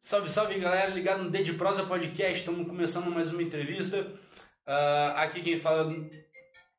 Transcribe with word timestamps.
Salve, 0.00 0.30
salve 0.30 0.58
galera, 0.60 0.90
ligado 0.90 1.24
no 1.24 1.30
D 1.30 1.42
de 1.42 1.54
Prosa 1.54 1.84
Podcast, 1.84 2.38
estamos 2.38 2.66
começando 2.68 3.10
mais 3.10 3.32
uma 3.32 3.42
entrevista. 3.42 3.98
Uh, 4.66 5.16
aqui 5.16 5.42
quem 5.42 5.58
fala 5.58 5.92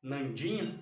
Nandinho. 0.02 0.78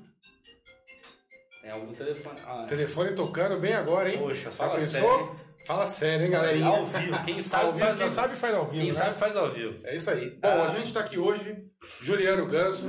Tem 1.60 1.70
algum 1.70 1.92
telefone? 1.92 2.38
Ah, 2.46 2.64
Telefone 2.68 3.14
tocando 3.14 3.58
bem 3.60 3.74
agora, 3.74 4.10
hein? 4.10 4.18
Poxa, 4.18 4.50
fala 4.50 4.78
sério. 4.78 5.36
Fala 5.66 5.86
sério, 5.86 6.24
hein, 6.27 6.30
galerinha? 6.30 6.66
Ao 6.68 6.86
vivo, 6.86 7.24
quem 7.24 7.42
sabe 7.42 7.64
Ao 7.66 7.72
vivo, 7.72 7.84
faz 7.84 7.98
quem 7.98 8.06
ao 8.06 8.12
sabe 8.12 8.36
faz 8.36 8.55
ao 8.55 8.64
vivo, 8.66 8.77
Quem 8.80 8.86
né? 8.86 8.92
sabe 8.92 9.18
faz 9.18 9.36
ao 9.36 9.50
vivo. 9.50 9.80
É 9.84 9.96
isso 9.96 10.10
aí. 10.10 10.30
Bom, 10.30 10.48
Ah. 10.48 10.64
a 10.66 10.68
gente 10.68 10.86
está 10.86 11.00
aqui 11.00 11.18
hoje, 11.18 11.66
Juliano 12.00 12.46
Ganso, 12.46 12.88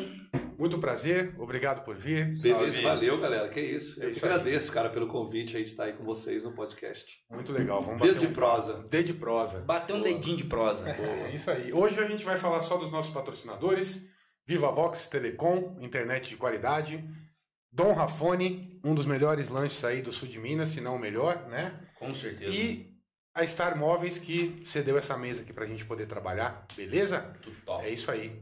muito 0.60 0.78
prazer, 0.78 1.34
obrigado 1.40 1.84
por 1.86 1.96
vir. 1.96 2.26
Beleza, 2.26 2.74
Salve. 2.74 2.82
valeu, 2.82 3.20
galera. 3.20 3.48
Que 3.48 3.62
isso. 3.62 4.02
É 4.02 4.06
Eu 4.06 4.10
isso 4.10 4.26
agradeço, 4.26 4.72
cara, 4.72 4.90
pelo 4.90 5.08
convite 5.08 5.56
aí 5.56 5.64
de 5.64 5.72
estar 5.72 5.86
aí 5.86 5.94
com 5.94 6.04
vocês 6.04 6.44
no 6.44 6.52
podcast. 6.52 7.24
Muito 7.32 7.54
legal, 7.54 7.82
vamos 7.82 8.02
Dedo 8.02 8.14
bater 8.14 8.28
de 8.28 8.32
um 8.32 8.34
prosa. 8.36 8.84
D 8.90 9.04
de 9.04 9.14
prosa. 9.14 9.60
Bateu 9.62 9.96
um 9.96 10.02
dedinho 10.02 10.38
de 10.38 10.44
prosa. 10.44 10.90
É 10.90 11.32
isso 11.34 11.50
aí. 11.50 11.72
Hoje 11.72 12.00
a 12.00 12.08
gente 12.08 12.26
vai 12.26 12.38
falar 12.38 12.62
só 12.62 12.78
dos 12.78 12.92
nossos 12.92 13.14
patrocinadores, 13.14 14.08
Viva 14.46 14.70
Vox 14.70 15.08
Telecom, 15.08 15.78
internet 15.80 16.30
de 16.30 16.36
qualidade, 16.36 17.04
Dom 17.72 17.94
Rafone, 17.94 18.80
um 18.84 18.94
dos 18.94 19.06
melhores 19.06 19.50
lanches 19.50 19.84
aí 19.86 20.02
do 20.02 20.12
sul 20.12 20.28
de 20.28 20.40
Minas, 20.40 20.70
se 20.70 20.82
não 20.82 20.96
o 20.96 21.00
melhor, 21.00 21.48
né? 21.48 21.80
Com 21.98 22.14
certeza. 22.14 22.54
E 22.54 22.90
a 23.34 23.46
Star 23.46 23.78
Móveis 23.78 24.18
que 24.18 24.60
cedeu 24.66 24.98
essa 24.98 25.16
mesa 25.18 25.42
aqui 25.42 25.54
pra 25.54 25.66
gente 25.66 25.86
poder 25.86 26.08
trabalhar, 26.08 26.66
beleza? 26.76 27.34
Tudo 27.42 27.56
top. 27.66 27.86
É 27.86 27.90
isso 27.90 28.12
aí. 28.12 28.42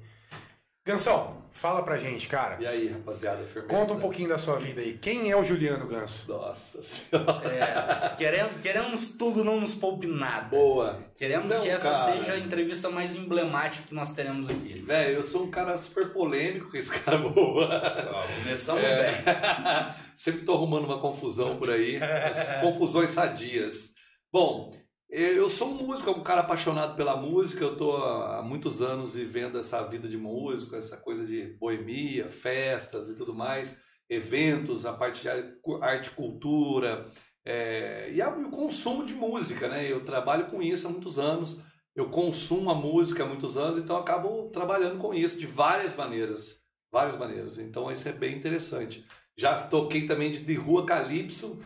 Gansão, 0.88 1.36
fala 1.52 1.84
pra 1.84 1.98
gente, 1.98 2.28
cara. 2.30 2.56
E 2.62 2.66
aí, 2.66 2.88
rapaziada, 2.88 3.44
firmeza? 3.44 3.68
Conta 3.68 3.94
um 3.94 4.00
pouquinho 4.00 4.30
da 4.30 4.38
sua 4.38 4.58
vida 4.58 4.80
aí. 4.80 4.94
Quem 4.98 5.30
é 5.30 5.36
o 5.36 5.44
Juliano 5.44 5.86
Ganso? 5.86 6.26
Nossa 6.32 6.82
senhora. 6.82 7.46
É, 7.54 8.16
queremos, 8.16 8.62
queremos 8.62 9.08
tudo, 9.10 9.44
não 9.44 9.60
nos 9.60 9.76
poupe 9.76 10.08
nada. 10.08 10.48
Boa. 10.48 10.98
Queremos 11.18 11.54
Não, 11.54 11.62
que 11.62 11.70
essa 11.70 11.92
cara. 11.92 12.14
seja 12.14 12.34
a 12.34 12.40
entrevista 12.40 12.90
mais 12.90 13.16
emblemática 13.18 13.86
que 13.86 13.94
nós 13.94 14.14
teremos 14.14 14.50
aqui. 14.50 14.80
Velho, 14.82 15.16
eu 15.16 15.24
sou 15.24 15.44
um 15.44 15.52
cara 15.52 15.78
super 15.78 16.14
polêmico 16.14 16.72
com 16.72 16.78
esse 16.78 16.98
cara 17.00 17.18
boa. 17.30 18.10
Ó, 18.14 18.28
começamos 18.40 18.82
É. 18.84 19.12
bem. 19.12 19.94
Sempre 20.16 20.42
tô 20.46 20.54
arrumando 20.54 20.86
uma 20.86 21.00
confusão 21.00 21.58
por 21.58 21.70
aí. 21.70 22.00
confusões 22.62 23.10
sadias. 23.10 23.94
Bom, 24.32 24.72
eu 25.10 25.50
sou 25.50 25.70
um 25.70 25.86
músico, 25.86 26.12
um 26.12 26.24
cara 26.24 26.42
apaixonado 26.42 26.96
pela 26.96 27.16
música. 27.16 27.64
Eu 27.64 27.78
tô 27.78 27.96
há 27.98 28.42
muitos 28.42 28.82
anos 28.82 29.12
vivendo 29.12 29.58
essa 29.58 29.84
vida 29.84 30.08
de 30.08 30.18
músico, 30.18 30.76
essa 30.76 30.98
coisa 30.98 31.26
de 31.26 31.58
boemia, 31.60 32.30
festas 32.30 33.10
e 33.10 33.16
tudo 33.16 33.34
mais, 33.34 33.82
eventos, 34.10 34.86
a 34.86 34.94
parte 34.94 35.22
de 35.22 35.30
arte 35.30 36.08
e 36.08 36.16
cultura 36.16 37.06
é, 37.50 38.12
e, 38.12 38.22
o 38.22 38.52
consumo 38.52 39.06
de 39.06 39.14
música, 39.14 39.70
né? 39.70 39.90
Eu 39.90 40.04
trabalho 40.04 40.48
com 40.48 40.62
isso 40.62 40.86
há 40.86 40.90
muitos 40.90 41.18
anos. 41.18 41.64
Eu 41.96 42.10
consumo 42.10 42.70
a 42.70 42.76
música 42.76 43.24
há 43.24 43.26
muitos 43.26 43.58
anos, 43.58 43.78
então 43.78 43.96
acabo 43.96 44.50
trabalhando 44.50 45.00
com 45.00 45.14
isso 45.14 45.40
de 45.40 45.48
várias 45.48 45.96
maneiras. 45.96 46.62
Várias 46.92 47.18
maneiras. 47.18 47.58
Então 47.58 47.90
isso 47.90 48.10
é 48.10 48.12
bem 48.12 48.36
interessante. 48.36 49.08
Já 49.38 49.64
toquei 49.64 50.06
também 50.06 50.30
de, 50.30 50.40
de 50.44 50.56
Rua 50.56 50.86
Calypso. 50.86 51.58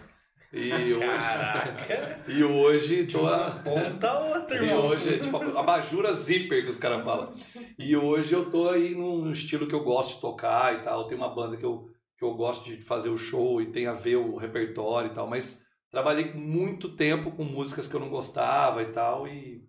E 0.57 0.93
hoje, 0.93 0.99
Caraca. 0.99 2.19
e 2.27 2.43
hoje 2.43 3.05
tô 3.07 3.25
a- 3.25 3.51
ponta 3.63 4.09
a 4.09 4.19
outra, 4.19 4.57
e 4.57 4.67
irmão. 4.67 4.87
hoje 4.87 5.13
é 5.15 5.17
tipo 5.19 5.37
a 5.37 5.63
bajura 5.63 6.11
zíper 6.11 6.65
que 6.65 6.71
os 6.71 6.77
caras 6.77 7.03
falam. 7.05 7.31
E 7.79 7.95
hoje 7.95 8.33
eu 8.33 8.49
tô 8.51 8.67
aí 8.69 8.93
num 8.93 9.31
estilo 9.31 9.65
que 9.67 9.73
eu 9.75 9.83
gosto 9.83 10.15
de 10.15 10.21
tocar 10.21 10.75
e 10.75 10.81
tal. 10.81 11.07
Tem 11.07 11.17
uma 11.17 11.33
banda 11.33 11.55
que 11.55 11.63
eu, 11.65 11.89
que 12.17 12.23
eu 12.25 12.33
gosto 12.35 12.65
de 12.65 12.81
fazer 12.81 13.07
o 13.09 13.17
show 13.17 13.61
e 13.61 13.67
tem 13.71 13.87
a 13.87 13.93
ver 13.93 14.17
o 14.17 14.35
repertório 14.35 15.09
e 15.09 15.13
tal. 15.13 15.25
Mas 15.25 15.63
trabalhei 15.89 16.33
muito 16.33 16.89
tempo 16.97 17.31
com 17.31 17.45
músicas 17.45 17.87
que 17.87 17.93
eu 17.95 17.99
não 18.01 18.09
gostava 18.09 18.83
e 18.83 18.87
tal. 18.87 19.25
E 19.29 19.63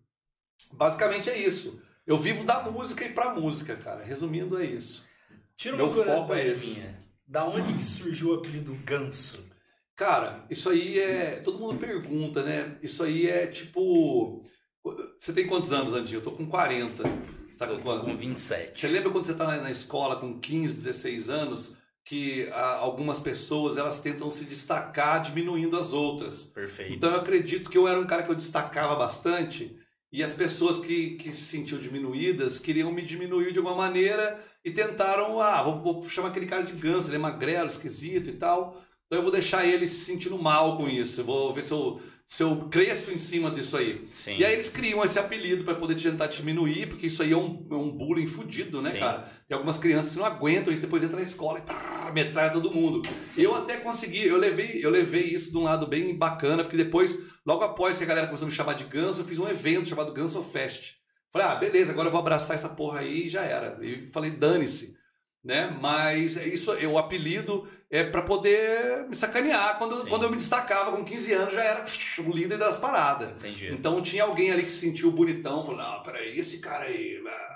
basicamente 0.73 1.31
é 1.31 1.39
isso. 1.39 1.81
Eu 2.05 2.17
vivo 2.17 2.43
da 2.43 2.61
música 2.61 3.05
e 3.05 3.13
pra 3.13 3.33
música, 3.33 3.77
cara. 3.77 4.03
Resumindo, 4.03 4.59
é 4.59 4.65
isso. 4.67 5.07
Tira 5.57 5.77
Meu 5.77 5.93
foco 5.93 6.35
é 6.35 6.45
esse. 6.45 6.81
minha. 6.81 7.01
Da 7.25 7.45
onde 7.47 7.73
que 7.73 7.85
surgiu 7.85 8.31
o 8.33 8.35
apelido 8.35 8.75
Ganso? 8.85 9.52
Cara, 9.97 10.45
isso 10.51 10.71
aí 10.71 10.99
é. 10.99 11.41
Todo 11.45 11.59
mundo 11.59 11.79
pergunta, 11.79 12.43
né? 12.43 12.77
Isso 12.83 13.03
aí 13.03 13.29
é 13.29 13.47
tipo. 13.47 14.43
Você 15.19 15.33
tem 15.33 15.47
quantos 15.47 15.73
anos, 15.73 15.93
Andinho? 15.93 16.19
Eu 16.19 16.25
tô 16.25 16.33
com 16.33 16.47
40. 16.47 17.03
Você 17.03 17.59
tá 17.59 17.67
com 17.67 17.77
Com 17.77 17.83
quanto? 17.83 18.17
27. 18.17 18.81
Você 18.81 18.89
lembra 18.89 19.11
quando 19.11 19.27
você 19.27 19.35
tá 19.35 19.47
na, 19.47 19.71
escola 19.71 20.17
com 20.17 20.41
15, 20.41 20.75
16 20.75 21.31
anos, 21.31 21.77
que 22.05 22.49
algumas 22.51 23.21
pessoas 23.21 23.77
elas 23.77 24.01
tentam 24.01 24.31
se 24.31 24.45
destacar 24.45 25.23
diminuindo 25.23 25.77
as 25.77 25.93
outras? 25.93 26.47
Perfeito. 26.47 26.93
Então 26.95 27.11
eu 27.11 27.21
acredito 27.21 27.71
que 27.71 27.79
eu 27.79 27.87
era 27.87 28.01
um 28.01 28.07
cara 28.07 28.25
que 28.25 28.31
eu 28.31 28.35
destacava 28.35 28.97
bastante 28.97 29.79
e 30.13 30.23
as 30.23 30.35
pessoas 30.35 30.79
que, 30.79 31.17
que 31.17 31.33
se 31.33 31.43
sentiam 31.43 31.81
diminuídas 31.81 32.59
queriam 32.59 32.93
me 32.93 33.03
diminuir 33.03 33.53
de 33.53 33.59
alguma 33.59 33.77
maneira 33.77 34.45
e 34.63 34.71
tentaram, 34.71 35.41
ah, 35.41 35.63
vou, 35.63 35.81
vou 35.81 36.11
chamar 36.11 36.29
aquele 36.29 36.47
cara 36.47 36.63
de 36.63 36.73
ganso, 36.73 37.09
ele 37.09 37.17
é 37.17 37.19
magrelo, 37.19 37.69
esquisito 37.69 38.29
e 38.29 38.35
tal. 38.35 38.83
Então 39.13 39.19
eu 39.19 39.25
vou 39.25 39.31
deixar 39.31 39.67
ele 39.67 39.87
se 39.87 40.07
sentindo 40.07 40.39
mal 40.39 40.75
com 40.79 40.89
isso. 40.89 41.21
Eu 41.21 41.27
vou 41.27 41.53
ver 41.53 41.61
se 41.61 41.71
eu, 41.71 42.01
se 42.27 42.43
eu 42.43 42.57
cresço 42.71 43.13
em 43.13 43.19
cima 43.19 43.51
disso 43.51 43.77
aí. 43.77 44.07
Sim. 44.07 44.39
E 44.39 44.43
aí 44.43 44.55
eles 44.55 44.71
criam 44.71 45.05
esse 45.05 45.19
apelido 45.19 45.65
para 45.65 45.75
poder 45.75 45.97
tentar 45.97 46.29
diminuir, 46.29 46.89
porque 46.89 47.09
isso 47.09 47.23
aí 47.23 47.33
é 47.33 47.37
um, 47.37 47.69
é 47.71 47.75
um 47.75 47.91
bullying 47.91 48.27
fudido, 48.27 48.81
né, 48.81 48.93
Sim. 48.93 49.01
cara? 49.01 49.31
Tem 49.47 49.55
algumas 49.55 49.79
crianças 49.79 50.13
que 50.13 50.19
não 50.19 50.25
aguentam 50.25 50.73
isso, 50.73 50.81
depois 50.81 51.03
entra 51.03 51.17
na 51.17 51.23
escola 51.25 51.59
e 51.59 51.61
prrr, 51.61 52.11
metralha 52.15 52.55
todo 52.55 52.73
mundo. 52.73 53.03
Eu 53.37 53.55
até 53.55 53.77
consegui, 53.77 54.27
eu 54.27 54.39
levei, 54.39 54.83
eu 54.83 54.89
levei 54.89 55.25
isso 55.25 55.51
de 55.51 55.59
um 55.59 55.63
lado 55.63 55.87
bem 55.87 56.17
bacana, 56.17 56.63
porque 56.63 56.79
depois, 56.79 57.19
logo 57.45 57.63
após 57.63 57.99
que 57.99 58.05
a 58.05 58.07
galera 58.07 58.29
começou 58.29 58.47
a 58.47 58.49
me 58.49 58.57
chamar 58.57 58.73
de 58.73 58.85
Ganso, 58.85 59.21
eu 59.21 59.27
fiz 59.27 59.39
um 59.39 59.47
evento 59.47 59.91
chamado 59.91 60.15
Ganso 60.15 60.43
Fest. 60.43 60.95
Falei, 61.31 61.49
ah, 61.49 61.57
beleza, 61.57 61.93
agora 61.93 62.09
eu 62.09 62.13
vou 62.13 62.21
abraçar 62.21 62.57
essa 62.57 62.71
porra 62.71 63.01
aí 63.01 63.27
e 63.27 63.29
já 63.29 63.43
era. 63.43 63.79
E 63.85 64.07
falei, 64.09 64.31
dane-se. 64.31 65.02
Né? 65.45 65.77
Mas 65.81 66.37
isso, 66.37 66.73
o 66.73 66.99
apelido 66.99 67.69
é 67.91 68.05
para 68.05 68.23
poder 68.23 69.07
me 69.09 69.15
sacanear. 69.15 69.77
Quando, 69.79 70.03
Sim. 70.03 70.09
quando 70.09 70.23
eu 70.23 70.31
me 70.31 70.37
destacava 70.37 70.93
com 70.93 71.05
15 71.05 71.33
anos, 71.33 71.55
já 71.55 71.65
era 71.65 71.85
o 72.19 72.31
líder 72.31 72.59
das 72.59 72.79
paradas. 72.79 73.31
Entendi. 73.31 73.69
Então 73.73 74.01
tinha 74.01 74.23
alguém 74.23 74.53
ali 74.53 74.63
que 74.63 74.71
se 74.71 74.79
sentiu 74.79 75.11
bonitão, 75.11 75.65
falou, 75.65 75.83
não, 75.83 76.03
peraí, 76.03 76.39
esse 76.39 76.59
cara 76.59 76.85
aí. 76.85 77.21
ah." 77.27 77.53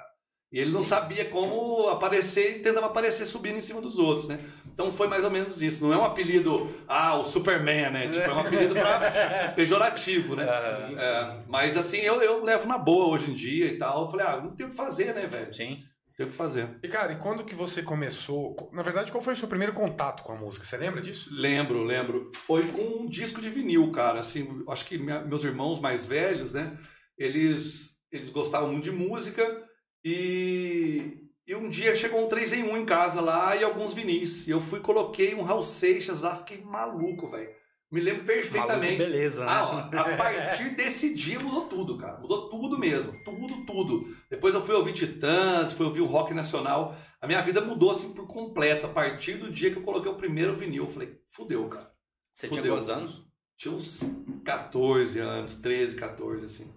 E 0.52 0.60
ele 0.60 0.70
não 0.70 0.82
sabia 0.82 1.24
como 1.26 1.88
aparecer 1.88 2.58
e 2.58 2.62
tentava 2.62 2.86
aparecer 2.86 3.26
subindo 3.26 3.58
em 3.58 3.62
cima 3.62 3.80
dos 3.80 3.98
outros, 3.98 4.28
né? 4.28 4.38
Então 4.72 4.92
foi 4.92 5.08
mais 5.08 5.24
ou 5.24 5.30
menos 5.30 5.60
isso. 5.60 5.84
Não 5.84 5.92
é 5.92 5.96
um 5.96 6.04
apelido, 6.04 6.72
ah, 6.86 7.16
o 7.18 7.24
Superman, 7.24 7.90
né? 7.90 8.08
Tipo, 8.08 8.30
é 8.30 8.32
um 8.32 8.40
apelido 8.40 8.74
pra 8.74 9.50
pejorativo, 9.56 10.36
né? 10.36 10.46
Sim, 10.46 10.94
É, 10.98 11.36
mas 11.48 11.76
assim, 11.76 11.98
eu, 11.98 12.22
eu 12.22 12.44
levo 12.44 12.68
na 12.68 12.78
boa 12.78 13.08
hoje 13.08 13.30
em 13.30 13.34
dia 13.34 13.66
e 13.66 13.76
tal. 13.78 14.02
Eu 14.04 14.10
falei, 14.10 14.26
ah, 14.26 14.40
não 14.40 14.50
tem 14.54 14.66
o 14.66 14.70
que 14.70 14.76
fazer, 14.76 15.14
né, 15.14 15.26
velho? 15.26 15.52
Sim. 15.52 15.82
Tem 16.16 16.24
o 16.26 16.30
que 16.30 16.34
fazer. 16.36 16.78
E 16.82 16.88
cara, 16.88 17.12
e 17.12 17.18
quando 17.18 17.44
que 17.44 17.54
você 17.54 17.82
começou? 17.82 18.56
Na 18.72 18.82
verdade, 18.82 19.12
qual 19.12 19.22
foi 19.22 19.34
o 19.34 19.36
seu 19.36 19.48
primeiro 19.48 19.74
contato 19.74 20.22
com 20.22 20.32
a 20.32 20.36
música? 20.36 20.64
Você 20.64 20.76
lembra 20.78 21.02
disso? 21.02 21.28
Lembro, 21.32 21.82
lembro. 21.84 22.30
Foi 22.34 22.66
com 22.72 23.02
um 23.02 23.06
disco 23.08 23.40
de 23.40 23.50
vinil, 23.50 23.92
cara. 23.92 24.20
Assim, 24.20 24.64
acho 24.68 24.86
que 24.86 24.96
minha- 24.96 25.20
meus 25.20 25.44
irmãos 25.44 25.78
mais 25.78 26.06
velhos, 26.06 26.54
né? 26.54 26.78
Eles, 27.18 27.96
eles 28.10 28.30
gostavam 28.30 28.72
muito 28.72 28.84
de 28.84 28.92
música 28.92 29.62
e, 30.02 31.18
e 31.46 31.54
um 31.54 31.68
dia 31.68 31.94
chegou 31.94 32.24
um 32.24 32.28
3 32.28 32.52
em 32.54 32.62
1 32.62 32.76
em 32.78 32.86
casa 32.86 33.20
lá 33.20 33.54
e 33.54 33.62
alguns 33.62 33.92
vinis. 33.92 34.46
E 34.46 34.50
eu 34.52 34.60
fui 34.60 34.80
coloquei 34.80 35.34
um 35.34 35.42
Raul 35.42 35.62
Seixas 35.62 36.22
lá, 36.22 36.34
fiquei 36.36 36.62
maluco, 36.62 37.28
velho. 37.30 37.50
Me 37.90 38.00
lembro 38.00 38.24
Maluco, 38.26 38.42
perfeitamente. 38.42 38.98
beleza, 38.98 39.44
né? 39.44 39.50
Ah, 39.52 39.64
ó, 39.94 39.98
a 39.98 40.16
partir 40.16 40.70
desse 40.70 41.14
dia 41.14 41.38
mudou 41.38 41.68
tudo, 41.68 41.96
cara. 41.96 42.18
Mudou 42.18 42.48
tudo 42.48 42.76
mesmo. 42.78 43.12
Tudo, 43.24 43.64
tudo. 43.64 44.16
Depois 44.28 44.54
eu 44.54 44.62
fui 44.64 44.74
ouvir 44.74 44.92
Titãs, 44.92 45.72
fui 45.72 45.86
ouvir 45.86 46.00
o 46.00 46.06
rock 46.06 46.34
nacional. 46.34 46.96
A 47.20 47.26
minha 47.28 47.40
vida 47.42 47.60
mudou 47.60 47.92
assim 47.92 48.12
por 48.12 48.26
completo. 48.26 48.86
A 48.86 48.90
partir 48.90 49.34
do 49.34 49.50
dia 49.52 49.70
que 49.70 49.76
eu 49.78 49.82
coloquei 49.82 50.10
o 50.10 50.16
primeiro 50.16 50.56
vinil, 50.56 50.84
eu 50.84 50.90
falei, 50.90 51.16
fudeu, 51.28 51.68
cara. 51.68 51.90
Você 52.32 52.48
tinha 52.48 52.60
Fudeu. 52.60 52.74
quantos 52.76 52.90
anos? 52.90 53.24
Tinha 53.56 53.72
uns 53.72 54.00
14 54.44 55.18
anos, 55.20 55.54
13, 55.54 55.96
14, 55.96 56.44
assim. 56.44 56.74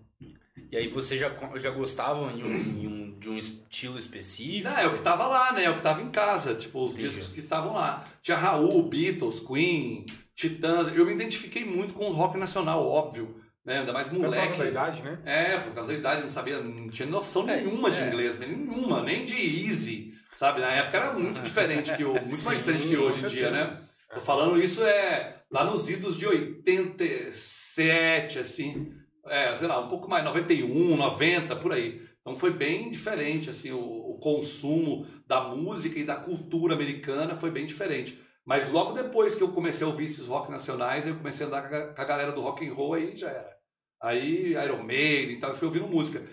E 0.72 0.78
aí 0.78 0.88
você 0.88 1.18
já, 1.18 1.36
já 1.58 1.72
gostava 1.72 2.32
em 2.32 2.44
um- 2.44 2.56
em 2.56 2.88
um- 2.88 3.20
de 3.20 3.30
um 3.30 3.38
estilo 3.38 3.98
específico? 3.98 4.70
Não, 4.70 4.78
é 4.78 4.88
o 4.88 4.96
que 4.96 5.02
tava 5.02 5.26
lá, 5.28 5.52
né? 5.52 5.64
É 5.66 5.70
o 5.70 5.76
que 5.76 5.82
tava 5.82 6.02
em 6.02 6.10
casa. 6.12 6.54
Tipo, 6.54 6.86
os 6.86 6.94
Entendi. 6.94 7.10
discos 7.10 7.28
que 7.34 7.40
estavam 7.40 7.74
lá. 7.74 8.08
Tinha 8.22 8.38
Raul, 8.38 8.84
Beatles, 8.84 9.40
Queen, 9.40 10.06
Titãs. 10.40 10.88
Eu 10.96 11.06
me 11.06 11.12
identifiquei 11.12 11.66
muito 11.66 11.94
com 11.94 12.06
o 12.06 12.14
rock 12.14 12.38
nacional, 12.38 12.88
óbvio. 12.88 13.36
Né? 13.66 13.80
Ainda 13.80 13.92
mais 13.92 14.08
Por 14.08 14.22
causa 14.22 14.38
moleque. 14.38 14.58
da 14.58 14.68
idade, 14.68 15.04
né? 15.04 15.20
É, 15.26 15.58
por 15.58 15.74
causa 15.74 15.92
da 15.92 16.00
idade, 16.00 16.22
não 16.22 16.30
sabia, 16.30 16.62
não 16.62 16.90
tinha 16.90 17.10
noção 17.10 17.48
É, 17.50 17.58
nenhuma 17.58 17.92
de 17.92 18.00
é. 18.00 18.08
inglês, 18.08 18.40
né? 18.40 18.48
nenhuma, 18.48 19.04
nem 19.04 19.26
de 19.26 19.36
easy, 19.36 20.14
sabe? 20.38 20.62
Na 20.62 20.72
época 20.72 20.98
era 20.98 21.14
muito 21.14 21.42
diferente 21.42 21.94
que 21.96 22.06
o, 22.06 22.14
muito 22.14 22.44
mais 22.46 22.58
diferente 22.58 22.88
que 22.88 22.98
hoje 22.98 23.26
em 23.26 23.28
dia, 23.28 23.52
né? 23.52 23.82
Tô 24.14 24.22
falando 24.22 24.58
isso 24.60 24.82
é 24.84 25.42
lá 25.52 25.66
nos 25.66 25.90
idos 25.90 26.18
de 26.18 26.26
87, 26.26 28.40
assim, 28.40 28.94
é, 29.28 29.54
sei 29.56 29.68
lá, 29.68 29.80
um 29.82 29.90
pouco 29.90 30.10
mais, 30.10 30.24
91, 30.24 30.96
90, 30.96 31.56
por 31.58 31.74
aí. 31.74 32.02
Então 32.22 32.36
foi 32.36 32.52
bem 32.52 32.90
diferente, 32.90 33.50
assim, 33.50 33.72
o, 33.72 33.80
o 33.80 34.18
consumo 34.20 35.06
da 35.28 35.42
música 35.42 36.00
e 36.00 36.06
da 36.06 36.16
cultura 36.16 36.76
americana 36.76 37.36
foi 37.36 37.52
bem 37.52 37.66
diferente. 37.66 38.18
Mas 38.50 38.68
logo 38.72 38.94
depois 38.94 39.36
que 39.36 39.44
eu 39.44 39.50
comecei 39.50 39.86
a 39.86 39.90
ouvir 39.92 40.06
esses 40.06 40.26
rock 40.26 40.50
nacionais, 40.50 41.06
eu 41.06 41.16
comecei 41.16 41.46
a 41.46 41.50
andar 41.50 41.70
com 41.70 42.02
a, 42.02 42.04
galera 42.04 42.32
do 42.32 42.42
rock 42.42 42.68
and 42.68 42.74
roll 42.74 42.96
aí 42.96 43.16
já 43.16 43.30
era. 43.30 43.56
Aí 44.02 44.54
Iron 44.54 44.82
Maiden 44.82 45.36
e 45.36 45.40
tal, 45.40 45.52
eu 45.52 45.56
fui 45.56 45.68
ouvindo 45.68 45.86
música. 45.86 46.24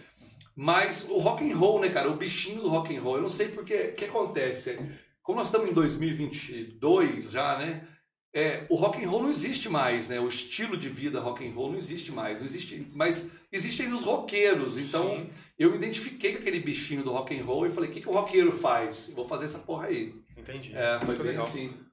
Mas 0.56 1.06
o 1.10 1.18
rock 1.18 1.46
and 1.46 1.54
roll, 1.54 1.78
né, 1.78 1.90
cara, 1.90 2.10
o 2.10 2.16
bichinho 2.16 2.62
do 2.62 2.70
rock 2.70 2.96
and 2.96 3.02
roll, 3.02 3.16
eu 3.16 3.20
não 3.20 3.28
sei 3.28 3.48
porque, 3.48 3.74
o 3.74 3.94
que 3.94 4.06
acontece? 4.06 4.78
Como 5.22 5.36
nós 5.36 5.48
estamos 5.48 5.68
em 5.68 5.74
2022 5.74 7.30
já, 7.30 7.58
né? 7.58 7.86
É, 8.34 8.64
o 8.70 8.76
rock 8.76 9.04
and 9.04 9.10
roll 9.10 9.24
não 9.24 9.28
existe 9.28 9.68
mais, 9.68 10.08
né? 10.08 10.18
O 10.18 10.26
estilo 10.28 10.74
de 10.74 10.88
vida 10.88 11.20
rock 11.20 11.46
and 11.46 11.52
roll 11.52 11.72
não 11.72 11.78
existe 11.78 12.10
mais, 12.12 12.40
não 12.40 12.46
existe, 12.46 12.86
mas 12.94 13.30
existem 13.52 13.92
os 13.92 14.04
roqueiros. 14.04 14.78
Então, 14.78 15.10
Sim. 15.10 15.30
eu 15.58 15.70
me 15.70 15.76
identifiquei 15.76 16.32
com 16.32 16.38
aquele 16.38 16.60
bichinho 16.60 17.02
do 17.02 17.12
rock 17.12 17.38
and 17.38 17.44
roll 17.44 17.66
e 17.66 17.70
falei: 17.70 17.90
"O 17.90 17.92
que, 17.92 18.00
que 18.00 18.08
o 18.08 18.12
roqueiro 18.12 18.52
faz? 18.52 19.10
Eu 19.10 19.16
vou 19.16 19.28
fazer 19.28 19.44
essa 19.44 19.58
porra 19.58 19.88
aí". 19.88 20.14
Entendi. 20.34 20.74
É, 20.74 20.96
foi 20.98 21.08
Muito 21.08 21.22
bem 21.22 21.32
legal. 21.32 21.46
assim. 21.46 21.86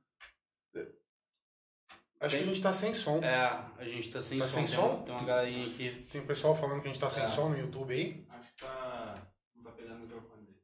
Acho 0.76 2.38
que 2.38 2.44
a 2.44 2.46
gente 2.46 2.62
tá 2.62 2.72
sem 2.72 2.94
som. 2.94 3.18
É, 3.22 3.36
a 3.78 3.84
gente 3.84 4.10
tá 4.10 4.22
sem 4.22 4.40
Tá 4.40 4.48
som. 4.48 4.54
sem 4.54 4.66
tem, 4.66 4.74
som? 4.76 5.04
tem 5.04 5.14
uma 5.14 5.24
galerinha 5.26 5.68
aqui. 5.68 6.08
Tem 6.10 6.22
um 6.22 6.26
pessoal 6.26 6.56
falando 6.56 6.82
que 6.82 6.88
a 6.88 6.92
gente 6.92 7.00
tá 7.02 7.10
sem 7.10 7.24
É. 7.24 7.28
som 7.28 7.50
no 7.50 7.58
YouTube 7.58 7.94
aí. 7.94 8.26
Acho 8.30 8.54
que 8.54 8.62
tá. 8.64 9.28
Não 9.56 9.64
tá 9.64 9.72
pegando 9.72 9.98
o 9.98 10.00
microfone 10.00 10.46
dele. 10.46 10.58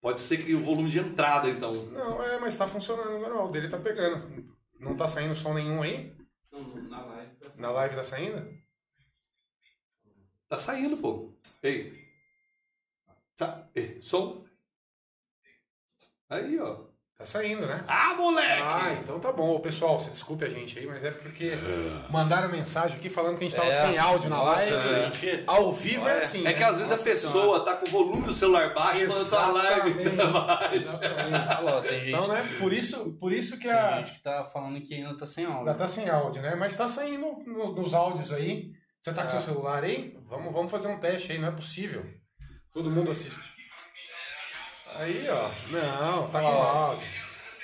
Pode 0.00 0.20
ser 0.20 0.38
que 0.44 0.54
o 0.54 0.62
volume 0.62 0.88
de 0.88 1.00
entrada, 1.00 1.48
então. 1.50 1.72
Não, 1.86 2.22
é, 2.22 2.38
mas 2.38 2.56
tá 2.56 2.68
funcionando 2.68 3.18
normal. 3.18 3.48
O 3.48 3.50
dele 3.50 3.68
tá 3.68 3.78
pegando. 3.78 4.56
Não 4.78 4.96
tá 4.96 5.08
saindo 5.08 5.34
som 5.34 5.52
nenhum 5.52 5.82
aí? 5.82 6.16
Não, 6.52 6.62
na 6.88 7.04
live. 7.04 7.36
Tá 7.36 7.48
Na 7.56 7.70
live 7.72 7.94
tá 7.96 8.04
saindo? 8.04 8.58
Tá 10.48 10.56
saindo, 10.56 10.96
pô. 10.98 11.32
Ei. 11.60 11.92
Tá. 13.36 13.68
Ei, 13.74 14.00
som. 14.00 14.46
Aí, 16.28 16.56
ó. 16.60 16.86
Tá 17.18 17.26
saindo, 17.26 17.66
né? 17.66 17.82
Ah, 17.88 18.14
moleque! 18.16 18.62
Ah, 18.62 18.96
então 19.02 19.18
tá 19.18 19.32
bom. 19.32 19.58
Pessoal, 19.58 19.98
você 19.98 20.08
desculpe 20.10 20.44
a 20.44 20.48
gente 20.48 20.78
aí, 20.78 20.86
mas 20.86 21.02
é 21.02 21.10
porque 21.10 21.50
mandaram 22.10 22.48
mensagem 22.48 22.96
aqui 22.96 23.10
falando 23.10 23.36
que 23.36 23.44
a 23.44 23.48
gente 23.48 23.56
tava 23.56 23.68
É, 23.72 23.86
sem 23.88 23.98
áudio 23.98 24.30
na 24.30 24.40
live. 24.40 24.72
a 24.76 25.10
gente- 25.10 25.42
Ao 25.44 25.72
vivo 25.72 26.06
é 26.08 26.12
Olha, 26.14 26.22
assim. 26.22 26.40
É 26.42 26.44
né? 26.44 26.52
que 26.52 26.62
às 26.62 26.76
vezes 26.76 26.92
a 26.92 26.96
Nossa 26.96 27.10
pessoa 27.10 27.64
tá 27.64 27.74
com 27.74 27.88
o 27.88 27.90
volume 27.90 28.22
do 28.28 28.32
celular 28.32 28.72
baixo 28.72 29.04
quando 29.08 29.30
tá 29.30 29.46
live 29.48 30.00
Exatamente. 30.00 30.14
tá 31.44 31.82
tem 31.82 32.08
Então, 32.08 32.28
né? 32.28 32.56
Por 32.60 32.72
isso, 32.72 33.16
por 33.18 33.32
isso 33.32 33.56
que 33.58 33.62
tem 33.64 33.72
a. 33.72 33.96
gente 33.98 34.12
que 34.12 34.22
tá 34.22 34.44
falando 34.44 34.80
que 34.80 34.94
ainda 34.94 35.18
tá 35.18 35.26
sem 35.26 35.44
Ainda 35.44 35.58
áudio. 35.58 35.74
tá 35.74 35.88
sem 35.88 36.08
áudio, 36.08 36.40
né? 36.40 36.54
Mas 36.54 36.76
tá 36.76 36.86
saindo 36.86 37.36
no- 37.46 37.72
nos 37.74 37.94
áudios 37.94 38.32
aí. 38.32 38.70
Você 39.02 39.12
tá 39.12 39.22
com 39.24 39.28
É. 39.28 39.32
seu 39.32 39.42
celular 39.42 39.82
aí? 39.82 40.16
Vamos, 40.28 40.52
vamos 40.52 40.70
fazer 40.70 40.86
um 40.86 41.00
teste 41.00 41.32
aí, 41.32 41.38
não 41.38 41.48
é 41.48 41.52
possível. 41.52 42.04
Todo 42.72 42.88
mundo 42.92 43.10
assiste. 43.10 43.57
Aí, 44.98 45.28
ó. 45.30 45.50
Não, 45.70 46.28
tá 46.28 46.40
com 46.40 46.46
áudio. 46.46 47.08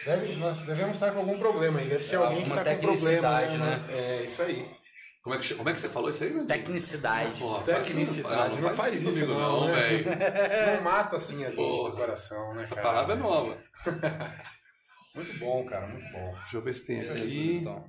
Deve, 0.06 0.36
nós 0.36 0.60
devemos 0.60 0.96
estar 0.96 1.10
com 1.12 1.20
algum 1.20 1.38
problema 1.38 1.80
aí. 1.80 1.88
Deve 1.88 2.02
ser 2.04 2.16
alguém 2.16 2.42
que 2.44 2.50
Alguma 2.50 2.62
tá 2.62 2.74
com 2.74 2.80
problema. 2.80 2.98
tecnicidade, 2.98 3.58
né? 3.58 3.84
É, 3.88 4.22
isso 4.24 4.42
aí. 4.42 4.70
Como 5.22 5.34
é, 5.34 5.38
que, 5.38 5.54
como 5.54 5.68
é 5.68 5.72
que 5.72 5.80
você 5.80 5.88
falou 5.88 6.10
isso 6.10 6.22
aí, 6.22 6.30
meu 6.34 6.46
Tecnicidade. 6.46 7.38
Porra, 7.40 7.62
Tecnicidade. 7.64 8.60
Não 8.60 8.74
faz 8.74 8.94
isso, 8.94 9.06
comigo, 9.06 9.32
não, 9.32 9.66
né? 9.68 9.72
velho. 9.74 10.04
Não 10.76 10.82
mata 10.82 11.16
assim 11.16 11.42
a 11.44 11.46
gente 11.46 11.56
Porra. 11.56 11.90
do 11.90 11.96
coração, 11.96 12.54
né, 12.54 12.62
Essa 12.62 12.74
cara? 12.74 12.86
palavra 12.88 13.14
é 13.14 13.16
nova. 13.18 13.56
Muito 15.14 15.38
bom, 15.38 15.64
cara, 15.64 15.86
muito 15.86 16.04
bom. 16.12 16.34
Deixa 16.42 16.56
eu 16.56 16.60
ver 16.62 16.74
se 16.74 16.84
tem 16.86 16.98
Isso 16.98 17.12
aqui. 17.12 17.58
Então, 17.60 17.88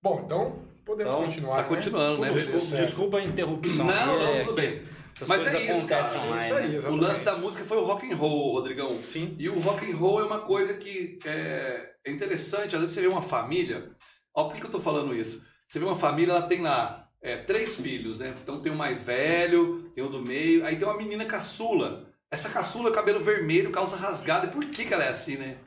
Bom, 0.00 0.22
então 0.24 0.62
podemos 0.86 1.12
Então, 1.12 1.24
continuar. 1.26 1.56
tá 1.56 1.62
né? 1.62 1.68
continuando, 1.68 2.20
né? 2.22 2.30
Desculpa, 2.30 2.76
desculpa 2.76 3.18
a 3.18 3.24
interrupção. 3.24 3.84
Não, 3.84 4.06
não, 4.18 4.34
é 4.36 4.44
tudo 4.44 4.54
bem. 4.54 4.82
Essas 5.14 5.28
Mas 5.28 5.42
coisas 5.42 5.60
é 5.60 5.64
isso, 5.64 5.72
acontecem 5.72 5.88
cara, 5.88 6.24
é 6.24 6.28
online. 6.28 6.44
isso 6.44 6.54
aí, 6.54 6.68
né? 6.68 6.88
O 6.88 6.96
lance 6.96 7.24
da 7.24 7.36
música 7.36 7.64
foi 7.64 7.76
o 7.76 7.84
rock 7.84 8.10
and 8.10 8.16
roll, 8.16 8.52
Rodrigão. 8.52 9.02
Sim. 9.02 9.36
E 9.38 9.48
o 9.48 9.58
rock 9.60 9.90
and 9.90 9.96
roll 9.96 10.20
é 10.20 10.24
uma 10.24 10.40
coisa 10.40 10.74
que 10.74 11.18
é, 11.24 11.90
é 12.04 12.10
interessante. 12.10 12.74
Às 12.74 12.80
vezes 12.80 12.94
você 12.94 13.02
vê 13.02 13.06
uma 13.06 13.22
família. 13.22 13.90
Ó, 14.34 14.44
por 14.44 14.54
que, 14.54 14.60
que 14.60 14.66
eu 14.66 14.70
tô 14.70 14.80
falando 14.80 15.14
isso? 15.14 15.44
Você 15.68 15.78
vê 15.78 15.84
uma 15.84 15.96
família, 15.96 16.32
ela 16.32 16.42
tem 16.42 16.62
lá 16.62 17.08
é, 17.22 17.36
três 17.36 17.76
filhos, 17.80 18.18
né? 18.18 18.34
Então 18.42 18.60
tem 18.60 18.72
o 18.72 18.76
mais 18.76 19.02
velho, 19.02 19.90
tem 19.94 20.02
o 20.02 20.08
do 20.08 20.20
meio, 20.20 20.64
aí 20.64 20.76
tem 20.76 20.86
uma 20.86 20.96
menina 20.96 21.24
caçula. 21.24 22.08
Essa 22.30 22.48
caçula, 22.48 22.92
cabelo 22.92 23.20
vermelho, 23.20 23.70
calça 23.70 23.96
rasgada. 23.96 24.46
E 24.46 24.50
por 24.50 24.64
que, 24.66 24.84
que 24.84 24.94
ela 24.94 25.04
é 25.04 25.08
assim, 25.08 25.36
né? 25.36 25.58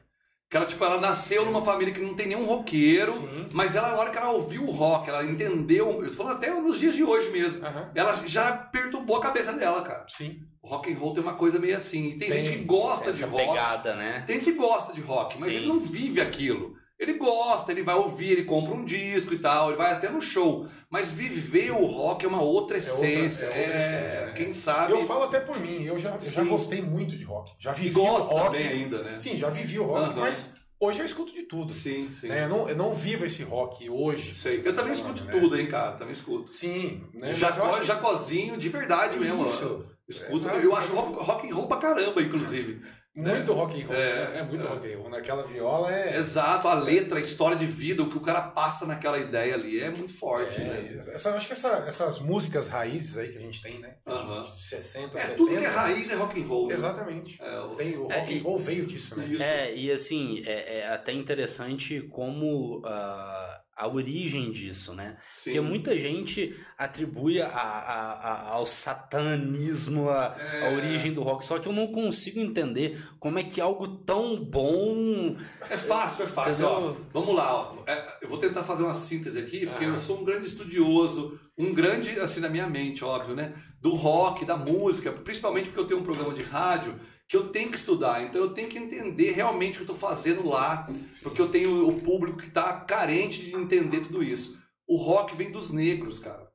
Que 0.53 0.57
ela, 0.57 0.67
tipo, 0.67 0.85
ela 0.85 1.01
nasceu 1.01 1.43
numa 1.45 1.63
família 1.65 1.91
que 1.91 1.99
não 1.99 2.13
tem 2.13 2.27
nenhum 2.27 2.45
roqueiro, 2.45 3.11
Sim. 3.11 3.47
mas 3.51 3.75
ela, 3.75 3.87
na 3.87 3.95
hora 3.95 4.11
que 4.11 4.17
ela 4.19 4.29
ouviu 4.29 4.63
o 4.63 4.69
rock, 4.69 5.09
ela 5.09 5.25
entendeu, 5.25 5.99
eu 6.03 6.11
tô 6.11 6.15
falando 6.15 6.35
até 6.35 6.51
nos 6.53 6.79
dias 6.79 6.93
de 6.93 7.03
hoje 7.03 7.31
mesmo, 7.31 7.65
Aham. 7.65 7.89
ela 7.95 8.13
já 8.27 8.51
perturbou 8.55 9.17
a 9.17 9.21
cabeça 9.21 9.51
dela, 9.53 9.81
cara. 9.81 10.05
Sim. 10.07 10.43
O 10.61 10.67
rock 10.67 10.93
and 10.93 10.97
roll 10.99 11.15
tem 11.15 11.23
uma 11.23 11.33
coisa 11.33 11.57
meio 11.57 11.75
assim. 11.75 12.09
E 12.09 12.17
tem, 12.19 12.29
Tem 12.29 12.45
gente 12.45 12.57
que 12.59 12.63
gosta 12.65 13.11
de 13.11 13.23
rock. 13.23 13.47
pegada, 13.47 13.95
né? 13.95 14.23
Tem 14.27 14.35
gente 14.35 14.45
que 14.51 14.57
gosta 14.59 14.93
de 14.93 15.01
rock, 15.01 15.39
mas 15.39 15.49
Sim. 15.49 15.55
ele 15.57 15.65
não 15.67 15.79
vive 15.79 16.21
aquilo. 16.21 16.75
Ele 16.99 17.13
gosta, 17.13 17.71
ele 17.71 17.81
vai 17.83 17.95
ouvir, 17.95 18.31
ele 18.31 18.43
compra 18.45 18.73
um 18.73 18.85
disco 18.85 19.33
e 19.33 19.39
tal, 19.39 19.69
ele 19.69 19.77
vai 19.77 19.91
até 19.91 20.09
no 20.09 20.21
show. 20.21 20.67
Mas 20.89 21.09
viver 21.09 21.71
o 21.71 21.85
rock 21.85 22.23
é 22.23 22.27
uma 22.27 22.41
outra 22.41 22.77
outra- 22.77 22.77
essência. 22.77 23.45
é 23.47 23.59
outra 23.61 23.77
essência, 23.77 24.25
né? 24.27 24.31
Quem 24.33 24.53
sabe. 24.53 24.93
Eu 24.93 25.01
falo 25.05 25.23
até 25.23 25.39
por 25.39 25.59
mim, 25.59 25.83
eu 25.83 25.97
já, 25.97 26.11
eu 26.11 26.19
já 26.21 26.43
gostei 26.43 26.81
muito 26.81 27.17
de 27.17 27.23
rock. 27.23 27.51
Já 27.59 27.73
vivi 27.73 27.97
o 27.99 28.03
rock. 28.17 28.57
ainda, 28.57 29.01
né? 29.03 29.19
Sim, 29.19 29.35
já 29.35 29.49
vivi 29.49 29.79
o 29.79 29.83
rock, 29.85 30.11
Aham. 30.11 30.19
mas 30.21 30.53
hoje 30.79 30.99
eu 30.99 31.05
escuto 31.05 31.33
de 31.33 31.43
tudo. 31.43 31.73
Sim, 31.73 32.09
sim. 32.13 32.27
né? 32.27 32.43
Eu, 32.45 32.49
não, 32.49 32.69
eu 32.69 32.75
não 32.75 32.93
vivo 32.93 33.25
esse 33.25 33.41
rock 33.43 33.89
hoje. 33.89 34.33
Sei. 34.35 34.59
Eu 34.59 34.75
também 34.75 34.93
falando, 34.95 35.15
escuto 35.17 35.25
né? 35.25 35.31
tudo, 35.31 35.59
hein, 35.59 35.65
cara? 35.67 35.93
Também 35.93 36.13
escuto. 36.13 36.53
Sim, 36.53 37.03
né? 37.15 37.33
Jacó, 37.33 37.65
acho- 37.75 37.83
Jacozinho, 37.85 38.55
de 38.55 38.69
verdade 38.69 39.17
mesmo. 39.17 39.41
ó. 39.43 39.45
Isso. 39.47 39.85
Escuta, 40.07 40.35
Exato. 40.49 40.57
eu 40.57 40.75
acho 40.75 40.93
rock, 40.93 41.13
rock 41.25 41.49
and 41.49 41.55
roll 41.55 41.67
pra 41.67 41.77
caramba, 41.77 42.21
inclusive. 42.21 42.81
Muito 43.15 43.53
rock 43.53 43.79
and 43.79 43.85
roll. 43.85 43.95
É, 43.95 44.29
né? 44.31 44.39
É, 44.39 44.43
muito 44.43 44.65
é. 44.65 44.69
rock 44.69 44.91
and 44.91 44.97
roll. 44.97 45.09
Naquela 45.09 45.43
viola 45.43 45.93
é. 45.95 46.17
Exato, 46.17 46.67
a 46.67 46.73
letra, 46.73 47.19
a 47.19 47.21
história 47.21 47.55
de 47.55 47.65
vida, 47.67 48.01
o 48.01 48.09
que 48.09 48.17
o 48.17 48.21
cara 48.21 48.41
passa 48.41 48.87
naquela 48.87 49.19
ideia 49.19 49.53
ali 49.53 49.79
é 49.79 49.89
muito 49.91 50.11
forte, 50.11 50.59
né? 50.61 50.99
É, 51.05 51.13
essa, 51.13 51.29
acho 51.35 51.45
que 51.45 51.53
essa- 51.53 51.85
essas 51.87 52.19
músicas 52.19 52.67
raízes 52.67 53.15
aí 53.17 53.31
que 53.31 53.37
a 53.37 53.41
gente 53.41 53.61
tem, 53.61 53.77
né? 53.77 53.95
De- 54.05 54.11
Aham. 54.13 54.41
De 54.41 54.59
60, 54.63 55.15
É, 55.17 55.21
70. 55.21 55.37
tudo 55.37 55.55
que 55.57 55.63
é 55.63 55.67
raiz 55.67 56.09
é 56.09 56.15
rock 56.15 56.41
and 56.41 56.47
roll. 56.47 56.67
né? 56.67 56.73
Exatamente. 56.73 57.39
É, 57.41 57.59
o- 57.59 57.75
Tem, 57.75 57.95
o 57.97 58.11
É, 58.11 58.19
rock 58.19 58.39
and 58.39 58.43
roll 58.43 58.59
veio 58.59 58.85
disso, 58.87 59.15
né? 59.15 59.27
Isso. 59.27 59.43
É, 59.43 59.75
e 59.75 59.91
assim, 59.91 60.41
é, 60.45 60.79
é 60.79 60.87
até 60.89 61.11
interessante 61.11 62.01
como 62.09 62.81
ah, 62.83 63.52
a 63.75 63.87
origem 63.87 64.51
disso, 64.51 64.93
né? 64.93 65.17
Sim. 65.33 65.51
Porque 65.51 65.61
muita 65.61 65.97
gente 65.97 66.55
atribui 66.77 67.41
a, 67.41 67.47
a- 67.47 68.13
a- 68.13 68.49
ao 68.53 68.67
satanismo 68.67 70.09
a, 70.09 70.33
a 70.33 70.57
É. 70.57 70.75
origem 70.75 71.13
do 71.13 71.21
rock, 71.21 71.45
só 71.45 71.57
que 71.59 71.67
eu 71.67 71.73
não 71.73 71.87
consigo 71.87 72.39
entender 72.39 73.01
como 73.19 73.39
é 73.39 73.43
que 73.43 73.59
algo 73.61 73.87
tão 73.87 74.43
bom. 74.43 75.35
É 75.69 75.77
fácil, 75.77 76.25
é 76.25 76.27
fácil. 76.27 76.65
Ó, 76.65 76.93
vamos 77.11 77.35
lá, 77.35 77.53
ó. 77.55 77.83
É, 77.87 78.17
eu 78.21 78.29
vou 78.29 78.37
tentar 78.37 78.63
fazer 78.63 78.83
uma 78.83 78.93
síntese 78.93 79.39
aqui, 79.39 79.65
porque 79.65 79.85
Ah. 79.85 79.89
eu 79.89 79.99
sou 79.99 80.21
um 80.21 80.23
grande 80.23 80.45
estudioso, 80.45 81.39
um 81.57 81.73
grande, 81.73 82.19
assim, 82.19 82.39
na 82.39 82.49
minha 82.49 82.67
mente, 82.67 83.03
óbvio, 83.03 83.35
né? 83.35 83.53
Do 83.81 83.95
rock, 83.95 84.45
da 84.45 84.55
música, 84.55 85.11
principalmente 85.11 85.65
porque 85.65 85.79
eu 85.79 85.87
tenho 85.87 85.99
um 85.99 86.03
programa 86.03 86.33
de 86.33 86.41
rádio 86.43 86.95
que 87.27 87.37
eu 87.37 87.49
tenho 87.49 87.71
que 87.71 87.77
estudar, 87.77 88.23
então 88.23 88.41
eu 88.41 88.53
tenho 88.53 88.69
que 88.69 88.77
entender 88.77 89.31
realmente 89.31 89.81
o 89.81 89.85
que 89.85 89.91
eu 89.91 89.95
estou 89.95 90.09
fazendo 90.09 90.47
lá, 90.47 90.87
porque 91.21 91.41
eu 91.41 91.49
tenho 91.49 91.87
o 91.87 91.99
público 92.01 92.37
que 92.37 92.47
está 92.47 92.73
carente 92.81 93.43
de 93.43 93.55
entender 93.55 94.01
tudo 94.01 94.23
isso. 94.23 94.61
O 94.87 94.97
rock 94.97 95.35
vem 95.35 95.51
dos 95.51 95.71
negros, 95.71 96.19
cara. 96.19 96.51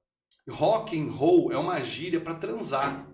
Rock 0.49 0.99
and 0.99 1.11
roll 1.11 1.53
é 1.53 1.59
uma 1.59 1.81
gíria 1.81 2.21
para 2.21 2.35
transar. 2.35 3.07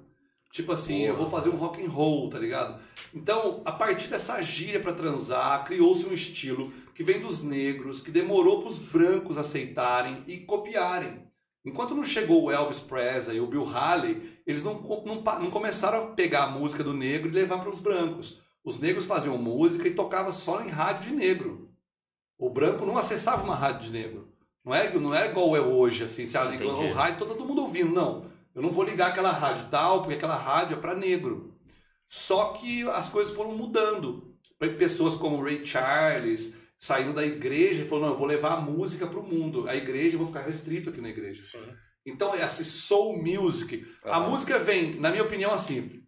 Tipo 0.53 0.71
assim, 0.71 1.03
eu 1.03 1.17
vou 1.17 1.29
fazer 1.29 1.49
um 1.49 1.57
rock 1.57 1.85
and 1.85 1.89
roll, 1.89 2.31
tá 2.31 2.39
ligado? 2.39 2.81
Então, 3.13 3.61
a 3.65 3.73
partir 3.73 4.07
dessa 4.07 4.41
gíria 4.41 4.79
para 4.79 4.93
transar, 4.93 5.65
criou-se 5.65 6.07
um 6.07 6.15
estilo 6.15 6.73
que 6.95 7.03
vem 7.03 7.21
dos 7.21 7.43
negros, 7.43 8.01
que 8.01 8.13
demorou 8.13 8.61
para 8.61 8.69
os 8.69 8.79
brancos 8.79 9.37
aceitarem 9.37 10.23
e 10.29 10.39
copiarem. 10.39 11.27
Enquanto 11.65 11.95
não 11.95 12.05
chegou 12.05 12.45
o 12.45 12.51
Elvis 12.51 12.81
Presley 12.81 13.39
e 13.39 13.41
o 13.41 13.47
Bill 13.47 13.67
Haley, 13.67 14.39
eles 14.47 14.63
não, 14.63 14.75
não, 14.75 15.23
não 15.23 15.51
começaram 15.51 16.05
a 16.05 16.07
pegar 16.09 16.45
a 16.45 16.51
música 16.51 16.85
do 16.85 16.93
negro 16.93 17.29
e 17.29 17.33
levar 17.33 17.59
para 17.61 17.71
os 17.71 17.81
brancos. 17.81 18.41
Os 18.63 18.79
negros 18.79 19.07
faziam 19.07 19.39
música 19.39 19.89
e 19.89 19.95
tocavam 19.95 20.33
só 20.33 20.63
em 20.63 20.69
rádio 20.69 21.11
de 21.11 21.17
negro. 21.17 21.71
O 22.39 22.51
branco 22.51 22.85
não 22.85 22.99
acessava 22.99 23.45
uma 23.45 23.55
rádio 23.55 23.87
de 23.87 23.93
negro. 23.93 24.29
Não 24.65 24.75
é, 24.75 24.93
não 24.95 25.15
é 25.15 25.31
igual 25.31 25.57
é 25.57 25.61
hoje, 25.61 26.05
assim, 26.05 26.27
se 26.27 26.39
liga 26.45 26.67
o 26.67 26.93
rádio, 26.93 27.21
tá 27.21 27.27
todo 27.27 27.45
mundo 27.45 27.63
ouvindo. 27.63 27.93
Não. 27.93 28.27
Eu 28.55 28.63
não 28.63 28.71
vou 28.71 28.85
ligar 28.85 29.09
aquela 29.09 29.33
rádio 29.33 29.67
tal, 29.71 30.01
porque 30.01 30.15
aquela 30.15 30.37
rádio 30.37 30.77
é 30.77 30.81
para 30.81 30.95
negro. 30.95 31.55
Só 32.07 32.53
que 32.53 32.83
as 32.91 33.09
coisas 33.09 33.35
foram 33.35 33.53
mudando. 33.53 34.35
Pessoas 34.79 35.15
como 35.15 35.43
Ray 35.43 35.67
Charles 35.67 36.57
saíram 36.85 37.15
da 37.15 37.25
igreja 37.25 37.83
e 37.83 37.89
falaram: 37.89 38.09
não, 38.09 38.15
eu 38.15 38.19
vou 38.19 38.27
levar 38.27 38.55
a 38.55 38.61
música 38.61 39.07
para 39.07 39.19
o 39.19 39.23
mundo. 39.23 39.69
A 39.69 39.75
igreja, 39.75 40.15
eu 40.15 40.19
vou 40.19 40.27
ficar 40.29 40.43
restrito 40.43 40.91
aqui 40.91 41.01
na 41.01 41.09
igreja. 41.09 41.41
Sim. 41.41 41.65
Então, 42.07 42.35
essa 42.35 42.63
soul 42.63 43.17
music. 43.23 43.87
A 44.05 44.19
Aham. 44.19 44.31
música 44.31 44.59
vem, 44.59 45.01
na 45.01 45.11
minha 45.11 45.23
opinião, 45.23 45.53
assim. 45.53 46.03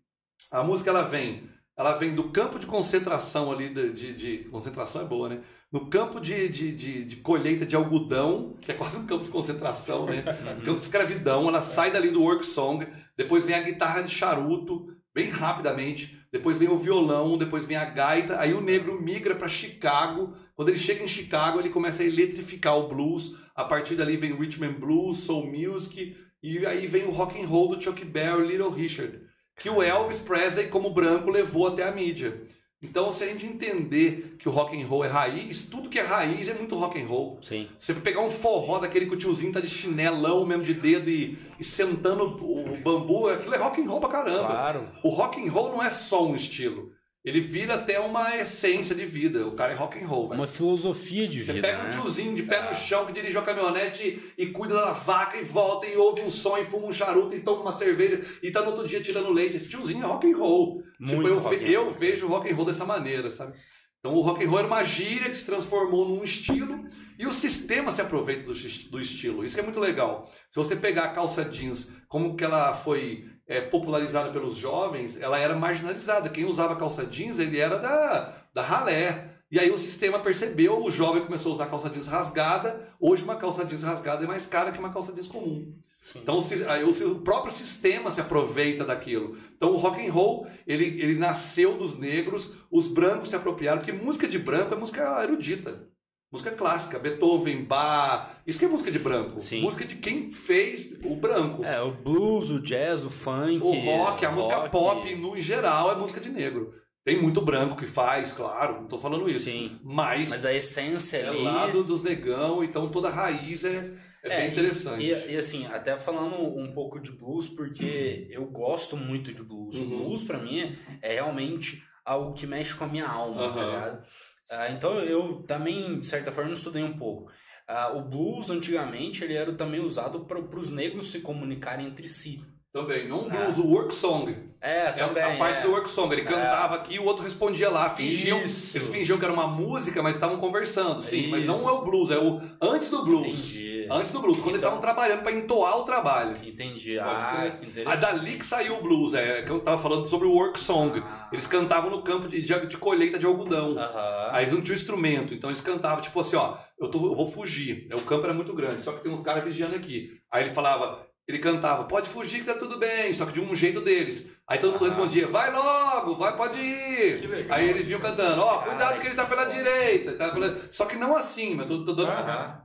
A 0.50 0.62
música 0.62 0.90
ela 0.90 1.02
vem, 1.02 1.48
ela 1.76 1.94
vem 1.94 2.14
do 2.14 2.30
campo 2.30 2.58
de 2.58 2.66
concentração 2.66 3.50
ali 3.50 3.70
de, 3.70 3.92
de, 3.92 4.12
de- 4.14 4.44
concentração 4.50 5.02
é 5.02 5.04
boa, 5.04 5.28
né? 5.30 5.40
No 5.72 5.88
campo 5.88 6.20
de, 6.20 6.48
de, 6.48 6.72
de, 6.76 7.04
de 7.04 7.16
colheita 7.16 7.66
de 7.66 7.74
algodão, 7.74 8.56
que 8.60 8.70
é 8.70 8.74
quase 8.74 8.96
um 8.98 9.06
campo 9.06 9.24
de 9.24 9.30
concentração, 9.30 10.06
né? 10.06 10.22
campo 10.64 10.76
de 10.78 10.84
escravidão, 10.84 11.48
ela 11.48 11.62
sai 11.62 11.90
dali 11.90 12.10
do 12.10 12.22
work 12.22 12.44
song, 12.46 12.86
depois 13.16 13.44
vem 13.44 13.56
a 13.56 13.62
guitarra 13.62 14.02
de 14.02 14.14
charuto, 14.14 14.94
bem 15.14 15.30
rapidamente. 15.30 16.20
Depois 16.36 16.58
vem 16.58 16.68
o 16.68 16.76
violão, 16.76 17.38
depois 17.38 17.64
vem 17.64 17.78
a 17.78 17.86
gaita. 17.86 18.38
Aí 18.38 18.52
o 18.52 18.60
negro 18.60 19.00
migra 19.00 19.34
para 19.34 19.48
Chicago. 19.48 20.36
Quando 20.54 20.68
ele 20.68 20.78
chega 20.78 21.02
em 21.02 21.08
Chicago, 21.08 21.58
ele 21.58 21.70
começa 21.70 22.02
a 22.02 22.06
eletrificar 22.06 22.76
o 22.76 22.88
blues. 22.88 23.34
A 23.54 23.64
partir 23.64 23.94
dali 23.94 24.18
vem 24.18 24.36
Rhythm 24.36 24.64
and 24.64 24.74
Blues, 24.74 25.20
Soul 25.20 25.46
Music. 25.46 26.14
E 26.42 26.66
aí 26.66 26.86
vem 26.86 27.04
o 27.04 27.10
rock 27.10 27.40
and 27.40 27.46
roll 27.46 27.74
do 27.74 27.82
Chuck 27.82 28.04
Berry, 28.04 28.48
Little 28.48 28.68
Richard. 28.68 29.18
Que 29.56 29.70
o 29.70 29.82
Elvis 29.82 30.20
Presley, 30.20 30.68
como 30.68 30.92
branco, 30.92 31.30
levou 31.30 31.68
até 31.68 31.88
a 31.88 31.90
mídia. 31.90 32.42
Então, 32.82 33.10
se 33.12 33.24
a 33.24 33.26
gente 33.26 33.46
entender 33.46 34.36
que 34.38 34.48
o 34.48 34.52
rock 34.52 34.80
and 34.80 34.86
roll 34.86 35.04
é 35.04 35.08
raiz, 35.08 35.66
tudo 35.66 35.88
que 35.88 35.98
é 35.98 36.02
raiz 36.02 36.46
é 36.46 36.54
muito 36.54 36.76
rock 36.76 37.00
and 37.00 37.06
roll. 37.06 37.38
Sim. 37.40 37.68
Você 37.78 37.94
pegar 37.94 38.20
um 38.20 38.30
forró 38.30 38.78
daquele 38.78 39.06
que 39.06 39.14
o 39.14 39.18
tiozinho 39.18 39.52
tá 39.52 39.60
de 39.60 39.70
chinelão 39.70 40.44
mesmo 40.44 40.62
de 40.62 40.74
dedo 40.74 41.08
e, 41.08 41.38
e 41.58 41.64
sentando 41.64 42.24
o 42.24 42.76
bambu, 42.76 43.28
aquilo 43.28 43.54
é 43.54 43.58
rock 43.58 43.80
and 43.80 43.88
roll 43.88 44.00
pra 44.00 44.10
caramba. 44.10 44.46
Claro. 44.46 44.88
O 45.02 45.08
rock 45.08 45.40
and 45.40 45.50
roll 45.50 45.70
não 45.70 45.82
é 45.82 45.88
só 45.88 46.26
um 46.26 46.36
estilo. 46.36 46.92
Ele 47.26 47.40
vira 47.40 47.74
até 47.74 47.98
uma 47.98 48.36
essência 48.36 48.94
de 48.94 49.04
vida. 49.04 49.44
O 49.48 49.56
cara 49.56 49.72
é 49.72 49.76
rock 49.76 49.98
and 49.98 50.06
roll, 50.06 50.28
velho. 50.28 50.40
Uma 50.40 50.46
filosofia 50.46 51.26
de 51.26 51.44
Você 51.44 51.54
vida, 51.54 51.66
pega 51.66 51.80
um 51.82 51.86
né? 51.86 51.90
tiozinho 51.90 52.36
de 52.36 52.44
pé 52.44 52.68
no 52.68 52.72
chão 52.72 53.04
que 53.04 53.12
dirigiu 53.12 53.40
a 53.40 53.42
caminhonete 53.42 54.32
e 54.38 54.46
cuida 54.46 54.74
da 54.74 54.92
vaca 54.92 55.36
e 55.36 55.42
volta 55.42 55.86
e 55.86 55.96
ouve 55.96 56.22
um 56.22 56.30
som 56.30 56.56
e 56.56 56.64
fuma 56.64 56.86
um 56.86 56.92
charuto 56.92 57.34
e 57.34 57.40
toma 57.40 57.62
uma 57.62 57.72
cerveja 57.76 58.20
e 58.40 58.50
tá 58.52 58.60
no 58.62 58.68
outro 58.70 58.86
dia 58.86 59.00
tirando 59.02 59.32
leite. 59.32 59.56
Esse 59.56 59.68
tiozinho 59.68 60.04
é 60.04 60.06
rock 60.06 60.32
and 60.32 60.36
roll. 60.36 60.82
tipo, 61.04 61.16
Muito 61.16 61.28
eu, 61.28 61.38
rock 61.40 61.56
ve- 61.56 61.72
eu 61.72 61.92
vejo 61.92 62.26
o 62.26 62.28
rock 62.28 62.48
and 62.48 62.54
roll 62.54 62.64
dessa 62.64 62.84
maneira, 62.84 63.28
sabe? 63.28 63.58
Então 63.98 64.14
o 64.14 64.20
rock 64.20 64.44
and 64.44 64.48
roll 64.48 64.58
era 64.60 64.68
uma 64.68 64.84
gíria 64.84 65.28
que 65.28 65.36
se 65.36 65.44
transformou 65.44 66.08
num 66.08 66.22
estilo 66.22 66.86
e 67.18 67.26
o 67.26 67.32
sistema 67.32 67.90
se 67.90 68.00
aproveita 68.00 68.42
do, 68.44 68.52
do 68.52 69.00
estilo. 69.00 69.44
Isso 69.44 69.54
que 69.56 69.60
é 69.60 69.64
muito 69.64 69.80
legal. 69.80 70.30
Se 70.48 70.56
você 70.56 70.76
pegar 70.76 71.02
a 71.06 71.08
calça 71.08 71.44
jeans, 71.44 71.90
como 72.06 72.36
que 72.36 72.44
ela 72.44 72.72
foi 72.76 73.24
é, 73.46 73.60
popularizada 73.60 74.30
pelos 74.30 74.56
jovens, 74.56 75.20
ela 75.20 75.38
era 75.38 75.54
marginalizada. 75.54 76.28
Quem 76.28 76.44
usava 76.44 76.76
calça 76.76 77.04
jeans, 77.04 77.38
ele 77.38 77.58
era 77.58 77.78
da, 77.78 78.32
da 78.52 78.62
ralé. 78.62 79.30
E 79.50 79.60
aí 79.60 79.70
o 79.70 79.78
sistema 79.78 80.18
percebeu, 80.18 80.82
o 80.82 80.90
jovem 80.90 81.24
começou 81.24 81.52
a 81.52 81.54
usar 81.54 81.66
calça 81.66 81.88
jeans 81.88 82.08
rasgada. 82.08 82.88
Hoje 82.98 83.22
uma 83.22 83.36
calça 83.36 83.64
jeans 83.64 83.82
rasgada 83.82 84.24
é 84.24 84.26
mais 84.26 84.46
cara 84.46 84.72
que 84.72 84.78
uma 84.78 84.92
calça 84.92 85.12
jeans 85.12 85.28
comum. 85.28 85.72
Sim. 85.96 86.20
Então 86.22 86.38
o, 86.38 87.14
próprio 87.20 87.52
sistema 87.52 88.10
se 88.10 88.20
aproveita 88.20 88.84
daquilo. 88.84 89.38
Então 89.56 89.70
o 89.70 89.76
rock 89.76 90.06
and 90.06 90.12
roll, 90.12 90.46
ele, 90.66 90.84
ele 91.00 91.18
nasceu 91.18 91.78
dos 91.78 91.98
negros, 91.98 92.54
os 92.70 92.88
brancos 92.88 93.30
se 93.30 93.36
apropriaram, 93.36 93.78
porque 93.78 93.92
música 93.92 94.28
de 94.28 94.38
branco 94.38 94.74
é 94.74 94.76
música 94.76 95.22
erudita. 95.22 95.88
Música 96.32 96.50
clássica, 96.50 96.98
Beethoven, 96.98 97.64
Bach, 97.64 98.30
isso 98.46 98.58
que 98.58 98.64
é 98.64 98.68
música 98.68 98.90
de 98.90 98.98
branco. 98.98 99.38
Sim. 99.38 99.62
Música 99.62 99.84
de 99.84 99.94
quem 99.94 100.30
fez 100.30 100.98
o 101.04 101.14
branco. 101.14 101.64
É, 101.64 101.80
o 101.80 101.92
blues, 101.92 102.50
o 102.50 102.60
jazz, 102.60 103.04
o 103.04 103.10
funk. 103.10 103.60
o 103.62 103.70
rock, 103.72 104.26
a 104.26 104.32
música 104.32 104.56
rock. 104.56 104.70
pop, 104.70 105.14
no 105.14 105.36
em 105.36 105.42
geral, 105.42 105.92
é 105.92 105.94
música 105.94 106.20
de 106.20 106.28
negro. 106.28 106.74
Tem 107.04 107.22
muito 107.22 107.40
branco 107.40 107.76
que 107.76 107.86
faz, 107.86 108.32
claro, 108.32 108.80
não 108.80 108.88
tô 108.88 108.98
falando 108.98 109.28
isso. 109.30 109.44
Sim. 109.44 109.78
Mas, 109.84 110.28
Mas 110.30 110.44
a 110.44 110.52
essência 110.52 111.18
é 111.18 111.28
ali. 111.28 111.42
lá 111.42 111.68
do- 111.68 111.84
dos 111.84 112.02
negão, 112.02 112.64
então 112.64 112.88
toda 112.90 113.06
a 113.08 113.12
raiz 113.12 113.64
é, 113.64 113.94
é, 114.24 114.28
bem 114.40 114.48
e- 114.48 114.50
interessante. 114.50 115.04
E, 115.04 115.32
e, 115.32 115.36
assim, 115.36 115.64
até 115.66 115.96
falando 115.96 116.34
um 116.58 116.72
pouco 116.72 116.98
de 116.98 117.12
blues, 117.12 117.48
porque 117.48 118.26
eu 118.32 118.44
gosto 118.46 118.96
muito 118.96 119.32
de 119.32 119.44
blues. 119.44 119.76
O 119.76 119.82
Uhum. 119.82 119.88
blues, 119.90 120.24
pra 120.24 120.38
mim, 120.38 120.58
é, 121.00 121.12
é 121.12 121.14
realmente 121.14 121.80
algo 122.04 122.32
que 122.32 122.46
mexe 122.46 122.74
com 122.74 122.82
a 122.84 122.88
minha 122.88 123.06
alma, 123.06 123.52
tá 123.52 123.60
Aham. 123.60 123.66
ligado? 123.70 124.06
Ah, 124.48 124.70
então 124.70 125.00
eu 125.00 125.42
também, 125.44 125.98
de 126.00 126.06
certa 126.06 126.30
forma, 126.32 126.52
estudei 126.52 126.82
um 126.82 126.96
pouco. 126.96 127.30
Ah, 127.66 127.92
o 127.92 128.02
blues, 128.08 128.48
antigamente, 128.50 129.24
ele 129.24 129.34
era 129.34 129.54
também 129.56 129.80
usado 129.80 130.24
para 130.26 130.38
os 130.40 130.70
negros 130.70 131.10
se 131.10 131.20
comunicarem 131.20 131.86
entre 131.86 132.08
si. 132.08 132.40
Também, 132.76 133.08
não 133.08 133.20
o 133.22 133.26
Ah. 133.30 133.36
blues, 133.36 133.56
o 133.58 133.66
work 133.68 133.94
song. 133.94 134.36
É, 134.60 134.86
É 134.88 134.92
também. 134.92 135.22
a 135.22 135.36
parte 135.36 135.60
é. 135.60 135.62
do 135.62 135.70
work 135.70 135.88
song. 135.88 136.12
Ele 136.12 136.22
cantava 136.22 136.74
aqui 136.74 136.94
e 136.94 136.98
o 136.98 137.04
outro 137.04 137.22
respondia 137.22 137.70
lá. 137.70 137.88
Fingiam, 137.88 138.42
Isso. 138.44 138.76
eles 138.76 138.88
fingiam 138.88 139.16
que 139.18 139.24
era 139.24 139.32
uma 139.32 139.46
música, 139.46 140.02
mas 140.02 140.14
estavam 140.16 140.36
conversando. 140.38 141.00
Sim, 141.00 141.28
mas 141.28 141.44
não 141.46 141.54
Isso. 141.54 141.68
é 141.68 141.72
o 141.72 141.82
blues, 141.82 142.10
é 142.10 142.18
o 142.18 142.40
antes 142.60 142.90
do 142.90 143.02
blues. 143.04 143.26
Entendi. 143.54 143.86
Antes 143.90 144.10
do 144.10 144.20
blues, 144.20 144.38
quando 144.38 144.50
eles 144.56 144.62
Então- 144.62 144.74
estavam 144.76 144.80
trabalhando 144.80 145.22
para 145.22 145.32
entoar 145.32 145.78
o 145.78 145.84
trabalho. 145.84 146.36
Entendi. 146.44 146.98
Ah, 146.98 147.52
que 147.60 147.64
A 147.64 147.66
interessante. 147.68 148.00
dali 148.00 148.36
que 148.36 148.44
saiu 148.44 148.78
o 148.78 148.82
blues, 148.82 149.14
é 149.14 149.42
que 149.42 149.50
eu 149.50 149.60
tava 149.60 149.80
falando 149.80 150.04
sobre 150.06 150.26
o 150.26 150.32
work 150.32 150.58
song. 150.58 151.00
Ah. 151.02 151.28
Eles 151.32 151.46
cantavam 151.46 151.88
no 151.90 152.02
campo 152.02 152.28
de, 152.28 152.42
de, 152.42 152.66
de 152.66 152.76
colheita 152.76 153.18
de 153.18 153.24
algodão. 153.26 153.78
Aham. 153.78 154.28
Aí 154.32 154.42
eles 154.44 154.52
não 154.52 154.60
tinham 154.60 154.74
instrumento, 154.76 155.32
então 155.32 155.48
eles 155.48 155.60
cantavam, 155.62 156.00
tipo 156.02 156.18
assim, 156.20 156.36
ó, 156.36 156.56
eu, 156.80 156.90
tô, 156.90 157.06
eu 157.06 157.14
vou 157.14 157.26
fugir. 157.26 157.88
O 157.94 158.00
campo 158.02 158.24
era 158.24 158.34
muito 158.34 158.52
grande, 158.52 158.82
só 158.82 158.92
que 158.92 159.02
tem 159.02 159.12
uns 159.12 159.22
caras 159.22 159.44
vigiando 159.44 159.76
aqui. 159.76 160.10
Aí 160.32 160.42
ele 160.42 160.50
falava, 160.50 161.06
ele 161.28 161.38
cantava, 161.40 161.84
pode 161.84 162.08
fugir 162.08 162.40
que 162.40 162.46
tá 162.46 162.54
tudo 162.54 162.78
bem, 162.78 163.12
só 163.12 163.26
que 163.26 163.32
de 163.32 163.40
um 163.40 163.54
jeito 163.56 163.80
deles. 163.80 164.30
Aí 164.48 164.58
todo 164.58 164.74
mundo 164.74 164.84
Ah. 164.84 164.88
respondia, 164.88 165.26
vai 165.26 165.52
logo, 165.52 166.14
vai, 166.14 166.36
pode 166.36 166.60
ir. 166.60 167.20
Que 167.20 167.26
legal 167.26 167.58
Aí 167.58 167.68
eles 167.70 167.86
vinham 167.86 167.98
cantando, 168.00 168.40
ó, 168.40 168.58
cuidado 168.58 168.78
Cara, 168.78 169.00
que 169.00 169.06
ele 169.08 169.14
tá 169.16 169.24
pela 169.26 169.44
direita. 169.46 170.12
Tá 170.12 170.28
pela... 170.30 170.56
Só 170.70 170.86
que 170.86 170.94
não 170.96 171.16
assim, 171.16 171.54
mas 171.56 171.66
tô, 171.66 171.84
tô 171.84 171.92
dando. 171.94 172.10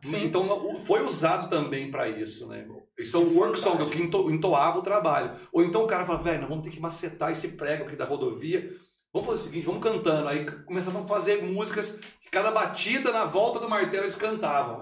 Sim. 0.03 0.25
Então 0.25 0.77
foi 0.85 1.01
usado 1.03 1.49
também 1.49 1.89
pra 1.89 2.07
isso, 2.07 2.45
né? 2.47 2.67
Isso 2.99 3.17
é 3.19 3.25
Que 3.25 3.33
work 3.33 3.59
song, 3.59 3.81
é 3.83 3.89
que 3.89 3.99
ento- 3.99 4.29
entoava 4.29 4.77
o 4.77 4.83
trabalho. 4.83 5.31
Ou 5.51 5.63
então 5.63 5.83
o 5.83 5.87
cara 5.87 6.05
fala, 6.05 6.19
velho, 6.21 6.41
nós 6.41 6.49
vamos 6.49 6.63
ter 6.63 6.69
que 6.69 6.79
macetar 6.79 7.31
esse 7.31 7.47
prego 7.49 7.85
aqui 7.85 7.95
da 7.95 8.05
rodovia. 8.05 8.69
Vamos 9.11 9.27
fazer 9.27 9.41
o 9.41 9.43
seguinte, 9.45 9.65
vamos 9.65 9.81
cantando. 9.83 10.27
Aí 10.27 10.45
começavam 10.65 11.03
a 11.03 11.07
fazer 11.07 11.41
músicas 11.41 11.99
que 12.21 12.29
cada 12.29 12.51
batida 12.51 13.11
na 13.11 13.25
volta 13.25 13.59
do 13.59 13.67
martelo 13.67 14.03
eles 14.03 14.15
cantavam. 14.15 14.81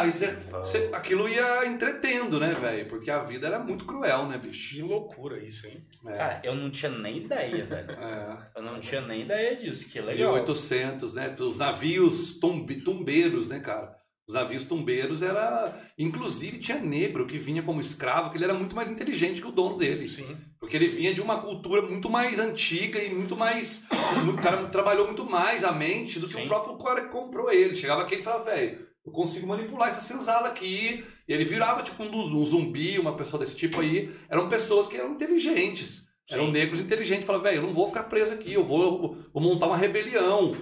Aí 0.00 0.10
cê- 0.12 0.36
cê- 0.64 0.90
aquilo 0.92 1.28
ia 1.28 1.64
entretendo, 1.66 2.40
né, 2.40 2.52
velho? 2.54 2.88
Porque 2.88 3.10
a 3.10 3.20
vida 3.20 3.46
era 3.46 3.58
muito 3.58 3.84
cruel, 3.84 4.26
né, 4.26 4.36
bicho? 4.36 4.74
Que 4.74 4.82
loucura 4.82 5.38
isso, 5.38 5.66
hein? 5.68 5.86
É. 6.06 6.16
Cara, 6.16 6.40
eu 6.44 6.54
não 6.56 6.70
tinha 6.70 6.90
nem 6.90 7.18
ideia, 7.18 7.64
velho. 7.64 7.86
É. 8.04 8.36
Eu 8.56 8.62
não 8.62 8.80
tinha 8.80 9.00
nem 9.00 9.22
ideia 9.22 9.54
disso. 9.56 9.88
Que 9.88 10.00
legal. 10.00 10.32
1800, 10.34 11.14
né? 11.14 11.34
Os 11.38 11.56
navios 11.58 12.38
tumbe- 12.40 12.82
tumbeiros, 12.82 13.48
né, 13.48 13.60
cara? 13.60 13.94
Os 14.26 14.34
navios 14.34 14.64
tumbeiros 14.64 15.22
era. 15.22 15.78
Inclusive 15.98 16.58
tinha 16.58 16.78
negro 16.78 17.26
que 17.26 17.36
vinha 17.36 17.62
como 17.62 17.80
escravo, 17.80 18.30
que 18.30 18.38
ele 18.38 18.44
era 18.44 18.54
muito 18.54 18.74
mais 18.74 18.90
inteligente 18.90 19.40
que 19.40 19.48
o 19.48 19.52
dono 19.52 19.76
dele. 19.76 20.08
Sim. 20.08 20.36
Porque 20.58 20.76
ele 20.76 20.88
vinha 20.88 21.12
de 21.12 21.20
uma 21.20 21.42
cultura 21.42 21.82
muito 21.82 22.08
mais 22.08 22.38
antiga 22.38 23.02
e 23.02 23.14
muito 23.14 23.36
mais. 23.36 23.86
O 24.26 24.36
cara 24.36 24.66
trabalhou 24.66 25.06
muito 25.06 25.24
mais 25.24 25.64
a 25.64 25.72
mente 25.72 26.18
do 26.18 26.26
que 26.26 26.34
Sim. 26.34 26.44
o 26.44 26.48
próprio 26.48 26.78
cara 26.78 27.02
que 27.02 27.08
comprou 27.12 27.50
ele. 27.50 27.74
Chegava 27.74 28.02
aqui 28.02 28.16
e 28.16 28.22
falava, 28.22 28.44
velho, 28.44 28.86
eu 29.04 29.12
consigo 29.12 29.46
manipular 29.46 29.90
essa 29.90 30.00
senzala 30.00 30.48
aqui. 30.48 31.04
E 31.28 31.32
ele 31.32 31.44
virava 31.44 31.82
tipo 31.82 32.02
um, 32.02 32.10
um 32.10 32.46
zumbi, 32.46 32.98
uma 32.98 33.14
pessoa 33.14 33.40
desse 33.40 33.56
tipo 33.56 33.80
aí. 33.80 34.10
Eram 34.30 34.48
pessoas 34.48 34.86
que 34.86 34.96
eram 34.96 35.12
inteligentes. 35.12 36.08
Eram 36.30 36.46
Sim. 36.46 36.52
negros 36.52 36.80
inteligentes. 36.80 37.26
Falava, 37.26 37.44
velho, 37.44 37.58
eu 37.58 37.62
não 37.62 37.74
vou 37.74 37.88
ficar 37.88 38.04
preso 38.04 38.32
aqui, 38.32 38.54
eu 38.54 38.64
vou, 38.64 39.18
vou 39.32 39.42
montar 39.42 39.66
uma 39.66 39.76
rebelião. 39.76 40.54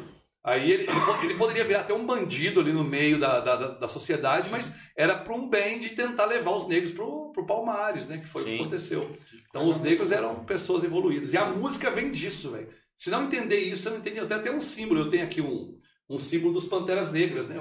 Aí 0.44 0.72
ele, 0.72 0.82
ele, 0.82 1.00
po- 1.00 1.25
ele 1.25 1.34
poderia 1.34 1.64
virar 1.64 1.80
até 1.82 1.94
um 1.94 2.04
bandido 2.04 2.61
ali 2.61 2.72
no 2.72 2.82
meio 2.82 3.18
da, 3.18 3.38
da, 3.40 3.54
da- 3.56 3.68
da 3.78 3.88
sociedade, 3.88 4.49
mas 4.50 4.75
era 4.96 5.14
para 5.16 5.32
um 5.34 5.49
bem 5.49 5.78
de 5.78 5.90
tentar 5.90 6.25
levar 6.26 6.50
os 6.52 6.66
negros 6.66 6.90
pro, 6.90 7.30
pro 7.32 7.46
Palmares, 7.46 8.08
né? 8.08 8.18
Que 8.18 8.26
foi 8.26 8.42
o 8.42 8.44
que 8.44 8.50
Sim. 8.50 8.61
aconteceu. 8.61 9.16
Então 9.49 9.68
os 9.68 9.80
negros 9.80 10.11
eram 10.11 10.44
pessoas 10.44 10.82
evoluídas. 10.82 11.32
E 11.32 11.37
a 11.37 11.44
música 11.46 11.90
vem 11.90 12.11
disso, 12.11 12.50
velho. 12.50 12.68
Se 12.99 13.08
não 13.11 13.25
entender 13.25 13.58
isso, 13.58 13.84
você 13.84 13.90
não 13.90 13.99
entende. 13.99 14.18
Até 14.20 14.38
tem 14.40 14.52
um 14.52 14.61
símbolo. 14.61 15.00
Eu 15.00 15.11
tenho 15.11 15.25
aqui 15.25 15.40
um, 15.40 15.78
um 16.11 16.18
símbolo 16.18 16.54
dos 16.54 16.64
Panteras 16.64 17.12
Negras, 17.12 17.46
né? 17.49 17.56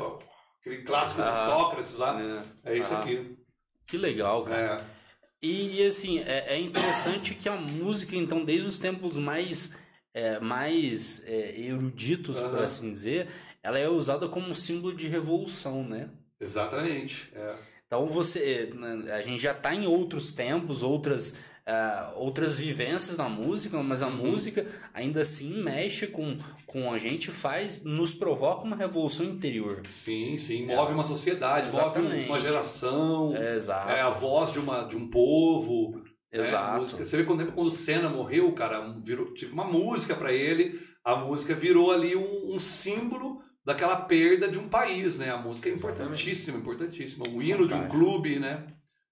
Aquele 0.59 0.83
clássico 0.83 1.21
Ah. 1.21 1.29
de 1.31 1.37
Sócrates 1.45 1.97
lá. 1.97 2.13
né? 2.17 2.43
É 2.63 2.77
isso 2.77 2.93
Ah. 2.95 2.99
aqui. 3.01 3.37
Que 3.85 3.97
legal, 3.97 4.43
cara. 4.43 4.87
É. 4.87 5.01
E, 5.43 5.81
e, 5.81 5.85
assim, 5.87 6.19
é, 6.19 6.55
é 6.55 6.59
interessante 6.59 7.33
que 7.35 7.49
a 7.49 7.55
música, 7.55 8.15
então, 8.15 8.45
desde 8.45 8.67
os 8.67 8.77
tempos 8.77 9.17
mais, 9.17 9.75
é, 10.13 10.39
mais 10.39 11.23
é, 11.25 11.59
eruditos, 11.59 12.39
por 12.39 12.55
Aham. 12.55 12.65
assim 12.65 12.91
dizer, 12.91 13.27
ela 13.63 13.77
é 13.79 13.87
usada 13.87 14.27
como 14.27 14.47
um 14.49 14.53
símbolo 14.53 14.95
de 14.95 15.07
revolução, 15.07 15.83
né? 15.83 16.09
Exatamente. 16.39 17.31
É. 17.35 17.55
Então 17.87 18.07
você, 18.07 18.69
né, 18.73 19.11
a 19.13 19.21
gente 19.21 19.41
já 19.41 19.51
está 19.51 19.75
em 19.75 19.85
outros 19.85 20.31
tempos, 20.31 20.81
outras, 20.81 21.37
ah, 21.67 22.13
outras 22.15 22.57
vivências 22.57 23.17
na 23.17 23.27
música, 23.29 23.81
mas 23.83 24.01
a 24.01 24.07
Uhum. 24.07 24.31
música 24.31 24.65
ainda 24.93 25.21
assim 25.21 25.61
mexe 25.61 26.07
com, 26.07 26.37
com 26.65 26.91
a 26.91 26.97
gente, 26.97 27.29
faz, 27.29 27.83
nos 27.83 28.13
provoca 28.13 28.63
uma 28.63 28.75
revolução 28.75 29.25
interior. 29.25 29.83
Sim, 29.89 30.37
sim. 30.37 30.65
Move 30.65 30.93
uma 30.93 31.03
sociedade, 31.03 31.65
move 31.71 31.77
Exatamente. 31.77 32.29
uma 32.29 32.39
geração. 32.39 33.33
É. 33.35 33.57
É 33.97 34.01
a 34.01 34.09
voz 34.09 34.51
de, 34.53 34.59
uma, 34.59 34.83
de 34.83 34.95
um 34.95 35.07
povo. 35.07 36.00
A 36.33 36.37
exato. 36.37 36.85
Você 36.85 37.17
vê 37.17 37.23
quando, 37.23 37.51
quando 37.51 37.67
o 37.67 37.71
Senna 37.71 38.09
morreu, 38.09 38.51
cara, 38.53 38.79
virou, 39.03 39.33
tive 39.33 39.51
uma 39.53 39.65
música 39.65 40.15
pra 40.15 40.31
ele. 40.31 40.79
A 41.03 41.15
música 41.15 41.53
virou 41.53 41.91
ali 41.91 42.15
um, 42.15 42.53
um 42.55 42.59
símbolo 42.59 43.41
daquela 43.65 43.95
perda 43.97 44.47
de 44.47 44.57
um 44.57 44.67
país, 44.69 45.17
né? 45.17 45.29
A 45.31 45.37
música 45.37 45.69
é 45.69 45.73
importantíssima, 45.73 46.57
importantíssima. 46.57 47.25
O 47.29 47.41
hino 47.41 47.67
de 47.67 47.73
um 47.73 47.87
clube, 47.89 48.39
né? 48.39 48.65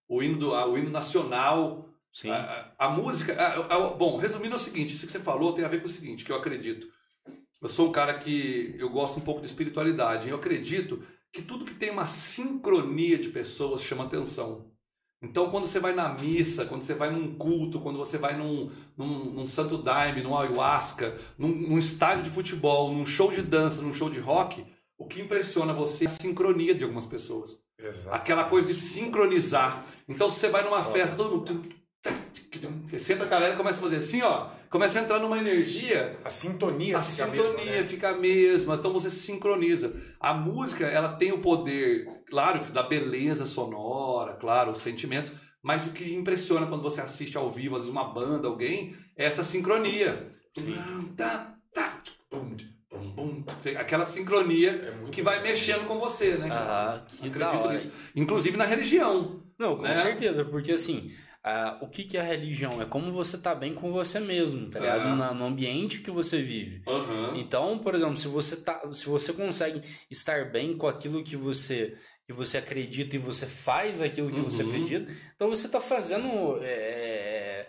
O 0.08 0.24
hino, 0.24 0.38
do, 0.38 0.52
o 0.52 0.78
hino 0.78 0.90
nacional. 0.90 1.90
Sim. 2.14 2.30
A, 2.32 2.74
a- 2.80 2.88
a 2.88 2.90
música. 2.90 3.34
a- 3.40 3.90
bom, 3.96 4.18
resumindo 4.18 4.54
é 4.54 4.58
o 4.58 4.60
seguinte: 4.60 4.94
isso 4.94 5.06
que 5.06 5.12
você 5.12 5.20
falou 5.20 5.54
tem 5.54 5.66
a 5.66 5.68
ver 5.68 5.80
com 5.82 5.88
o 5.88 5.92
seguinte, 5.92 6.24
que 6.24 6.32
eu 6.32 6.36
acredito. 6.36 6.88
Eu 7.62 7.68
sou 7.68 7.90
um 7.90 7.92
cara 7.92 8.14
que 8.18 8.76
eu 8.80 8.90
gosto 8.90 9.18
um 9.18 9.22
pouco 9.22 9.42
de 9.42 9.48
espiritualidade. 9.48 10.28
e 10.28 10.32
Eu 10.32 10.38
acredito 10.38 11.04
que 11.34 11.42
tudo 11.42 11.66
que 11.66 11.74
tem 11.76 11.90
uma 11.92 12.06
sincronia 12.08 13.18
de 13.18 13.30
pessoas 13.30 13.84
chama 13.84 14.06
atenção. 14.06 14.72
Então, 15.22 15.50
quando 15.50 15.68
você 15.68 15.80
vai 15.80 15.94
na 15.94 16.10
missa, 16.14 16.66
quando 16.66 16.82
você 16.82 16.94
vai 16.94 17.12
num 17.12 17.36
culto, 17.36 17.82
quando 17.82 17.98
você 17.98 18.18
vai 18.18 18.38
num, 18.38 18.72
num, 18.96 19.34
num 19.34 19.46
santo 19.46 19.78
daime, 19.78 20.22
num 20.22 20.38
ayahuasca, 20.38 21.18
num, 21.38 21.50
num 21.50 21.78
estádio 21.78 22.24
de 22.24 22.30
futebol, 22.30 22.94
num 22.94 23.06
show 23.06 23.30
de 23.30 23.42
dança, 23.42 23.82
num 23.82 23.94
show 23.94 24.10
de 24.10 24.20
rock, 24.20 24.66
o 24.98 25.06
que 25.06 25.22
impressiona 25.22 25.74
você 25.74 26.06
é 26.06 26.08
a 26.08 26.12
sincronia 26.12 26.74
de 26.74 26.84
algumas 26.84 27.06
pessoas. 27.06 27.58
Exato. 27.78 28.16
Aquela 28.16 28.46
coisa 28.46 28.68
de 28.68 28.74
sincronizar. 28.74 29.86
Então, 30.08 30.30
se 30.30 30.40
você 30.40 30.50
vai 30.50 30.64
numa 30.64 30.84
festa, 30.84 31.16
todo 31.16 31.36
mundo. 31.36 31.66
Senta 32.98 33.24
a 33.24 33.28
galera 33.28 33.54
e 33.54 33.58
começa 33.58 33.78
a 33.78 33.82
fazer 33.82 33.98
assim, 33.98 34.22
ó. 34.22 34.50
Começa 34.70 35.00
a 35.00 35.04
entrar 35.04 35.20
numa 35.20 35.40
energia 35.40 36.20
A 36.24 36.30
sintonia 36.30 36.98
a 36.98 37.02
fica 37.02 37.24
a 37.24 37.28
sintonia 37.28 37.66
mesma, 37.66 37.82
né? 37.82 37.88
fica 37.88 38.10
a 38.10 38.18
mesma, 38.18 38.76
então 38.76 38.94
você 38.94 39.10
se 39.10 39.20
sincroniza. 39.20 39.94
A 40.20 40.34
música, 40.34 40.86
ela 40.86 41.14
tem 41.14 41.32
o 41.32 41.40
poder, 41.40 42.06
claro, 42.30 42.64
que 42.66 42.72
da 42.72 42.84
beleza 42.84 43.46
sonora, 43.46 44.34
claro, 44.34 44.72
os 44.72 44.80
sentimentos, 44.80 45.34
mas 45.62 45.88
o 45.88 45.92
que 45.92 46.14
impressiona 46.14 46.68
quando 46.68 46.84
você 46.84 47.02
assiste 47.02 47.36
ao 47.36 47.50
vivo, 47.50 47.76
às 47.76 47.82
vezes 47.82 47.92
uma 47.96 48.14
banda, 48.14 48.48
alguém, 48.48 48.96
é 49.18 49.26
essa 49.26 49.44
sincronia. 49.44 50.32
Aquela 53.78 54.06
sincronia 54.06 54.72
É 54.72 55.10
que 55.12 55.22
vai 55.22 55.42
mexendo 55.42 55.88
com 55.88 56.00
você, 56.00 56.36
né? 56.36 56.48
Ah, 56.52 57.04
que 57.08 57.28
Acredito 57.28 57.40
da 57.40 57.60
hora. 57.60 57.74
nisso. 57.74 57.92
Inclusive 58.16 58.58
na 58.58 58.66
religião. 58.66 59.44
Não, 59.58 59.76
com 59.76 59.84
né? 59.84 59.96
certeza, 59.96 60.46
porque 60.46 60.72
assim, 60.72 61.12
ah, 61.44 61.78
o 61.82 61.88
que, 61.88 62.04
que 62.04 62.18
é 62.18 62.20
a 62.22 62.24
religião? 62.24 62.82
É 62.82 62.86
como 62.86 63.12
você 63.12 63.38
tá 63.38 63.56
bem 63.56 63.74
com 63.74 63.92
você 63.92 64.20
mesmo, 64.20 64.70
tá 64.70 64.80
ligado? 64.80 65.02
É. 65.08 65.16
Na- 65.16 65.34
no 65.34 65.46
ambiente 65.46 66.00
que 66.02 66.12
você 66.12 66.42
vive. 66.42 66.82
Aham. 66.88 67.34
Então, 67.38 67.80
por 67.80 67.96
exemplo, 67.96 68.18
se 68.18 68.28
você 68.28 68.58
tá, 68.58 68.82
se 68.92 69.06
você 69.06 69.32
consegue 69.34 69.82
estar 70.12 70.52
bem 70.52 70.76
com 70.78 70.88
aquilo 70.88 71.24
que 71.24 71.36
você 71.36 71.96
que 72.28 72.34
você 72.34 72.60
acredita 72.60 73.16
e 73.16 73.20
você 73.20 73.48
faz 73.48 74.00
aquilo 74.02 74.30
que 74.32 74.40
você 74.40 74.62
Uhum. 74.62 74.70
acredita, 74.70 75.12
então 75.36 75.50
você 75.50 75.68
tá 75.68 75.82
fazendo 75.82 76.60
é, 76.62 77.66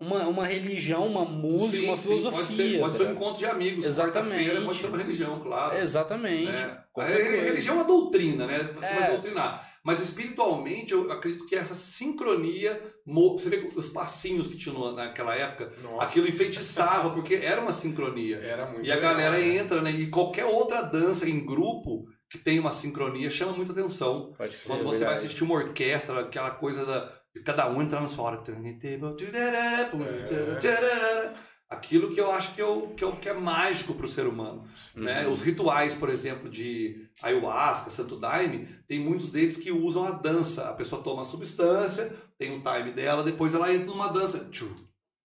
uma, 0.00 0.28
uma 0.28 0.46
religião, 0.46 1.06
uma 1.06 1.24
música, 1.24 1.78
Sim, 1.80 1.86
uma 1.88 1.96
sim, 1.96 2.08
filosofia. 2.08 2.38
Pode 2.40 2.52
ser, 2.54 2.78
pode 2.78 2.92
tá 2.98 3.04
ser 3.04 3.10
um 3.10 3.12
encontro 3.14 3.38
de 3.38 3.46
amigos. 3.46 3.84
Exatamente. 3.84 4.60
Pode 4.64 4.78
ser 4.78 4.86
uma 4.88 4.98
religião, 4.98 5.40
claro. 5.40 5.76
Exatamente. 5.76 6.50
É. 6.60 6.84
A 6.98 7.04
religião 7.06 7.74
é 7.76 7.78
uma 7.78 7.84
doutrina, 7.86 8.46
né? 8.46 8.58
Você 8.74 8.86
É. 8.86 8.94
vai 9.00 9.10
doutrinar. 9.12 9.67
Mas 9.84 10.00
espiritualmente, 10.00 10.92
eu 10.92 11.10
acredito 11.10 11.46
que 11.46 11.54
essa 11.56 11.74
sincronia. 11.74 12.80
Você 13.06 13.48
vê 13.48 13.68
os 13.74 13.88
passinhos 13.88 14.46
que 14.46 14.56
tinham 14.56 14.92
naquela 14.94 15.34
época, 15.34 15.72
Nossa. 15.82 16.02
aquilo 16.04 16.28
enfeitiçava, 16.28 17.10
porque 17.10 17.34
era 17.36 17.60
uma 17.60 17.72
sincronia. 17.72 18.36
Era 18.38 18.66
muito 18.66 18.84
E 18.86 18.92
a 18.92 18.96
legal, 18.96 19.12
galera 19.14 19.38
né? 19.38 19.56
entra, 19.56 19.80
né? 19.80 19.90
E 19.90 20.08
qualquer 20.08 20.44
outra 20.44 20.82
dança 20.82 21.28
em 21.28 21.44
grupo 21.44 22.06
que 22.30 22.36
tem 22.36 22.58
uma 22.58 22.70
sincronia 22.70 23.30
chama 23.30 23.52
muita 23.52 23.72
atenção. 23.72 24.34
Pode 24.36 24.50
crer, 24.50 24.66
Quando 24.66 24.80
é 24.80 24.84
você 24.84 24.90
vai 24.90 24.98
verdade. 24.98 25.18
assistir 25.20 25.44
uma 25.44 25.54
orquestra, 25.54 26.20
aquela 26.20 26.50
coisa 26.50 26.84
da, 26.84 27.10
de 27.34 27.42
cada 27.42 27.68
um 27.70 27.80
entrar 27.80 28.00
na 28.02 28.08
sua 28.08 28.24
hora. 28.24 28.42
Aquilo 31.68 32.10
que 32.14 32.20
eu 32.20 32.30
acho 32.32 32.54
que, 32.54 32.62
eu, 32.62 32.94
que, 32.96 33.04
eu, 33.04 33.16
que 33.16 33.28
é 33.28 33.34
mágico 33.34 33.92
para 33.92 34.06
o 34.06 34.08
ser 34.08 34.26
humano. 34.26 34.64
Né? 34.94 35.26
Uhum. 35.26 35.32
Os 35.32 35.42
rituais, 35.42 35.94
por 35.94 36.08
exemplo, 36.08 36.48
de 36.48 37.06
ayahuasca, 37.20 37.90
santo 37.90 38.16
daime, 38.16 38.68
tem 38.86 38.98
muitos 38.98 39.30
deles 39.30 39.58
que 39.58 39.70
usam 39.70 40.04
a 40.04 40.12
dança. 40.12 40.70
A 40.70 40.72
pessoa 40.72 41.02
toma 41.02 41.20
a 41.20 41.26
substância, 41.26 42.16
tem 42.38 42.56
o 42.56 42.62
time 42.62 42.92
dela, 42.92 43.22
depois 43.22 43.52
ela 43.52 43.72
entra 43.72 43.86
numa 43.86 44.08
dança. 44.08 44.48
Tchu, 44.50 44.74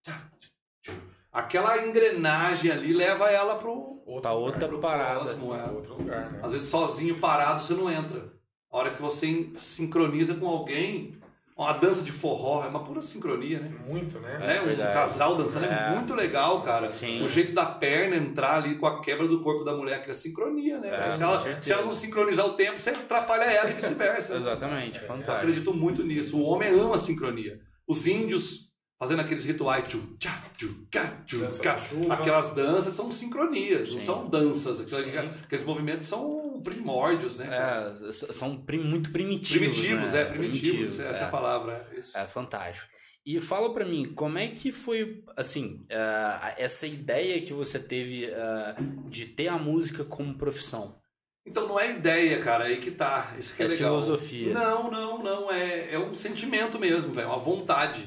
tchá, 0.04 0.30
tchu, 0.38 0.50
tchu. 0.82 0.94
Aquela 1.32 1.88
engrenagem 1.88 2.70
ali 2.70 2.92
leva 2.92 3.32
ela 3.32 3.56
lugar, 3.56 4.04
outra 4.34 4.68
pro 4.68 4.80
parada. 4.80 5.20
cosmo, 5.22 5.56
é. 5.56 5.72
Outro 5.72 5.96
lugar, 5.96 6.30
né? 6.30 6.42
Às 6.44 6.52
vezes 6.52 6.68
sozinho, 6.68 7.20
parado, 7.20 7.64
você 7.64 7.74
não 7.74 7.90
entra. 7.90 8.34
A 8.70 8.78
hora 8.78 8.92
que 8.92 9.02
você 9.02 9.50
sincroniza 9.56 10.36
com 10.36 10.48
alguém, 10.48 11.18
uma 11.64 11.74
dança 11.74 12.04
de 12.04 12.12
forró, 12.12 12.64
é 12.64 12.68
uma 12.68 12.84
pura 12.84 13.02
sincronia, 13.02 13.60
né? 13.60 13.72
Muito, 13.88 14.20
né? 14.20 14.38
né? 14.38 14.62
Um 14.62 14.66
verdade. 14.66 14.94
casal 14.94 15.36
dançando 15.36 15.66
é. 15.66 15.90
É. 15.92 15.96
muito 15.96 16.14
legal, 16.14 16.62
cara. 16.62 16.90
Sim. 16.90 17.24
O 17.24 17.30
jeito 17.30 17.54
da 17.54 17.66
perna 17.66 18.16
entrar 18.16 18.56
ali 18.56 18.76
com 18.76 18.86
a 18.86 19.02
quebra 19.02 19.28
do 19.28 19.42
corpo 19.42 19.64
da 19.64 19.76
mulher, 19.76 20.04
que 20.04 20.12
é 20.12 20.14
sincronia, 20.14 20.80
né? 20.80 20.90
É, 20.90 21.16
se, 21.16 21.24
ela, 21.24 21.62
se 21.62 21.72
ela 21.72 21.82
não 21.84 21.94
sincronizar 21.94 22.46
o 22.46 22.54
tempo, 22.54 22.80
você 22.80 22.92
atrapalha 22.92 23.44
ela 23.44 23.70
e 23.70 23.74
vice-versa. 23.74 24.36
Exatamente, 24.38 25.00
Eu 25.00 25.08
fantástico. 25.08 25.38
acredito 25.38 25.74
muito 25.74 26.04
nisso. 26.04 26.38
O 26.38 26.44
homem 26.44 26.70
ama 26.70 26.96
a 26.96 27.00
sincronia. 27.00 27.60
Os 27.88 28.08
índios 28.08 28.72
fazendo 29.00 29.20
aqueles 29.20 29.44
rituais, 29.44 29.86
tchu, 29.88 30.16
tchá, 30.18 30.42
tchu, 30.56 30.88
cá, 30.90 31.18
tchu, 31.26 31.40
cá. 31.62 31.78
aquelas 32.10 32.54
danças 32.54 32.94
são 32.94 33.12
sincronias, 33.12 33.92
não 33.92 34.00
Sim. 34.00 34.06
são 34.06 34.30
danças. 34.30 34.80
Aqueles, 34.80 35.32
aqueles 35.44 35.66
movimentos 35.66 36.06
são 36.06 36.43
primórdios, 36.64 37.38
né? 37.38 37.48
É, 37.52 38.12
são 38.12 38.58
prim- 38.58 38.84
muito 38.84 39.12
primitivos. 39.12 39.58
primitivos, 39.78 40.12
né? 40.12 40.22
é, 40.22 40.26
primitivos, 40.26 41.00
essa 41.00 41.20
é 41.20 41.22
é. 41.22 41.26
a 41.26 41.30
palavra. 41.30 41.88
é 41.94 42.00
Isso. 42.00 42.18
É 42.18 42.26
fantástico. 42.26 42.88
E 43.26 43.40
fala 43.40 43.74
pra 43.74 43.86
mim, 43.86 44.14
como 44.14 44.38
é 44.38 44.48
que 44.48 44.72
foi, 44.72 45.24
assim, 45.38 45.86
ah, 45.92 46.54
essa 46.58 46.86
ideia 46.86 47.40
que 47.42 47.54
você 47.54 47.80
teve 47.80 48.26
ah, 48.34 48.76
de 49.08 49.26
ter 49.28 49.48
a 49.48 49.58
música 49.58 50.04
como 50.04 50.34
profissão? 50.38 50.98
Então 51.46 51.68
não 51.68 51.80
é 51.80 51.92
ideia, 51.92 52.40
cara, 52.42 52.66
aí 52.66 52.78
que 52.78 52.92
tá. 52.92 53.34
Isso 53.38 53.56
que 53.56 53.62
é, 53.62 53.66
É 53.66 53.70
legal. 53.70 53.92
filosofia. 54.02 54.54
Não, 54.54 54.90
não, 54.92 55.22
não. 55.24 55.52
É, 55.52 55.94
é 55.94 56.00
um 56.00 56.14
sentimento 56.16 56.78
mesmo, 56.80 57.14
velho. 57.14 57.28
Uma 57.28 57.38
vontade. 57.40 58.02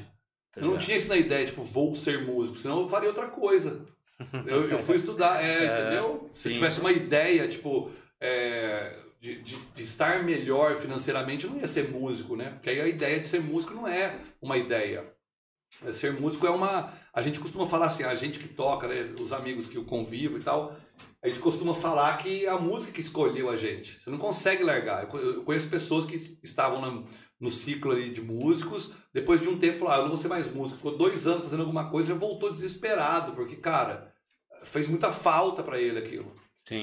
Tá 0.51 0.59
eu 0.59 0.63
não 0.65 0.69
ligado? 0.71 0.85
tinha 0.85 0.97
isso 0.97 1.07
na 1.09 1.17
ideia, 1.17 1.45
tipo, 1.45 1.61
vou 1.63 1.93
ser 1.95 2.23
músico, 2.23 2.57
senão 2.57 2.81
eu 2.81 2.87
faria 2.89 3.09
outra 3.09 3.27
coisa. 3.27 3.85
Eu, 4.47 4.67
eu 4.71 4.79
fui 4.79 4.95
estudar, 4.95 5.43
é, 5.43 5.65
É, 5.65 5.65
entendeu? 5.81 6.27
Se 6.31 6.41
sim. 6.43 6.49
eu 6.49 6.55
tivesse 6.55 6.79
uma 6.79 6.91
ideia, 6.91 7.47
tipo, 7.47 7.91
é, 8.19 8.97
de, 9.19 9.41
de, 9.41 9.55
de 9.57 9.83
estar 9.83 10.23
melhor 10.23 10.77
financeiramente, 10.77 11.45
eu 11.45 11.51
não 11.51 11.59
ia 11.59 11.67
ser 11.67 11.89
músico, 11.89 12.35
né? 12.35 12.51
Porque 12.51 12.69
aí 12.69 12.81
a 12.81 12.87
ideia 12.87 13.19
de 13.19 13.27
ser 13.27 13.41
músico 13.41 13.73
não 13.73 13.87
é 13.87 14.19
uma 14.41 14.57
ideia. 14.57 15.13
É, 15.83 15.91
Ser 15.91 16.13
músico 16.19 16.47
é 16.47 16.49
uma. 16.49 16.91
A 17.13 17.21
gente 17.21 17.39
costuma 17.39 17.67
falar 17.67 17.87
assim, 17.87 18.03
a 18.03 18.15
gente 18.15 18.39
que 18.39 18.47
toca, 18.47 18.87
né, 18.87 19.13
os 19.19 19.33
amigos 19.33 19.67
que 19.67 19.77
eu 19.77 19.83
convivo 19.85 20.37
e 20.37 20.41
tal, 20.43 20.75
a 21.21 21.27
gente 21.27 21.39
costuma 21.39 21.73
falar 21.75 22.17
que 22.17 22.47
a 22.47 22.57
música 22.57 22.99
escolheu 22.99 23.49
a 23.49 23.55
gente. 23.55 24.01
Você 24.01 24.09
não 24.09 24.17
consegue 24.17 24.63
largar. 24.63 25.03
Eu 25.03 25.07
co- 25.09 25.19
Eu 25.19 25.43
conheço 25.43 25.69
pessoas 25.69 26.05
que 26.05 26.15
estavam 26.43 26.81
na- 26.81 27.03
no 27.39 27.51
ciclo 27.51 27.91
ali 27.91 28.09
de 28.11 28.21
músicos, 28.21 28.93
depois 29.13 29.41
de 29.41 29.47
um 29.47 29.59
tempo 29.59 29.79
falaram, 29.79 29.97
ah, 29.97 30.01
eu 30.01 30.09
não 30.09 30.15
vou 30.15 30.17
ser 30.17 30.27
mais 30.29 30.51
músico. 30.53 30.77
Ficou 30.77 30.97
dois 30.97 31.27
anos 31.27 31.43
fazendo 31.43 31.61
alguma 31.61 31.89
coisa 31.91 32.11
e 32.11 32.17
voltou 32.17 32.49
desesperado, 32.49 33.33
porque, 33.33 33.55
cara, 33.57 34.11
fez 34.63 34.87
muita 34.87 35.11
falta 35.11 35.63
pra 35.63 35.79
ele 35.79 35.99
aquilo. 35.99 36.33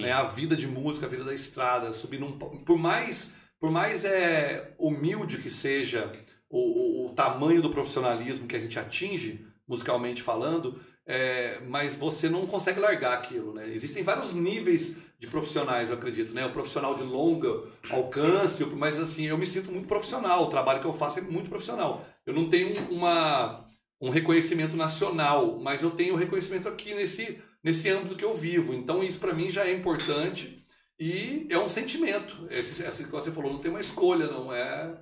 Né? 0.01 0.13
A 0.13 0.25
vida 0.25 0.57
de 0.57 0.67
música, 0.67 1.07
a 1.07 1.09
vida 1.09 1.25
da 1.25 1.35
estrada, 1.35 1.93
subir 1.93 2.19
num 2.19 2.39
por 2.39 2.79
mais 2.79 3.35
por 3.61 3.71
mais 3.71 4.05
é 4.05 4.75
humilde 4.79 5.39
que 5.39 5.49
seja 5.49 6.13
o, 6.51 6.59
o- 6.59 7.07
o 7.07 7.15
tamanho 7.15 7.63
do 7.63 7.71
profissionalismo 7.71 8.47
que 8.47 8.57
a 8.57 8.61
gente 8.61 8.79
atinge 8.79 9.47
musicalmente 9.67 10.23
falando, 10.23 10.79
é, 11.07 11.59
mas 11.69 11.97
você 11.97 12.29
não 12.29 12.47
consegue 12.47 12.81
largar 12.81 13.15
aquilo, 13.15 13.55
né? 13.55 13.67
Existem 13.73 14.03
vários 14.03 14.35
níveis 14.35 14.99
de 15.19 15.27
profissionais, 15.27 15.89
eu 15.89 15.97
acredito, 15.97 16.33
né? 16.35 16.45
O 16.45 16.51
profissional 16.53 16.95
de 16.95 17.03
longa 17.03 17.49
alcance, 17.91 18.65
mas 18.67 18.99
assim, 18.99 19.25
eu 19.27 19.39
me 19.39 19.47
sinto 19.47 19.73
muito 19.73 19.89
profissional, 19.89 20.43
o 20.45 20.49
trabalho 20.51 20.81
que 20.81 20.87
eu 20.87 20.93
faço 20.93 21.19
é 21.21 21.23
muito 21.23 21.49
profissional. 21.49 22.07
Eu 22.27 22.35
não 22.35 22.49
tenho 22.49 22.75
uma 22.91 23.65
um 24.01 24.11
reconhecimento 24.11 24.77
nacional, 24.77 25.59
mas 25.61 25.81
eu 25.83 25.91
tenho 25.91 26.17
reconhecimento 26.17 26.69
aqui 26.69 26.93
nesse 26.95 27.39
nesse 27.65 27.89
âmbito 27.89 28.15
que 28.15 28.25
eu 28.25 28.37
vivo. 28.37 28.75
Então 28.75 29.03
isso 29.03 29.19
para 29.19 29.33
mim 29.33 29.51
já 29.51 29.67
é 29.67 29.73
importante 29.73 30.63
e 31.01 31.47
é 31.51 31.59
um 31.59 31.69
sentimento. 31.69 32.47
Esse, 32.51 32.85
esse 32.85 33.05
que 33.05 33.11
você 33.11 33.33
falou, 33.33 33.55
não 33.55 33.61
tem 33.61 33.71
uma 33.71 33.81
escolha, 33.81 34.27
não 34.27 34.53
é. 34.53 34.95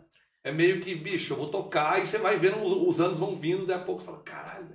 É 0.45 0.51
meio 0.51 0.81
que, 0.81 0.95
bicho, 0.95 1.35
eu 1.35 1.37
vou 1.37 1.49
tocar 1.49 2.03
e 2.03 2.07
você 2.07 2.19
vai 2.19 2.37
vendo, 2.37 2.61
os, 2.63 2.97
os 2.97 3.01
anos 3.01 3.19
vão 3.19 3.37
vindo, 3.37 3.67
daí 3.67 3.77
a 3.77 3.81
pouco 3.81 4.01
você 4.01 4.07
fala, 4.07 4.23
caralho, 4.23 4.67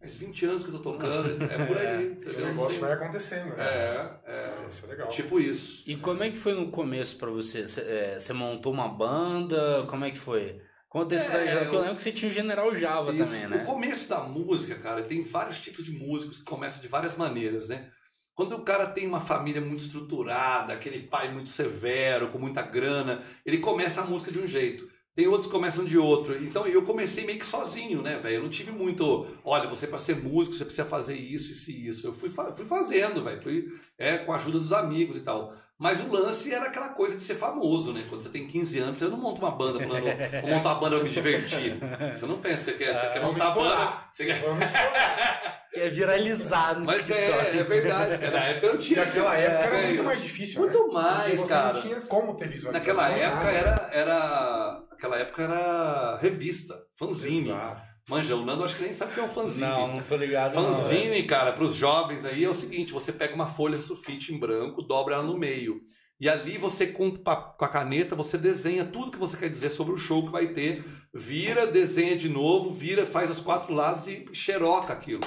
faz 0.00 0.16
20 0.16 0.46
anos 0.46 0.62
que 0.64 0.70
eu 0.70 0.78
tô 0.80 0.92
tocando, 0.92 1.44
é 1.44 1.66
por 1.66 1.76
aí. 1.76 2.08
O 2.08 2.12
entendeu? 2.12 2.40
Não 2.40 2.46
negócio 2.48 2.80
vai 2.80 2.92
acontecendo, 2.92 3.56
né? 3.56 3.64
É, 3.64 4.20
é. 4.26 4.66
Isso 4.68 4.86
é 4.86 4.88
legal. 4.88 5.08
Tipo 5.08 5.38
isso. 5.38 5.88
E 5.88 5.96
como 5.96 6.24
é 6.24 6.30
que 6.30 6.36
foi 6.36 6.54
no 6.54 6.68
começo 6.70 7.16
pra 7.16 7.30
você? 7.30 7.68
Você, 7.68 7.80
é, 7.82 8.18
você 8.18 8.32
montou 8.32 8.72
uma 8.72 8.88
banda? 8.88 9.86
Como 9.86 10.04
é 10.04 10.10
que 10.10 10.18
foi? 10.18 10.60
Conta 10.94 11.16
isso 11.16 11.28
É, 11.28 11.32
daí, 11.32 11.58
porque 11.58 11.74
eu 11.74 11.80
lembro 11.80 11.96
que 11.96 12.02
você 12.02 12.12
tinha 12.12 12.30
o 12.30 12.32
General 12.32 12.72
Java 12.72 13.12
Isso. 13.12 13.24
também, 13.24 13.46
O 13.46 13.48
né? 13.48 13.64
começo 13.64 14.08
da 14.08 14.20
música, 14.20 14.76
cara, 14.76 15.02
tem 15.02 15.24
vários 15.24 15.60
tipos 15.60 15.84
de 15.84 15.90
músicos 15.90 16.38
que 16.38 16.44
começam 16.44 16.80
de 16.80 16.86
várias 16.86 17.16
maneiras, 17.16 17.68
né? 17.68 17.90
Quando 18.32 18.54
o 18.54 18.62
cara 18.62 18.86
tem 18.86 19.04
uma 19.04 19.20
família 19.20 19.60
muito 19.60 19.80
estruturada, 19.80 20.72
aquele 20.72 21.00
pai 21.00 21.32
muito 21.32 21.50
severo, 21.50 22.28
com 22.28 22.38
muita 22.38 22.62
grana, 22.62 23.24
ele 23.44 23.58
começa 23.58 24.02
a 24.02 24.04
música 24.04 24.30
de 24.30 24.38
um 24.38 24.46
jeito. 24.46 24.88
Tem 25.16 25.26
outros 25.26 25.46
que 25.46 25.52
começam 25.52 25.84
de 25.84 25.98
outro. 25.98 26.40
Então 26.40 26.64
eu 26.64 26.82
comecei 26.82 27.24
meio 27.26 27.40
que 27.40 27.46
sozinho, 27.46 28.00
né, 28.00 28.16
velho? 28.16 28.36
Eu 28.36 28.42
não 28.44 28.48
tive 28.48 28.70
muito. 28.70 29.26
Olha, 29.44 29.68
você 29.68 29.88
para 29.88 29.98
ser 29.98 30.14
músico, 30.14 30.54
você 30.54 30.64
precisa 30.64 30.86
fazer 30.86 31.16
isso, 31.16 31.50
isso 31.50 31.72
e 31.72 31.88
isso. 31.88 32.06
Eu 32.06 32.12
fui, 32.14 32.28
fui 32.28 32.66
fazendo, 32.66 33.24
velho. 33.24 33.42
Fui 33.42 33.66
é, 33.98 34.18
com 34.18 34.32
a 34.32 34.36
ajuda 34.36 34.60
dos 34.60 34.72
amigos 34.72 35.16
e 35.16 35.20
tal. 35.22 35.56
Mas 35.78 36.00
o 36.00 36.10
lance 36.12 36.54
era 36.54 36.66
aquela 36.66 36.90
coisa 36.90 37.16
de 37.16 37.22
ser 37.22 37.34
famoso, 37.34 37.92
né? 37.92 38.06
Quando 38.08 38.22
você 38.22 38.28
tem 38.28 38.46
15 38.46 38.78
anos, 38.78 38.98
você 38.98 39.06
não 39.06 39.16
monta 39.16 39.40
uma 39.40 39.50
banda 39.50 39.80
falando, 39.80 40.04
vou 40.40 40.50
montar 40.50 40.70
uma 40.70 40.80
banda 40.80 40.96
pra 40.96 41.04
me 41.04 41.10
divertir. 41.10 41.76
Você 42.16 42.26
não 42.26 42.38
pensa, 42.38 42.62
você 42.64 42.72
quer, 42.74 42.94
você 42.94 43.06
quer 43.08 43.20
Vamos 43.20 43.34
montar 43.36 43.46
a 43.48 43.50
banda. 43.50 43.68
estourar. 43.70 44.10
Você 44.12 44.24
quer... 44.26 44.40
Vamos 44.40 44.64
estourar. 44.64 45.60
É 45.76 45.88
viralizar 45.88 46.78
no 46.78 46.86
Mas 46.86 47.10
é, 47.10 47.58
é 47.58 47.64
verdade, 47.64 48.16
cara. 48.18 48.30
Na 48.38 48.44
época 48.44 48.66
eu 48.68 48.78
tinha. 48.78 49.04
naquela 49.04 49.36
época 49.36 49.74
era 49.76 49.86
muito 49.88 50.04
mais 50.04 50.22
difícil, 50.22 50.60
Muito 50.60 50.86
né? 50.86 50.92
mais, 50.94 51.24
Porque 51.24 51.36
você 51.38 51.48
cara. 51.48 51.72
não 51.72 51.82
tinha 51.82 52.00
como 52.02 52.36
ter 52.36 52.46
visualização. 52.46 52.94
Naquela 52.94 53.10
época 53.10 53.44
nada. 53.44 53.58
era, 53.58 53.90
era. 53.92 54.83
Aquela 54.94 55.18
época 55.18 55.42
era 55.42 56.16
revista, 56.16 56.78
fanzine. 56.98 57.50
Exato. 57.50 57.90
Manja, 58.08 58.36
o 58.36 58.44
Nando 58.44 58.64
acho 58.64 58.76
que 58.76 58.82
nem 58.82 58.92
sabe 58.92 59.12
o 59.12 59.14
que 59.14 59.20
é 59.20 59.24
um 59.24 59.28
fanzine. 59.28 59.66
Não, 59.66 59.94
não 59.94 60.02
tô 60.02 60.16
ligado. 60.16 60.54
não. 60.54 60.72
Fanzine, 60.72 61.22
cara, 61.26 61.52
para 61.52 61.64
os 61.64 61.74
jovens 61.74 62.24
aí 62.24 62.44
é 62.44 62.48
o 62.48 62.54
seguinte: 62.54 62.92
você 62.92 63.12
pega 63.12 63.34
uma 63.34 63.46
folha 63.46 63.80
sulfite 63.80 64.32
em 64.32 64.38
branco, 64.38 64.82
dobra 64.82 65.14
ela 65.14 65.22
no 65.22 65.38
meio. 65.38 65.80
E 66.20 66.28
ali 66.28 66.56
você, 66.56 66.86
com 66.86 67.12
a 67.26 67.68
caneta, 67.68 68.14
você 68.14 68.38
desenha 68.38 68.84
tudo 68.84 69.10
que 69.10 69.18
você 69.18 69.36
quer 69.36 69.50
dizer 69.50 69.70
sobre 69.70 69.92
o 69.92 69.98
show 69.98 70.24
que 70.24 70.32
vai 70.32 70.48
ter. 70.48 70.84
Vira, 71.12 71.66
desenha 71.66 72.16
de 72.16 72.28
novo, 72.28 72.72
vira, 72.72 73.04
faz 73.04 73.30
os 73.30 73.40
quatro 73.40 73.74
lados 73.74 74.06
e 74.06 74.26
xeroca 74.32 74.92
aquilo. 74.92 75.22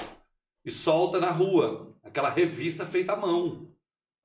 E 0.64 0.70
solta 0.70 1.20
na 1.20 1.30
rua. 1.30 1.94
Aquela 2.02 2.30
revista 2.30 2.86
feita 2.86 3.12
à 3.12 3.16
mão. 3.16 3.70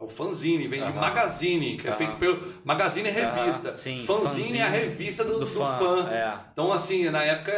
O 0.04 0.08
fanzine, 0.08 0.68
vem 0.68 0.82
de 0.82 0.90
Aham. 0.90 1.00
magazine, 1.00 1.78
que 1.78 1.88
é 1.88 1.90
Aham. 1.90 1.98
feito 1.98 2.16
pelo. 2.18 2.54
Magazine 2.64 3.08
é 3.10 3.12
revista. 3.12 3.70
Aham, 3.70 3.76
sim, 3.76 4.00
fanzine, 4.02 4.36
fanzine 4.36 4.58
é 4.60 4.64
a 4.64 4.70
revista 4.70 5.24
do, 5.24 5.34
Do 5.34 5.40
do 5.40 5.46
fã. 5.48 5.78
fã. 5.78 6.10
É. 6.10 6.40
Então, 6.52 6.72
assim, 6.72 7.10
na 7.10 7.24
época 7.24 7.52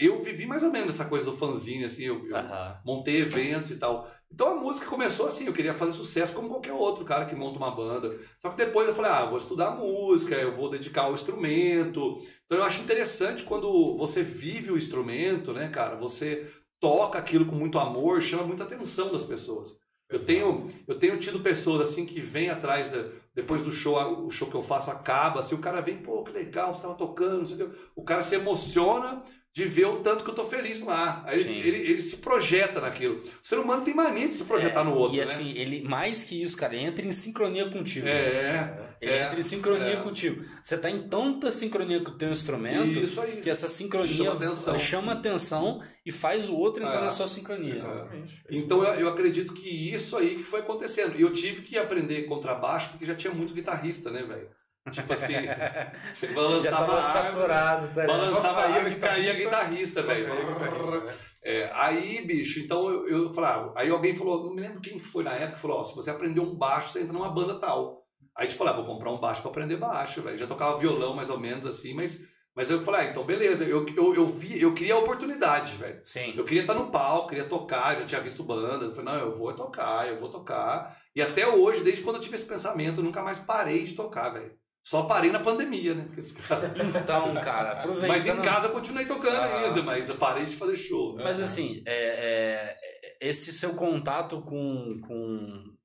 eu 0.00 0.20
vivi 0.20 0.46
mais 0.46 0.62
ou 0.62 0.70
menos 0.70 0.94
essa 0.94 1.04
coisa 1.04 1.24
do 1.26 1.32
fanzine, 1.36 1.84
assim, 1.84 2.04
eu, 2.04 2.26
eu 2.26 2.36
montei 2.84 3.20
eventos 3.20 3.70
e 3.70 3.76
tal. 3.76 4.08
Então 4.32 4.52
a 4.52 4.60
música 4.60 4.86
começou 4.86 5.26
assim, 5.26 5.46
eu 5.46 5.52
queria 5.52 5.74
fazer 5.74 5.92
sucesso 5.92 6.32
como 6.34 6.48
qualquer 6.48 6.72
outro 6.72 7.04
cara 7.04 7.24
que 7.26 7.34
monta 7.34 7.58
uma 7.58 7.70
banda. 7.70 8.16
Só 8.40 8.50
que 8.50 8.56
depois 8.56 8.86
eu 8.88 8.94
falei, 8.94 9.10
ah, 9.10 9.26
vou 9.26 9.38
estudar 9.38 9.72
música, 9.72 10.36
eu 10.36 10.54
vou 10.54 10.70
dedicar 10.70 11.02
ao 11.02 11.14
instrumento. 11.14 12.18
Então 12.46 12.58
eu 12.58 12.64
acho 12.64 12.80
interessante 12.80 13.42
quando 13.42 13.96
você 13.96 14.22
vive 14.22 14.70
o 14.70 14.78
instrumento, 14.78 15.52
né, 15.52 15.68
cara? 15.68 15.96
Você 15.96 16.48
toca 16.78 17.18
aquilo 17.18 17.44
com 17.44 17.56
muito 17.56 17.78
amor, 17.78 18.22
chama 18.22 18.44
muita 18.44 18.64
atenção 18.64 19.10
das 19.12 19.24
pessoas. 19.24 19.74
Eu 20.10 20.18
tenho, 20.18 20.70
eu 20.88 20.98
tenho 20.98 21.18
tido 21.18 21.40
pessoas 21.40 21.88
assim 21.88 22.04
que 22.04 22.20
vêm 22.20 22.50
atrás 22.50 22.90
da, 22.90 23.04
depois 23.34 23.62
do 23.62 23.70
show, 23.70 24.26
o 24.26 24.30
show 24.30 24.48
que 24.48 24.56
eu 24.56 24.62
faço 24.62 24.90
acaba, 24.90 25.40
assim, 25.40 25.54
o 25.54 25.58
cara 25.58 25.80
vem, 25.80 25.98
pô, 25.98 26.24
que 26.24 26.32
legal, 26.32 26.72
você 26.72 26.78
estava 26.78 26.94
tocando, 26.94 27.38
não 27.38 27.46
sei 27.46 27.64
o 27.64 27.72
o 27.94 28.02
cara 28.02 28.22
se 28.22 28.34
emociona 28.34 29.22
de 29.52 29.64
ver 29.64 29.86
o 29.86 29.96
tanto 29.96 30.22
que 30.22 30.30
eu 30.30 30.34
tô 30.34 30.44
feliz 30.44 30.80
lá. 30.80 31.24
Aí 31.26 31.40
ele, 31.40 31.58
ele, 31.58 31.76
ele 31.90 32.00
se 32.00 32.18
projeta 32.18 32.80
naquilo. 32.80 33.16
O 33.18 33.22
ser 33.42 33.58
humano 33.58 33.82
tem 33.82 33.92
mania 33.92 34.28
de 34.28 34.34
se 34.34 34.44
projetar 34.44 34.84
no 34.84 34.94
outro, 34.94 35.16
E 35.16 35.18
né? 35.18 35.24
assim, 35.24 35.50
ele, 35.56 35.82
mais 35.82 36.22
que 36.22 36.40
isso, 36.40 36.56
cara, 36.56 36.74
ele 36.76 36.84
entra 36.84 37.04
em 37.04 37.10
sincronia 37.12 37.68
contigo. 37.68 38.06
É, 38.06 38.78
Ele 39.00 39.10
é, 39.12 39.24
entra 39.24 39.40
em 39.40 39.42
sincronia 39.42 39.94
é. 39.94 39.96
contigo. 39.96 40.44
Você 40.62 40.78
tá 40.78 40.88
em 40.88 41.08
tanta 41.08 41.50
sincronia 41.50 42.00
com 42.00 42.10
o 42.12 42.14
teu 42.16 42.30
instrumento 42.30 42.98
Isso 43.00 43.20
aí. 43.20 43.38
que 43.40 43.50
essa 43.50 43.68
sincronia 43.68 44.14
Chama 44.24 44.32
atenção. 44.34 44.78
chama 44.78 45.12
atenção 45.12 45.82
e 46.06 46.12
faz 46.12 46.48
o 46.48 46.54
outro 46.54 46.84
entrar 46.84 47.00
É. 47.00 47.04
na 47.04 47.10
sua 47.10 47.26
sincronia. 47.26 47.72
Exatamente. 47.72 48.40
É 48.48 48.54
Então 48.56 48.84
eu, 48.84 48.94
eu 49.00 49.08
acredito 49.08 49.52
que 49.52 49.68
isso 49.92 50.16
aí 50.16 50.36
que 50.36 50.42
foi 50.44 50.60
acontecendo. 50.60 51.18
E 51.18 51.22
eu 51.22 51.32
tive 51.32 51.62
que 51.62 51.76
aprender 51.76 52.22
contrabaixo 52.24 52.90
porque 52.90 53.04
já 53.04 53.16
tinha 53.16 53.32
muito 53.32 53.52
guitarrista, 53.52 54.10
né, 54.12 54.22
velho? 54.22 54.48
Tipo 54.90 55.12
assim, 55.12 55.34
você 56.14 56.28
balançava 56.28 56.94
a 56.94 56.96
árvore, 56.96 57.12
saturado, 57.12 57.94
tá 57.94 58.00
ligado? 58.02 58.06
balançava 58.06 58.40
Só 58.40 58.48
a 58.48 58.62
saía 58.62 58.76
árvore 58.76 58.94
e 58.94 58.98
caía 58.98 59.34
guitarrista, 59.34 60.00
guitarrista, 60.00 60.02
velho. 60.02 60.54
guitarrista, 60.54 61.00
né? 61.00 61.14
É, 61.42 61.70
aí, 61.74 62.24
bicho, 62.26 62.60
então 62.60 62.88
eu, 62.90 63.08
eu 63.08 63.32
falava, 63.32 63.72
aí 63.76 63.90
alguém 63.90 64.14
falou, 64.14 64.44
não 64.44 64.54
me 64.54 64.60
lembro 64.60 64.80
quem 64.80 64.98
que 64.98 65.06
foi 65.06 65.24
na 65.24 65.32
época, 65.32 65.58
falou, 65.58 65.80
ó, 65.80 65.84
se 65.84 65.94
você 65.94 66.10
aprender 66.10 66.40
um 66.40 66.54
baixo, 66.54 66.88
você 66.88 67.00
entra 67.00 67.12
numa 67.12 67.30
banda 67.30 67.58
tal. 67.58 68.04
Aí 68.34 68.46
a 68.46 68.48
gente 68.48 68.58
falou, 68.58 68.72
ah, 68.72 68.76
vou 68.76 68.86
comprar 68.86 69.10
um 69.10 69.20
baixo 69.20 69.42
pra 69.42 69.50
aprender 69.50 69.76
baixo, 69.76 70.22
velho. 70.22 70.38
Já 70.38 70.46
tocava 70.46 70.78
violão 70.78 71.14
mais 71.14 71.30
ou 71.30 71.38
menos 71.38 71.66
assim, 71.66 71.94
mas, 71.94 72.20
mas 72.54 72.70
eu 72.70 72.82
falei, 72.82 73.02
ah, 73.02 73.10
então 73.10 73.24
beleza, 73.24 73.64
eu, 73.64 73.86
eu, 73.88 74.14
eu 74.14 74.26
vi, 74.26 74.60
eu 74.60 74.74
queria 74.74 74.94
a 74.94 74.98
oportunidade, 74.98 75.76
velho. 75.76 76.00
Sim. 76.04 76.34
Eu 76.36 76.44
queria 76.44 76.62
estar 76.62 76.74
no 76.74 76.90
palco, 76.90 77.30
queria 77.30 77.44
tocar, 77.44 77.96
já 77.98 78.04
tinha 78.04 78.20
visto 78.20 78.44
banda. 78.44 78.86
Eu 78.86 78.94
falei, 78.94 79.12
não, 79.12 79.20
eu 79.20 79.36
vou 79.36 79.52
tocar, 79.54 80.08
eu 80.08 80.20
vou 80.20 80.30
tocar. 80.30 80.96
E 81.14 81.22
até 81.22 81.46
hoje, 81.46 81.82
desde 81.82 82.02
quando 82.02 82.16
eu 82.16 82.22
tive 82.22 82.36
esse 82.36 82.46
pensamento, 82.46 83.00
eu 83.00 83.04
nunca 83.04 83.22
mais 83.22 83.38
parei 83.38 83.84
de 83.84 83.94
tocar, 83.94 84.30
velho. 84.30 84.54
Só 84.90 85.04
parei 85.04 85.30
na 85.30 85.38
pandemia, 85.38 85.94
né? 85.94 86.08
Cara- 86.48 86.74
Então, 87.00 87.32
cara, 87.34 87.72
aproveitando... 87.74 88.08
Mas 88.08 88.26
em 88.26 88.42
casa 88.42 88.66
eu 88.66 88.72
continuei 88.72 89.06
tocando 89.06 89.36
Ah. 89.36 89.66
ainda, 89.68 89.82
mas 89.84 90.08
eu 90.08 90.16
parei 90.16 90.44
de 90.44 90.56
fazer 90.56 90.76
show. 90.76 91.14
Mas 91.14 91.40
assim, 91.40 91.80
é, 91.86 92.74
é, 92.74 92.76
esse 93.20 93.52
seu 93.54 93.74
contato 93.74 94.42
com, 94.42 95.00
com 95.06 95.76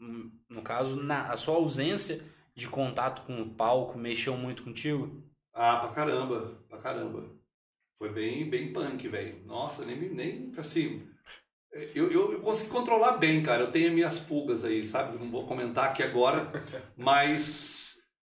hum, 0.00 0.30
no 0.48 0.62
caso, 0.62 1.02
na, 1.02 1.26
a 1.32 1.36
sua 1.36 1.56
ausência 1.56 2.22
de 2.54 2.68
contato 2.68 3.22
com 3.26 3.42
o 3.42 3.50
palco 3.52 3.98
mexeu 3.98 4.36
muito 4.36 4.62
contigo? 4.62 5.20
Ah, 5.52 5.78
pra 5.78 5.88
caramba, 5.90 6.62
pra 6.68 6.78
caramba. 6.78 7.28
Foi 7.98 8.12
bem, 8.12 8.48
bem 8.48 8.72
punk, 8.72 9.08
velho. 9.08 9.44
Nossa, 9.44 9.84
nem, 9.84 9.98
nem 10.14 10.52
assim. 10.56 11.04
Eu, 11.92 12.12
eu, 12.12 12.32
eu 12.34 12.40
consegui 12.40 12.70
controlar 12.70 13.16
bem, 13.16 13.42
cara. 13.42 13.62
Eu 13.62 13.72
tenho 13.72 13.88
as 13.88 13.92
minhas 13.94 14.18
fugas 14.20 14.64
aí, 14.64 14.86
sabe? 14.86 15.18
Não 15.18 15.28
vou 15.32 15.48
comentar 15.48 15.86
aqui 15.90 16.04
agora, 16.04 16.46
mas 16.96 17.83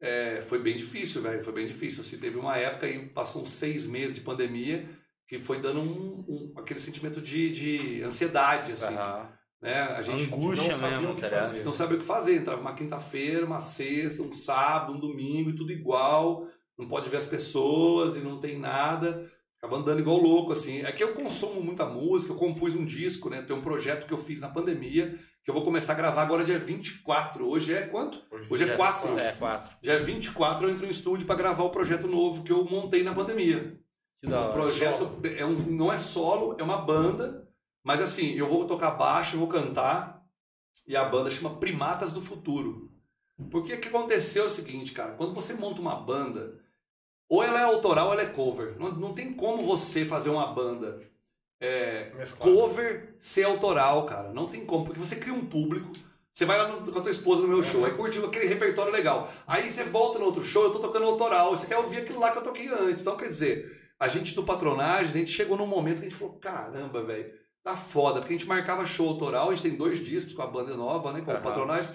é, 0.07 0.43
foi 0.43 0.59
bem 0.59 0.77
difícil, 0.77 1.23
velho. 1.23 1.43
Foi 1.43 1.53
bem 1.53 1.67
difícil. 1.67 2.01
Assim, 2.03 2.19
teve 2.19 2.39
uma 2.39 2.57
época 2.57 2.87
aí, 2.87 3.09
passou 3.09 3.43
uns 3.43 3.51
seis 3.51 3.87
meses 3.87 4.15
de 4.15 4.21
pandemia, 4.21 4.89
que 5.29 5.39
foi 5.39 5.61
dando 5.61 5.81
um, 5.81 6.25
um- 6.29 6.53
aquele 6.57 6.79
sentimento 6.81 7.21
de, 7.21 7.53
de 7.53 8.03
ansiedade, 8.03 8.73
assim. 8.73 8.95
Aham. 8.95 9.29
Né? 9.63 9.81
A 9.81 10.03
gente 10.03 10.25
Angústia 10.25 10.73
não 10.73 10.79
sabia 10.79 10.97
mesmo, 10.99 11.13
o 11.13 11.15
que 11.15 11.23
tá 11.23 11.29
fazer. 11.31 11.57
você 11.57 11.65
não 11.65 11.73
sabia 11.73 11.97
o 11.97 12.01
que 12.01 12.07
fazer. 12.07 12.37
Entrava 12.37 12.61
uma 12.61 12.75
quinta-feira, 12.75 13.47
uma 13.47 13.61
sexta, 13.61 14.21
um 14.23 14.31
sábado, 14.31 14.93
um 14.93 15.01
domingo 15.01 15.49
e 15.51 15.55
tudo 15.57 15.73
igual. 15.73 16.47
Não 16.79 16.87
pode 16.87 17.09
ver 17.09 17.17
as 17.17 17.27
pessoas 17.27 18.15
e 18.17 18.21
não 18.21 18.39
tem 18.39 18.59
nada. 18.59 19.27
Ficava 19.65 19.81
andando 19.81 19.99
igual 20.01 20.19
louco, 20.19 20.53
assim. 20.53 20.83
É 20.83 20.93
que 20.93 21.03
eu 21.03 21.15
consumo 21.15 21.63
muita 21.63 21.87
música, 21.87 22.33
eu 22.33 22.37
compus 22.37 22.75
um 22.75 22.85
disco, 22.85 23.31
né? 23.31 23.41
Tem 23.41 23.57
um 23.57 23.63
projeto 23.63 24.07
que 24.07 24.13
eu 24.13 24.19
fiz 24.19 24.39
na 24.39 24.49
pandemia, 24.49 25.19
que 25.43 25.51
eu 25.51 25.55
vou 25.55 25.63
começar 25.63 25.95
a 25.95 25.97
gravar 25.97 26.21
agora 26.21 26.45
dia 26.45 26.59
24. 26.59 27.49
Hoje 27.49 27.73
é 27.73 27.87
quanto? 27.87 28.23
Hoje 28.51 28.65
é 28.65 28.67
Já- 28.67 28.77
4. 28.77 29.19
É, 29.19 29.33
quatro. 29.33 29.75
Dia 29.81 29.99
24 29.99 30.67
eu 30.67 30.71
entro 30.71 30.85
no 30.85 30.91
estúdio 30.91 31.27
para 31.27 31.35
gravar 31.37 31.63
o 31.65 31.71
projeto 31.71 32.07
novo 32.07 32.43
que 32.43 32.53
eu 32.53 32.63
montei 32.67 33.03
na 33.03 33.15
pandemia. 33.15 33.81
Que 34.21 34.27
da 34.29 34.39
O 34.39 34.45
hora. 34.45 34.53
projeto 34.53 35.19
é 35.35 35.47
um, 35.47 35.55
não 35.55 35.91
é 35.91 35.97
solo, 35.97 36.57
é 36.59 36.63
uma 36.63 36.83
banda, 36.83 37.49
mas 37.83 38.03
assim, 38.03 38.33
eu 38.35 38.47
vou 38.47 38.67
tocar 38.67 38.91
baixo, 38.91 39.37
eu 39.37 39.41
vou 39.41 39.49
cantar, 39.49 40.23
e 40.87 40.95
a 40.95 41.05
banda 41.07 41.31
chama 41.31 41.57
Primatas 41.59 42.13
do 42.13 42.21
Futuro. 42.21 42.91
Porque 43.51 43.73
o 43.73 43.81
que 43.81 43.89
aconteceu 43.89 44.45
é 44.45 44.47
o 44.47 44.51
seguinte, 44.51 44.93
cara, 44.93 45.13
quando 45.15 45.33
você 45.33 45.55
monta 45.55 45.81
uma 45.81 45.97
banda, 45.97 46.61
ou 47.35 47.43
ela 47.43 47.61
é 47.61 47.65
autoral 47.65 48.07
ou 48.09 48.13
ela 48.13 48.23
é 48.23 48.27
cover. 48.27 48.77
Não, 48.79 48.93
não 48.93 49.13
tem 49.15 49.33
como 49.33 49.63
você 49.65 50.05
fazer 50.05 50.31
uma 50.31 50.47
banda 50.47 51.01
é, 51.61 52.13
cover 52.39 53.17
ser 53.21 53.45
autoral, 53.45 54.05
cara. 54.07 54.33
Não 54.33 54.47
tem 54.49 54.65
como, 54.67 54.85
porque 54.85 54.99
você 55.01 55.17
cria 55.17 55.33
um 55.35 55.47
público. 55.47 55.91
Você 56.33 56.45
vai 56.45 56.59
lá 56.59 56.69
no- 56.69 56.91
com 56.93 56.99
a 56.99 57.03
tua 57.03 57.11
esposa 57.13 57.43
no 57.43 57.49
meu 57.49 57.63
show, 57.63 57.85
aí 57.85 57.93
curtiu 57.93 58.27
aquele 58.27 58.47
repertório 58.47 58.93
legal. 58.93 59.31
Aí 59.47 59.71
você 59.71 59.85
volta 59.85 60.19
no 60.19 60.25
outro 60.25 60.43
show, 60.43 60.65
eu 60.65 60.73
tô 60.73 60.81
tocando 60.81 61.07
autoral, 61.07 61.57
você 61.57 61.67
quer 61.67 61.77
ouvir 61.79 61.99
aquilo 61.99 62.19
lá 62.19 62.33
que 62.33 62.39
eu 62.39 62.43
toquei 62.43 62.69
antes. 62.69 63.03
Então, 63.03 63.17
quer 63.17 63.29
dizer, 63.29 63.71
a 64.01 64.09
gente 64.09 64.35
do 64.35 64.43
patronagem, 64.43 65.11
a 65.11 65.19
gente 65.19 65.31
chegou 65.31 65.57
num 65.57 65.67
momento 65.67 66.01
que 66.01 66.07
a 66.07 66.09
gente 66.11 66.19
falou, 66.19 66.35
caramba, 66.41 67.05
velho, 67.05 67.33
tá 67.63 67.77
foda, 67.77 68.19
porque 68.21 68.35
a 68.35 68.37
gente 68.37 68.49
marcava 68.49 68.85
show 68.85 69.09
autoral, 69.09 69.49
a 69.49 69.55
gente 69.55 69.63
tem 69.63 69.77
dois 69.77 70.05
discos 70.05 70.35
com 70.35 70.43
a 70.43 70.47
banda 70.49 70.77
nova, 70.77 71.13
né, 71.13 71.21
com 71.21 71.31
o 71.31 71.35
Aham. 71.35 71.43
patronagem, 71.43 71.95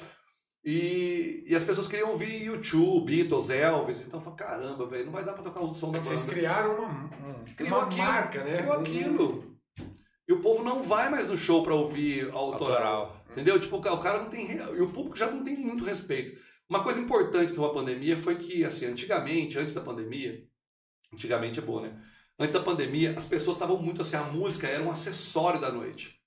e, 0.63 1.43
e 1.47 1.55
as 1.55 1.63
pessoas 1.63 1.87
queriam 1.87 2.09
ouvir 2.11 2.43
YouTube, 2.43 3.05
Beatles, 3.15 3.49
Elvis, 3.49 4.01
então 4.05 4.19
eu 4.19 4.23
falei, 4.23 4.39
caramba, 4.39 4.85
velho, 4.87 5.05
não 5.05 5.13
vai 5.13 5.23
dar 5.23 5.33
pra 5.33 5.43
tocar 5.43 5.61
o 5.61 5.73
som 5.73 5.91
da 5.91 5.99
É 5.99 6.03
vocês 6.03 6.21
banda. 6.21 6.33
criaram 6.33 6.75
uma, 6.75 6.87
um- 6.89 7.45
Criou 7.55 7.77
uma 7.79 7.87
aquilo, 7.87 8.03
marca, 8.03 8.43
né? 8.43 8.57
Criou 8.57 8.73
aquilo. 8.73 9.55
E 10.27 10.33
o 10.33 10.41
povo 10.41 10.63
não 10.63 10.83
vai 10.83 11.09
mais 11.09 11.27
no 11.27 11.37
show 11.37 11.63
pra 11.63 11.73
ouvir 11.73 12.25
autoral. 12.31 12.53
Autoral. 12.53 13.25
Entendeu? 13.31 13.59
Tipo, 13.59 13.77
o 13.77 13.81
ca- 13.81 13.93
o 13.93 13.99
cara 13.99 14.19
não 14.23 14.29
tem. 14.29 14.51
E 14.51 14.81
o 14.81 14.89
público 14.89 15.15
já 15.17 15.29
não 15.29 15.43
tem 15.43 15.55
muito 15.55 15.83
respeito. 15.83 16.39
Uma 16.69 16.83
coisa 16.83 16.99
importante 16.99 17.51
de 17.53 17.59
uma 17.59 17.73
pandemia 17.73 18.15
foi 18.15 18.35
que, 18.35 18.63
assim, 18.63 18.85
antigamente, 18.85 19.57
antes 19.57 19.73
da 19.73 19.81
pandemia, 19.81 20.43
antigamente 21.11 21.57
é 21.57 21.61
bom, 21.61 21.79
né? 21.81 21.99
Antes 22.37 22.53
da 22.53 22.59
pandemia, 22.59 23.15
as 23.17 23.25
pessoas 23.27 23.55
estavam 23.57 23.81
muito 23.81 24.01
assim, 24.01 24.15
a 24.17 24.23
música 24.23 24.67
era 24.67 24.83
um 24.83 24.91
acessório 24.91 25.59
da 25.59 25.71
noite. 25.71 26.18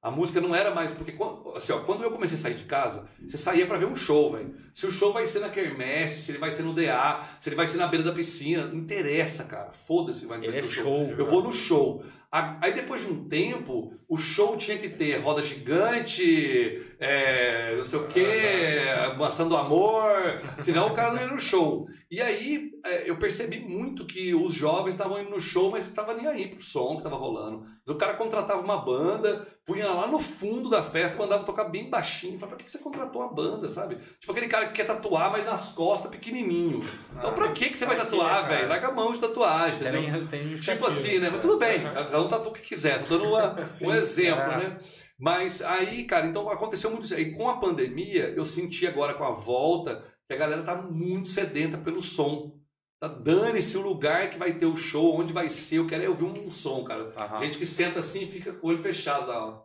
A 0.00 0.10
música 0.10 0.40
não 0.40 0.54
era 0.54 0.72
mais. 0.74 0.92
Porque, 0.92 1.12
quando, 1.12 1.54
assim, 1.56 1.72
ó, 1.72 1.80
quando 1.80 2.04
eu 2.04 2.10
comecei 2.10 2.36
a 2.36 2.40
sair 2.40 2.54
de 2.54 2.64
casa, 2.64 3.08
você 3.26 3.36
saía 3.36 3.66
pra 3.66 3.78
ver 3.78 3.86
um 3.86 3.96
show, 3.96 4.32
velho. 4.32 4.54
Se 4.72 4.86
o 4.86 4.92
show 4.92 5.12
vai 5.12 5.26
ser 5.26 5.40
na 5.40 5.48
Kermesse, 5.48 6.20
se 6.20 6.30
ele 6.30 6.38
vai 6.38 6.52
ser 6.52 6.62
no 6.62 6.72
DA, 6.72 7.24
se 7.40 7.48
ele 7.48 7.56
vai 7.56 7.66
ser 7.66 7.78
na 7.78 7.86
beira 7.88 8.04
da 8.04 8.12
piscina, 8.12 8.66
não 8.66 8.76
interessa, 8.76 9.44
cara. 9.44 9.72
Foda-se, 9.72 10.24
vai 10.26 10.40
ser 10.40 10.58
é 10.58 10.62
o 10.62 10.64
show. 10.64 11.14
eu 11.18 11.26
vou 11.26 11.42
no 11.42 11.52
show. 11.52 12.04
Aí 12.30 12.74
depois 12.74 13.02
de 13.02 13.10
um 13.10 13.26
tempo, 13.26 13.94
o 14.06 14.18
show 14.18 14.56
tinha 14.56 14.76
que 14.76 14.90
ter 14.90 15.16
roda 15.16 15.42
gigante, 15.42 16.82
é, 17.00 17.76
não 17.76 17.84
sei 17.84 17.98
o 17.98 18.06
quê, 18.08 18.84
maçã 19.16 19.46
do 19.46 19.56
amor, 19.56 20.40
senão 20.58 20.88
o 20.88 20.94
cara 20.94 21.12
não 21.12 21.22
ia 21.22 21.28
no 21.28 21.38
show. 21.38 21.86
E 22.10 22.20
aí 22.22 22.70
é, 22.84 23.08
eu 23.08 23.16
percebi 23.18 23.60
muito 23.60 24.06
que 24.06 24.34
os 24.34 24.52
jovens 24.54 24.94
estavam 24.94 25.20
indo 25.20 25.30
no 25.30 25.40
show, 25.40 25.70
mas 25.70 25.82
não 25.82 25.90
estavam 25.90 26.16
nem 26.16 26.26
aí 26.26 26.48
pro 26.48 26.62
som 26.62 26.92
que 26.92 26.96
estava 26.98 27.16
rolando. 27.16 27.64
O 27.86 27.94
cara 27.94 28.14
contratava 28.14 28.62
uma 28.62 28.78
banda, 28.78 29.46
punha 29.64 29.88
lá 29.90 30.06
no 30.06 30.18
fundo 30.18 30.68
da 30.70 30.82
festa, 30.82 31.18
mandava 31.18 31.44
tocar 31.44 31.64
bem 31.64 31.88
baixinho. 31.90 32.38
Falei, 32.38 32.56
pra 32.56 32.64
que 32.64 32.70
você 32.72 32.78
contratou 32.78 33.22
uma 33.22 33.32
banda, 33.32 33.68
sabe? 33.68 33.96
Tipo 34.18 34.32
aquele 34.32 34.48
cara 34.48 34.66
que 34.66 34.72
quer 34.72 34.86
tatuar, 34.86 35.30
mas 35.30 35.44
nas 35.44 35.68
costas, 35.72 36.10
pequenininho. 36.10 36.80
Então 37.16 37.32
pra 37.34 37.52
que, 37.52 37.68
que 37.70 37.76
você 37.78 37.84
vai 37.86 37.96
tatuar, 37.96 38.42
cara? 38.42 38.56
velho? 38.56 38.68
Larga 38.68 38.88
a 38.88 38.92
mão 38.92 39.12
de 39.12 39.18
tatuagem, 39.20 39.80
entendeu? 39.80 40.02
Tem, 40.02 40.26
tem 40.26 40.48
justificativa. 40.48 40.74
Tipo 40.74 40.86
assim, 40.86 41.18
né? 41.18 41.28
Mas 41.30 41.40
tudo 41.40 41.58
bem, 41.58 41.82
cada 41.82 42.20
um 42.22 42.28
tatua 42.28 42.50
o 42.50 42.54
que 42.54 42.62
quiser, 42.62 43.02
tô 43.02 43.16
dando 43.18 43.28
uma- 43.28 43.68
Sim, 43.70 43.86
um 43.86 43.94
exemplo, 43.94 44.52
é. 44.52 44.56
né? 44.56 44.76
Mas 45.18 45.60
aí, 45.60 46.04
cara, 46.04 46.26
então 46.26 46.48
aconteceu 46.48 46.90
muito 46.90 47.04
isso. 47.04 47.14
Aí 47.14 47.32
com 47.32 47.48
a 47.48 47.58
pandemia, 47.58 48.32
eu 48.36 48.44
senti 48.44 48.86
agora 48.86 49.14
com 49.14 49.24
a 49.24 49.32
volta 49.32 50.04
que 50.28 50.34
a 50.34 50.36
galera 50.36 50.62
tá 50.62 50.80
muito 50.80 51.28
sedenta 51.28 51.76
pelo 51.76 52.00
som. 52.00 52.56
Tá, 53.00 53.08
Dane-se 53.08 53.76
o 53.76 53.82
lugar 53.82 54.30
que 54.30 54.38
vai 54.38 54.56
ter 54.56 54.66
o 54.66 54.76
show, 54.76 55.18
onde 55.18 55.32
vai 55.32 55.48
ser, 55.48 55.78
eu 55.78 55.86
quero 55.86 56.04
é 56.04 56.08
ouvir 56.08 56.24
um 56.24 56.50
som, 56.50 56.84
cara. 56.84 57.12
Aham. 57.16 57.40
Gente 57.40 57.58
que 57.58 57.66
senta 57.66 58.00
assim 58.00 58.24
e 58.24 58.30
fica 58.30 58.52
com 58.52 58.66
o 58.66 58.70
olho 58.70 58.82
fechado 58.82 59.28
lá, 59.28 59.46
ó. 59.46 59.62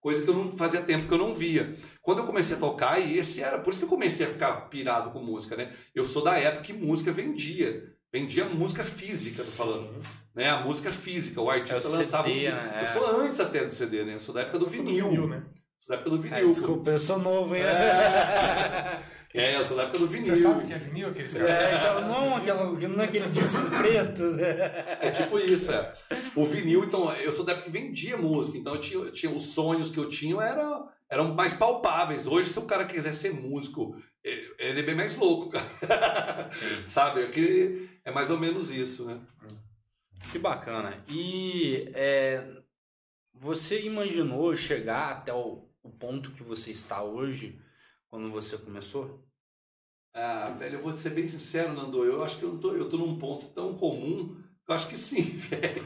Coisa 0.00 0.22
que 0.22 0.30
eu 0.30 0.34
não 0.34 0.50
fazia 0.52 0.80
tempo 0.80 1.06
que 1.06 1.12
eu 1.12 1.18
não 1.18 1.34
via. 1.34 1.76
Quando 2.00 2.18
eu 2.18 2.24
comecei 2.24 2.56
a 2.56 2.58
tocar, 2.58 2.98
e 2.98 3.18
esse 3.18 3.42
era, 3.42 3.58
por 3.58 3.70
isso 3.70 3.80
que 3.80 3.84
eu 3.84 3.90
comecei 3.90 4.26
a 4.26 4.30
ficar 4.30 4.68
pirado 4.70 5.10
com 5.10 5.22
música, 5.22 5.56
né? 5.56 5.76
Eu 5.94 6.06
sou 6.06 6.24
da 6.24 6.38
época 6.38 6.64
que 6.64 6.72
música 6.72 7.12
vendia. 7.12 7.94
Vendia 8.12 8.44
música 8.44 8.84
física, 8.84 9.42
tô 9.44 9.50
falando. 9.50 10.02
Né? 10.34 10.48
A 10.48 10.60
música 10.60 10.90
física, 10.92 11.40
o 11.40 11.48
artista 11.50 11.86
É 11.86 11.90
o 11.90 11.96
lançava. 11.96 12.28
CD, 12.28 12.48
um- 12.48 12.52
né? 12.54 12.78
Eu 12.82 12.86
sou 12.86 13.20
antes 13.20 13.40
até 13.40 13.64
do 13.64 13.70
CD, 13.70 14.04
né? 14.04 14.14
Eu 14.14 14.20
sou 14.20 14.34
da 14.34 14.40
época 14.42 14.58
do 14.58 14.66
vinil. 14.66 15.28
né? 15.28 15.42
Sou 15.78 15.88
da 15.88 15.94
época 15.94 16.10
do 16.10 16.16
É, 16.16 16.20
vinil. 16.20 16.48
desculpa, 16.50 16.90
eu 16.90 16.98
sou 16.98 17.18
novo, 17.18 17.54
hein? 17.54 17.62
É, 19.32 19.54
eu 19.54 19.64
sou 19.64 19.76
da 19.76 19.84
época 19.84 19.98
do 20.00 20.08
vinil. 20.08 20.34
Você 20.34 20.42
sabe 20.42 20.64
o 20.64 20.66
que 20.66 20.72
é 20.72 20.78
vinil? 20.78 21.06
Aqueles 21.08 21.36
É, 21.36 21.76
então 21.76 22.08
não, 22.08 22.36
aquela, 22.36 22.64
não 22.88 23.04
aquele 23.04 23.28
disco 23.28 23.62
preto. 23.70 24.22
né? 24.32 24.84
É 25.00 25.10
tipo 25.12 25.38
isso, 25.38 25.70
é. 25.70 25.92
O 26.34 26.44
vinil, 26.44 26.82
então, 26.82 27.14
eu 27.14 27.32
sou 27.32 27.44
da 27.44 27.52
época 27.52 27.66
que 27.66 27.70
vendia 27.78 28.16
música, 28.16 28.58
então 28.58 28.74
eu 28.74 28.80
tinha, 28.80 28.98
eu 29.04 29.12
tinha 29.12 29.30
os 29.32 29.54
sonhos 29.54 29.88
que 29.88 29.98
eu 29.98 30.08
tinha 30.08 30.34
eram, 30.42 30.88
eram 31.08 31.32
mais 31.32 31.54
palpáveis. 31.54 32.26
Hoje, 32.26 32.48
se 32.48 32.58
o 32.58 32.62
cara 32.66 32.84
quiser 32.86 33.14
ser 33.14 33.32
músico, 33.32 33.94
ele 34.24 34.80
é 34.80 34.82
bem 34.82 34.96
mais 34.96 35.16
louco, 35.16 35.50
cara. 35.50 36.50
Sabe? 36.88 37.22
É, 37.22 37.26
que 37.28 37.88
é 38.10 38.12
mais 38.12 38.28
ou 38.30 38.38
menos 38.38 38.70
isso, 38.70 39.04
né? 39.04 39.20
Que 40.30 40.38
bacana. 40.38 40.96
E 41.08 41.90
é, 41.94 42.44
você 43.32 43.80
imaginou 43.82 44.54
chegar 44.54 45.12
até 45.12 45.32
o, 45.32 45.68
o 45.82 45.90
ponto 45.90 46.32
que 46.32 46.42
você 46.42 46.70
está 46.70 47.02
hoje, 47.02 47.58
quando 48.08 48.30
você 48.30 48.58
começou? 48.58 49.24
Ah, 50.12 50.50
velho, 50.50 50.78
eu 50.78 50.82
vou 50.82 50.94
ser 50.96 51.10
bem 51.10 51.26
sincero, 51.26 51.72
Nando, 51.72 52.04
eu 52.04 52.22
acho 52.24 52.38
que 52.38 52.44
eu 52.44 52.58
tô, 52.58 52.74
eu 52.74 52.88
tô 52.88 52.98
num 52.98 53.16
ponto 53.16 53.46
tão 53.46 53.74
comum, 53.74 54.36
eu 54.68 54.74
acho 54.74 54.88
que 54.88 54.96
sim, 54.96 55.22
velho. 55.38 55.84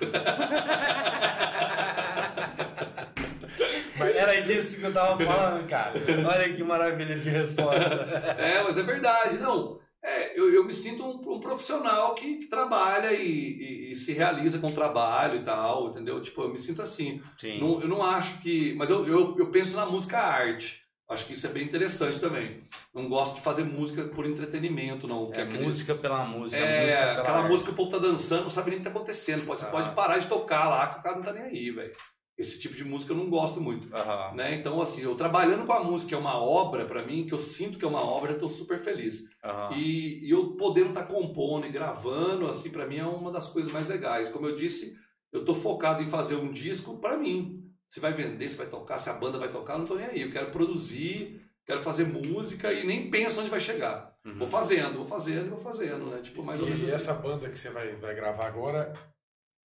Era 4.16 4.40
disso 4.42 4.80
que 4.80 4.86
eu 4.86 4.92
tava 4.92 5.22
falando, 5.22 5.68
cara. 5.68 5.92
Olha 6.26 6.54
que 6.54 6.62
maravilha 6.64 7.18
de 7.18 7.28
resposta. 7.28 7.94
É, 8.38 8.62
mas 8.62 8.78
é 8.78 8.82
verdade, 8.82 9.38
não. 9.38 9.83
É, 10.06 10.38
eu, 10.38 10.52
eu 10.52 10.64
me 10.64 10.74
sinto 10.74 11.02
um, 11.02 11.34
um 11.36 11.40
profissional 11.40 12.14
que, 12.14 12.36
que 12.36 12.46
trabalha 12.46 13.12
e, 13.14 13.26
e- 13.26 13.92
e 13.92 13.94
se 13.94 14.12
realiza 14.12 14.58
com 14.58 14.66
o 14.66 14.72
trabalho 14.72 15.40
e 15.40 15.42
tal, 15.42 15.88
entendeu? 15.88 16.20
Tipo, 16.20 16.42
eu 16.42 16.50
me 16.50 16.58
sinto 16.58 16.82
assim. 16.82 17.22
Sim. 17.40 17.58
Não- 17.58 17.80
eu 17.80 17.88
não 17.88 18.02
acho 18.02 18.40
que. 18.42 18.74
Mas 18.76 18.90
eu, 18.90 19.06
eu, 19.06 19.34
eu 19.38 19.46
penso 19.50 19.74
na 19.74 19.86
música 19.86 20.18
arte. 20.18 20.82
Acho 21.08 21.26
que 21.26 21.32
isso 21.34 21.46
é 21.46 21.50
bem 21.50 21.64
interessante 21.64 22.18
também. 22.18 22.62
Não 22.94 23.08
gosto 23.08 23.36
de 23.36 23.42
fazer 23.42 23.62
música 23.62 24.04
por 24.04 24.26
entretenimento, 24.26 25.06
não. 25.06 25.30
que 25.30 25.38
É 25.38 25.42
aquele- 25.42 25.64
música 25.64 25.94
pela 25.94 26.24
música. 26.24 26.62
É, 26.62 26.82
música 26.82 26.98
pela 27.00 27.20
aquela 27.22 27.38
arte. 27.38 27.48
música 27.50 27.68
que 27.68 27.72
o 27.74 27.76
povo 27.76 27.90
tá 27.90 27.98
dançando, 27.98 28.42
não 28.44 28.50
sabe 28.50 28.70
nem 28.70 28.78
o 28.78 28.82
que 28.82 28.88
tá 28.90 28.94
acontecendo. 28.94 29.44
Pode, 29.46 29.60
Você 29.60 29.66
Ah. 29.66 29.70
pode 29.70 29.94
parar 29.94 30.18
de 30.18 30.26
tocar 30.26 30.68
lá, 30.68 30.86
que 30.88 31.00
o 31.00 31.02
cara 31.02 31.16
não 31.16 31.22
tá 31.22 31.32
nem 31.32 31.42
aí, 31.44 31.70
velho. 31.70 31.92
Esse 32.36 32.58
tipo 32.58 32.74
de 32.74 32.82
música 32.84 33.12
eu 33.12 33.16
não 33.16 33.30
gosto 33.30 33.60
muito. 33.60 33.94
Aham. 33.94 34.34
Né? 34.34 34.56
Então, 34.56 34.80
assim, 34.82 35.02
eu 35.02 35.14
trabalhando 35.14 35.64
com 35.64 35.72
a 35.72 35.84
música, 35.84 36.08
que 36.08 36.14
é 36.14 36.18
uma 36.18 36.36
obra 36.36 36.84
pra 36.84 37.04
mim, 37.06 37.26
que 37.26 37.32
eu 37.32 37.38
sinto 37.38 37.78
que 37.78 37.84
é 37.84 37.88
uma 37.88 38.02
obra, 38.04 38.32
eu 38.32 38.40
tô 38.40 38.48
super 38.48 38.78
feliz. 38.80 39.24
aham. 39.44 39.76
E, 39.76 40.26
e 40.26 40.30
eu 40.30 40.56
podendo 40.56 40.88
estar 40.88 41.04
compondo 41.04 41.66
e 41.66 41.70
gravando, 41.70 42.48
assim, 42.48 42.70
para 42.70 42.86
mim 42.86 42.96
é 42.96 43.06
uma 43.06 43.30
das 43.30 43.46
coisas 43.48 43.72
mais 43.72 43.86
legais. 43.88 44.28
Como 44.28 44.46
eu 44.48 44.56
disse, 44.56 44.96
eu 45.32 45.44
tô 45.44 45.54
focado 45.54 46.02
em 46.02 46.10
fazer 46.10 46.34
um 46.34 46.50
disco 46.50 46.98
para 46.98 47.16
mim. 47.16 47.60
Se 47.86 48.00
vai 48.00 48.12
vender, 48.12 48.48
se 48.48 48.56
vai 48.56 48.66
tocar, 48.66 48.98
se 48.98 49.08
a 49.08 49.12
banda 49.12 49.38
vai 49.38 49.52
tocar, 49.52 49.74
eu 49.74 49.78
não 49.80 49.86
tô 49.86 49.94
nem 49.94 50.06
aí. 50.06 50.20
Eu 50.22 50.32
quero 50.32 50.50
produzir, 50.50 51.40
quero 51.64 51.82
fazer 51.82 52.04
música 52.04 52.72
e 52.72 52.84
nem 52.84 53.08
penso 53.10 53.40
onde 53.40 53.50
vai 53.50 53.60
chegar. 53.60 54.12
Uhum. 54.24 54.38
Vou 54.38 54.46
fazendo, 54.48 54.94
vou 54.96 55.06
fazendo, 55.06 55.50
vou 55.50 55.60
fazendo, 55.60 56.06
né? 56.06 56.20
Tipo, 56.20 56.42
mais 56.42 56.58
ou 56.58 56.66
menos 56.66 56.82
E 56.82 56.86
assim. 56.86 56.94
essa 56.94 57.14
banda 57.14 57.48
que 57.48 57.56
você 57.56 57.70
vai, 57.70 57.94
vai 57.96 58.14
gravar 58.16 58.46
agora 58.46 58.92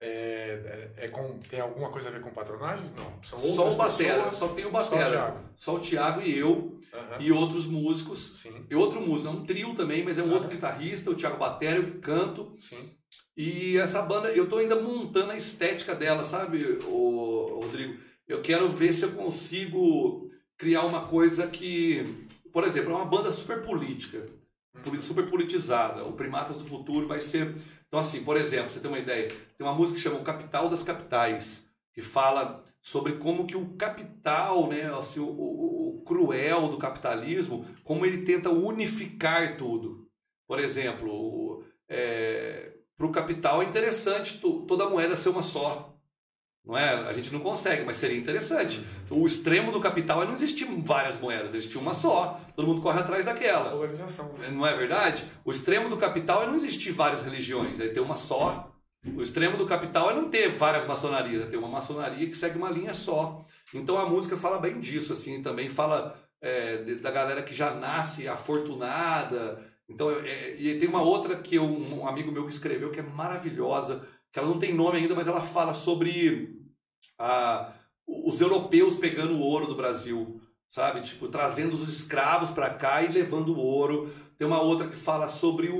é, 0.01 0.91
é, 0.97 1.05
é 1.05 1.07
com, 1.09 1.39
tem 1.39 1.59
alguma 1.59 1.89
coisa 1.89 2.09
a 2.09 2.11
ver 2.11 2.21
com 2.21 2.31
patronagens? 2.31 2.91
Não. 2.95 3.11
São 3.21 3.39
Só 3.39 3.71
o 3.71 3.75
Batera, 3.75 4.15
pessoas, 4.23 4.35
só 4.35 4.47
tem 4.49 4.65
o 4.65 4.71
Batera. 4.71 5.33
Só 5.57 5.75
o 5.75 5.79
Thiago 5.79 6.21
e 6.21 6.37
eu 6.37 6.79
Aham. 6.93 7.17
e 7.19 7.31
outros 7.31 7.65
músicos. 7.65 8.39
Sim, 8.41 8.65
E 8.69 8.75
outro 8.75 9.01
músico, 9.01 9.29
é 9.29 9.31
um 9.33 9.43
trio 9.45 9.75
também, 9.75 10.03
mas 10.03 10.17
é 10.17 10.23
um 10.23 10.31
Ah. 10.31 10.35
outro 10.35 10.49
guitarrista, 10.49 11.11
o 11.11 11.15
Thiago 11.15 11.37
Batera, 11.37 11.77
eu 11.77 11.83
que 11.85 11.97
canto. 11.99 12.55
sim. 12.59 12.95
E 13.35 13.77
essa 13.77 14.01
banda, 14.01 14.29
eu 14.31 14.49
tô 14.49 14.57
ainda 14.57 14.75
montando 14.75 15.31
a 15.31 15.35
estética 15.35 15.95
dela, 15.95 16.23
sabe, 16.23 16.61
o 16.85 17.61
Rodrigo? 17.63 17.97
Eu 18.27 18.41
quero 18.41 18.69
ver 18.69 18.93
se 18.93 19.03
eu 19.03 19.11
consigo 19.11 20.29
criar 20.57 20.83
uma 20.85 21.07
coisa 21.07 21.47
que, 21.47 22.27
por 22.51 22.63
exemplo, 22.65 22.91
é 22.91 22.95
uma 22.95 23.05
banda 23.05 23.31
super 23.31 23.61
política, 23.61 24.27
poli- 24.83 24.99
super 24.99 25.25
politizada. 25.29 26.03
O 26.03 26.13
Primatas 26.13 26.57
do 26.57 26.65
Futuro 26.65 27.07
vai 27.07 27.21
ser. 27.21 27.55
Então, 27.89 27.99
assim, 27.99 28.23
por 28.23 28.37
exemplo, 28.37 28.71
você 28.71 28.79
ter 28.79 28.87
uma 28.87 28.99
ideia, 28.99 29.29
tem 29.57 29.65
uma 29.67 29.73
música 29.73 29.97
que 29.97 30.03
chama 30.03 30.19
O 30.19 30.23
Capital 30.23 30.69
das 30.69 30.83
Capitais, 30.83 31.67
que 31.93 32.01
fala 32.01 32.63
sobre 32.81 33.13
como 33.17 33.45
que 33.47 33.57
o 33.57 33.75
capital, 33.75 34.67
né, 34.69 34.83
assim, 34.97 35.19
o, 35.19 35.25
o- 35.27 35.97
o 35.97 36.01
cruel 36.03 36.69
do 36.69 36.77
capitalismo, 36.77 37.65
como 37.83 38.05
ele 38.05 38.23
tenta 38.23 38.49
unificar 38.49 39.57
tudo. 39.57 40.07
Por 40.47 40.59
exemplo, 40.59 41.63
é, 41.87 42.73
para 42.97 43.05
o 43.07 43.11
capital 43.11 43.61
é 43.61 43.65
interessante 43.65 44.39
to- 44.39 44.65
toda 44.67 44.89
moeda 44.89 45.15
ser 45.15 45.29
uma 45.29 45.43
só. 45.43 45.98
Não 46.69 46.77
é? 46.77 47.09
A 47.09 47.13
gente 47.13 47.33
não 47.33 47.39
consegue, 47.39 47.83
mas 47.83 47.95
seria 47.95 48.15
interessante. 48.15 48.85
O 49.09 49.25
extremo 49.25 49.71
do 49.71 49.79
capital 49.79 50.21
é 50.21 50.27
não 50.27 50.35
existir 50.35 50.65
várias 50.65 51.19
moedas, 51.19 51.55
existir 51.55 51.79
uma 51.79 51.95
só. 51.95 52.39
Todo 52.55 52.67
mundo 52.67 52.79
corre 52.79 52.99
atrás 52.99 53.25
daquela. 53.25 53.71
Polarização. 53.71 54.35
Não 54.51 54.67
é 54.67 54.77
verdade? 54.77 55.25
O 55.43 55.49
extremo 55.49 55.89
do 55.89 55.97
capital 55.97 56.43
é 56.43 56.45
não 56.45 56.55
existir 56.55 56.91
várias 56.91 57.23
religiões, 57.23 57.79
é 57.79 57.87
ter 57.87 58.01
uma 58.01 58.15
só. 58.15 58.71
O 59.15 59.19
extremo 59.19 59.57
do 59.57 59.65
capital 59.65 60.11
é 60.11 60.13
não 60.13 60.29
ter 60.29 60.47
várias 60.49 60.85
maçonarias, 60.85 61.41
é 61.41 61.45
ter 61.47 61.57
uma 61.57 61.67
maçonaria 61.67 62.27
que 62.27 62.37
segue 62.37 62.59
uma 62.59 62.69
linha 62.69 62.93
só. 62.93 63.43
Então 63.73 63.97
a 63.97 64.05
música 64.05 64.37
fala 64.37 64.59
bem 64.59 64.79
disso, 64.79 65.13
assim, 65.13 65.41
também 65.41 65.71
fala 65.71 66.15
é, 66.39 66.77
da 66.77 67.09
galera 67.09 67.41
que 67.41 67.53
já 67.53 67.73
nasce 67.73 68.27
afortunada. 68.27 69.59
Então, 69.89 70.11
é, 70.11 70.55
e 70.55 70.79
tem 70.79 70.87
uma 70.87 71.01
outra 71.01 71.35
que 71.35 71.55
eu- 71.55 71.65
um 71.65 72.07
amigo 72.07 72.31
meu 72.31 72.45
que 72.45 72.53
escreveu 72.53 72.91
que 72.91 72.99
é 72.99 73.03
maravilhosa, 73.03 74.07
que 74.31 74.37
ela 74.37 74.47
não 74.47 74.59
tem 74.59 74.71
nome 74.73 74.99
ainda, 74.99 75.15
mas 75.15 75.27
ela 75.27 75.41
fala 75.41 75.73
sobre 75.73 76.58
a- 77.17 77.73
os 78.07 78.41
europeus 78.41 78.95
pegando 78.95 79.35
o 79.35 79.39
ouro 79.41 79.67
do 79.67 79.75
Brasil, 79.75 80.41
sabe? 80.69 81.01
Tipo, 81.01 81.27
trazendo 81.27 81.75
os 81.75 81.87
escravos 81.87 82.51
para 82.51 82.73
cá 82.73 83.03
e 83.03 83.11
levando 83.11 83.49
o 83.53 83.59
ouro. 83.59 84.11
Tem 84.37 84.47
uma 84.47 84.61
outra 84.61 84.87
que 84.87 84.95
fala 84.95 85.27
sobre 85.27 85.69
o, 85.69 85.77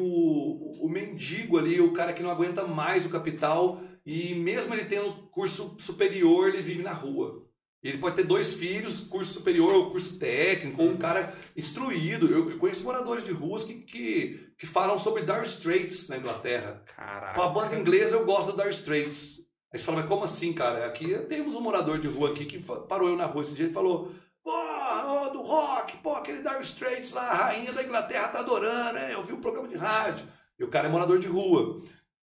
o 0.82 0.90
mendigo 0.90 1.58
ali, 1.58 1.80
o 1.80 1.94
cara 1.94 2.12
que 2.14 2.22
não 2.22 2.30
aguenta 2.30 2.68
mais 2.68 3.06
o 3.06 3.10
capital 3.10 3.82
e 4.06 4.36
mesmo 4.36 4.74
ele 4.74 4.86
tendo 4.86 5.14
curso 5.32 5.78
superior, 5.80 6.50
ele 6.50 6.62
vive 6.62 6.84
na 6.84 6.92
rua. 6.92 7.46
Ele 7.82 7.98
pode 7.98 8.18
ter 8.18 8.24
dois 8.26 8.52
filhos, 8.54 9.00
curso 9.00 9.34
superior 9.34 9.74
ou 9.74 9.90
curso 9.92 10.20
técnico, 10.20 10.82
ou 10.84 10.90
um 10.90 10.98
cara 10.98 11.34
instruído. 11.56 12.30
Eu, 12.30 12.50
eu 12.52 12.58
conheço 12.58 12.84
moradores 12.84 13.24
de 13.24 13.32
ruas 13.32 13.64
que, 13.64 13.76
que, 13.76 14.52
que 14.58 14.68
falam 14.68 15.00
sobre 15.00 15.22
Dire 15.24 15.44
Straits 15.46 16.10
na 16.10 16.18
Inglaterra. 16.18 16.84
Caraca. 16.94 17.36
Com 17.36 17.42
a 17.42 17.48
banda 17.48 17.80
inglesa 17.80 18.18
eu 18.18 18.26
gosto 18.26 18.52
do 18.52 18.58
Dire 18.58 18.70
Straits. 18.74 19.39
Aí 19.72 19.78
você 19.80 19.86
fala, 19.86 20.00
mas 20.00 20.10
como 20.10 20.24
assim, 20.24 20.52
cara? 20.54 20.86
Aqui 20.86 21.16
temos 21.28 21.56
um 21.56 21.62
morador 21.62 22.00
de 22.00 22.08
rua 22.08 22.32
aqui 22.32 22.46
que 22.46 22.60
parou 22.88 23.10
eu 23.10 23.16
na 23.16 23.26
rua 23.26 23.42
esse 23.42 23.54
dia 23.54 23.68
e 23.68 23.74
falou: 23.74 24.12
Pô, 24.44 24.52
ô, 24.52 25.30
do 25.30 25.42
rock, 25.42 25.98
pô, 25.98 26.16
aquele 26.16 26.42
Dire 26.42 26.62
Straits 26.62 27.12
lá, 27.12 27.30
a 27.30 27.36
rainha 27.36 27.72
da 27.72 27.84
Inglaterra 27.84 28.30
tá 28.30 28.40
adorando, 28.40 28.94
né? 28.94 29.14
Eu 29.14 29.24
vi 29.24 29.34
o 29.34 29.38
programa 29.42 29.68
de 29.68 29.76
rádio. 29.76 30.26
E 30.58 30.64
o 30.64 30.70
cara 30.70 30.88
é 30.88 30.92
morador 30.92 31.20
de 31.20 31.28
rua. 31.28 31.82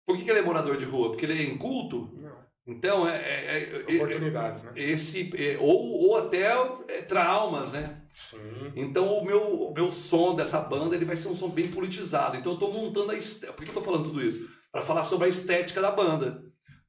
Por 0.07 0.17
que, 0.17 0.25
que 0.25 0.31
ele 0.31 0.39
é 0.39 0.43
morador 0.43 0.77
de 0.77 0.85
rua? 0.85 1.11
Porque 1.11 1.25
ele 1.27 1.39
é 1.39 1.43
inculto? 1.43 2.11
Não. 2.15 2.43
Então, 2.67 3.09
é. 3.09 3.17
é- 3.17 3.59
é- 3.59 3.85
é- 3.89 3.97
Oportunidades, 3.97 4.63
né? 4.63 4.73
esse, 4.77 5.33
é, 5.37 5.59
ou, 5.59 6.09
ou 6.09 6.17
até 6.17 6.45
é, 6.89 7.03
traumas, 7.03 7.73
né? 7.73 8.03
Sim. 8.15 8.73
Então 8.77 9.19
o 9.19 9.25
meu, 9.25 9.69
o 9.69 9.75
meu 9.75 9.91
som 9.91 10.35
dessa 10.35 10.61
banda 10.61 10.95
ele 10.95 11.05
vai 11.05 11.17
ser 11.17 11.29
um 11.29 11.35
som 11.35 11.49
bem 11.49 11.69
politizado. 11.69 12.37
Então 12.37 12.53
eu 12.53 12.57
estou 12.57 12.73
montando 12.73 13.11
a 13.11 13.17
estética. 13.17 13.53
Por 13.53 13.65
que 13.65 13.71
eu 13.71 13.79
estou 13.79 13.83
falando 13.83 14.05
tudo 14.05 14.23
isso? 14.23 14.49
Para 14.71 14.83
falar 14.83 15.03
sobre 15.03 15.27
a 15.27 15.29
estética 15.29 15.81
da 15.81 15.91
banda. 15.91 16.43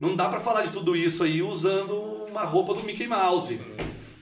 Não 0.04 0.16
dá 0.16 0.28
para 0.30 0.39
falar 0.42 0.63
de 0.66 0.72
tudo 0.72 0.96
isso 0.96 1.24
aí 1.24 1.42
usando 1.42 1.96
uma 2.28 2.44
roupa 2.44 2.74
do 2.74 2.84
Mickey 2.84 3.08
Mouse. 3.08 3.56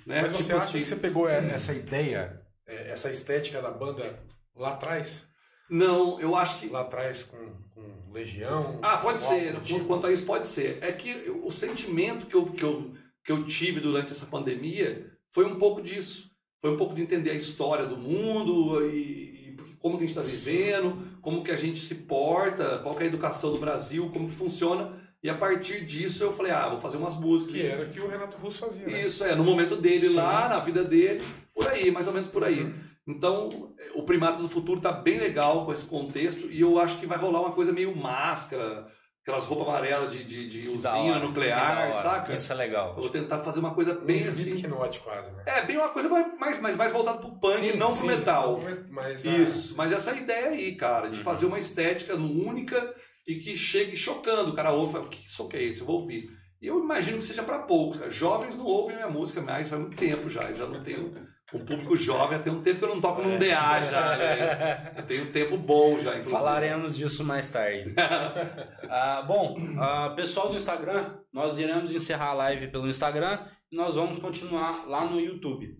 Né? 0.05 0.21
Mas 0.21 0.31
você 0.31 0.43
Tipo 0.43 0.55
acha 0.57 0.65
assim. 0.65 0.79
que 0.79 0.85
você 0.85 0.95
pegou 0.95 1.27
é, 1.29 1.51
essa 1.53 1.73
ideia, 1.73 2.39
é, 2.67 2.91
essa 2.91 3.09
estética 3.09 3.61
da 3.61 3.71
banda 3.71 4.19
lá 4.55 4.71
atrás? 4.73 5.25
Não, 5.69 6.19
eu 6.19 6.35
acho 6.35 6.59
que. 6.59 6.67
Lá 6.67 6.81
atrás 6.81 7.23
com, 7.23 7.37
com 7.73 8.11
Legião? 8.13 8.79
Ah, 8.81 8.97
pode 8.97 9.21
ser. 9.21 9.59
tipo? 9.61 9.85
Quanto 9.85 10.05
a 10.07 10.11
isso, 10.11 10.25
pode 10.25 10.47
ser. 10.47 10.77
É 10.81 10.91
que 10.91 11.09
eu- 11.25 11.45
o 11.45 11.51
sentimento 11.51 12.25
que 12.25 12.35
eu, 12.35 12.45
que, 12.47 12.63
eu, 12.63 12.93
que 13.23 13.31
eu 13.31 13.45
tive 13.45 13.79
durante 13.79 14.11
essa 14.11 14.25
pandemia 14.25 15.09
foi 15.33 15.45
um 15.45 15.55
pouco 15.57 15.81
disso. 15.81 16.29
Foi 16.61 16.71
um 16.71 16.77
pouco 16.77 16.93
de 16.93 17.01
entender 17.01 17.31
a 17.31 17.35
história 17.35 17.85
do 17.87 17.97
mundo 17.97 18.85
e, 18.87 19.53
e 19.53 19.57
como 19.79 19.97
que 19.97 20.03
a 20.03 20.07
gente 20.07 20.15
está 20.17 20.21
vivendo, 20.21 21.17
como 21.21 21.43
que 21.43 21.49
a 21.51 21.57
gente 21.57 21.79
se 21.79 21.95
porta, 21.95 22.77
qual 22.83 22.99
é 22.99 23.03
a 23.03 23.07
educação 23.07 23.51
do 23.51 23.57
Brasil, 23.59 24.09
como 24.11 24.27
que 24.29 24.35
funciona. 24.35 25.00
E 25.23 25.29
a 25.29 25.35
partir 25.35 25.85
disso 25.85 26.23
eu 26.23 26.33
falei, 26.33 26.51
ah, 26.51 26.69
vou 26.69 26.79
fazer 26.79 26.97
umas 26.97 27.13
músicas. 27.13 27.53
Que 27.55 27.67
era 27.67 27.83
o 27.83 27.89
que 27.89 27.99
o 27.99 28.07
Renato 28.07 28.37
Russo 28.37 28.65
fazia, 28.65 28.87
né? 28.87 29.01
Isso, 29.05 29.23
é, 29.23 29.35
no 29.35 29.43
momento 29.43 29.75
dele 29.75 30.09
Sim. 30.09 30.15
lá, 30.15 30.49
na 30.49 30.59
vida 30.59 30.83
dele, 30.83 31.23
por 31.53 31.67
aí, 31.67 31.91
mais 31.91 32.07
ou 32.07 32.13
menos 32.13 32.27
por 32.27 32.43
aí. 32.43 32.61
Uhum. 32.61 32.73
Então, 33.07 33.73
o 33.93 34.03
Primatas 34.03 34.41
do 34.41 34.49
Futuro 34.49 34.79
tá 34.81 34.91
bem 34.91 35.17
legal 35.19 35.65
com 35.65 35.73
esse 35.73 35.85
contexto 35.85 36.47
e 36.49 36.61
eu 36.61 36.79
acho 36.79 36.97
que 36.97 37.05
vai 37.05 37.17
rolar 37.17 37.41
uma 37.41 37.51
coisa 37.51 37.71
meio 37.71 37.95
máscara, 37.95 38.87
aquelas 39.21 39.45
roupas 39.45 39.67
amarelas 39.67 40.11
de, 40.11 40.23
de, 40.23 40.47
de 40.49 40.69
usina 40.69 40.95
hora, 40.97 41.19
nuclear, 41.19 41.93
saca? 42.01 42.33
Isso 42.33 42.51
é 42.51 42.55
legal. 42.55 42.95
Eu 42.95 43.01
vou 43.01 43.09
tentar 43.09 43.39
fazer 43.39 43.59
uma 43.59 43.73
coisa 43.75 43.93
bem 43.93 44.17
Um 44.25 44.29
assim. 44.29 44.41
Slipknot 44.53 44.99
quase, 45.01 45.31
né? 45.33 45.43
É, 45.45 45.61
bem 45.63 45.77
uma 45.77 45.89
coisa 45.89 46.09
mais, 46.09 46.59
mais, 46.59 46.75
mais, 46.75 46.91
voltada 46.91 47.19
pro 47.19 47.29
punk, 47.39 47.57
Sim, 47.57 47.77
não 47.77 47.91
sim, 47.91 47.97
pro 47.99 48.07
metal. 48.07 48.59
Mas, 48.89 49.25
ah, 49.25 49.29
Isso, 49.29 49.75
mas 49.77 49.91
essa 49.91 50.15
ideia 50.15 50.49
aí, 50.49 50.75
cara, 50.75 51.07
Uhum. 51.07 51.11
de 51.13 51.19
fazer 51.21 51.45
uma 51.45 51.59
estética 51.59 52.15
única 52.15 52.95
e 53.27 53.35
que 53.35 53.57
chegue 53.57 53.95
chocando. 53.95 54.51
O 54.51 54.55
cara 54.55 54.71
ouve 54.71 54.89
e 54.89 54.93
fala, 54.93 55.07
que 55.07 55.25
isso 55.25 55.47
que 55.47 55.57
é 55.57 55.63
isso? 55.63 55.81
Eu 55.81 55.87
vou 55.87 56.01
ouvir. 56.01 56.29
E 56.61 56.67
eu 56.67 56.79
imagino 56.79 57.17
que 57.17 57.23
seja 57.23 57.43
para 57.43 57.59
poucos. 57.59 57.97
cara. 57.97 58.11
Jovens 58.11 58.57
não 58.57 58.65
ouvem 58.65 58.95
minha 58.95 59.09
música 59.09 59.41
mais 59.41 59.67
faz 59.67 59.81
muito 59.81 59.97
tempo 59.97 60.29
já. 60.29 60.41
Eu 60.41 60.55
já 60.55 60.67
não 60.67 60.83
tenho 60.83 61.11
um 61.53 61.65
público 61.65 61.97
jovem, 61.97 62.37
há 62.37 62.41
tem 62.41 62.53
um 62.53 62.61
tempo 62.61 62.79
que 62.79 62.85
eu 62.85 62.89
não 62.89 63.01
toco 63.01 63.21
num 63.21 63.37
DA 63.37 63.81
já. 63.83 64.17
Né? 64.17 64.93
Eu 64.97 65.03
tenho 65.03 65.23
um 65.23 65.31
tempo 65.31 65.57
bom 65.57 65.99
já, 65.99 66.11
inclusive. 66.11 66.31
Falaremos 66.31 66.95
disso 66.95 67.23
mais 67.23 67.49
tarde. 67.49 67.93
Ah, 68.93 69.21
bom, 69.21 69.57
ah, 69.79 70.11
pessoal 70.17 70.49
do 70.49 70.57
Instagram, 70.57 71.15
nós 71.33 71.57
iremos 71.57 71.95
encerrar 71.95 72.31
a 72.31 72.33
live 72.33 72.67
pelo 72.67 72.89
Instagram 72.89 73.39
e 73.71 73.75
nós 73.75 73.95
vamos 73.95 74.19
continuar 74.19 74.85
lá 74.85 75.05
no 75.05 75.17
YouTube. 75.17 75.77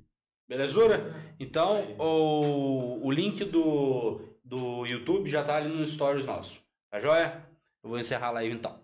Belezura? 0.48 1.14
Então, 1.38 1.94
o, 2.00 3.06
o 3.06 3.12
link 3.12 3.44
do, 3.44 4.38
do 4.46 4.86
YouTube 4.86 5.30
já 5.30 5.44
tá 5.44 5.58
ali 5.58 5.68
no 5.68 5.86
stories 5.86 6.26
nosso. 6.26 6.58
Tá 6.92 7.00
joia? 7.00 7.42
Eu 7.82 7.90
vou 7.90 7.98
encerrar 7.98 8.28
a 8.28 8.32
live 8.32 8.54
então. 8.54 8.78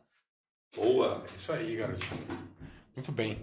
Boa. 0.73 1.25
É 1.29 1.35
isso 1.35 1.51
aí, 1.51 1.75
garotinho. 1.75 2.25
Muito 2.95 3.11
bem. 3.11 3.37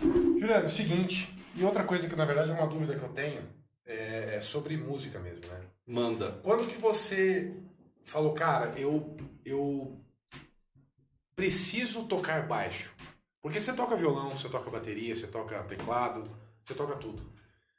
Juliano, 0.00 0.62
é 0.62 0.66
o 0.66 0.70
seguinte, 0.70 1.36
e 1.56 1.64
outra 1.64 1.82
coisa 1.82 2.08
que 2.08 2.14
na 2.14 2.24
verdade 2.24 2.52
é 2.52 2.54
uma 2.54 2.68
dúvida 2.68 2.96
que 2.96 3.02
eu 3.02 3.08
tenho, 3.08 3.42
é, 3.84 4.36
é 4.36 4.40
sobre 4.40 4.76
música 4.76 5.18
mesmo, 5.18 5.44
né? 5.48 5.60
Manda. 5.84 6.30
Quando 6.44 6.68
que 6.68 6.78
você 6.78 7.52
falou, 8.04 8.34
cara, 8.34 8.78
eu, 8.78 9.16
eu 9.44 10.00
preciso 11.34 12.04
tocar 12.04 12.46
baixo? 12.46 12.94
Porque 13.42 13.58
você 13.58 13.72
toca 13.72 13.96
violão, 13.96 14.30
você 14.30 14.48
toca 14.48 14.70
bateria, 14.70 15.16
você 15.16 15.26
toca 15.26 15.60
teclado, 15.64 16.30
você 16.64 16.72
toca 16.72 16.94
tudo. 16.94 17.32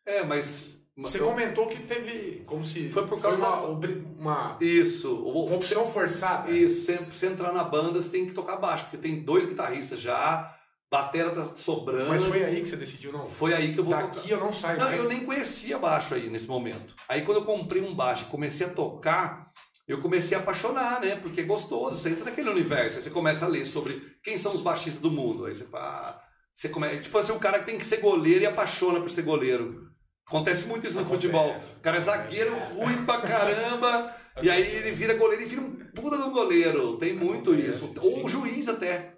É, 0.06 0.22
mas. 0.22 0.86
Você 1.02 1.20
eu- 1.20 1.26
comentou 1.26 1.68
que 1.68 1.78
teve 1.84 2.44
como 2.46 2.64
se 2.64 2.90
Foi 2.90 3.06
por 3.08 3.22
causa 3.22 3.38
uma, 3.38 3.80
da- 3.80 3.88
uma, 4.18 4.58
Isso. 4.62 5.16
uma 5.24 5.56
opção 5.56 5.86
forçada. 5.86 6.50
Isso, 6.52 6.86
sempre 6.86 7.16
você 7.16 7.28
entrar 7.28 7.52
na 7.54 7.64
banda, 7.64 8.02
você 8.02 8.10
tem 8.10 8.26
que 8.26 8.32
tocar 8.34 8.58
baixo, 8.58 8.86
porque 8.86 8.98
tem 8.98 9.22
dois 9.24 9.46
guitarristas 9.46 10.00
já, 10.02 10.56
batera 10.92 11.30
tá 11.32 11.52
sobrando. 11.56 12.10
Mas 12.10 12.24
foi 12.24 12.44
aí 12.44 12.62
que 12.62 12.68
você 12.68 12.76
decidiu, 12.76 13.12
não? 13.14 13.28
Foi 13.28 13.54
aí 13.54 13.74
que 13.74 13.80
eu 13.80 13.84
vou 13.84 13.94
Daqui 13.94 14.16
tocar. 14.22 14.30
eu 14.30 14.40
não 14.40 14.52
saio 14.52 14.80
Não, 14.80 14.88
mais. 14.88 15.04
eu 15.04 15.10
nem 15.10 15.24
conhecia 15.26 15.78
baixo 15.78 16.16
aí 16.16 16.30
nesse 16.30 16.48
momento. 16.48 16.96
Aí 17.08 17.22
quando 17.22 17.38
eu 17.40 17.46
comprei 17.46 17.82
um 17.82 17.94
baixo 17.94 18.24
e 18.28 18.32
comecei 18.32 18.66
a 18.66 18.70
tocar, 18.70 19.48
eu 19.88 20.00
comecei 20.02 20.38
a 20.38 20.42
apaixonar, 20.42 21.00
né? 21.02 21.16
Porque 21.16 21.42
é 21.42 21.44
gostoso, 21.44 21.96
você 21.98 22.10
entra 22.10 22.26
naquele 22.26 22.50
universo, 22.50 22.98
aí 22.98 23.04
você 23.04 23.10
começa 23.10 23.46
a 23.46 23.48
ler 23.48 23.66
sobre 23.66 24.02
quem 24.24 24.38
são 24.38 24.54
os 24.54 24.62
baixistas 24.62 25.02
do 25.02 25.12
mundo. 25.12 25.46
Aí 25.46 25.54
você 25.56 25.66
fala, 25.66 26.20
você 26.54 26.70
começa, 26.70 26.98
tipo 27.02 27.18
assim, 27.18 27.32
um 27.32 27.40
cara 27.40 27.60
que 27.60 27.66
tem 27.66 27.78
que 27.78 27.86
ser 27.86 27.98
goleiro 27.98 28.42
e 28.44 28.48
apaixona 28.48 29.00
por 29.00 29.10
ser 29.12 29.22
goleiro. 29.22 29.88
Acontece 30.30 30.68
muito 30.68 30.86
isso 30.86 30.96
no 30.96 31.02
Acontece. 31.02 31.28
futebol. 31.28 31.58
O 31.78 31.80
cara 31.82 31.98
é 31.98 32.02
zagueiro 32.02 32.56
ruim 32.56 33.04
pra 33.04 33.20
caramba, 33.22 34.16
e 34.44 34.50
aí 34.50 34.62
ele 34.76 34.92
vira 34.92 35.16
goleiro 35.16 35.42
e 35.44 35.48
vira 35.48 35.62
um 35.62 35.72
puta 35.88 36.18
do 36.20 36.30
goleiro. 36.30 36.98
Tem 36.98 37.14
muito 37.14 37.52
Acontece, 37.52 37.78
isso. 37.78 37.88
sim. 37.88 37.94
Ou 38.00 38.24
um 38.26 38.28
juiz 38.30 38.70
até. 38.70 39.16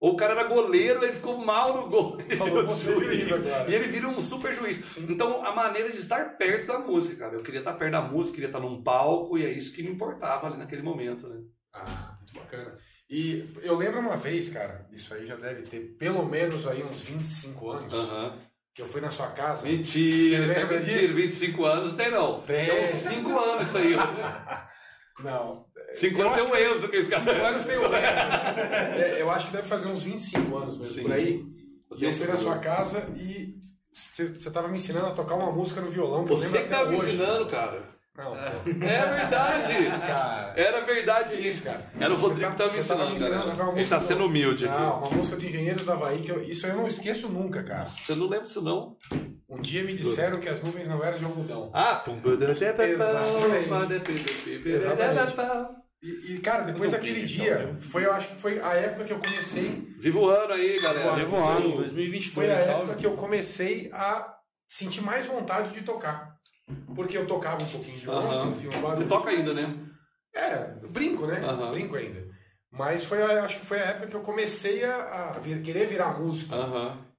Ou 0.00 0.12
o 0.12 0.16
cara 0.16 0.32
era 0.32 0.44
goleiro, 0.44 1.04
ele 1.04 1.12
ficou 1.12 1.36
mal 1.44 1.76
no 1.82 1.88
gol. 1.90 2.18
Ele 2.20 2.36
Falou, 2.36 2.60
virou 2.60 2.74
"Você 2.74 2.90
é 2.90 2.94
juiz 2.94 3.32
agora." 3.32 3.70
E 3.70 3.74
ele 3.74 3.88
vira 3.88 4.08
um 4.08 4.20
super 4.20 4.54
juiz. 4.54 4.96
Então, 4.98 5.44
a 5.44 5.52
maneira 5.52 5.90
de 5.90 5.98
estar 5.98 6.36
perto 6.36 6.66
da 6.66 6.78
música, 6.78 7.16
cara. 7.16 7.34
Eu 7.34 7.42
queria 7.42 7.60
estar 7.60 7.74
perto 7.74 7.92
da 7.92 8.00
música, 8.02 8.34
queria 8.34 8.48
estar 8.48 8.60
num 8.60 8.82
palco, 8.82 9.36
e 9.38 9.44
é 9.44 9.50
isso 9.50 9.74
que 9.74 9.82
me 9.82 9.90
importava 9.90 10.46
ali 10.46 10.56
naquele 10.56 10.82
momento, 10.82 11.28
né? 11.28 11.40
Ah, 11.74 12.14
muito 12.18 12.34
bacana. 12.34 12.76
E 13.10 13.48
eu 13.62 13.76
lembro 13.76 14.00
uma 14.00 14.16
vez, 14.16 14.50
cara, 14.50 14.86
isso 14.90 15.12
aí 15.14 15.26
já 15.26 15.36
deve 15.36 15.62
ter 15.62 15.80
pelo 15.98 16.24
menos 16.26 16.66
aí 16.66 16.82
uns 16.82 17.02
25 17.02 17.70
anos, 17.70 17.92
Aham. 17.94 18.32
Que 18.76 18.82
eu 18.82 18.86
fui 18.86 19.00
na 19.00 19.10
sua 19.10 19.28
casa. 19.28 19.66
Mentira, 19.66 20.44
isso 20.44 20.58
é 20.58 20.64
mentira. 20.66 20.80
disso? 21.00 21.14
25 21.14 21.64
anos 21.64 21.94
tem, 21.94 22.10
não. 22.10 22.42
Tem. 22.42 22.66
Tem 22.68 22.84
uns 22.84 22.90
5 22.90 23.38
anos 23.38 23.68
isso 23.68 23.78
aí. 23.78 23.96
Não. 25.18 25.64
5 25.94 26.20
Eu 26.20 26.26
anos 26.30 26.36
tem 26.36 26.46
o 26.52 26.74
Enzo 26.74 26.88
que 26.90 26.96
esse 26.96 27.08
cara. 27.08 27.48
anos 27.48 27.64
tem 27.64 27.78
o 27.78 27.84
É, 27.96 29.16
Eu 29.18 29.30
acho 29.30 29.46
que 29.46 29.54
deve 29.54 29.66
fazer 29.66 29.88
uns 29.88 30.02
25 30.02 30.58
anos 30.58 30.76
mesmo, 30.76 30.92
Sim. 30.92 31.02
por 31.04 31.12
aí. 31.12 31.42
E 31.96 32.04
eu 32.04 32.12
fui 32.12 32.26
na 32.26 32.36
sua 32.36 32.58
casa 32.58 33.08
e 33.16 33.54
você 33.94 34.50
tava 34.50 34.68
me 34.68 34.76
ensinando 34.76 35.06
a 35.06 35.12
tocar 35.12 35.36
uma 35.36 35.50
música 35.50 35.80
no 35.80 35.88
violão, 35.88 36.26
que 36.26 36.32
eu 36.32 36.36
Você 36.36 36.48
lembro 36.48 36.68
que 36.68 36.74
até 36.74 36.76
tava 36.84 36.90
me 36.90 36.98
ensinando, 36.98 37.46
cara. 37.46 37.95
Não, 38.16 38.30
pô. 38.32 38.70
É 38.84 39.06
verdade. 39.16 39.90
Cara, 40.06 40.52
Era 40.56 40.80
verdade 40.80 41.48
isso, 41.48 41.62
cara. 41.62 41.86
Era 42.00 42.14
o 42.14 42.16
Rodrigo 42.16 42.50
que 42.52 42.62
você 42.62 42.94
tava 42.94 43.10
ensinando, 43.14 43.42
tocar 43.42 43.56
cara. 43.56 43.78
Ele 43.78 43.88
tá 43.88 44.00
sendo 44.00 44.18
do- 44.18 44.26
humilde 44.26 44.66
aqui. 44.68 44.78
Não, 44.80 45.00
uma 45.00 45.10
música 45.10 45.36
de 45.36 45.46
Engenheiros 45.46 45.84
da 45.84 45.92
Havaí, 45.92 46.20
que 46.20 46.30
eu- 46.30 46.42
isso 46.42 46.66
eu 46.66 46.76
não 46.76 46.86
esqueço 46.86 47.28
nunca, 47.28 47.62
cara. 47.62 47.84
Você 47.86 48.14
não 48.14 48.26
lembra 48.28 48.46
disso, 48.46 48.62
não? 48.62 48.96
Um 49.48 49.60
dia 49.60 49.84
me 49.84 49.94
disseram 49.94 50.40
que 50.40 50.48
as 50.48 50.60
nuvens 50.62 50.88
não 50.88 51.02
eram 51.04 51.18
de 51.18 51.24
algodão. 51.24 51.70
Ah, 51.72 51.96
pum. 51.96 52.18
Exatamente. 54.64 55.36
E, 56.02 56.34
e, 56.34 56.38
cara, 56.40 56.62
depois 56.62 56.90
daquele 56.90 57.22
dia, 57.24 57.62
então, 57.70 57.80
foi, 57.80 58.04
eu 58.04 58.12
acho 58.12 58.28
que 58.28 58.34
foi 58.36 58.60
a 58.60 58.74
época 58.74 59.04
que 59.04 59.12
eu 59.12 59.18
comecei. 59.18 59.82
Viva 59.98 60.18
o 60.18 60.28
ano 60.28 60.52
aí, 60.52 60.78
galera. 60.80 61.14
Viva 61.14 61.24
Vivo 61.24 61.36
isso 61.36 61.46
ano, 61.46 61.66
aí. 61.68 61.76
2022, 61.78 62.32
Foi 62.34 62.52
a 62.52 62.58
salve. 62.58 62.82
época 62.82 62.94
que 62.96 63.06
eu 63.06 63.12
comecei 63.14 63.90
a 63.92 64.34
sentir 64.66 65.00
mais 65.00 65.26
vontade 65.26 65.72
de 65.72 65.80
tocar. 65.82 66.35
Porque 66.94 67.16
eu 67.16 67.26
tocava 67.26 67.62
um 67.62 67.68
pouquinho 67.68 67.98
de 67.98 68.04
fazia 68.06 68.70
uma 68.70 68.80
base 68.80 69.02
Você 69.02 69.08
toca 69.08 69.30
ainda, 69.30 69.54
né? 69.54 69.74
É, 70.34 70.64
brinco, 70.88 71.26
né? 71.26 71.40
Brinco 71.70 71.96
ainda. 71.96 72.26
Mas 72.70 73.04
foi, 73.04 73.22
a- 73.22 73.44
acho 73.44 73.60
que 73.60 73.66
foi 73.66 73.78
a 73.80 73.84
época 73.86 74.06
que 74.08 74.16
eu 74.16 74.20
comecei 74.22 74.84
a, 74.84 75.30
a 75.36 75.38
vir- 75.38 75.62
querer 75.62 75.86
virar 75.86 76.18
músico. 76.18 76.54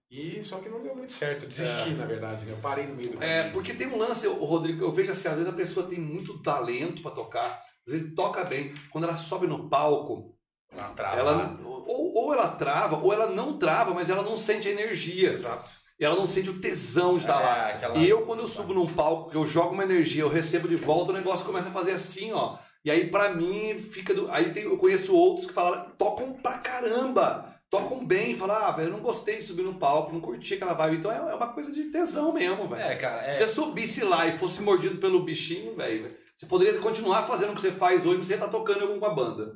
E 0.10 0.42
só 0.44 0.60
que 0.60 0.70
não 0.70 0.82
deu 0.82 0.96
muito 0.96 1.12
certo. 1.12 1.44
Eu 1.44 1.50
desisti, 1.50 1.90
na 1.92 2.06
verdade, 2.06 2.46
né? 2.46 2.54
Eu 2.54 2.58
parei 2.58 2.88
no 2.88 2.96
meio 2.96 3.10
do 3.12 3.24
É, 3.24 3.38
caminho. 3.40 3.54
porque 3.54 3.74
tem 3.74 3.88
um 3.88 3.98
lance, 3.98 4.26
o 4.28 4.46
Rodrigo, 4.46 4.84
eu 4.84 4.92
vejo 4.92 5.12
assim, 5.12 5.28
às 5.28 5.36
vezes 5.36 5.52
a 5.52 5.56
pessoa 5.56 5.88
tem 5.88 6.00
muito 6.00 6.42
talento 6.42 7.02
pra 7.02 7.12
tocar, 7.12 7.62
às 7.86 7.94
vezes 7.94 8.14
toca 8.16 8.44
bem. 8.46 8.74
Quando 8.90 9.04
ela 9.06 9.18
sobe 9.18 9.48
no 9.48 9.68
palco, 9.70 10.34
Ela 10.72 10.90
trava. 10.90 11.18
ela 11.20 11.60
ou, 11.64 12.14
ou 12.16 12.34
ela 12.34 12.50
trava, 12.52 12.98
ou 12.98 13.12
ela 13.12 13.28
não 13.28 13.58
trava, 13.58 13.94
mas 13.94 14.10
ela 14.10 14.24
não 14.24 14.38
sente 14.38 14.68
a 14.68 14.72
energia. 14.72 15.32
Exato. 15.32 15.72
E 16.00 16.06
ela 16.06 16.16
não 16.16 16.28
sente 16.28 16.50
o 16.50 16.60
tesão 16.60 17.16
de 17.16 17.22
estar 17.22 17.42
É, 17.42 17.46
lá. 17.46 17.68
aquela- 17.70 17.98
E 17.98 18.08
eu, 18.08 18.22
quando 18.22 18.42
eu 18.42 18.48
subo 18.48 18.74
num 18.74 18.86
palco, 18.86 19.32
que 19.32 19.36
eu 19.38 19.46
jogo 19.46 19.74
uma 19.74 19.84
energia, 19.84 20.22
eu 20.22 20.30
recebo 20.30 20.68
de 20.68 20.76
volta, 20.76 21.12
o 21.12 21.16
negócio 21.16 21.46
começa 21.46 21.70
a 21.70 21.72
fazer 21.72 21.92
assim, 21.94 22.32
ó. 22.32 22.58
E 22.86 22.92
aí, 22.92 23.10
pra 23.10 23.30
mim, 23.30 23.76
fica. 23.80 24.14
Do... 24.14 24.30
Aí 24.32 24.52
tem- 24.54 24.64
eu 24.64 24.78
conheço 24.78 25.16
outros 25.16 25.48
que 25.48 25.54
falam, 25.54 25.90
tocam 25.98 26.34
pra 26.34 26.60
caramba, 26.60 27.54
tocam 27.70 28.06
bem, 28.06 28.36
falam, 28.36 28.56
ah, 28.58 28.72
velho, 28.72 28.90
eu 28.90 28.94
não 28.94 29.00
gostei 29.02 29.38
de 29.38 29.44
subir 29.44 29.64
no 29.64 29.74
palco, 29.74 30.14
não 30.14 30.22
curti 30.22 30.54
aquela 30.54 30.74
vibe. 30.74 30.98
Então 30.98 31.12
é 31.12 31.18
é 31.18 31.36
uma 31.36 31.48
coisa 31.52 31.72
de 31.72 31.86
tesão 31.86 32.32
mesmo, 32.32 32.68
velho. 32.68 32.82
É, 32.82 32.96
cara, 32.96 33.26
é. 33.26 33.30
Se 33.32 33.44
você 33.44 33.50
subisse 33.50 34.04
lá 34.04 34.28
e 34.28 34.38
fosse 34.38 34.62
mordido 34.62 35.00
pelo 35.00 35.24
bichinho, 35.24 35.76
velho, 35.76 36.16
você 36.38 36.46
poderia 36.46 36.80
continuar 36.80 37.24
fazendo 37.24 37.52
o 37.52 37.56
que 37.56 37.62
você 37.62 37.72
faz 37.72 38.06
hoje, 38.06 38.18
mas 38.20 38.28
você 38.28 38.36
estar 38.36 38.48
tocando 38.50 38.80
em 38.84 38.88
alguma 38.88 39.10
banda. 39.10 39.54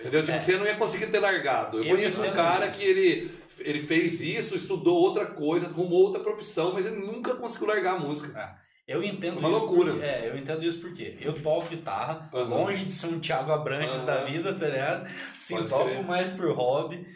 Entendeu? 0.00 0.22
Tipo, 0.22 0.36
É. 0.36 0.40
você 0.40 0.56
não 0.56 0.66
ia 0.66 0.76
conseguir 0.76 1.06
ter 1.08 1.18
largado. 1.20 1.78
Eu, 1.78 1.84
Eu 1.84 1.96
conheço 1.96 2.22
um 2.22 2.30
cara 2.32 2.66
isso. 2.68 2.78
que 2.78 2.84
ele, 2.84 3.30
ele 3.60 3.80
fez 3.80 4.20
isso, 4.20 4.56
estudou 4.56 4.96
outra 4.96 5.26
coisa, 5.26 5.66
arrumou 5.66 6.02
outra 6.02 6.20
profissão, 6.22 6.72
mas 6.72 6.86
ele 6.86 6.96
nunca 6.96 7.34
conseguiu 7.34 7.68
largar 7.68 7.96
a 7.96 7.98
música. 7.98 8.58
Eu 8.86 9.02
entendo 9.02 9.38
Uma 9.38 9.48
isso. 9.48 9.58
loucura. 9.60 9.92
Porque, 9.92 10.06
é, 10.06 10.28
eu 10.28 10.36
entendo 10.36 10.62
isso 10.62 10.78
porque 10.78 11.16
eu 11.20 11.32
toco 11.32 11.68
guitarra, 11.68 12.28
Aham. 12.34 12.44
longe 12.44 12.84
de 12.84 12.92
ser 12.92 13.06
um 13.06 13.18
Thiago 13.18 13.50
Abrantes 13.50 13.96
Aham. 13.96 14.06
da 14.06 14.24
vida, 14.24 14.52
tá 14.54 14.66
ligado? 14.66 15.08
Sim, 15.38 15.64
toco 15.64 16.02
mais 16.02 16.30
por 16.32 16.52
hobby. 16.54 17.06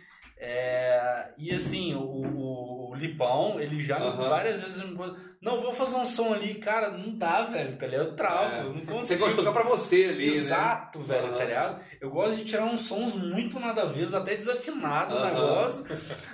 É, 0.40 1.30
e 1.36 1.50
assim, 1.54 1.94
o, 1.94 2.00
o, 2.00 2.90
o 2.90 2.94
Lipão, 2.94 3.58
ele 3.60 3.80
já 3.80 3.98
Aham. 3.98 4.28
várias 4.28 4.60
vezes 4.62 4.84
me 4.84 4.96
não, 5.40 5.60
vou 5.60 5.72
fazer 5.72 5.96
um 5.96 6.04
som 6.04 6.32
ali, 6.32 6.54
cara, 6.54 6.90
não 6.90 7.16
dá, 7.16 7.44
velho, 7.44 7.76
tá 7.76 7.86
ligado? 7.86 8.06
Eu 8.08 8.16
travo, 8.16 8.54
É. 8.54 8.60
eu 8.60 8.72
não 8.72 8.80
Você 8.80 8.86
consigo. 8.92 9.20
gosta 9.20 9.40
de 9.40 9.46
tocar 9.46 9.60
pra 9.60 9.68
você 9.70 10.06
ali, 10.10 10.28
Exato, 10.28 10.98
né? 11.00 11.04
velho, 11.06 11.28
Aham. 11.28 11.36
tá 11.36 11.44
ligado? 11.44 11.80
Eu 12.00 12.10
gosto 12.10 12.36
de 12.36 12.44
tirar 12.44 12.64
uns 12.64 12.80
sons 12.82 13.14
muito 13.14 13.60
nada 13.60 13.82
a 13.82 13.84
ver, 13.84 14.12
até 14.14 14.34
desafinado 14.36 15.16
o 15.16 15.24
negócio, 15.24 15.84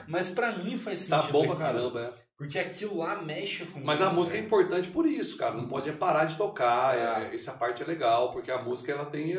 mas 0.09 0.31
pra 0.31 0.53
mim 0.53 0.77
faz 0.79 1.01
sentido. 1.01 1.27
Tá 1.27 1.33
bom 1.33 1.47
pra 1.47 1.57
caramba, 1.57 2.01
é. 2.01 2.25
Porque 2.37 2.59
aquilo 2.59 2.97
lá 2.99 3.21
mexe 3.23 3.65
comigo. 3.67 3.87
Mas 3.87 4.01
a 4.01 4.11
música 4.11 4.37
é 4.37 4.41
importante 4.41 4.89
por 4.89 5.07
isso, 5.07 5.37
cara. 5.37 5.55
Não 5.55 5.69
pode 5.69 5.89
é 5.89 5.93
parar 5.93 6.25
de 6.25 6.37
tocar. 6.37 6.97
É. 6.97 7.31
é- 7.31 7.35
essa 7.35 7.53
parte 7.53 7.83
é 7.83 7.87
legal, 7.87 8.33
porque 8.33 8.51
a 8.51 8.61
música 8.63 8.91
ela 8.91 9.05
tem 9.07 9.35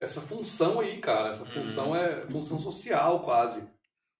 essa 0.00 0.20
função 0.20 0.78
aí, 0.78 0.98
cara. 0.98 1.30
Essa 1.30 1.44
função 1.46 1.88
Uhum. 1.88 1.96
é 1.96 2.08
função 2.30 2.58
social, 2.58 3.20
quase. 3.20 3.66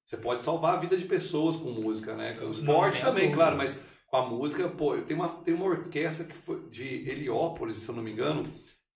Você 0.06 0.16
pode 0.16 0.40
salvar 0.40 0.74
a 0.74 0.78
vida 0.78 0.96
de 0.96 1.04
pessoas 1.04 1.56
com 1.56 1.70
música, 1.70 2.14
né? 2.14 2.36
O 2.40 2.52
esporte 2.52 3.02
também, 3.02 3.32
claro, 3.32 3.56
mas 3.56 3.80
com 4.06 4.16
a 4.16 4.24
música, 4.24 4.68
pô, 4.68 4.94
eu 4.94 5.04
tenho 5.04 5.18
uma, 5.18 5.28
tem 5.42 5.52
uma 5.52 5.64
orquestra 5.66 6.24
que 6.24 6.32
foi 6.32 6.68
de 6.70 6.86
Heliópolis, 7.10 7.78
se 7.78 7.88
eu 7.88 7.94
não 7.96 8.04
me 8.04 8.12
engano. 8.12 8.48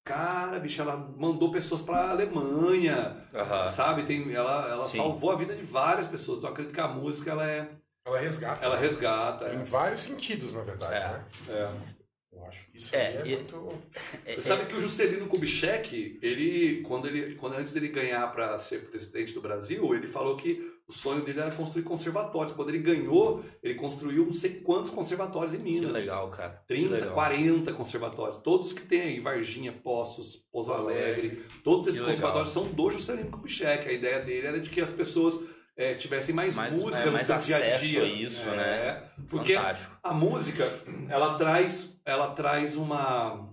Cara, 0.05 0.61
bicho, 0.61 0.81
ela 0.81 0.97
mandou 1.19 1.51
pessoas 1.51 1.83
pra 1.83 2.11
Alemanha, 2.11 3.27
Aham. 3.35 3.69
sabe? 3.69 4.05
Tem, 4.05 4.33
ela 4.33 4.69
ela 4.69 4.89
Sim. 4.89 4.99
salvou 4.99 5.33
a 5.33 5.37
vida 5.37 5.55
de 5.55 5.63
várias 5.65 6.07
pessoas. 6.07 6.39
Então 6.39 6.51
eu 6.51 6.53
acredito 6.55 6.75
que 6.75 6.81
a 6.81 6.87
música, 6.89 7.33
ela 7.33 7.45
é. 7.51 7.69
Ela 8.07 8.19
resgata. 8.21 8.65
Ela 8.65 8.77
resgata. 8.77 9.53
Em 9.53 9.61
é. 9.61 9.65
vários 9.65 10.01
sentidos, 10.01 10.55
na 10.55 10.63
verdade, 10.63 10.95
É. 10.95 11.09
né? 11.09 11.25
É. 11.49 12.00
Eu 12.33 12.45
acho 12.47 12.65
que 12.71 12.77
isso 12.77 12.95
É, 12.95 13.07
aí 13.09 13.17
é 13.17 13.27
e- 13.33 13.37
muito. 13.37 13.73
É, 14.25 14.35
Você 14.35 14.43
sabe 14.43 14.67
que 14.67 14.75
o 14.77 14.81
Juscelino 14.81 15.27
Kubitschek, 15.27 16.19
ele, 16.23 16.83
quando 16.83 17.07
ele, 17.09 17.35
quando 17.35 17.55
antes 17.55 17.73
dele 17.73 17.89
ganhar 17.89 18.31
para 18.33 18.59
ser 18.59 18.89
presidente 18.91 19.33
do 19.35 19.41
Brasil, 19.41 19.95
ele 19.95 20.07
falou 20.07 20.37
que 20.37 20.71
o 20.87 20.93
sonho 20.93 21.25
dele 21.25 21.41
era 21.41 21.51
construir 21.53 21.83
conservatórios. 21.85 22.53
Quando 22.55 22.69
ele 22.71 22.79
ganhou, 22.79 23.45
ele 23.63 23.75
construiu 23.75 24.25
não 24.27 24.33
sei 24.33 24.61
quantos 24.61 24.91
conservatórios 24.91 25.55
em 25.55 25.59
que 25.59 25.63
Minas. 25.65 25.93
legal, 25.93 26.31
cara. 26.31 26.63
Que 26.69 26.75
30, 26.75 26.95
legal. 26.95 27.15
40 27.15 27.73
conservatórios. 27.73 28.37
Todos 28.39 28.73
que 28.73 28.83
tem 28.87 29.01
aí, 29.03 29.21
Varginha, 29.21 29.73
Poços, 29.73 30.37
Pouso 30.53 30.73
Alegre, 30.73 31.43
todos 31.65 31.87
esses 31.87 32.01
Que 32.01 32.07
legal. 32.07 32.15
conservatórios 32.15 32.53
são 32.53 32.67
do 32.69 32.91
Juscelino 32.91 33.31
Kubitschek. 33.31 33.89
A 33.89 33.93
ideia 33.93 34.21
dele 34.21 34.47
era 34.47 34.61
de 34.61 34.71
que 34.71 34.81
as 34.81 34.91
pessoas 34.91 35.35
eh, 35.83 35.95
tivessem 35.95 36.35
mais, 36.35 36.55
Mais- 36.55 36.77
música 36.77 37.03
é, 37.03 37.07
no 37.07 37.13
mais 37.13 37.27
seu 37.27 37.37
dia 37.39 37.57
a 37.57 37.79
dia. 37.79 38.05
isso, 38.05 38.49
É, 38.51 38.57
né? 38.57 39.03
Porque 39.29 39.55
Fantástico. 39.55 39.97
a 40.03 40.13
música, 40.13 40.69
ela 41.09 41.35
traz, 41.37 42.01
ela 42.05 42.29
traz 42.33 42.77
uma, 42.77 43.49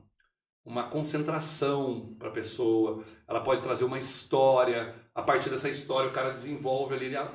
uma 0.66 0.84
concentração 0.90 2.16
para 2.20 2.30
a 2.30 2.32
pessoa. 2.32 3.04
Ela 3.28 3.42
pode 3.42 3.62
trazer 3.62 3.84
uma 3.86 3.98
história. 4.00 4.94
A 5.14 5.22
partir 5.22 5.50
dessa 5.50 5.70
história, 5.70 6.10
o 6.10 6.14
cara 6.14 6.32
desenvolve 6.32 6.94
ali. 6.96 7.16
A, 7.16 7.30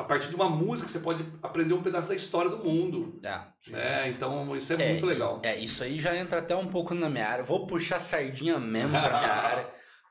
a 0.00 0.04
partir 0.04 0.28
de 0.28 0.34
uma 0.34 0.48
música, 0.48 0.88
você 0.88 0.98
pode 0.98 1.24
aprender 1.42 1.72
um 1.72 1.82
pedaço 1.82 2.08
da 2.08 2.14
história 2.14 2.50
do 2.50 2.58
mundo. 2.64 3.18
Ah, 3.24 3.48
Né? 3.68 4.08
Então, 4.10 4.54
isso 4.56 4.72
é, 4.72 4.76
É, 4.82 4.88
muito 4.92 5.06
legal. 5.06 5.40
É, 5.42 5.56
isso 5.56 5.82
aí 5.82 5.98
já 5.98 6.14
entra 6.16 6.40
até 6.40 6.54
um 6.54 6.66
pouco 6.66 6.94
na 6.94 7.08
minha 7.08 7.26
área. 7.28 7.44
Vou 7.44 7.66
puxar 7.66 8.00
sardinha 8.00 8.58
mesmo 8.58 8.90
pra 8.90 9.18
minha 9.20 9.32
área, 9.32 9.68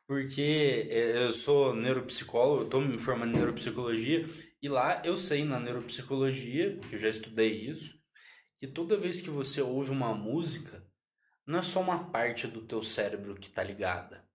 porque 0.07 0.87
é, 0.89 1.25
eu 1.25 1.33
sou 1.33 1.75
neuropsicólogo, 1.75 2.63
eu 2.63 2.69
tô 2.69 2.79
me 2.79 2.97
formando 2.97 3.33
em 3.33 3.37
neuropsicologia, 3.37 4.25
e 4.61 4.69
lá 4.69 5.01
eu 5.05 5.17
sei 5.17 5.43
na 5.43 5.59
neuropsicologia, 5.59 6.77
que 6.77 6.95
eu 6.95 6.99
já 6.99 7.09
estudei 7.09 7.51
isso, 7.51 8.01
que 8.57 8.65
toda 8.65 8.97
vez 8.97 9.21
que 9.21 9.29
você 9.29 9.61
ouve 9.61 9.91
uma 9.91 10.15
música, 10.15 10.83
não 11.45 11.59
é 11.59 11.63
só 11.63 11.81
uma 11.81 12.09
parte 12.09 12.47
do 12.47 12.61
teu 12.61 12.81
cérebro 12.81 13.35
que 13.35 13.49
tá 13.49 13.63
ligada. 13.63 14.25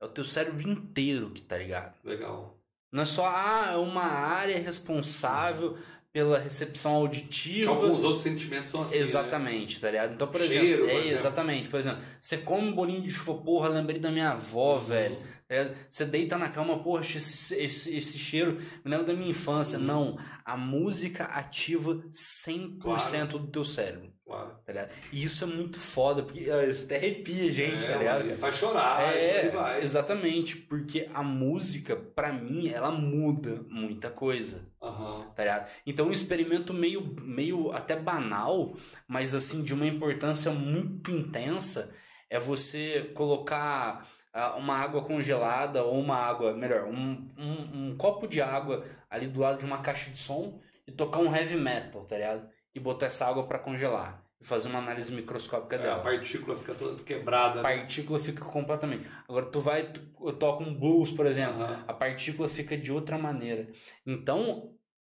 É 0.00 0.06
o 0.06 0.08
teu 0.08 0.24
cérebro 0.24 0.68
inteiro 0.68 1.30
que 1.30 1.42
tá 1.42 1.58
ligado. 1.58 1.98
Legal. 2.04 2.56
Não 2.90 3.02
é 3.02 3.06
só 3.06 3.26
ah, 3.28 3.72
é 3.72 3.76
uma 3.76 4.04
área 4.04 4.58
responsável 4.58 5.76
pela 6.16 6.38
recepção 6.38 6.92
Que 6.92 6.96
auditiva. 6.96 7.70
alguns 7.70 8.02
outros 8.02 8.22
sentimentos 8.22 8.70
são 8.70 8.80
assim. 8.80 8.96
né? 8.96 9.02
Exatamente, 9.02 9.78
tá 9.78 9.90
ligado? 9.90 10.14
Então, 10.14 10.26
por 10.26 10.40
Cheiro, 10.40 10.84
exemplo, 10.88 11.08
é, 11.10 11.12
exatamente, 11.12 11.68
por 11.68 11.78
exemplo, 11.78 12.02
você 12.18 12.38
come 12.38 12.68
um 12.68 12.74
bolinho 12.74 13.02
de 13.02 13.10
chuva, 13.10 13.34
porra, 13.42 13.68
lembrei 13.68 13.98
da 13.98 14.10
minha 14.10 14.30
avó, 14.30 14.78
velho. 14.78 15.18
É, 15.46 15.74
você 15.90 16.06
deita 16.06 16.38
na 16.38 16.48
cama, 16.48 16.82
porra, 16.82 17.02
esse, 17.02 17.54
esse, 17.54 17.94
esse 17.94 18.16
cheiro 18.18 18.54
me 18.82 18.90
lembra 18.90 19.04
da 19.08 19.12
minha 19.12 19.28
infância. 19.28 19.78
Uhum. 19.78 19.84
Não, 19.84 20.18
a 20.42 20.56
música 20.56 21.24
ativa 21.24 22.02
100% 22.10 22.78
Claro. 22.80 23.26
do 23.38 23.48
teu 23.48 23.62
cérebro, 23.62 24.10
Claro. 24.26 24.56
tá 24.66 24.72
ligado? 24.72 24.92
E 25.12 25.22
isso 25.22 25.44
é 25.44 25.46
muito 25.46 25.78
foda, 25.78 26.22
porque 26.24 26.50
ah, 26.50 26.64
isso 26.66 26.86
até 26.86 26.96
arrepia 26.96 27.52
gente, 27.52 27.84
É, 27.84 27.92
tá 27.92 27.96
ligado? 27.98 28.36
faz 28.38 28.56
chorar, 28.56 29.00
É, 29.14 29.50
vai. 29.50 29.80
exatamente, 29.80 30.56
porque 30.56 31.08
a 31.14 31.22
música, 31.22 31.94
pra 31.94 32.32
mim, 32.32 32.68
ela 32.68 32.90
muda 32.90 33.64
muita 33.68 34.10
coisa 34.10 34.68
Aham. 34.82 35.30
tá 35.34 35.44
ligado? 35.44 35.70
Então 35.86 36.08
um 36.08 36.12
experimento 36.12 36.74
meio, 36.74 37.14
meio 37.22 37.70
até 37.70 37.94
banal, 37.94 38.74
mas 39.06 39.32
assim, 39.32 39.62
de 39.62 39.72
uma 39.72 39.86
importância 39.86 40.50
muito 40.50 41.12
intensa, 41.12 41.94
é 42.28 42.40
você 42.40 43.12
colocar 43.14 44.08
ah, 44.34 44.56
uma 44.56 44.74
água 44.76 45.04
congelada 45.04 45.84
ou 45.84 46.00
uma 46.00 46.16
água, 46.16 46.52
melhor, 46.52 46.86
um, 46.88 47.30
um, 47.38 47.90
um 47.90 47.96
copo 47.96 48.26
de 48.26 48.42
água 48.42 48.84
ali 49.08 49.28
do 49.28 49.38
lado 49.38 49.60
de 49.60 49.64
uma 49.64 49.78
caixa 49.82 50.10
de 50.10 50.18
som 50.18 50.60
e 50.84 50.90
tocar 50.90 51.20
um 51.20 51.32
heavy 51.34 51.54
metal, 51.56 52.04
tá 52.04 52.16
ligado? 52.16 52.55
E 52.76 52.80
botar 52.80 53.06
essa 53.06 53.24
água 53.26 53.44
pra 53.46 53.58
congelar 53.58 54.22
e 54.38 54.44
fazer 54.44 54.68
uma 54.68 54.80
análise 54.80 55.10
microscópica 55.10 55.76
É, 55.76 55.78
a 55.78 55.82
dela. 55.82 56.02
partícula 56.02 56.54
fica 56.58 56.74
toda 56.74 57.02
quebrada. 57.02 57.60
A 57.60 57.62
né? 57.62 57.62
partícula 57.62 58.18
fica 58.18 58.44
completamente. 58.44 59.08
Agora 59.26 59.46
tu 59.46 59.60
vai, 59.60 59.84
tu, 59.90 60.00
toca 60.34 60.62
um 60.62 60.74
blues, 60.74 61.10
por 61.10 61.24
exemplo, 61.24 61.62
Aham. 61.62 61.84
a 61.88 61.94
partícula 61.94 62.50
fica 62.50 62.76
de 62.76 62.92
outra 62.92 63.16
maneira. 63.16 63.66
Então, 64.06 64.74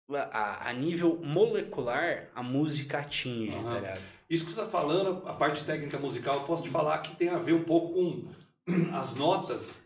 a, 0.10 0.70
a 0.70 0.72
nível 0.72 1.20
molecular, 1.22 2.30
a 2.34 2.42
música 2.42 3.00
atinge, 3.00 3.58
Aham. 3.58 3.70
tá 3.70 3.76
ligado? 3.76 4.02
Isso 4.30 4.46
que 4.46 4.52
você 4.52 4.62
está 4.62 4.72
falando, 4.72 5.28
a 5.28 5.34
parte 5.34 5.66
técnica 5.66 6.00
musical, 6.00 6.36
eu 6.36 6.44
posso 6.44 6.64
te 6.64 6.70
falar 6.70 7.00
que 7.00 7.14
tem 7.18 7.28
a 7.28 7.40
ver 7.40 7.52
um 7.54 7.66
pouco 7.66 7.94
com 7.94 8.24
as 8.96 9.16
notas, 9.16 9.84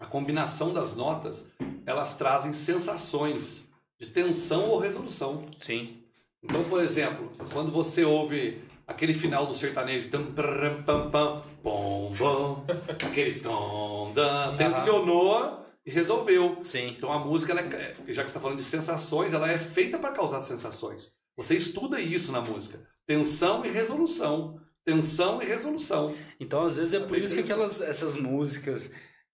a 0.00 0.06
combinação 0.06 0.74
das 0.74 0.96
notas, 0.96 1.52
elas 1.86 2.16
trazem 2.16 2.52
sensações 2.52 3.70
de 4.00 4.08
tensão 4.08 4.68
ou 4.68 4.80
resolução. 4.80 5.46
Sim. 5.60 6.02
Então, 6.42 6.62
por 6.64 6.82
exemplo, 6.82 7.30
quando 7.52 7.72
você 7.72 8.04
ouve 8.04 8.62
aquele 8.86 9.12
final 9.12 9.44
do 9.46 9.54
sertanejo, 9.54 10.08
tam, 10.08 10.32
pram, 10.32 10.82
pam, 10.82 11.10
pam, 11.10 11.42
bom, 11.62 12.12
bom, 12.16 12.64
aquele 12.88 13.40
tom, 13.40 14.10
dan, 14.14 14.56
tensionou 14.56 15.66
e 15.84 15.90
resolveu. 15.90 16.58
Sim. 16.62 16.94
Então 16.96 17.12
a 17.12 17.18
música, 17.18 17.52
ela 17.52 17.60
é- 17.60 17.94
já 18.08 18.22
que 18.22 18.30
você 18.30 18.36
está 18.36 18.40
falando 18.40 18.58
de 18.58 18.64
sensações, 18.64 19.32
ela 19.32 19.50
é 19.50 19.58
feita 19.58 19.98
para 19.98 20.12
causar 20.12 20.40
sensações. 20.40 21.12
Você 21.36 21.56
estuda 21.56 22.00
isso 22.00 22.32
na 22.32 22.40
música. 22.40 22.80
Tensão 23.06 23.64
e 23.64 23.68
resolução. 23.68 24.60
Tensão 24.84 25.42
e 25.42 25.44
resolução. 25.44 26.14
Então, 26.40 26.64
às 26.64 26.76
vezes, 26.76 26.94
é 26.94 26.96
É 26.96 27.00
por 27.00 27.10
bem 27.10 27.24
isso 27.24 27.34
que 27.34 27.40
aquelas, 27.40 27.80
essas 27.80 28.16
músicas 28.16 28.92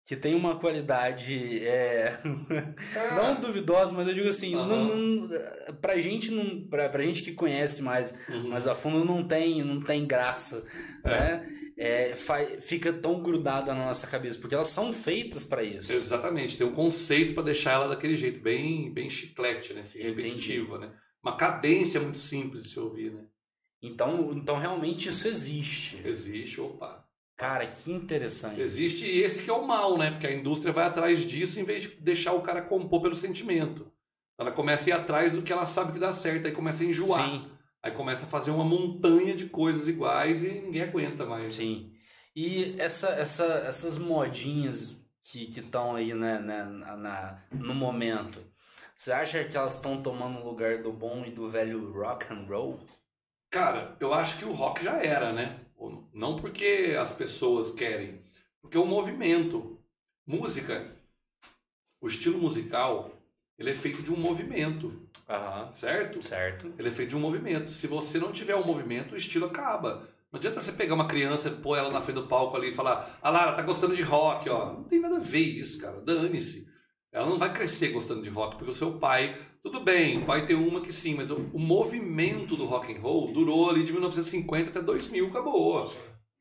que 0.09 0.17
tem 0.17 0.35
uma 0.35 0.59
qualidade 0.59 1.63
é, 1.67 2.19
não 3.15 3.39
duvidosa, 3.39 3.93
mas 3.93 4.09
eu 4.09 4.15
digo 4.15 4.27
assim, 4.29 4.55
Aham. 4.55 4.67
não, 4.67 4.97
não, 4.97 5.29
pra 5.83 5.99
gente 6.01 6.31
não, 6.31 6.67
pra, 6.67 6.89
pra 6.89 7.03
gente 7.03 7.21
que 7.23 7.33
conhece 7.33 7.83
mais, 7.83 8.15
Uhum. 8.27 8.49
mas 8.49 8.67
a 8.67 8.75
fundo 8.75 9.05
não 9.05 9.23
tem, 9.23 9.63
não 9.63 9.83
tem 9.83 10.07
graça, 10.07 10.65
né? 11.05 11.47
É, 11.77 12.15
fica 12.63 12.91
tão 12.91 13.23
grudada 13.23 13.75
na 13.75 13.85
nossa 13.85 14.07
cabeça, 14.07 14.39
porque 14.39 14.55
elas 14.55 14.69
são 14.69 14.95
feitas 14.95 15.45
pra 15.45 15.63
isso. 15.63 15.93
Exatamente, 15.93 16.57
tem 16.57 16.67
um 16.67 16.73
conceito 16.73 17.35
para 17.35 17.43
deixar 17.45 17.73
ela 17.73 17.89
daquele 17.89 18.17
jeito, 18.17 18.41
bem, 18.41 18.91
bem 18.91 19.11
chiclete, 19.11 19.75
né? 19.75 19.81
Assim, 19.83 19.99
Entendi. 20.01 20.23
repetitiva, 20.23 20.79
né? 20.79 20.91
Uma 21.23 21.37
cadência 21.37 22.01
muito 22.01 22.19
simples 22.19 22.63
de 22.63 22.71
se 22.71 22.81
ouvir, 22.81 23.13
né? 23.13 23.25
Então, 23.83 24.33
então 24.35 24.57
realmente 24.59 25.11
isso 25.11 25.29
existe. 25.29 26.01
Existe, 26.05 26.61
opa. 26.61 27.07
Cara, 27.39 27.67
que 27.67 27.91
interessante. 27.93 28.61
Existe 28.61 29.07
e 29.07 29.23
esse 29.23 29.45
que 29.45 29.49
é 29.49 29.53
o 29.53 29.65
mal, 29.67 29.97
né? 29.97 30.11
Porque 30.11 30.27
a 30.27 30.33
indústria 30.33 30.73
vai 30.73 30.85
atrás 30.85 31.21
disso 31.21 31.59
em 31.61 31.65
vez 31.65 31.83
de 31.83 31.89
deixar 32.01 32.33
o 32.33 32.43
cara 32.43 32.61
compor 32.61 33.01
pelo 33.01 33.15
sentimento. 33.15 33.91
Ela 34.37 34.51
começa 34.51 34.85
a 34.85 34.89
ir 34.89 34.93
atrás 34.93 35.31
do 35.33 35.41
que 35.41 35.53
ela 35.53 35.65
sabe 35.65 35.93
que 35.93 36.01
dá 36.01 36.13
certo, 36.13 36.47
aí 36.47 36.53
começa 36.53 36.83
a 36.83 36.87
enjoar. 36.87 37.25
Sim, 37.31 37.49
Aí 37.81 37.93
começa 37.93 38.25
a 38.27 38.29
fazer 38.29 38.51
uma 38.51 38.65
montanha 38.65 39.37
de 39.37 39.47
coisas 39.47 39.87
iguais 39.87 40.43
e 40.43 40.49
ninguém 40.49 40.83
aguenta 40.83 41.25
mais. 41.25 41.55
sim. 41.55 41.93
E 42.35 42.75
essa, 42.79 43.09
essa, 43.11 43.45
essas 43.67 43.99
modinhas 43.99 44.97
que 45.23 45.45
estão 45.49 45.95
aí 45.97 46.15
né, 46.15 46.39
né, 46.41 46.65
na- 46.65 47.39
no 47.53 47.75
momento, 47.75 48.41
você 48.97 49.13
acha 49.13 49.45
que 49.45 49.57
elas 49.57 49.75
estão 49.75 50.03
tomando 50.03 50.41
o 50.41 50.45
lugar 50.45 50.83
do 50.83 50.93
bom 50.93 51.25
e 51.25 51.31
do 51.31 51.49
velho 51.49 51.93
rock 51.93 52.33
and 52.33 52.47
roll? 52.49 52.81
Cara, 53.51 53.97
eu 54.01 54.13
acho 54.13 54.39
que 54.39 54.45
o 54.45 54.53
rock 54.53 54.83
já 54.85 55.01
era, 55.03 55.33
né? 55.33 55.59
Não 56.13 56.37
porque 56.37 56.97
as 56.99 57.13
pessoas 57.13 57.71
querem, 57.71 58.21
porque 58.61 58.77
o 58.77 58.85
movimento, 58.85 59.79
música, 60.27 60.93
o 62.01 62.09
estilo 62.09 62.39
musical, 62.39 63.13
ele 63.59 63.71
é 63.71 63.75
feito 63.75 64.03
de 64.03 64.13
um 64.13 64.17
movimento, 64.17 65.09
Aham. 65.29 65.71
certo? 65.71 66.23
Certo. 66.23 66.73
Ele 66.79 66.89
é 66.89 66.93
feito 66.93 67.11
de 67.11 67.17
um 67.17 67.21
movimento. 67.21 67.71
Se 67.71 67.87
você 67.87 68.19
não 68.19 68.33
tiver 68.33 68.57
um 68.57 68.65
movimento, 68.65 69.15
o 69.15 69.17
estilo 69.17 69.47
acaba. 69.47 70.09
Não 70.31 70.39
adianta 70.39 70.61
você 70.61 70.73
pegar 70.73 70.95
uma 70.95 71.09
criança, 71.09 71.51
pôr 71.51 71.77
ela 71.77 71.91
na 71.91 72.03
frente 72.03 72.17
do 72.17 72.27
palco 72.27 72.57
ali 72.57 72.71
e 72.71 72.75
falar: 72.75 73.19
Ah, 73.23 73.31
Lara, 73.31 73.53
tá 73.55 73.63
gostando 73.63 73.97
de 73.97 74.03
rock, 74.03 74.49
ó. 74.51 74.75
Não 74.75 74.85
tem 74.85 75.01
nada 75.01 75.17
a 75.17 75.21
ver 75.21 75.41
isso, 75.41 75.81
cara. 75.81 76.01
Dane-se. 76.01 76.69
Ela 77.11 77.27
não 77.27 77.39
vai 77.39 77.53
crescer 77.53 77.89
gostando 77.89 78.23
de 78.23 78.29
rock, 78.29 78.57
porque 78.57 78.71
o 78.71 78.75
seu 78.75 78.99
pai, 78.99 79.37
tudo 79.63 79.81
bem, 79.81 80.25
pai 80.25 80.47
tem 80.47 80.57
uma 80.57 80.81
que 80.81 80.93
sim, 80.93 81.15
mas 81.15 81.31
o, 81.31 81.37
o 81.53 81.59
movimento 81.59 82.57
do 82.57 82.65
rock 82.65 82.93
and 82.93 83.01
roll 83.01 83.33
durou 83.33 83.71
ali 83.71 83.85
de 83.85 83.93
1950 83.93 84.71
até 84.71 84.81
2000, 84.81 85.27
acabou. 85.29 85.91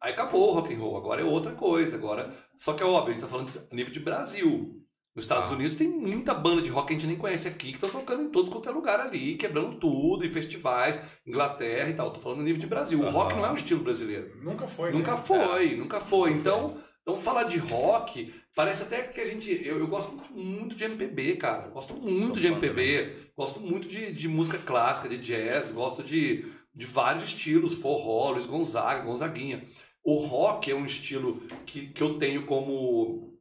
Aí 0.01 0.13
acabou 0.13 0.49
o 0.49 0.53
rock 0.53 0.74
and 0.74 0.80
roll, 0.80 0.97
agora 0.97 1.22
é 1.22 1.26
outra 1.26 1.53
coisa, 1.53 1.95
agora. 1.95 2.32
Só 2.57 2.74
que 2.74 2.84
é 2.84 2.86
óbvio, 2.86 3.09
a 3.09 3.13
gente 3.13 3.22
tá 3.22 3.28
falando 3.28 3.51
a 3.72 3.76
nível 3.76 3.91
de 3.91 3.99
Brasil. 3.99 4.74
Nos 5.15 5.24
Estados 5.26 5.51
Ah. 5.51 5.55
Unidos 5.55 5.76
tem 5.76 5.88
muita 5.88 6.32
banda 6.32 6.61
de 6.61 6.70
rock 6.70 6.89
que 6.89 6.93
a 6.93 6.95
gente 6.95 7.07
nem 7.07 7.18
conhece 7.18 7.47
aqui, 7.47 7.70
que 7.70 7.74
estão 7.84 7.89
tocando 7.89 8.22
em 8.22 8.30
todo 8.30 8.51
quanto 8.51 8.70
é 8.70 8.72
lugar 8.72 8.99
ali, 8.99 9.36
quebrando 9.36 9.80
tudo, 9.80 10.24
em 10.24 10.30
festivais, 10.30 10.99
Inglaterra 11.26 11.89
e 11.89 11.95
tal. 11.95 12.11
Tô 12.11 12.20
falando 12.20 12.41
a 12.41 12.43
nível 12.43 12.61
de 12.61 12.68
Brasil. 12.68 13.01
O 13.01 13.09
rock 13.09 13.34
não 13.34 13.43
é 13.43 13.49
um 13.49 13.55
estilo 13.55 13.84
brasileiro. 13.84 14.32
Nunca 14.43 14.68
foi. 14.68 14.91
Nunca 14.91 15.11
né? 15.11 15.18
foi, 15.18 15.76
nunca 15.76 15.99
foi. 15.99 16.30
Nunca 16.30 16.39
Então, 16.39 16.78
então, 17.08 17.22
falar 17.22 17.43
de 17.43 17.58
rock, 17.58 18.34
parece 18.53 18.84
até 18.84 19.01
que 19.01 19.22
a 19.22 19.26
gente. 19.26 19.49
Eu, 19.66 19.80
eu 19.80 19.88
gosto 19.88 20.12
muito, 20.12 20.34
muito 20.34 20.76
de 20.76 20.84
MPB, 20.84 21.38
cara. 21.38 21.70
Gosto 21.70 21.93
muito 21.93 22.34
Sou 22.34 22.36
de 22.36 22.47
MPB. 22.47 23.32
Gosto 23.34 23.62
muito 23.62 23.88
de, 23.88 24.12
de 24.12 24.28
música 24.28 24.58
clássica, 24.58 25.08
de 25.08 25.18
jazz. 25.18 25.72
Gosto 25.72 26.03
de, 26.03 26.51
de 26.74 26.86
vários 26.86 27.24
estilos. 27.24 27.74
Forró, 27.76 28.32
Luiz 28.32 28.45
Gonzaga, 28.45 29.05
Gonzaguinha. 29.05 29.64
O 30.03 30.18
rock 30.18 30.70
é 30.70 30.76
um 30.76 30.86
estilo 30.86 31.39
que, 31.66 31.88
que 31.88 32.03
eu 32.03 32.20
tenho 32.20 32.45
como, 32.45 33.39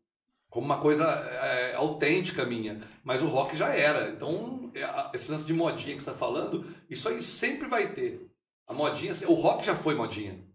como 0.49 0.64
uma 0.64 0.79
coisa 0.79 1.05
é, 1.05 1.75
autêntica 1.75 2.47
minha. 2.47 2.81
Mas 3.03 3.21
o 3.21 3.27
rock 3.27 3.57
já 3.57 3.75
era. 3.75 4.11
Então, 4.11 4.71
é, 4.77 5.11
esse 5.12 5.29
lance 5.29 5.45
de 5.45 5.53
modinha 5.53 5.97
que 5.97 6.05
você 6.05 6.11
está 6.11 6.14
falando, 6.14 6.73
isso 6.89 7.09
aí 7.09 7.21
sempre 7.21 7.67
vai 7.67 7.93
ter. 7.93 8.31
A 8.64 8.73
modinha, 8.73 9.12
o 9.27 9.35
rock 9.35 9.67
já 9.67 9.75
foi 9.75 9.97
modinha. 9.97 10.47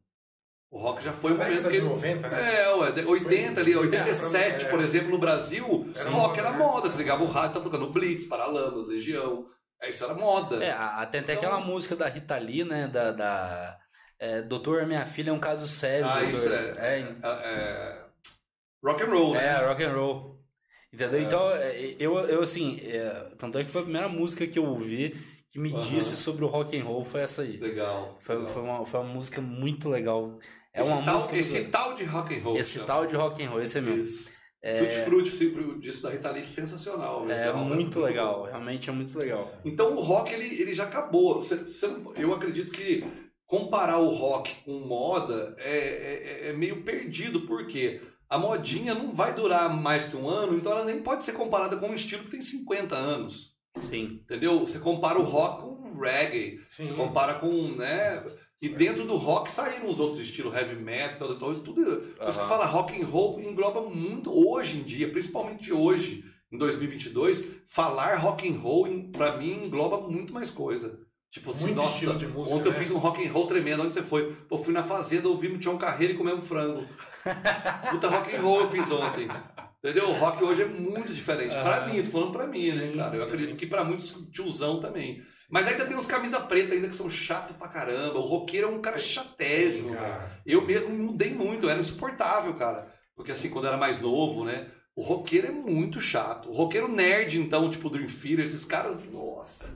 O 0.71 0.79
rock 0.79 1.03
já 1.03 1.11
foi 1.11 1.33
Na 1.35 1.43
momento 1.43 1.69
que 1.69 1.75
ele... 1.75 1.85
90, 1.85 2.29
né? 2.29 2.61
É, 2.61 2.73
ué, 2.75 2.91
de- 2.93 3.03
80 3.05 3.59
ali, 3.59 3.75
87, 3.75 4.65
É, 4.65 4.69
por 4.69 4.79
exemplo, 4.81 5.09
no 5.11 5.17
Brasil, 5.17 5.91
Era 5.93 6.09
rock 6.09 6.27
moda, 6.37 6.39
era 6.39 6.51
né? 6.51 6.57
moda. 6.57 6.89
Você 6.89 6.97
ligava 6.97 7.23
o 7.23 7.27
rádio, 7.27 7.53
tava 7.55 7.65
tocando 7.65 7.89
Blitz, 7.91 8.23
Paralamas, 8.23 8.87
Legião. 8.87 9.45
É, 9.81 9.89
isso 9.89 10.05
era 10.05 10.13
moda. 10.13 10.63
É, 10.63 10.71
a- 10.71 11.05
tem 11.05 11.19
até 11.19 11.33
Então- 11.33 11.43
aquela 11.49 11.59
música 11.59 11.93
da 11.95 12.07
Rita 12.07 12.37
Lee, 12.37 12.63
né? 12.63 12.87
Da. 12.87 13.11
da 13.11 13.77
é, 14.17 14.41
Doutor, 14.43 14.85
minha 14.85 15.05
filha 15.05 15.31
é 15.31 15.33
um 15.33 15.39
caso 15.39 15.67
sério. 15.67 16.05
ah, 16.07 16.13
doutor. 16.21 16.29
isso 16.29 16.47
é, 16.53 16.75
É, 16.77 16.99
é, 16.99 17.27
é 17.27 18.01
rock 18.83 19.03
and 19.03 19.07
roll, 19.07 19.33
né? 19.33 19.45
É, 19.45 19.65
rock 19.67 19.83
and 19.83 19.93
roll. 19.93 20.39
Entendeu? 20.93 21.21
Então, 21.21 21.51
é, 21.51 21.75
eu, 21.99 22.17
eu 22.29 22.41
assim, 22.43 22.79
é, 22.83 23.09
tanto 23.37 23.57
é 23.57 23.63
que 23.65 23.71
foi 23.71 23.81
a 23.81 23.83
primeira 23.85 24.07
música 24.07 24.45
que 24.47 24.59
eu 24.59 24.65
ouvi 24.65 25.15
que 25.51 25.59
me 25.59 25.71
Aham. 25.73 25.81
disse 25.81 26.15
sobre 26.17 26.45
o 26.45 26.47
rock 26.47 26.77
and 26.79 26.83
roll 26.83 27.03
foi 27.03 27.21
essa 27.21 27.41
aí. 27.41 27.57
Legal. 27.57 28.17
Foi, 28.21 28.35
legal. 28.35 28.53
foi, 28.53 28.61
uma, 28.63 28.85
foi 28.85 28.99
uma 29.01 29.09
música 29.13 29.41
muito 29.41 29.89
legal. 29.89 30.39
É 30.73 30.81
esse 30.81 30.89
uma 30.89 31.03
tal, 31.03 31.15
música 31.15 31.37
esse 31.37 31.53
legal. 31.53 31.71
tal 31.71 31.93
de 31.95 32.03
rock 32.05 32.35
and 32.35 32.41
roll. 32.43 32.57
Esse 32.57 32.73
chama. 32.75 32.87
tal 32.87 33.05
de 33.05 33.15
rock 33.15 33.43
and 33.43 33.49
roll, 33.49 33.61
esse 33.61 33.77
é 33.77 33.81
mesmo. 33.81 34.01
Isso. 34.03 34.29
Tutti 34.79 34.95
Frutti, 35.05 35.29
sempre 35.31 35.63
o 35.63 35.79
disco 35.79 36.03
da 36.03 36.11
Rita 36.11 36.29
Lee, 36.29 36.43
sensacional. 36.43 37.27
É 37.29 37.47
álbum 37.47 37.65
muito 37.65 37.99
legal, 37.99 38.43
realmente 38.45 38.89
é 38.89 38.93
muito 38.93 39.17
legal. 39.17 39.51
Então 39.65 39.95
o 39.95 39.99
rock 40.01 40.31
ele, 40.31 40.61
ele 40.61 40.71
já 40.73 40.83
acabou. 40.83 41.41
Você- 41.41 41.57
você 41.57 41.87
não- 41.87 42.13
eu 42.15 42.31
acredito 42.31 42.71
que 42.71 43.03
comparar 43.47 43.97
o 43.97 44.09
rock 44.09 44.53
com 44.63 44.79
moda 44.81 45.55
é, 45.57 45.77
é- 45.77 46.49
é 46.49 46.53
meio 46.53 46.83
perdido, 46.83 47.41
porque 47.47 47.99
a 48.29 48.37
modinha 48.37 48.93
não 48.93 49.13
vai 49.13 49.33
durar 49.33 49.67
mais 49.75 50.05
que 50.05 50.15
um 50.15 50.29
ano, 50.29 50.55
então 50.55 50.71
ela 50.71 50.85
nem 50.85 51.01
pode 51.01 51.23
ser 51.23 51.33
comparada 51.33 51.75
com 51.75 51.87
um 51.87 51.93
estilo 51.95 52.23
que 52.25 52.29
tem 52.31 52.41
50 52.41 52.95
anos. 52.95 53.55
Sim. 53.81 54.21
Entendeu? 54.23 54.59
Você 54.59 54.79
compara 54.79 55.19
o 55.19 55.23
rock 55.23 55.61
com 55.63 55.89
o 55.89 55.99
reggae, 55.99 56.59
Sim. 56.67 56.87
você 56.87 56.93
compara 56.93 57.35
com. 57.35 57.51
Né, 57.75 58.23
e 58.61 58.69
dentro 58.69 59.05
do 59.05 59.15
rock 59.15 59.49
saíram 59.49 59.89
os 59.89 59.99
outros 59.99 60.19
estilos, 60.19 60.53
heavy 60.53 60.75
metal, 60.75 61.31
então, 61.33 61.53
tudo. 61.55 61.83
Você 62.19 62.39
Aham. 62.39 62.47
fala 62.47 62.65
rock 62.65 63.01
and 63.01 63.05
roll 63.05 63.39
engloba 63.41 63.81
muito 63.81 64.31
hoje 64.31 64.77
em 64.77 64.83
dia, 64.83 65.09
principalmente 65.11 65.73
hoje, 65.73 66.23
em 66.51 66.57
2022, 66.57 67.43
falar 67.65 68.17
rock 68.17 68.47
and 68.47 68.59
roll 68.59 68.87
pra 69.11 69.37
mim 69.37 69.63
engloba 69.65 70.07
muito 70.07 70.31
mais 70.31 70.51
coisa. 70.51 70.99
Tipo 71.31 71.51
assim, 71.51 71.67
Muito 71.67 71.77
nossa, 71.77 71.93
estilo 71.93 72.17
de 72.17 72.27
música, 72.27 72.57
ontem 72.57 72.67
eu 72.67 72.73
né? 72.73 72.79
fiz 72.79 72.91
um 72.91 72.97
rock 72.97 73.25
and 73.25 73.31
roll 73.31 73.47
tremendo, 73.47 73.83
onde 73.83 73.93
você 73.93 74.01
foi? 74.01 74.35
Pô, 74.49 74.57
fui 74.57 74.73
na 74.73 74.83
fazenda, 74.83 75.29
ouvimos 75.29 75.59
Tião 75.61 75.77
Carreiro 75.77 76.13
e 76.13 76.17
comemos 76.17 76.45
frango. 76.45 76.85
Puta 77.89 78.09
rock 78.09 78.35
and 78.35 78.41
roll 78.41 78.59
eu 78.59 78.69
fiz 78.69 78.91
ontem. 78.91 79.29
Entendeu? 79.83 80.09
O 80.09 80.13
rock 80.13 80.43
hoje 80.43 80.61
é 80.61 80.65
muito 80.67 81.11
diferente. 81.13 81.55
Pra 81.55 81.87
mim, 81.87 82.03
tô 82.03 82.09
falando 82.11 82.31
pra 82.31 82.45
mim, 82.45 82.71
né, 82.71 82.91
Sim, 82.91 82.97
cara? 82.97 83.15
Eu 83.15 83.17
sim. 83.17 83.27
acredito 83.27 83.55
que 83.55 83.65
pra 83.65 83.83
muitos 83.83 84.11
tiozão 84.31 84.79
também. 84.79 85.23
Mas 85.49 85.67
ainda 85.67 85.85
tem 85.85 85.97
uns 85.97 86.05
camisa 86.05 86.39
preta 86.39 86.73
ainda 86.73 86.87
que 86.87 86.95
são 86.95 87.09
chato 87.09 87.53
pra 87.55 87.67
caramba. 87.67 88.19
O 88.19 88.21
roqueiro 88.21 88.67
é 88.67 88.69
um 88.71 88.79
cara 88.79 88.99
chatésimo, 88.99 89.89
velho. 89.89 89.99
Cara, 90.01 90.41
Eu 90.45 90.61
mesmo 90.61 90.89
mudei 90.95 91.33
muito, 91.33 91.65
eu 91.65 91.69
era 91.71 91.79
insuportável, 91.79 92.53
cara. 92.53 92.93
Porque 93.15 93.31
assim, 93.31 93.49
quando 93.49 93.65
eu 93.65 93.69
era 93.69 93.77
mais 93.77 93.99
novo, 93.99 94.45
né? 94.45 94.67
O 94.95 95.01
roqueiro 95.01 95.47
é 95.47 95.51
muito 95.51 95.99
chato. 95.99 96.49
O 96.49 96.53
roqueiro 96.53 96.87
nerd, 96.87 97.39
então, 97.39 97.69
tipo 97.69 97.89
Dream 97.89 98.07
Theater, 98.07 98.45
esses 98.45 98.63
caras, 98.63 99.03
nossa. 99.11 99.67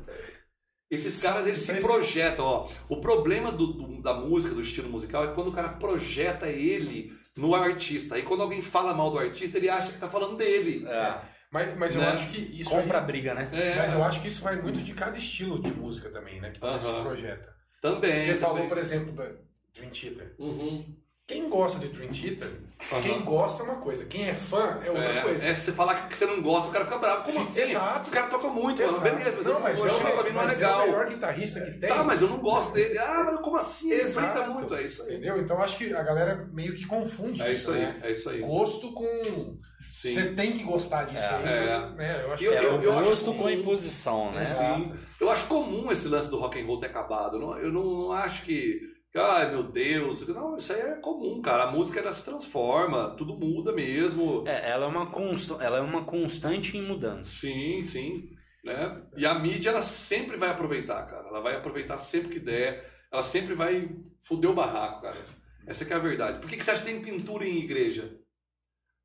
Esses 0.90 1.20
caras, 1.22 1.48
eles 1.48 1.60
se 1.62 1.74
projetam, 1.82 2.46
ó. 2.46 2.70
O 2.88 3.02
problema 3.02 3.52
do- 3.52 3.74
do- 3.74 4.02
da 4.02 4.14
música, 4.14 4.54
do 4.54 4.62
estilo 4.62 4.88
musical, 4.90 5.24
é 5.24 5.34
quando 5.34 5.48
o 5.48 5.52
cara 5.52 5.70
projeta 5.70 6.48
ele 6.48 7.12
no 7.38 7.54
artista. 7.56 8.16
Aí 8.16 8.22
quando 8.24 8.42
alguém 8.42 8.62
fala 8.62 8.94
mal 8.94 9.12
do 9.12 9.20
artista, 9.20 9.58
ele 9.58 9.70
acha 9.70 9.92
que 9.92 10.00
tá 10.00 10.08
falando 10.10 10.36
dele. 10.38 10.86
É, 10.88 11.16
Mas, 11.52 11.78
mas 11.78 11.96
eu 11.96 12.02
Né? 12.02 12.08
acho 12.10 12.30
que 12.32 12.40
isso 12.60 12.70
compra 12.70 12.98
a 12.98 13.02
aí, 13.02 13.08
briga, 13.08 13.34
né? 13.34 13.50
É, 13.54 13.76
Mas 13.76 13.94
eu 13.94 14.04
acho 14.04 14.22
que 14.22 14.28
isso 14.28 14.44
vai 14.44 14.62
muito 14.62 14.82
de 14.82 14.94
cada 14.94 15.18
estilo 15.18 15.62
de 15.62 15.72
música 15.72 16.10
também, 16.10 16.42
né? 16.42 16.50
Que 16.52 16.60
você 16.60 16.82
se 16.82 16.88
Aham. 16.90 17.04
projeta. 17.04 17.56
também. 17.82 18.12
você 18.12 18.36
falou, 18.36 18.56
também. 18.56 18.70
por 18.70 18.78
exemplo, 18.80 19.12
da 19.14 19.26
Dream 19.74 19.90
Theater. 19.92 20.36
Uhum. 20.40 20.84
Quem 21.28 21.50
gosta 21.50 21.80
de 21.80 21.88
Dream 21.88 22.12
Theater, 22.12 22.52
Aham. 22.92 23.02
quem 23.02 23.22
gosta 23.24 23.64
é 23.64 23.66
uma 23.66 23.78
coisa. 23.78 24.06
Quem 24.06 24.30
é 24.30 24.34
fã 24.36 24.80
é 24.86 24.92
outra 24.92 25.24
coisa. 25.24 25.44
É, 25.44 25.50
é, 25.50 25.56
se 25.56 25.62
você 25.64 25.72
falar 25.72 26.08
que 26.08 26.16
você 26.16 26.28
não 26.28 26.40
gosta, 26.40 26.70
o 26.70 26.72
cara 26.72 26.86
fica 26.86 27.00
bravo. 27.00 27.24
Como 27.24 27.40
Sim, 27.46 27.52
assim? 27.52 27.62
exato. 27.72 28.02
Os 28.04 28.10
caras 28.12 28.30
tocam 28.30 28.54
muito, 28.54 28.80
mano. 28.80 28.96
Exato. 28.96 29.16
beleza, 29.16 29.38
mas, 29.38 29.46
não, 29.48 29.54
eu, 29.56 29.60
mas, 29.60 29.80
o 29.80 29.84
é, 29.84 29.88
estilo 29.88 30.10
o- 30.10 30.14
pra 30.14 30.24
mim 30.24 30.30
não 30.30 30.42
é 30.42 30.46
mas 30.46 30.54
legal. 30.60 30.82
é 30.82 30.84
o 30.84 30.88
melhor 30.92 31.08
guitarrista 31.08 31.62
que 31.62 31.72
tem. 31.80 31.90
Tá, 31.90 32.04
mas 32.04 32.22
eu 32.22 32.30
não 32.30 32.38
gosto 32.38 32.74
dele. 32.74 32.96
Ah, 33.00 33.24
mas 33.26 33.42
como 33.42 33.58
assim? 33.58 33.92
Ele 33.92 34.02
Exato. 34.04 34.28
enfrenta 34.28 34.50
muito. 34.52 34.76
É 34.76 34.82
isso 34.84 35.02
aí. 35.02 35.10
Entendeu? 35.16 35.38
Então 35.40 35.60
acho 35.60 35.78
que 35.80 35.92
a 35.96 36.04
galera 36.04 36.48
meio 36.54 36.76
que 36.76 36.86
confunde 36.86 37.42
É 37.42 37.52
isso 37.52 37.72
aí, 37.72 37.80
né? 37.82 38.00
é 38.04 38.12
isso 38.12 38.30
aí. 38.30 38.40
Gosto 38.42 38.92
com. 38.94 39.58
Sim. 39.90 40.14
Você 40.14 40.26
tem 40.34 40.52
que 40.52 40.64
gostar 40.64 41.06
disso 41.06 41.26
É. 41.26 41.36
aí. 41.38 41.68
É. 41.70 41.90
Né? 41.96 42.22
Eu 42.24 42.34
acho 42.34 42.44
Eu- 42.44 42.52
que 42.52 42.58
É 42.58 42.66
eu- 42.66 42.76
o 42.76 42.84
eu 42.84 42.94
gosto 43.04 43.34
com 43.34 43.50
imposição, 43.50 44.32
né? 44.32 44.42
Exato. 44.44 44.86
Sim. 44.90 44.94
Eu 45.20 45.32
acho 45.32 45.48
comum 45.48 45.92
esse 45.92 46.08
lance 46.08 46.30
do 46.30 46.38
rock 46.38 46.62
and 46.62 46.66
roll 46.68 46.78
ter 46.78 46.86
acabado. 46.88 47.38
Eu 47.38 47.40
não, 47.40 47.58
eu 47.58 47.72
não 47.74 48.12
acho 48.12 48.44
que. 48.44 48.94
Ai 49.16 49.50
meu 49.50 49.64
Deus. 49.64 50.28
Não, 50.28 50.58
isso 50.58 50.74
aí 50.74 50.82
é 50.82 50.96
comum, 50.96 51.42
cara. 51.42 51.64
A 51.64 51.72
música 51.72 52.00
ela 52.00 52.12
se 52.12 52.26
transforma, 52.26 53.16
tudo 53.16 53.38
muda 53.38 53.72
mesmo. 53.72 54.44
É, 54.46 54.72
ela 54.72 54.86
é 54.86 54.90
uma, 54.90 55.10
consta, 55.10 55.54
ela 55.64 55.78
é 55.78 55.82
uma 55.82 56.04
constante 56.04 56.78
em 56.78 56.82
mudança. 56.82 57.32
Sim, 57.32 57.82
sim. 57.82 58.30
Né? 58.64 59.02
E 59.16 59.26
a 59.26 59.34
mídia 59.36 59.70
ela 59.70 59.82
sempre 59.82 60.36
vai 60.38 60.50
aproveitar, 60.50 61.06
cara. 61.08 61.28
Ela 61.28 61.40
vai 61.40 61.56
aproveitar 61.56 61.98
sempre 61.98 62.30
que 62.30 62.40
der. 62.40 62.92
Ela 63.12 63.24
sempre 63.24 63.54
vai 63.54 63.90
fuder 64.22 64.50
o 64.50 64.56
barraco, 64.56 65.04
cara. 65.04 65.18
Essa 65.66 65.86
que 65.86 65.94
é 65.94 65.96
a 65.96 66.00
verdade. 66.00 66.40
Por 66.40 66.50
que, 66.50 66.58
que 66.58 66.64
você 66.64 66.72
acha 66.72 66.84
que 66.84 66.92
tem 66.92 67.02
pintura 67.02 67.46
em 67.46 67.60
igreja? 67.60 68.20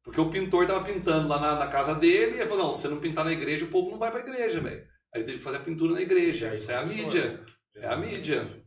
Porque 0.03 0.21
o 0.21 0.31
pintor 0.31 0.67
tava 0.67 0.85
pintando 0.85 1.29
lá 1.29 1.39
na, 1.39 1.55
na 1.57 1.67
casa 1.69 1.95
dele 1.95 2.37
e 2.37 2.41
ele 2.41 2.49
falou: 2.49 2.67
não, 2.67 2.73
se 2.73 2.83
você 2.83 2.89
não 2.89 2.99
pintar 2.99 3.25
na 3.25 3.33
igreja, 3.33 3.65
o 3.65 3.69
povo 3.69 3.91
não 3.91 3.99
vai 3.99 4.11
pra 4.11 4.21
igreja, 4.21 4.61
velho. 4.61 4.83
Aí 5.15 5.21
ele 5.21 5.25
teve 5.25 5.39
que 5.39 5.45
fazer 5.45 5.59
a 5.59 5.61
pintura 5.61 5.93
na 5.93 6.01
igreja. 6.01 6.47
E 6.47 6.51
aí 6.51 6.57
Isso 6.59 6.73
é 6.73 6.77
a 6.77 6.85
mídia. 6.85 7.33
né? 7.33 7.45
É 7.77 7.87
a 7.87 7.97
mídia. 7.97 8.60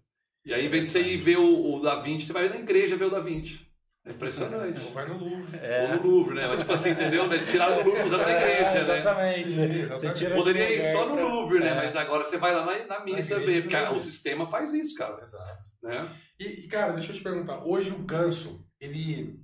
E 0.46 0.54
aí, 0.54 0.66
em 0.66 0.70
vez 0.70 0.88
de 0.88 0.92
você 0.92 1.02
ir 1.02 1.18
ver 1.18 1.38
o, 1.38 1.76
o 1.76 1.80
Da 1.82 1.96
Vinci, 1.96 2.26
você 2.28 2.34
vai 2.34 2.50
na 2.50 2.58
igreja 2.58 2.96
ver 2.98 3.06
o 3.06 3.10
Da 3.10 3.20
Vinci. 3.20 3.66
É 4.06 4.12
impressionante. 4.12 4.82
Ou 4.82 4.92
vai 4.92 5.08
no 5.08 5.18
Louvre. 5.18 5.58
Ou 5.58 5.96
no 5.96 6.04
Louvre, 6.04 6.36
né? 6.36 6.48
Mas 6.48 6.60
tipo 6.60 6.74
assim, 6.74 6.90
entendeu? 6.90 7.26
Né? 7.30 7.38
Tiraram 7.40 7.82
do 7.82 7.90
Louvre, 7.90 8.04
usaram 8.08 8.24
na 8.26 8.32
igreja, 8.38 8.72
né? 8.74 8.80
exatamente. 8.82 9.50
Sim, 9.50 9.64
exatamente. 9.64 9.88
Você 9.88 10.14
tira 10.14 10.36
Poderia 10.36 10.68
de 10.68 10.74
ir 10.74 10.92
só 10.92 11.06
no 11.08 11.14
pra- 11.16 11.24
Louvre, 11.24 11.60
né? 11.60 11.70
É. 11.70 11.76
Mas 11.76 11.96
agora 11.96 12.24
você 12.26 12.38
vai 12.38 12.54
lá 12.54 12.66
na, 12.66 12.86
na 12.86 13.00
missa 13.06 13.40
ver, 13.40 13.62
porque 13.62 13.76
né? 13.78 13.90
o 13.90 14.00
sistema 14.00 14.46
faz 14.46 14.74
isso, 14.74 14.94
cara. 14.96 15.22
Exato. 15.22 15.70
Né? 15.82 16.10
E, 16.38 16.46
e, 16.66 16.68
cara, 16.68 16.92
deixa 16.92 17.14
eu 17.14 17.16
te 17.16 17.24
perguntar. 17.24 17.64
Hoje 17.66 17.92
o 17.92 18.00
Ganso, 18.00 18.66
ele. 18.78 19.40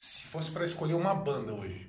Se 0.00 0.26
fosse 0.26 0.50
pra 0.50 0.64
escolher 0.64 0.94
uma 0.94 1.14
banda 1.14 1.52
hoje. 1.54 1.88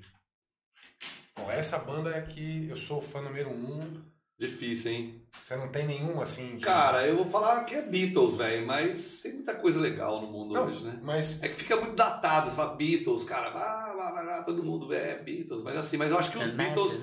Bom, 1.36 1.50
essa 1.50 1.76
banda 1.76 2.10
é 2.10 2.22
que 2.22 2.68
eu 2.68 2.76
sou 2.76 3.00
fã 3.02 3.20
número 3.20 3.50
um. 3.50 4.00
Difícil, 4.38 4.92
hein? 4.92 5.22
Você 5.44 5.56
não 5.56 5.68
tem 5.68 5.86
nenhum 5.86 6.20
assim. 6.20 6.56
de- 6.56 6.64
Cara, 6.64 7.06
eu 7.06 7.16
vou 7.16 7.26
falar 7.26 7.64
que 7.64 7.74
é 7.74 7.80
Beatles, 7.82 8.36
velho, 8.36 8.66
mas 8.66 9.20
tem 9.22 9.32
muita 9.34 9.54
coisa 9.54 9.80
legal 9.80 10.20
no 10.20 10.26
mundo 10.26 10.52
Não, 10.54 10.66
hoje, 10.66 10.84
né? 10.84 10.98
Mas. 11.02 11.42
É 11.42 11.48
que 11.48 11.54
fica 11.54 11.76
muito 11.76 11.94
datado, 11.94 12.50
você 12.50 12.56
fala 12.56 12.74
Beatles, 12.74 13.24
cara, 13.24 13.48
vá, 13.50 13.94
vá, 13.96 14.10
vá, 14.12 14.22
vá, 14.22 14.42
todo 14.42 14.62
mundo 14.62 14.92
é 14.92 15.18
Beatles, 15.22 15.62
mas 15.62 15.76
assim, 15.76 15.96
mas 15.96 16.10
eu 16.10 16.18
acho 16.18 16.30
que 16.30 16.38
os 16.38 16.50
Beatles. 16.50 17.02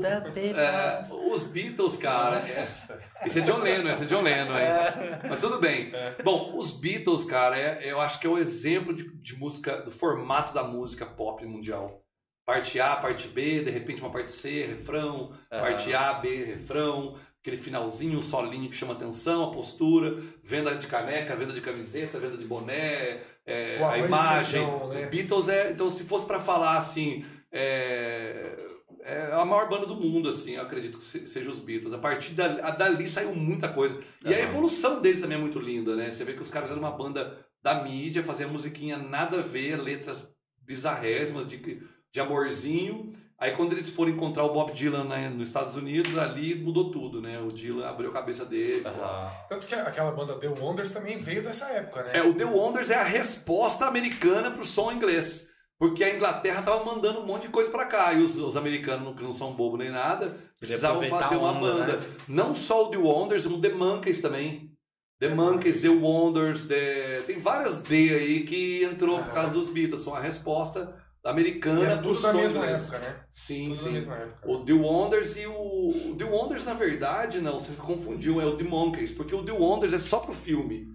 The 0.00 0.08
é, 0.26 0.30
Beatles. 0.30 1.10
os 1.10 1.42
Beatles, 1.44 1.96
cara. 1.96 2.36
é- 2.36 3.26
Esse 3.26 3.38
é 3.40 3.42
John 3.42 3.58
Lennon, 3.58 3.90
esse 3.90 4.02
é 4.04 4.06
John 4.06 4.22
Lennon, 4.22 4.56
é. 4.56 5.20
Mas 5.28 5.40
tudo 5.40 5.58
bem. 5.58 5.90
Bom, 6.22 6.56
os 6.56 6.70
Beatles, 6.72 7.24
cara, 7.24 7.58
é- 7.58 7.80
eu 7.90 8.00
acho 8.00 8.20
que 8.20 8.26
é 8.26 8.30
o 8.30 8.38
exemplo 8.38 8.94
de, 8.94 9.10
de 9.20 9.36
música, 9.36 9.78
do 9.78 9.90
formato 9.90 10.54
da 10.54 10.62
música 10.62 11.04
pop 11.04 11.44
mundial. 11.46 11.99
Parte 12.50 12.80
A, 12.80 12.96
parte 12.96 13.28
B, 13.28 13.60
de 13.62 13.70
repente 13.70 14.02
uma 14.02 14.10
parte 14.10 14.32
C, 14.32 14.64
refrão, 14.66 15.32
parte 15.48 15.94
A, 15.94 16.14
B, 16.14 16.42
refrão, 16.42 17.14
aquele 17.40 17.56
finalzinho, 17.56 18.18
um 18.18 18.22
solinho 18.24 18.68
que 18.68 18.76
chama 18.76 18.92
atenção, 18.94 19.44
a 19.44 19.52
postura, 19.52 20.20
venda 20.42 20.74
de 20.74 20.88
caneca, 20.88 21.36
venda 21.36 21.52
de 21.52 21.60
camiseta, 21.60 22.18
venda 22.18 22.36
de 22.36 22.44
boné, 22.44 23.20
é, 23.46 23.78
a 23.84 23.98
e 23.98 24.04
imagem. 24.04 24.62
feijão, 24.62 24.88
né? 24.88 25.06
Beatles 25.06 25.48
é, 25.48 25.70
então 25.70 25.88
se 25.88 26.02
fosse 26.02 26.26
pra 26.26 26.40
falar 26.40 26.76
assim, 26.76 27.24
é, 27.52 28.58
é 29.04 29.30
a 29.32 29.44
maior 29.44 29.68
banda 29.68 29.86
do 29.86 29.94
mundo, 29.94 30.28
assim, 30.28 30.56
eu 30.56 30.62
acredito 30.62 30.98
que 30.98 31.04
se- 31.04 31.28
seja 31.28 31.48
os 31.50 31.60
Beatles. 31.60 31.92
A 31.94 31.98
partir 31.98 32.32
dali, 32.34 32.60
a- 32.62 32.72
dali 32.72 33.06
saiu 33.06 33.32
muita 33.32 33.68
coisa. 33.68 34.00
E 34.24 34.34
a 34.34 34.36
Aham. 34.36 34.48
evolução 34.48 35.00
deles 35.00 35.20
também 35.20 35.38
é 35.38 35.40
muito 35.40 35.60
linda, 35.60 35.94
né? 35.94 36.10
Você 36.10 36.24
vê 36.24 36.32
que 36.32 36.42
os 36.42 36.50
caras 36.50 36.68
eram 36.70 36.80
uma 36.80 36.90
banda 36.90 37.46
da 37.62 37.84
mídia, 37.84 38.24
faziam 38.24 38.50
musiquinha 38.50 38.98
nada 38.98 39.38
a 39.38 39.42
ver, 39.42 39.76
letras 39.80 40.34
bizarrésimas 40.62 41.48
de, 41.48 41.80
de 42.12 42.20
amorzinho. 42.20 43.10
Aí 43.38 43.52
quando 43.52 43.72
eles 43.72 43.88
foram 43.88 44.10
encontrar 44.12 44.44
o 44.44 44.52
Bob 44.52 44.72
Dylan 44.72 45.04
né, 45.04 45.30
nos 45.30 45.48
Estados 45.48 45.74
Unidos, 45.74 46.16
ali 46.18 46.54
mudou 46.54 46.90
tudo, 46.90 47.22
né? 47.22 47.40
O 47.40 47.50
Dylan 47.50 47.86
abriu 47.88 48.10
a 48.10 48.12
cabeça 48.12 48.44
dele. 48.44 48.82
Ah, 48.84 49.32
Tanto 49.48 49.66
que 49.66 49.74
aquela 49.74 50.12
banda 50.12 50.38
The 50.38 50.48
Wonders 50.48 50.92
também 50.92 51.16
veio 51.16 51.42
dessa 51.42 51.64
época, 51.70 52.02
né? 52.04 52.18
É, 52.18 52.22
o 52.22 52.34
The 52.34 52.44
Wonders 52.44 52.90
é 52.90 52.96
a 52.96 53.02
resposta 53.04 53.86
americana 53.86 54.50
pro 54.50 54.64
som 54.64 54.92
inglês. 54.92 55.48
Porque 55.78 56.04
a 56.04 56.14
Inglaterra 56.14 56.60
tava 56.60 56.84
mandando 56.84 57.20
um 57.20 57.26
monte 57.26 57.42
de 57.44 57.48
coisa 57.48 57.70
pra 57.70 57.86
cá. 57.86 58.12
E 58.12 58.22
os, 58.22 58.36
os 58.36 58.54
americanos, 58.54 59.16
que 59.16 59.22
não 59.22 59.32
são 59.32 59.54
bobo 59.54 59.78
nem 59.78 59.88
nada, 59.90 60.36
precisavam 60.58 61.02
fazer 61.08 61.36
uma 61.36 61.52
onda, 61.52 61.60
banda. 61.72 61.96
né? 61.96 62.02
Não 62.28 62.54
só 62.54 62.88
o 62.88 62.90
The 62.90 62.98
Wonders, 62.98 63.46
como 63.46 63.62
The 63.62 63.70
Monkeys 63.70 64.20
também. 64.20 64.70
The, 65.18 65.28
The 65.28 65.34
Monkeys, 65.34 65.76
Monkeys. 65.76 65.80
The 65.80 65.88
Wonders, 65.88 66.64
The... 66.68 67.22
tem 67.26 67.38
várias 67.38 67.78
D 67.78 68.14
aí 68.14 68.44
que 68.44 68.84
entrou 68.84 69.16
por 69.20 69.24
Aham. 69.28 69.32
causa 69.34 69.52
dos 69.54 69.70
Beatles. 69.70 70.02
São 70.02 70.14
a 70.14 70.20
resposta 70.20 70.94
americana 71.24 71.80
E 71.80 71.84
era 71.84 71.96
pro 71.98 72.14
tudo 72.14 72.22
da 72.22 72.32
mesma 72.32 72.66
época, 72.66 72.98
né? 72.98 73.20
Sim, 73.30 73.64
Tudo 73.64 73.76
da 73.76 73.82
sim. 73.82 73.90
mesma 73.92 74.16
época. 74.16 74.50
O 74.50 74.64
The 74.64 74.72
Wonders 74.72 75.36
e 75.36 75.46
o... 75.46 76.10
o 76.10 76.16
The 76.16 76.24
Wonders, 76.24 76.64
na 76.64 76.74
verdade, 76.74 77.40
não, 77.40 77.60
você 77.60 77.72
confundiu, 77.72 78.40
é 78.40 78.46
o 78.46 78.56
The 78.56 78.64
Monkeys, 78.64 79.12
porque 79.12 79.34
o 79.34 79.44
The 79.44 79.52
Wonders 79.52 79.92
é 79.92 79.98
só 79.98 80.20
pro 80.20 80.32
filme. 80.32 80.86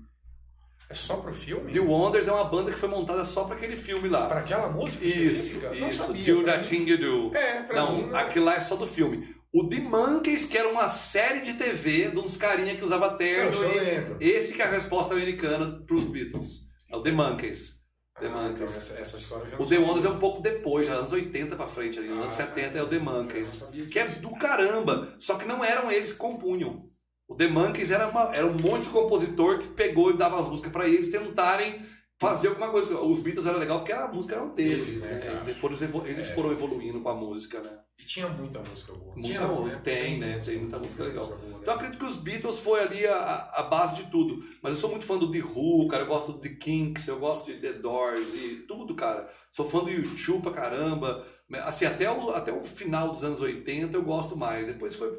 É 0.89 0.93
só 0.93 1.17
pro 1.17 1.33
filme? 1.33 1.71
The 1.71 1.79
Wonders 1.79 2.27
é 2.27 2.31
uma 2.31 2.43
banda 2.43 2.71
que 2.71 2.77
foi 2.77 2.87
montada 2.89 3.25
só 3.25 3.45
pra 3.45 3.55
aquele 3.55 3.75
filme 3.75 4.07
lá. 4.07 4.27
Pra 4.27 4.39
aquela 4.41 4.69
música 4.69 5.03
Isso, 5.05 5.17
específica? 5.35 5.73
Não 5.73 5.89
isso. 5.89 6.03
sabia. 6.05 6.35
Do 6.35 6.43
pra 6.43 6.53
That 6.57 6.67
Thing 6.69 6.85
You 6.89 6.97
Do. 7.31 7.35
É, 7.37 7.63
pra 7.63 7.75
não, 7.81 7.91
mim... 7.97 8.05
Não, 8.07 8.15
aquilo 8.17 8.45
lá 8.45 8.55
é 8.55 8.59
só 8.59 8.75
do 8.75 8.85
filme. 8.85 9.33
O 9.51 9.67
The 9.67 9.79
Monkeys, 9.79 10.45
que 10.45 10.57
era 10.57 10.67
uma 10.69 10.89
série 10.89 11.39
de 11.41 11.53
TV 11.53 12.09
de 12.11 12.19
uns 12.19 12.35
carinha 12.37 12.75
que 12.75 12.83
usava 12.83 13.11
Não, 13.11 13.17
terno. 13.17 13.63
eu 13.63 13.71
e- 13.71 13.79
lembro. 13.79 14.17
Esse 14.19 14.53
que 14.53 14.61
é 14.61 14.65
a 14.65 14.69
resposta 14.71 15.13
americana 15.13 15.81
pros 15.87 16.03
Beatles. 16.05 16.65
É 16.91 16.95
o 16.95 17.01
The 17.01 17.11
Monkeys. 17.11 17.83
The 18.19 18.27
Ah, 18.27 18.49
então 18.53 18.63
essa, 18.65 18.93
essa 18.93 19.17
história 19.17 19.45
já 19.45 19.57
O 19.59 19.65
The. 19.67 19.77
Wonders 19.77 20.05
é 20.05 20.09
um 20.09 20.19
pouco 20.19 20.41
depois, 20.41 20.87
já 20.87 20.93
anos 20.93 21.11
80 21.11 21.55
pra 21.55 21.67
frente, 21.67 21.99
ali, 21.99 22.07
nos 22.07 22.19
anos 22.19 22.33
Ah, 22.39 22.45
70 22.47 22.77
é 22.77 22.81
o 22.83 22.87
The 22.87 22.99
Monkeys. 22.99 23.47
sabia 23.49 23.85
Que 23.87 23.99
é 23.99 24.07
do 24.07 24.31
caramba. 24.31 25.09
Só 25.19 25.35
que 25.37 25.45
não 25.45 25.63
eram 25.63 25.91
eles 25.91 26.13
que 26.13 26.17
compunham. 26.17 26.89
O 27.27 27.35
The 27.35 27.47
Monkeys 27.47 27.91
era, 27.91 28.07
uma, 28.07 28.33
era 28.35 28.45
um 28.45 28.53
monte 28.53 28.83
de 28.83 28.89
compositor 28.89 29.59
que 29.59 29.67
pegou 29.69 30.11
e 30.11 30.17
dava 30.17 30.39
as 30.39 30.47
músicas 30.47 30.71
pra 30.71 30.87
eles 30.87 31.09
tentarem 31.09 31.81
fazer 32.19 32.47
alguma 32.49 32.69
coisa. 32.69 32.97
Os 32.99 33.19
Beatles 33.21 33.45
era 33.45 33.57
legal 33.57 33.79
porque 33.79 33.91
a 33.93 34.07
música 34.07 34.35
era 34.35 34.45
deles, 34.47 34.85
Deles, 34.85 35.01
né, 35.01 35.11
né? 35.13 35.19
cara? 35.19 35.41
Eles, 35.49 35.57
foram, 35.57 36.07
eles 36.07 36.27
foram 36.29 36.51
evoluindo 36.51 37.01
com 37.01 37.09
a 37.09 37.15
música, 37.15 37.59
né? 37.61 37.71
E 37.99 38.03
tinha 38.03 38.27
muita 38.27 38.59
música 38.59 38.91
boa. 38.93 39.13
Muita 39.13 39.27
Tinha, 39.29 39.47
música, 39.47 39.81
tem, 39.83 40.19
né? 40.19 40.39
Tem 40.39 40.57
muita 40.59 40.77
música 40.77 41.03
legal. 41.03 41.27
né? 41.29 41.37
Então 41.61 41.73
eu 41.73 41.79
acredito 41.79 41.97
que 41.99 42.05
os 42.05 42.17
Beatles 42.17 42.59
foi 42.59 42.81
ali 42.81 43.07
a, 43.07 43.49
a 43.53 43.63
base 43.63 43.95
de 43.95 44.11
tudo. 44.11 44.43
Mas 44.61 44.73
eu 44.73 44.79
sou 44.79 44.89
muito 44.89 45.05
fã 45.05 45.17
do 45.17 45.31
The 45.31 45.39
Who, 45.41 45.87
cara. 45.87 46.03
Eu 46.03 46.07
gosto 46.07 46.33
do 46.33 46.39
The 46.39 46.49
Kinks, 46.49 47.07
eu 47.07 47.19
gosto 47.19 47.45
de 47.45 47.59
The 47.59 47.73
Doors 47.73 48.33
e 48.33 48.65
tudo, 48.67 48.95
cara. 48.95 49.29
Sou 49.53 49.65
fã 49.65 49.79
do 49.79 49.89
YouTube 49.89 50.41
pra 50.41 50.51
caramba. 50.51 51.25
Assim, 51.63 51.85
até 51.85 52.11
o, 52.11 52.31
até 52.31 52.51
o 52.51 52.61
final 52.61 53.11
dos 53.11 53.23
anos 53.23 53.39
80 53.39 53.95
eu 53.95 54.03
gosto 54.03 54.35
mais. 54.35 54.67
Depois 54.67 54.93
foi. 54.95 55.13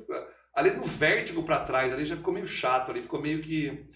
Ali 0.55 0.71
no 0.71 0.85
vértigo 0.85 1.43
pra 1.43 1.65
trás, 1.65 1.93
ali 1.93 2.05
já 2.07 2.17
ficou 2.17 2.33
meio 2.33 2.47
chato, 2.47 2.91
ali 2.91 3.01
ficou 3.03 3.21
meio 3.21 3.43
que 3.43 3.87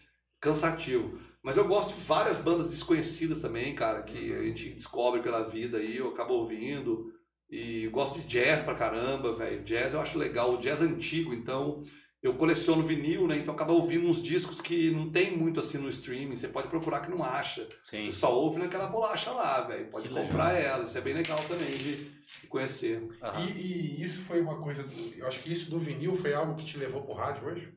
cansativo. 0.41 1.19
Mas 1.43 1.57
eu 1.57 1.67
gosto 1.67 1.95
de 1.95 2.01
várias 2.03 2.39
bandas 2.39 2.69
desconhecidas 2.69 3.41
também, 3.41 3.75
cara, 3.75 4.03
que 4.03 4.33
a 4.35 4.41
gente 4.41 4.71
descobre 4.71 5.23
pela 5.23 5.49
vida 5.49 5.79
aí, 5.79 5.97
eu 5.97 6.09
acabo 6.09 6.35
ouvindo. 6.35 7.13
E 7.51 7.85
eu 7.85 7.91
gosto 7.91 8.21
de 8.21 8.27
jazz 8.27 8.63
pra 8.63 8.75
caramba, 8.75 9.33
velho. 9.35 9.65
Jazz 9.65 9.95
eu 9.95 10.01
acho 10.01 10.19
legal, 10.19 10.55
o 10.55 10.59
jazz 10.59 10.81
antigo, 10.83 11.33
então 11.35 11.83
eu 12.23 12.35
coleciono 12.35 12.83
vinil, 12.87 13.27
né? 13.27 13.39
Então 13.39 13.55
acaba 13.55 13.73
ouvindo 13.73 14.07
uns 14.07 14.23
discos 14.23 14.61
que 14.61 14.91
não 14.91 15.11
tem 15.11 15.35
muito 15.37 15.59
assim 15.59 15.79
no 15.79 15.89
streaming, 15.89 16.37
você 16.37 16.49
pode 16.49 16.69
procurar 16.69 17.01
que 17.01 17.11
não 17.11 17.25
acha. 17.25 17.67
Sim. 17.85 18.05
Você 18.05 18.13
só 18.19 18.39
ouve 18.39 18.59
naquela 18.61 18.87
bolacha 18.87 19.31
lá, 19.33 19.63
velho. 19.63 19.89
Pode 19.91 20.09
Que 20.11 20.15
comprar 20.15 20.53
ela, 20.53 20.85
isso 20.85 20.99
é 20.99 21.01
bem 21.01 21.15
legal 21.15 21.43
também 21.49 21.77
de, 21.79 22.11
conhecer. 22.49 23.03
Aham. 23.23 23.47
E, 23.47 23.51
e 23.99 24.03
isso 24.03 24.21
foi 24.23 24.41
uma 24.43 24.61
coisa. 24.61 24.83
do- 24.83 25.15
eu 25.17 25.27
acho 25.27 25.43
que 25.43 25.51
isso 25.51 25.71
do 25.71 25.79
vinil 25.81 26.15
foi 26.15 26.35
algo 26.35 26.55
que 26.55 26.65
te 26.67 26.77
levou 26.77 27.03
pro 27.03 27.15
rádio 27.15 27.49
hoje? 27.49 27.73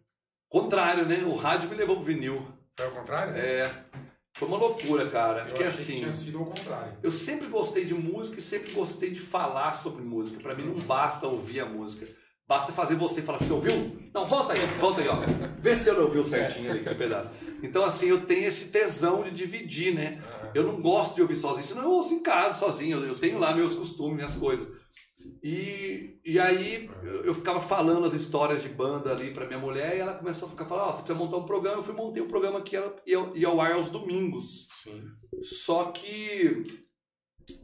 Contrário, 0.50 1.06
né? 1.08 1.24
O 1.26 1.36
rádio 1.36 1.70
me 1.70 1.76
levou 1.78 1.96
pro 1.96 2.06
vinil. 2.06 2.46
Foi 2.76 2.86
ao 2.86 2.92
contrário? 2.92 3.36
É. 3.36 3.72
Foi 4.36 4.48
uma 4.48 4.58
loucura, 4.58 5.10
cara. 5.10 5.42
Eu 5.42 5.46
Porque 5.48 5.64
assim. 5.64 5.98
tinha 5.98 6.12
sido 6.12 6.40
ao 6.40 6.46
contrário. 6.46 6.98
Eu 7.04 7.12
sempre 7.12 7.48
gostei 7.48 7.86
de 7.86 7.94
música 7.94 8.40
e 8.40 8.42
sempre 8.42 8.72
gostei 8.72 9.12
de 9.12 9.20
falar 9.20 9.74
sobre 9.74 10.02
música. 10.04 10.42
Pra 10.42 10.56
mim 10.56 10.66
não 10.66 10.80
basta 10.80 11.28
ouvir 11.28 11.60
a 11.60 11.66
música. 11.66 12.08
Basta 12.48 12.74
fazer 12.74 12.96
você 12.96 13.22
falar, 13.22 13.38
você 13.38 13.54
ouviu? 13.54 13.96
Não, 14.14 14.28
volta 14.28 14.54
aí, 14.54 14.60
volta 14.80 15.02
aí, 15.02 15.08
ó. 15.08 15.18
Vê 15.60 15.76
se 15.76 15.88
eu 15.90 15.96
não 15.96 16.04
ouviu 16.04 16.24
certinho 16.24 16.72
ali 16.72 16.82
aquele 16.82 16.96
pedaço. 16.96 17.32
Então, 17.62 17.86
assim, 17.86 18.08
eu 18.08 18.26
tenho 18.26 18.46
esse 18.46 18.70
tesão 18.70 19.24
de 19.24 19.32
dividir, 19.32 19.94
né? 19.96 20.22
Eu 20.54 20.64
não 20.64 20.82
gosto 20.82 21.16
de 21.16 21.22
ouvir 21.22 21.36
sozinho, 21.36 21.64
senão 21.64 21.84
eu 21.84 21.92
ouço 21.92 22.14
em 22.14 22.22
casa 22.22 22.60
sozinho. 22.60 22.98
Eu 23.00 23.18
tenho 23.18 23.40
lá 23.40 23.56
meus 23.56 23.76
costumes, 23.76 24.16
minhas 24.16 24.36
coisas. 24.36 24.83
E, 25.42 26.20
e 26.24 26.40
aí 26.40 26.90
eu, 27.24 27.34
ficava 27.34 27.60
falando 27.60 28.06
as 28.06 28.14
histórias 28.14 28.62
de 28.62 28.70
banda 28.70 29.12
ali 29.12 29.34
pra 29.34 29.46
minha 29.46 29.60
mulher 29.60 29.96
e 29.96 30.00
ela 30.00 30.14
começou 30.14 30.48
a 30.48 30.52
ficar 30.52 30.66
falando, 30.66 30.88
ó, 30.88 30.92
você 30.92 31.04
precisa 31.04 31.20
montar 31.20 31.38
um 31.38 31.46
programa. 31.46 31.78
Eu 31.78 31.84
fui 31.84 31.94
montei 31.94 32.22
um 32.22 32.28
programa 32.28 32.62
que 32.62 32.76
era, 32.76 32.94
ia, 33.06 33.48
ao 33.48 33.60
ar 33.60 33.74
aos 33.74 33.90
domingos. 33.90 34.68
Sim. 34.84 35.04
Só 35.42 35.86
que 35.86 36.86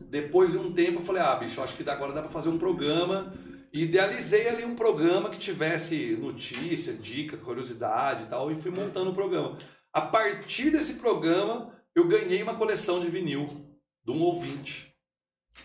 depois 0.01 0.51
de 0.51 0.57
um 0.57 0.74
tempo 0.74 0.99
eu 0.99 1.03
falei, 1.03 1.22
ah, 1.22 1.36
bicho, 1.36 1.62
acho 1.62 1.76
que 1.76 1.89
agora 1.89 2.14
dá 2.14 2.22
pra 2.22 2.32
fazer 2.32 2.49
um 2.49 2.57
programa. 2.57 3.34
E 3.72 3.84
idealizei 3.84 4.47
ali 4.47 4.66
um 4.66 4.76
programa 4.76 5.30
que 5.30 5.38
tivesse 5.38 6.18
notícia, 6.18 6.93
dica, 6.93 7.38
curiosidade 7.38 8.24
e 8.24 8.28
tal, 8.28 8.51
e 8.51 8.55
fui 8.55 8.72
montando 8.72 9.12
o 9.12 9.14
programa. 9.14 9.57
A 9.93 10.01
partir 10.01 10.72
desse 10.72 10.95
programa, 10.95 11.74
eu 11.95 12.07
ganhei 12.07 12.41
uma 12.41 12.55
coleção 12.55 12.99
de 12.99 13.10
vinil 13.10 13.47
de 14.03 14.12
um 14.12 14.22
ouvinte. 14.22 14.88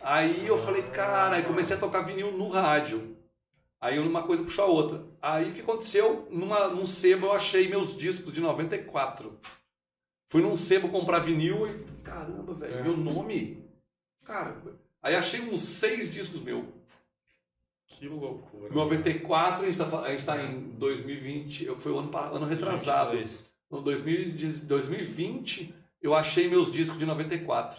Aí 0.01 0.47
eu 0.47 0.59
falei, 0.59 0.82
cara, 0.82 1.36
aí 1.36 1.42
comecei 1.42 1.76
a 1.76 1.78
tocar 1.80 2.03
vinil 2.03 2.32
no 2.32 2.49
rádio. 2.49 3.16
Aí 3.80 3.99
uma 3.99 4.22
coisa 4.22 4.42
puxou 4.42 4.64
a 4.64 4.68
outra. 4.68 5.05
Aí 5.20 5.51
o 5.51 5.55
que 5.55 5.61
aconteceu? 5.61 6.26
Numa, 6.30 6.68
num 6.68 6.86
sebo 6.86 7.26
eu 7.26 7.32
achei 7.32 7.68
meus 7.68 7.97
discos 7.97 8.32
de 8.32 8.40
94. 8.40 9.38
Fui 10.26 10.40
num 10.42 10.57
sebo 10.57 10.88
comprar 10.88 11.18
vinil 11.20 11.66
e. 11.68 11.84
Caramba, 12.03 12.55
velho, 12.55 12.74
É. 12.78 12.82
meu 12.82 12.97
nome? 12.97 13.64
Cara. 14.24 14.57
Aí 15.03 15.14
achei 15.14 15.40
uns 15.40 15.61
seis 15.62 16.11
discos 16.12 16.40
meu. 16.40 16.66
Que 17.86 18.09
loucura. 18.09 18.72
94, 18.72 19.62
a 19.62 19.66
gente 19.66 19.76
tá, 19.78 19.86
fa- 19.86 20.01
a 20.03 20.11
gente 20.11 20.24
tá 20.24 20.42
em 20.42 20.70
2020, 20.78 21.64
eu- 21.66 21.78
foi 21.78 21.92
o 21.92 21.99
ano, 21.99 22.11
ano 22.16 22.47
retrasado. 22.47 23.11
22. 23.12 23.42
No 23.70 23.82
2010 23.82 24.61
2020, 24.62 25.74
eu 26.01 26.14
achei 26.14 26.49
meus 26.49 26.72
discos 26.72 26.99
de 26.99 27.05
94. 27.05 27.78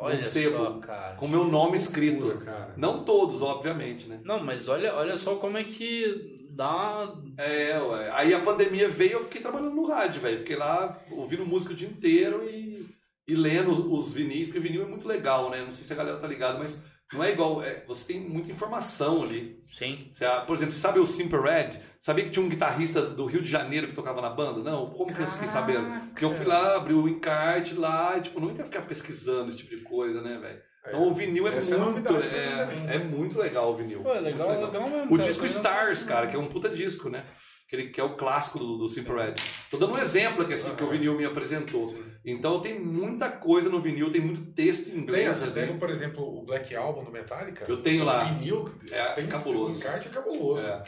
Olha 0.00 0.14
Um 0.14 0.20
sebo, 0.20 0.56
só, 0.56 0.72
cara. 0.74 1.16
Com 1.16 1.26
meu 1.26 1.44
nome 1.44 1.76
escrito. 1.76 2.38
Cara. 2.38 2.72
Não 2.76 3.04
todos, 3.04 3.42
obviamente, 3.42 4.08
né? 4.08 4.20
Não, 4.24 4.42
mas 4.44 4.68
olha, 4.68 4.94
olha 4.94 5.16
só 5.16 5.34
como 5.34 5.58
é 5.58 5.64
que 5.64 6.46
dá. 6.50 7.12
É, 7.36 7.76
ué. 7.80 8.10
Aí 8.14 8.32
a 8.32 8.40
pandemia 8.40 8.88
veio 8.88 9.14
eu 9.14 9.24
fiquei 9.24 9.40
trabalhando 9.40 9.74
no 9.74 9.88
rádio, 9.88 10.20
velho. 10.20 10.38
Fiquei 10.38 10.54
lá 10.54 10.96
ouvindo 11.10 11.44
música 11.44 11.72
o 11.72 11.76
dia 11.76 11.88
inteiro 11.88 12.48
e, 12.48 12.86
e 13.26 13.34
lendo 13.34 13.72
os, 13.72 13.78
os 13.78 14.14
vinis, 14.14 14.46
porque 14.46 14.60
vinil 14.60 14.82
é 14.82 14.86
muito 14.86 15.08
legal, 15.08 15.50
né? 15.50 15.62
Não 15.62 15.72
sei 15.72 15.84
se 15.84 15.92
a 15.92 15.96
galera 15.96 16.18
tá 16.18 16.28
ligada, 16.28 16.60
mas 16.60 16.80
não 17.12 17.24
é 17.24 17.32
igual. 17.32 17.60
é, 17.60 17.84
você 17.84 18.12
tem 18.12 18.20
muita 18.20 18.52
informação 18.52 19.24
ali. 19.24 19.64
Sim. 19.68 20.08
Você, 20.12 20.24
ah, 20.24 20.42
por 20.42 20.54
exemplo, 20.54 20.74
você 20.74 20.80
sabe 20.80 21.00
o 21.00 21.06
Simple 21.06 21.40
Red? 21.40 21.70
Sabia 22.00 22.24
que 22.24 22.30
tinha 22.30 22.44
um 22.44 22.48
guitarrista 22.48 23.02
do 23.02 23.26
Rio 23.26 23.42
de 23.42 23.50
Janeiro 23.50 23.88
que 23.88 23.94
tocava 23.94 24.20
na 24.22 24.30
banda? 24.30 24.62
Não, 24.68 24.90
como 24.90 25.12
que 25.14 25.20
eu 25.20 25.26
fiquei 25.26 25.48
sabendo? 25.48 25.88
Porque 26.10 26.24
eu 26.24 26.30
fui 26.30 26.46
lá, 26.46 26.76
abri 26.76 26.94
o 26.94 27.08
encarte 27.08 27.74
lá 27.74 28.16
e, 28.16 28.20
tipo, 28.22 28.40
não 28.40 28.50
ia 28.54 28.64
ficar 28.64 28.82
pesquisando 28.82 29.48
esse 29.48 29.58
tipo 29.58 29.76
de 29.76 29.82
coisa, 29.82 30.22
né, 30.22 30.38
velho? 30.40 30.60
Então 30.86 31.06
o 31.08 31.12
vinil 31.12 31.46
é 31.48 31.56
Essa 31.56 31.74
é 31.74 31.78
muito. 31.78 31.98
É, 32.16 32.56
também. 32.66 32.88
é 32.88 32.98
muito 32.98 33.38
legal 33.38 33.72
o 33.72 33.76
vinil. 33.76 34.00
Pô, 34.00 34.14
é 34.14 34.20
legal, 34.20 34.48
Muito 34.48 34.64
legal 34.72 34.88
mesmo. 34.88 35.14
o 35.14 35.18
disco 35.18 35.44
Stars, 35.44 36.04
cara, 36.04 36.20
nada. 36.20 36.30
que 36.30 36.36
é 36.36 36.38
um 36.38 36.46
puta 36.46 36.68
disco, 36.70 37.10
né? 37.10 37.24
Que, 37.68 37.76
ele- 37.76 37.88
que 37.90 38.00
é 38.00 38.04
o 38.04 38.16
clássico 38.16 38.58
do, 38.58 38.78
do 38.78 38.88
Simple 38.88 39.14
Red. 39.14 39.34
Tô 39.70 39.76
dando 39.76 39.92
um 39.92 39.98
exemplo 39.98 40.42
aqui, 40.42 40.54
assim, 40.54 40.74
que 40.74 40.82
o 40.82 40.88
vinil 40.88 41.14
me 41.14 41.26
apresentou. 41.26 41.86
Sim. 41.88 42.02
Então 42.24 42.60
tem 42.60 42.80
muita 42.80 43.28
coisa 43.28 43.68
no 43.68 43.78
vinil, 43.82 44.10
tem 44.10 44.22
muito 44.22 44.40
texto 44.52 44.88
em 44.88 44.92
Tem, 44.92 45.00
inglês 45.02 45.36
você 45.36 45.44
ali. 45.44 45.52
pega, 45.52 45.74
por 45.74 45.90
exemplo, 45.90 46.22
o 46.24 46.46
Black 46.46 46.74
Album 46.74 47.04
do 47.04 47.10
Metallica. 47.10 47.66
Eu 47.68 47.82
tenho 47.82 48.04
o 48.04 48.06
lá. 48.06 48.24
Vinil, 48.24 48.64
É 48.90 49.04
tem 49.12 49.26
cabuloso. 49.26 49.74
O 49.74 49.76
encarte 49.76 50.08
é 50.08 50.10
cabuloso. 50.10 50.62
É. 50.62 50.82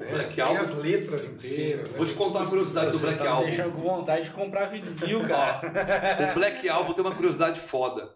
O? 0.00 0.04
Black 0.04 0.34
tem 0.34 0.44
Album- 0.44 0.60
as 0.60 0.74
letras 0.76 1.24
inteiras. 1.24 1.90
né? 1.90 1.96
Vou 1.96 2.06
te 2.06 2.14
contar 2.14 2.38
uma 2.40 2.48
curiosidade 2.48 2.86
do 2.92 2.98
Vocês 2.98 3.02
Black 3.02 3.16
estão 3.18 3.26
me 3.26 3.32
Album. 3.36 3.48
deixando 3.48 3.72
com 3.74 3.80
vontade 3.82 4.24
de 4.24 4.30
comprar 4.30 4.66
vinil, 4.66 5.26
cara. 5.28 5.60
O 6.30 6.34
Black 6.34 6.68
Album 6.68 6.92
tem 6.92 7.04
uma 7.04 7.14
curiosidade 7.14 7.60
foda. 7.60 8.14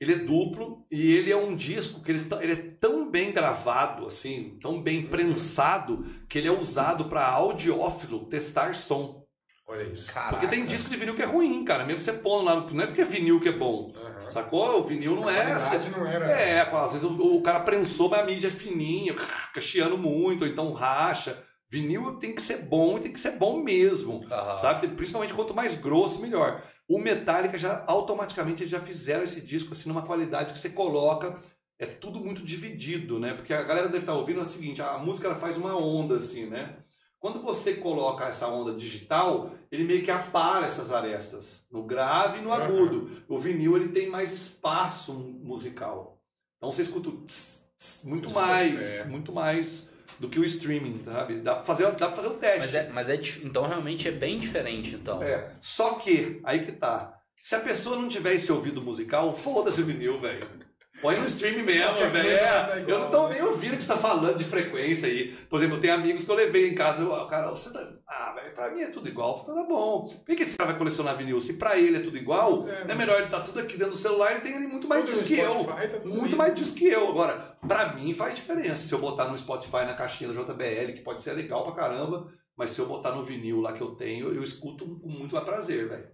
Ele 0.00 0.12
é 0.14 0.18
duplo 0.18 0.78
e 0.90 1.14
ele 1.16 1.30
é 1.30 1.36
um 1.36 1.54
disco 1.54 2.00
que 2.02 2.10
ele, 2.12 2.24
tá- 2.24 2.42
ele 2.42 2.52
é 2.52 2.56
tão 2.80 3.10
bem 3.10 3.32
gravado, 3.32 4.06
assim, 4.06 4.58
tão 4.62 4.80
bem 4.80 5.02
prensado, 5.06 6.06
que 6.28 6.38
ele 6.38 6.48
é 6.48 6.52
usado 6.52 7.06
para 7.06 7.26
audiófilo 7.26 8.26
testar 8.26 8.74
som. 8.74 9.22
Olha 9.68 9.82
isso. 9.82 10.10
Porque 10.30 10.46
tem 10.46 10.64
disco 10.64 10.88
de 10.88 10.96
vinil 10.96 11.14
que 11.16 11.22
é 11.22 11.26
ruim, 11.26 11.64
cara. 11.64 11.84
Mesmo 11.84 12.00
você 12.00 12.12
pondo 12.12 12.44
lá, 12.44 12.54
não 12.70 12.82
é 12.84 12.86
porque 12.86 13.00
é 13.00 13.04
vinil 13.04 13.40
que 13.40 13.48
é 13.48 13.52
bom. 13.52 13.92
Aham. 14.16 14.30
Sacou? 14.30 14.80
O 14.80 14.84
vinil 14.84 15.16
não 15.16 15.28
A 15.28 15.32
é. 15.32 15.44
qualidade 15.44 15.90
não 15.90 16.06
era. 16.06 16.26
É, 16.30 16.60
às 16.60 16.92
vezes 16.92 17.08
o, 17.08 17.36
o 17.36 17.42
cara 17.42 17.60
prensou, 17.60 18.08
mas 18.08 18.20
a 18.20 18.24
mídia 18.24 18.48
é 18.48 18.50
fininha, 18.50 19.14
fica 19.14 19.60
chiando 19.60 19.98
muito, 19.98 20.42
ou 20.42 20.48
então 20.48 20.72
racha. 20.72 21.42
Vinil 21.68 22.16
tem 22.16 22.34
que 22.34 22.40
ser 22.40 22.58
bom 22.58 22.96
e 22.96 23.00
tem 23.00 23.12
que 23.12 23.20
ser 23.20 23.32
bom 23.32 23.62
mesmo. 23.62 24.24
Aham. 24.30 24.58
Sabe? 24.58 24.88
Principalmente 24.88 25.34
quanto 25.34 25.54
mais 25.54 25.74
grosso, 25.74 26.20
melhor. 26.20 26.62
O 26.88 26.98
Metallica 26.98 27.58
já 27.58 27.84
automaticamente 27.88 28.62
eles 28.62 28.70
já 28.70 28.80
fizeram 28.80 29.24
esse 29.24 29.40
disco 29.40 29.72
assim 29.72 29.88
numa 29.88 30.02
qualidade 30.02 30.52
que 30.52 30.58
você 30.58 30.70
coloca, 30.70 31.40
é 31.78 31.84
tudo 31.86 32.20
muito 32.20 32.42
dividido, 32.42 33.18
né? 33.18 33.34
Porque 33.34 33.52
a 33.52 33.62
galera 33.62 33.88
deve 33.88 34.04
estar 34.04 34.14
ouvindo 34.14 34.38
é 34.38 34.42
o 34.42 34.46
seguinte, 34.46 34.80
a 34.80 34.96
música 34.96 35.26
ela 35.26 35.36
faz 35.36 35.56
uma 35.56 35.76
onda 35.76 36.16
assim, 36.16 36.46
né? 36.46 36.76
Quando 37.18 37.40
você 37.42 37.74
coloca 37.74 38.26
essa 38.26 38.46
onda 38.46 38.74
digital, 38.74 39.50
ele 39.70 39.84
meio 39.84 40.02
que 40.02 40.10
apara 40.10 40.66
essas 40.66 40.92
arestas, 40.92 41.64
no 41.70 41.82
grave 41.82 42.38
e 42.38 42.42
no 42.42 42.52
agudo. 42.52 43.22
O 43.28 43.38
vinil 43.38 43.76
ele 43.76 43.88
tem 43.88 44.08
mais 44.08 44.32
espaço 44.32 45.12
musical. 45.42 46.20
Então 46.56 46.70
você 46.70 46.82
escuta 46.82 47.08
o 47.08 47.12
tss, 47.24 47.62
tss, 47.78 48.04
muito 48.06 48.28
Você 48.28 48.34
escuta, 48.34 48.46
mais, 48.46 49.00
é. 49.00 49.04
muito 49.04 49.32
mais 49.32 49.90
do 50.18 50.28
que 50.28 50.38
o 50.38 50.44
streaming, 50.44 51.02
sabe? 51.04 51.40
Dá 51.40 51.56
pra 51.56 51.64
fazer, 51.64 51.84
dá 51.92 52.06
pra 52.06 52.16
fazer 52.16 52.28
um 52.28 52.38
teste. 52.38 52.60
Mas, 52.60 52.74
é, 52.74 52.88
mas 52.90 53.08
é, 53.08 53.20
então 53.44 53.66
realmente 53.66 54.08
é 54.08 54.12
bem 54.12 54.38
diferente, 54.38 54.94
então. 54.94 55.22
É, 55.22 55.52
só 55.60 55.94
que, 55.94 56.40
aí 56.44 56.64
que 56.64 56.72
tá. 56.72 57.18
Se 57.42 57.54
a 57.54 57.60
pessoa 57.60 57.96
não 57.96 58.08
tiver 58.08 58.34
esse 58.34 58.50
ouvido 58.50 58.82
musical, 58.82 59.32
foda-se 59.34 59.80
o 59.80 59.84
vinil, 59.84 60.20
velho. 60.20 60.65
Põe 61.00 61.18
no 61.18 61.26
stream 61.26 61.62
mesmo, 61.64 61.96
velho. 62.10 62.28
É, 62.28 62.78
igual, 62.80 62.88
eu 62.88 62.98
não 62.98 63.10
tô 63.10 63.28
né? 63.28 63.34
nem 63.34 63.42
ouvindo 63.44 63.74
o 63.74 63.76
que 63.76 63.82
você 63.82 63.88
tá 63.88 63.96
falando 63.98 64.36
de 64.36 64.44
frequência 64.44 65.08
aí. 65.08 65.32
Por 65.48 65.58
exemplo, 65.58 65.76
eu 65.76 65.80
tenho 65.80 65.94
amigos 65.94 66.24
que 66.24 66.30
eu 66.30 66.34
levei 66.34 66.68
em 66.70 66.74
casa. 66.74 67.02
eu- 67.02 67.12
O 67.12 67.26
cara, 67.28 67.48
você 67.50 67.70
tá. 67.72 67.86
Ah, 68.08 68.32
velho, 68.34 68.54
pra 68.54 68.70
mim 68.70 68.80
é 68.82 68.86
tudo 68.88 69.08
igual. 69.08 69.40
Tá 69.44 69.52
bom. 69.64 70.08
Por 70.24 70.36
que 70.36 70.42
esse 70.42 70.56
cara 70.56 70.70
vai 70.70 70.78
colecionar 70.78 71.16
vinil? 71.16 71.40
Se 71.40 71.54
pra 71.54 71.78
ele 71.78 71.96
é 71.98 72.00
tudo 72.00 72.16
igual, 72.16 72.66
É, 72.68 72.84
não 72.84 72.90
é 72.92 72.94
melhor 72.94 73.20
ele 73.20 73.28
tá 73.30 73.40
tudo 73.40 73.60
aqui 73.60 73.76
dentro 73.76 73.92
do 73.92 73.98
celular, 73.98 74.32
ele 74.32 74.40
tem 74.40 74.54
ali 74.54 74.66
muito 74.66 74.88
mais 74.88 75.04
disco 75.04 75.20
no 75.20 75.26
que 75.26 75.38
eu. 75.38 75.64
Tá 75.64 76.08
Muito 76.08 76.36
mais 76.36 76.54
disco 76.54 76.76
que 76.76 76.86
eu. 76.86 77.08
Agora, 77.08 77.56
pra 77.66 77.92
mim 77.94 78.14
faz 78.14 78.34
diferença. 78.34 78.76
Se 78.76 78.92
eu 78.94 78.98
botar 78.98 79.28
no 79.28 79.36
Spotify 79.36 79.84
na 79.84 79.94
caixinha 79.94 80.32
da 80.32 80.40
JBL, 80.42 80.92
que 80.94 81.02
pode 81.02 81.20
ser 81.20 81.32
legal 81.34 81.62
pra 81.62 81.72
caramba, 81.74 82.32
mas 82.56 82.70
se 82.70 82.80
eu 82.80 82.86
botar 82.86 83.12
no 83.12 83.22
vinil 83.22 83.60
lá 83.60 83.72
que 83.72 83.82
eu 83.82 83.90
tenho, 83.96 84.32
eu 84.32 84.42
escuto 84.42 84.86
com 84.98 85.08
muito 85.08 85.34
mais 85.34 85.44
prazer, 85.44 85.88
velho. 85.88 86.08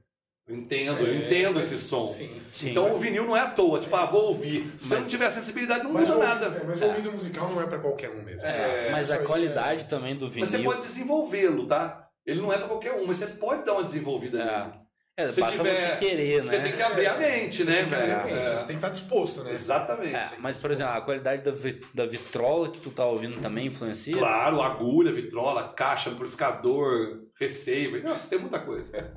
Eu 0.46 0.56
entendo, 0.56 1.00
eu 1.00 1.14
É, 1.14 1.16
entendo 1.26 1.54
mas- 1.54 1.70
esse 1.72 1.82
som. 1.84 2.08
Sim. 2.08 2.28
Sim. 2.52 2.70
Então 2.70 2.92
o 2.92 2.98
vinil 2.98 3.24
não 3.24 3.36
é 3.36 3.40
à 3.40 3.46
toa, 3.50 3.78
tipo, 3.78 3.94
ah, 3.94 4.06
vou 4.06 4.24
ouvir. 4.28 4.72
Se 4.78 4.88
você 4.88 4.94
Mas- 4.96 5.04
não 5.04 5.10
tiver 5.10 5.30
sensibilidade, 5.30 5.84
não 5.84 5.92
Mas, 5.92 6.08
muda 6.08 6.20
o, 6.20 6.22
nada. 6.28 6.46
é, 6.46 6.64
mas 6.64 6.80
o 6.80 6.84
ouvido 6.84 7.12
musical 7.12 7.48
não 7.50 7.62
é 7.62 7.66
pra 7.66 7.78
qualquer 7.78 8.10
um 8.10 8.22
mesmo. 8.22 8.44
É, 8.46 8.90
mas 8.90 9.06
isso 9.06 9.16
a 9.16 9.18
qualidade 9.20 9.84
também 9.86 10.16
do 10.16 10.28
vinil. 10.28 10.40
Mas 10.40 10.50
você 10.50 10.58
pode 10.58 10.80
desenvolvê-lo, 10.82 11.66
tá? 11.66 12.08
Ele 12.26 12.40
não 12.40 12.52
é 12.52 12.58
pra 12.58 12.66
qualquer 12.68 12.92
um, 12.94 13.06
mas 13.06 13.18
você 13.18 13.26
pode 13.28 13.64
dar 13.64 13.74
uma 13.74 13.84
desenvolvida 13.84 14.40
É. 14.42 14.44
nele. 14.44 14.81
É, 15.14 15.28
Se 15.28 15.40
basta 15.40 15.58
tiver- 15.58 15.74
você 15.74 15.96
querer, 15.96 16.40
Você 16.42 16.56
né? 16.56 16.62
tem 16.64 16.72
que 16.72 16.82
abrir 16.82 17.06
a 17.06 17.14
mente, 17.18 17.62
Você 17.62 17.70
né, 17.70 17.76
tem 17.80 17.86
que 17.86 17.94
abrir 17.94 18.10
a 18.12 18.16
velho? 18.22 18.34
mente, 18.34 18.46
É. 18.46 18.48
Você 18.48 18.56
tem 18.56 18.66
que 18.66 18.72
estar 18.74 18.88
disposto, 18.88 19.44
né? 19.44 19.52
Exatamente. 19.52 20.14
É, 20.14 20.30
mas, 20.38 20.56
por 20.56 20.70
exemplo, 20.70 20.94
a 20.94 21.00
qualidade 21.02 21.42
da, 21.42 21.52
da 21.92 22.06
vitrola 22.06 22.70
que 22.70 22.80
tu 22.80 22.88
tá 22.88 23.04
ouvindo 23.04 23.38
também 23.42 23.66
influencia? 23.66 24.16
Claro, 24.16 24.62
agulha, 24.62 25.12
vitrola, 25.12 25.68
caixa, 25.74 26.08
amplificador, 26.08 27.24
receiver. 27.38 28.02
Nossa, 28.02 28.30
tem 28.30 28.38
muita 28.38 28.58
coisa. 28.60 29.12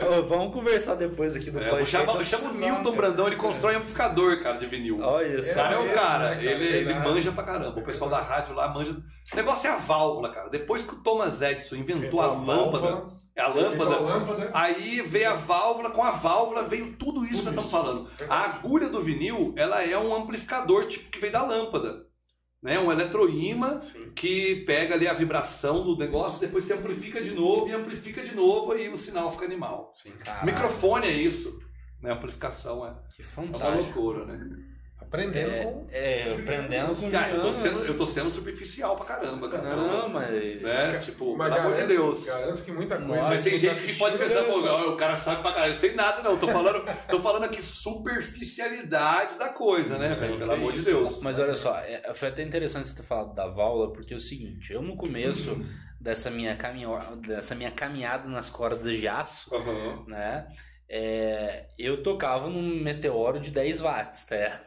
Ô, 0.00 0.26
vamos 0.26 0.52
conversar 0.52 0.96
depois 0.96 1.36
aqui 1.36 1.52
do 1.52 1.60
É, 1.60 1.66
eu 1.66 1.70
podcast. 1.76 1.94
eu 1.94 2.00
chamo 2.00 2.12
o 2.12 2.16
precisando. 2.16 2.54
Milton 2.58 2.96
Brandão, 2.96 3.26
ele 3.28 3.36
constrói 3.36 3.76
amplificador, 3.76 4.42
cara, 4.42 4.58
de 4.58 4.66
vinil. 4.66 4.98
Olha 5.00 5.38
O 5.38 5.42
só. 5.44 5.54
cara 5.54 5.74
é 5.74 5.78
o 5.78 5.82
mesmo, 5.82 5.94
cara, 5.94 6.28
né, 6.30 6.34
cara? 6.36 6.50
ele, 6.50 6.64
ele 6.78 6.94
manja 6.94 7.30
pra 7.30 7.44
caramba. 7.44 7.78
O 7.78 7.84
pessoal 7.84 8.10
da 8.10 8.18
rádio 8.20 8.54
lá 8.56 8.68
manja. 8.74 8.90
O 8.90 9.36
negócio 9.36 9.68
é 9.68 9.72
a 9.72 9.76
válvula, 9.76 10.30
cara. 10.32 10.48
Depois 10.48 10.84
que 10.84 10.94
o 10.94 10.98
Thomas 10.98 11.40
Edison 11.42 11.76
inventou, 11.76 12.20
a 12.20 12.26
lâmpada, 12.26 12.88
é 12.88 13.21
a 13.40 13.48
inventou 13.50 13.62
lâmpada, 13.70 13.96
a 13.96 14.00
lâmpada. 14.00 14.50
Aí 14.54 15.00
veio 15.02 15.30
a 15.30 15.34
válvula, 15.34 15.90
com 15.90 16.02
a 16.02 16.10
válvula 16.10 16.62
veio 16.62 16.94
tudo 16.96 17.24
isso 17.24 17.42
Tudo 17.42 17.50
que 17.50 17.56
nós 17.56 17.66
estamos 17.66 17.70
falando. 17.70 18.06
A 18.06 18.16
Verdade. 18.16 18.56
agulha 18.58 18.88
do 18.88 19.00
vinil, 19.00 19.54
ela 19.56 19.82
é 19.82 19.96
um 19.98 20.14
amplificador 20.14 20.86
tipo 20.86 21.10
que 21.10 21.18
veio 21.18 21.32
da 21.32 21.42
lâmpada. 21.44 22.06
Né? 22.62 22.78
Um 22.78 22.92
eletroímã 22.92 23.78
que 24.14 24.64
pega 24.66 24.94
ali 24.94 25.08
a 25.08 25.12
vibração 25.12 25.82
do 25.82 25.96
negócio, 25.96 26.38
depois 26.40 26.62
você 26.64 26.74
amplifica 26.74 27.20
de 27.22 27.32
novo 27.32 27.68
e 27.68 27.72
amplifica 27.72 28.22
de 28.22 28.34
novo, 28.36 28.72
aí 28.72 28.88
o 28.88 28.96
sinal 28.96 29.30
fica 29.32 29.44
animal. 29.44 29.90
Sim. 29.94 30.12
Microfone 30.44 31.06
é 31.08 31.12
isso. 31.12 31.58
Né? 32.00 32.12
Amplificação 32.12 32.86
é, 32.86 32.94
Que 33.16 33.22
é 33.22 33.24
uma 33.24 33.58
fantástico. 33.58 34.00
loucura, 34.00 34.26
né? 34.26 34.71
Aprendendo 35.12 35.62
com. 35.62 35.86
É, 35.92 36.36
aprendendo 36.40 36.96
com 36.96 37.10
Cara, 37.10 37.32
eu 37.32 37.40
tô, 37.42 37.52
sendo, 37.52 37.84
eu 37.84 37.96
tô 37.98 38.06
sendo 38.06 38.30
superficial 38.30 38.96
pra 38.96 39.04
caramba, 39.04 39.46
cara. 39.46 39.76
Não, 39.76 40.08
mas... 40.08 40.62
Né? 40.62 40.98
Tipo, 41.00 41.36
Mas 41.36 41.52
pelo 41.54 41.66
amor 41.66 41.76
de 41.78 41.86
Deus. 41.86 42.24
Garanto 42.24 42.62
que 42.62 42.72
muita 42.72 42.96
coisa. 42.96 43.14
Nossa, 43.14 43.28
Mas 43.28 43.44
tem 43.44 43.52
tá 43.52 43.58
gente 43.58 43.86
que 43.86 43.98
pode 43.98 44.16
pensar, 44.16 44.42
pô, 44.44 44.90
o 44.90 44.96
cara 44.96 45.14
sabe 45.14 45.42
pra 45.42 45.52
caralho. 45.52 45.74
Eu 45.74 45.78
sei 45.78 45.94
nada, 45.94 46.22
não. 46.22 46.38
Tô 46.38 46.48
falando, 46.48 46.82
tô 47.10 47.20
falando 47.20 47.44
aqui 47.44 47.60
superficialidade 47.60 49.38
da 49.38 49.50
coisa, 49.50 49.98
né, 49.98 50.14
velho? 50.14 50.38
Pelo 50.38 50.52
amor 50.52 50.72
de 50.72 50.78
isso. 50.78 50.86
Deus. 50.86 51.20
Mas 51.20 51.38
olha 51.38 51.54
só, 51.54 51.76
é- 51.76 52.14
foi 52.14 52.28
até 52.28 52.42
interessante 52.42 52.88
você 52.88 52.96
ter 52.96 53.02
falado 53.02 53.34
da 53.34 53.46
válvula, 53.46 53.92
porque 53.92 54.14
é 54.14 54.16
o 54.16 54.20
seguinte, 54.20 54.72
eu 54.72 54.80
no 54.80 54.96
começo 54.96 55.60
dessa 56.00 56.30
minha, 56.30 56.56
caminho, 56.56 56.98
dessa 57.18 57.54
minha 57.54 57.70
caminhada 57.70 58.26
nas 58.28 58.48
cordas 58.48 58.96
de 58.96 59.06
aço, 59.06 59.50
né? 60.06 60.46
É, 60.94 61.70
eu 61.78 62.02
tocava 62.02 62.50
num 62.50 62.76
meteoro 62.82 63.40
de 63.40 63.50
10 63.50 63.80
watts, 63.80 64.26
tá? 64.26 64.62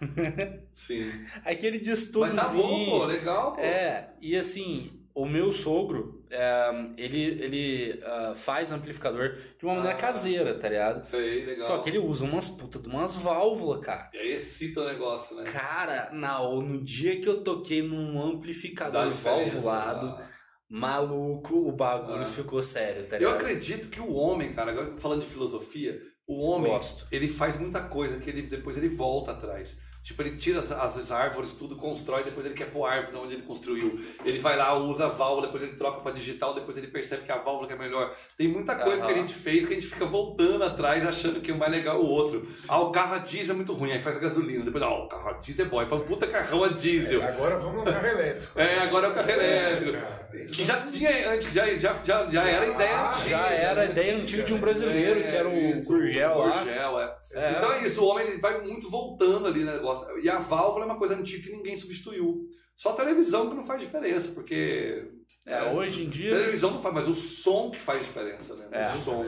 Sim. 0.74 1.04
Aquele 1.46 1.78
Mas 1.78 1.88
distúrbiozinho. 1.88 2.44
tá 2.64 2.68
bom, 2.68 2.86
pô, 3.00 3.06
legal, 3.06 3.54
pô. 3.54 3.62
É, 3.62 4.10
e 4.20 4.36
assim, 4.36 4.92
o 5.14 5.24
meu 5.28 5.52
sogro, 5.52 6.26
é, 6.32 6.70
ele, 6.98 7.22
ele 7.44 8.02
ah, 8.04 8.34
faz 8.36 8.72
amplificador 8.72 9.38
de 9.58 9.66
uma 9.66 9.76
maneira 9.76 9.96
Ah. 9.96 10.02
caseira, 10.02 10.56
tá 10.58 10.68
ligado? 10.68 11.04
Isso 11.04 11.16
aí, 11.16 11.46
legal. 11.46 11.68
Só 11.68 11.78
que 11.78 11.90
ele 11.92 12.00
usa 12.00 12.26
umas 12.26 12.48
puta 12.50 12.80
de 12.80 12.88
umas 12.90 13.16
válvulas, 13.16 13.86
cara. 13.86 14.10
E 14.12 14.18
aí 14.18 14.32
excita 14.34 14.82
o 14.82 14.86
negócio, 14.88 15.36
né? 15.38 15.44
Cara, 15.44 16.10
na, 16.12 16.40
no 16.42 16.84
dia 16.84 17.22
que 17.22 17.30
eu 17.30 17.44
toquei 17.44 17.84
num 17.84 18.20
amplificador 18.20 19.12
valvulado, 19.12 20.08
dá. 20.18 20.28
maluco, 20.68 21.56
o 21.56 21.72
bagulho 21.72 22.24
Ah. 22.24 22.26
ficou 22.26 22.64
sério, 22.64 23.04
tá 23.08 23.16
Eu 23.18 23.30
ligado? 23.30 23.36
acredito 23.36 23.90
que 23.90 24.02
o 24.02 24.12
homem, 24.12 24.52
cara, 24.54 24.72
agora 24.72 24.98
falando 24.98 25.22
de 25.22 25.28
filosofia, 25.28 26.02
o 26.28 26.42
homem, 26.44 26.72
Gosto. 26.72 27.06
ele 27.12 27.28
faz 27.28 27.60
muita 27.60 27.82
coisa 27.82 28.18
que 28.20 28.30
ele 28.30 28.44
depois 28.44 28.78
ele 28.78 28.90
volta 28.90 29.32
atrás. 29.32 29.78
Tipo, 30.06 30.22
ele 30.22 30.38
tira 30.38 30.60
as, 30.60 30.72
as 30.72 31.12
árvores, 31.12 31.54
tudo, 31.54 31.76
constrói, 31.76 32.24
depois 32.24 32.46
ele 32.46 32.54
quer 32.54 32.70
pôr 32.70 32.86
árvore 32.86 33.18
onde 33.18 33.34
ele 33.34 33.42
construiu. 33.42 34.00
Ele 34.24 34.38
vai 34.38 34.56
lá, 34.56 34.78
usa 34.78 35.06
a 35.06 35.10
válvula, 35.10 35.48
depois 35.48 35.64
ele 35.64 35.74
troca 35.74 36.00
para 36.02 36.12
digital, 36.12 36.54
depois 36.54 36.78
ele 36.78 36.86
percebe 36.90 37.24
que 37.24 37.32
a 37.32 37.38
válvula 37.40 37.66
que 37.66 37.74
é 37.74 37.76
melhor. 37.76 38.16
Tem 38.38 38.48
muita 38.48 38.76
coisa 38.76 39.04
Aham. 39.04 39.08
que 39.08 39.20
a 39.20 39.22
gente 39.24 39.34
fez 39.34 39.66
que 39.66 39.74
a 39.74 39.76
gente 39.76 39.88
fica 39.88 40.06
voltando 40.06 40.64
atrás, 40.64 41.04
achando 41.08 41.42
que 41.42 41.52
o 41.52 41.58
mais 41.58 41.72
legal 41.72 41.96
é 41.96 42.00
o 42.00 42.06
outro. 42.06 42.48
Ah, 42.68 42.80
o 42.82 42.92
carro 42.92 43.16
a 43.16 43.18
diesel 43.18 43.54
é 43.54 43.56
muito 43.56 43.74
ruim, 43.74 43.94
aí 43.94 44.00
faz 44.00 44.18
a 44.18 44.20
gasolina. 44.20 44.64
Depois, 44.64 44.84
ah, 44.84 44.92
o 44.94 45.08
carro 45.08 45.28
a 45.28 45.34
diesel 45.40 45.66
é 45.66 45.70
bom. 45.70 45.80
Aí 45.80 45.90
fala, 45.90 46.04
puta 46.04 46.28
carrão 46.28 46.64
a 46.64 46.68
diesel. 46.68 47.24
Agora 47.24 47.58
vamos 47.58 47.84
no 47.84 47.92
carro 47.92 48.06
elétrico. 48.06 48.60
É, 48.60 48.78
agora 48.78 49.08
é 49.08 49.10
o 49.10 49.14
carro 49.16 49.30
elétrico. 49.32 49.92
cara. 49.94 50.25
Que 50.52 50.64
já 50.64 50.92
tinha 50.92 51.32
antes, 51.32 51.54
já, 51.54 51.66
já, 51.78 51.94
já, 52.04 52.30
já 52.30 52.48
era 52.48 52.68
ideia 52.68 53.02
antiga. 53.02 53.30
Já 53.30 53.50
era 53.50 53.82
a 53.82 53.86
ideia 53.86 54.18
antiga 54.18 54.44
de 54.44 54.54
um 54.54 54.60
brasileiro, 54.60 55.22
que 55.22 55.36
era 55.36 55.48
o 55.50 55.56
isso, 55.74 55.88
Gurgel 55.88 56.32
o 56.32 56.48
lá. 56.48 56.58
Gurgel, 56.58 57.00
é. 57.00 57.18
É. 57.34 57.52
Então 57.52 57.74
é 57.74 57.86
isso, 57.86 58.04
o 58.04 58.08
homem 58.08 58.28
ele 58.28 58.38
vai 58.40 58.62
muito 58.62 58.90
voltando 58.90 59.48
ali 59.48 59.64
no 59.64 59.72
negócio. 59.72 60.18
E 60.20 60.30
a 60.30 60.38
válvula 60.40 60.86
é 60.86 60.88
uma 60.88 60.98
coisa 60.98 61.16
antiga 61.16 61.44
que 61.44 61.56
ninguém 61.56 61.78
substituiu. 61.78 62.48
Só 62.76 62.90
a 62.90 62.96
televisão 62.96 63.50
que 63.50 63.56
não 63.56 63.64
faz 63.64 63.82
diferença, 63.82 64.32
porque. 64.34 65.10
É, 65.46 65.64
hoje 65.72 66.04
em 66.04 66.10
dia. 66.10 66.32
Televisão 66.32 66.72
não 66.72 66.82
faz, 66.82 66.94
mas 66.94 67.08
o 67.08 67.16
som 67.16 67.70
que 67.70 67.80
faz 67.80 68.02
diferença, 68.02 68.56
né? 68.56 68.68
É. 68.72 68.88
O 68.88 68.98
som. 68.98 69.26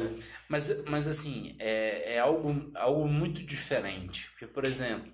Mas, 0.50 0.84
mas 0.86 1.08
assim, 1.08 1.56
é, 1.60 2.16
é 2.16 2.20
algo, 2.20 2.72
algo 2.76 3.08
muito 3.08 3.44
diferente. 3.44 4.30
Porque, 4.32 4.48
por 4.48 4.66
exemplo, 4.66 5.12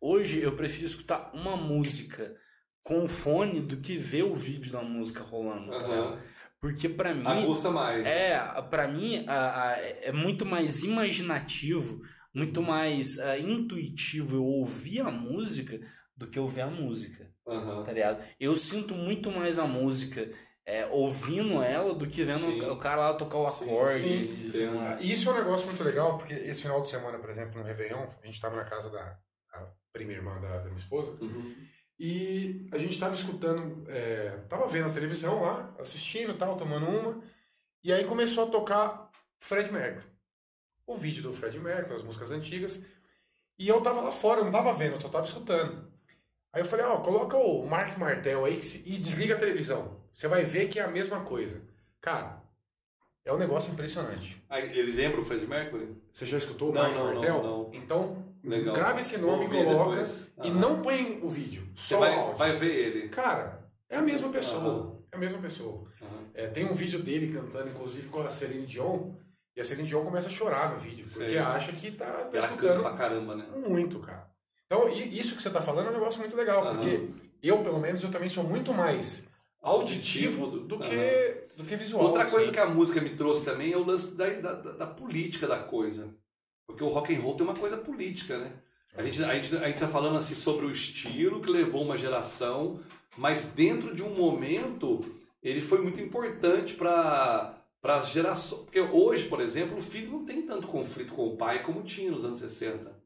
hoje 0.00 0.42
eu 0.42 0.56
prefiro 0.56 0.86
escutar 0.86 1.30
uma 1.34 1.56
música 1.56 2.34
com 2.86 3.08
fone 3.08 3.60
do 3.60 3.78
que 3.78 3.98
ver 3.98 4.22
o 4.22 4.34
vídeo 4.36 4.70
da 4.70 4.80
música 4.80 5.20
rolando. 5.20 5.72
tá 5.72 5.78
ligado? 5.78 5.92
Aham. 6.12 6.18
Porque 6.60 6.88
pra 6.88 7.12
mim. 7.12 7.26
Aguça 7.26 7.68
mais. 7.70 8.06
É, 8.06 8.38
para 8.70 8.86
mim 8.86 9.24
a- 9.26 9.70
a- 9.72 9.76
é 9.80 10.12
muito 10.12 10.46
mais 10.46 10.84
imaginativo, 10.84 12.00
muito 12.32 12.62
mais 12.62 13.18
ah, 13.18 13.36
intuitivo 13.38 14.36
eu 14.36 14.44
ouvir 14.44 15.00
a 15.00 15.10
música 15.10 15.80
do 16.16 16.28
que 16.28 16.38
ouvir 16.38 16.60
a 16.60 16.66
música, 16.68 17.28
Aham. 17.46 17.82
tá 17.82 17.92
ligado? 17.92 18.22
Eu 18.38 18.56
sinto 18.56 18.94
muito 18.94 19.30
mais 19.32 19.58
a 19.58 19.66
música 19.66 20.30
é, 20.64 20.86
ouvindo 20.86 21.62
ela 21.62 21.92
do 21.94 22.06
que 22.06 22.22
vendo 22.24 22.46
Sim. 22.46 22.60
o 22.70 22.76
cara 22.76 23.00
lá 23.10 23.14
tocar 23.14 23.38
o 23.38 23.50
Sim, 23.50 23.64
acorde. 23.64 24.00
sim, 24.00 24.66
uma- 24.68 24.96
E 25.00 25.10
Isso 25.12 25.28
é 25.28 25.32
um 25.32 25.36
negócio 25.38 25.66
muito 25.66 25.82
legal, 25.84 26.18
porque 26.18 26.34
esse 26.34 26.62
final 26.62 26.80
de 26.82 26.90
semana, 26.90 27.18
por 27.18 27.30
exemplo, 27.30 27.58
no 27.60 27.64
Réveillon, 27.66 28.02
a 28.22 28.24
gente 28.26 28.34
estava 28.34 28.54
na 28.56 28.64
casa 28.64 28.90
da 28.90 29.18
a 29.54 29.66
prima 29.92 30.12
irmã 30.12 30.40
da, 30.40 30.58
da 30.58 30.64
minha 30.64 30.76
esposa, 30.76 31.12
Uhum. 31.20 31.54
E 31.98 32.68
a 32.72 32.78
gente 32.78 32.92
estava 32.92 33.14
escutando, 33.14 33.84
é, 33.88 34.30
tava 34.48 34.66
vendo 34.66 34.88
a 34.88 34.92
televisão 34.92 35.40
lá, 35.42 35.74
assistindo 35.78 36.32
e 36.32 36.36
tal, 36.36 36.56
tomando 36.56 36.86
uma, 36.86 37.20
e 37.82 37.92
aí 37.92 38.04
começou 38.04 38.44
a 38.44 38.50
tocar 38.50 39.10
Fred 39.38 39.72
Mercury. 39.72 40.04
O 40.86 40.96
vídeo 40.96 41.22
do 41.22 41.32
Fred 41.32 41.58
Mercury, 41.58 41.96
as 41.96 42.02
músicas 42.02 42.30
antigas, 42.30 42.80
e 43.58 43.66
eu 43.68 43.80
tava 43.80 44.02
lá 44.02 44.12
fora, 44.12 44.40
eu 44.40 44.44
não 44.44 44.52
tava 44.52 44.72
vendo, 44.74 44.94
eu 44.94 45.00
só 45.00 45.08
tava 45.08 45.24
escutando. 45.24 45.90
Aí 46.52 46.60
eu 46.62 46.66
falei, 46.66 46.84
ó, 46.86 46.98
coloca 47.00 47.36
o 47.36 47.66
Mark 47.66 47.96
Martel 47.98 48.44
aí 48.44 48.60
se- 48.62 48.82
e 48.86 48.98
desliga 48.98 49.34
a 49.34 49.38
televisão. 49.38 50.00
Você 50.14 50.28
vai 50.28 50.44
ver 50.44 50.68
que 50.68 50.78
é 50.78 50.82
a 50.82 50.88
mesma 50.88 51.20
coisa. 51.22 51.62
Cara, 52.00 52.42
é 53.24 53.32
um 53.32 53.38
negócio 53.38 53.72
impressionante. 53.72 54.42
Aí, 54.48 54.78
ele 54.78 54.92
lembra 54.92 55.20
o 55.20 55.24
Fred 55.24 55.46
Mercury? 55.46 55.96
Você 56.12 56.24
já 56.24 56.38
escutou 56.38 56.70
o 56.70 56.72
Não, 56.72 56.80
Mark 56.82 56.94
não, 56.94 57.04
não, 57.06 57.12
Martel? 57.14 57.42
não. 57.42 57.70
Então, 57.74 58.25
Legal. 58.46 58.74
grava 58.74 59.00
esse 59.00 59.18
nome 59.18 59.48
coloca 59.48 60.00
e 60.44 60.48
Aham. 60.48 60.58
não 60.58 60.80
põe 60.82 61.18
o 61.22 61.28
vídeo, 61.28 61.68
Você 61.74 61.94
só 61.94 61.96
o 61.96 62.00
vai, 62.00 62.14
áudio. 62.14 62.36
vai 62.36 62.52
ver 62.52 62.72
ele. 62.74 63.08
Cara, 63.08 63.68
é 63.90 63.96
a 63.96 64.02
mesma 64.02 64.28
pessoa. 64.28 65.02
É 65.12 65.16
a 65.16 65.18
mesma 65.18 65.38
pessoa. 65.38 65.88
Aham. 66.00 66.24
É, 66.34 66.46
tem 66.46 66.64
um 66.64 66.74
vídeo 66.74 67.02
dele 67.02 67.32
cantando, 67.32 67.70
inclusive, 67.70 68.08
com 68.08 68.20
a 68.20 68.30
Celine 68.30 68.66
Dion, 68.66 69.12
e 69.56 69.60
a 69.60 69.64
Celine 69.64 69.88
Dion 69.88 70.04
começa 70.04 70.28
a 70.28 70.30
chorar 70.30 70.70
no 70.72 70.76
vídeo, 70.78 71.06
porque 71.10 71.28
Sei. 71.28 71.38
acha 71.38 71.72
que 71.72 71.90
tá, 71.90 72.04
tá 72.04 72.12
Ela 72.12 72.28
canta 72.30 72.46
escutando 72.46 72.82
pra 72.82 72.92
caramba, 72.92 73.34
né? 73.34 73.46
muito, 73.66 73.98
cara. 74.00 74.30
Então, 74.66 74.88
i- 74.88 75.18
isso 75.18 75.34
que 75.36 75.42
você 75.42 75.50
tá 75.50 75.60
falando 75.62 75.86
é 75.86 75.90
um 75.90 75.94
negócio 75.94 76.18
muito 76.20 76.36
legal, 76.36 76.62
Aham. 76.64 76.74
porque 76.74 77.08
eu, 77.42 77.58
pelo 77.62 77.80
menos, 77.80 78.02
eu 78.02 78.10
também 78.10 78.28
sou 78.28 78.44
muito 78.44 78.72
mais 78.74 79.26
auditivo 79.62 80.46
do, 80.46 80.60
do- 80.60 80.78
que, 80.78 81.46
do 81.56 81.64
que 81.64 81.74
visual. 81.76 82.04
Outra 82.04 82.26
coisa 82.26 82.52
que 82.52 82.58
a 82.58 82.66
música 82.66 83.00
me 83.00 83.10
trouxe 83.16 83.44
também 83.44 83.72
é 83.72 83.76
o 83.76 83.84
lance 83.84 84.14
da, 84.16 84.28
da, 84.30 84.52
da- 84.54 84.72
da 84.72 84.86
política 84.86 85.46
da 85.46 85.58
coisa. 85.58 86.14
Porque 86.66 86.82
o 86.82 86.88
rock 86.88 87.14
and 87.14 87.20
roll 87.20 87.34
tem 87.34 87.46
uma 87.46 87.54
coisa 87.54 87.76
política, 87.76 88.38
né? 88.38 88.52
A 88.96 89.02
gente, 89.02 89.22
a, 89.22 89.34
gente, 89.34 89.56
a 89.56 89.68
gente 89.68 89.78
tá 89.78 89.88
falando 89.88 90.16
assim 90.16 90.34
sobre 90.34 90.64
o 90.64 90.70
estilo 90.70 91.40
que 91.40 91.50
levou 91.50 91.82
uma 91.82 91.96
geração, 91.96 92.80
mas 93.16 93.48
dentro 93.48 93.94
de 93.94 94.02
um 94.02 94.14
momento 94.14 95.04
ele 95.42 95.60
foi 95.60 95.80
muito 95.82 96.00
importante 96.00 96.74
para 96.74 97.62
as 97.82 98.10
gerações. 98.10 98.62
Porque 98.62 98.80
hoje, 98.80 99.24
por 99.26 99.40
exemplo, 99.40 99.76
o 99.78 99.82
filho 99.82 100.10
não 100.10 100.24
tem 100.24 100.42
tanto 100.42 100.66
conflito 100.66 101.12
com 101.12 101.28
o 101.28 101.36
pai 101.36 101.62
como 101.62 101.82
tinha 101.82 102.10
nos 102.10 102.24
anos 102.24 102.38
60. 102.38 102.96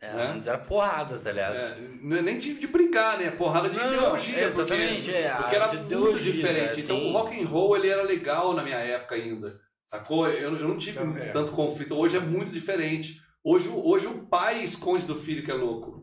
É, 0.00 0.12
né? 0.12 0.32
Antes 0.34 0.46
era 0.46 0.58
porrada, 0.58 1.18
tá 1.18 1.32
ligado? 1.32 1.56
É, 1.56 1.78
não 2.02 2.16
é 2.16 2.22
nem 2.22 2.38
de, 2.38 2.54
de 2.54 2.66
brigar, 2.66 3.18
né? 3.18 3.30
Porrada 3.30 3.70
de 3.70 3.78
Não, 3.78 3.94
ideologia. 3.94 4.38
é, 4.38 4.44
exatamente, 4.44 5.04
porque, 5.04 5.16
é, 5.16 5.34
porque 5.34 5.56
era 5.56 5.72
muito 5.72 6.20
diferente. 6.20 6.80
é, 6.80 6.84
então 6.84 6.96
sim. 6.98 7.08
o 7.08 7.12
rock 7.12 7.42
and 7.42 7.46
roll 7.46 7.76
ele 7.76 7.88
era 7.88 8.02
legal 8.02 8.52
na 8.52 8.62
minha 8.62 8.78
época 8.78 9.14
ainda. 9.14 9.63
Sacou? 9.86 10.28
Eu, 10.28 10.54
eu 10.56 10.68
não 10.68 10.76
tive 10.78 10.98
É. 10.98 11.30
tanto 11.30 11.52
conflito. 11.52 11.94
Hoje 11.94 12.16
é 12.16 12.20
muito 12.20 12.50
diferente. 12.50 13.20
Hoje, 13.42 13.68
o- 13.68 13.86
hoje 13.88 14.06
o 14.06 14.26
pai 14.26 14.62
esconde 14.62 15.04
do 15.06 15.14
filho 15.14 15.42
que 15.42 15.50
é 15.50 15.54
louco. 15.54 16.02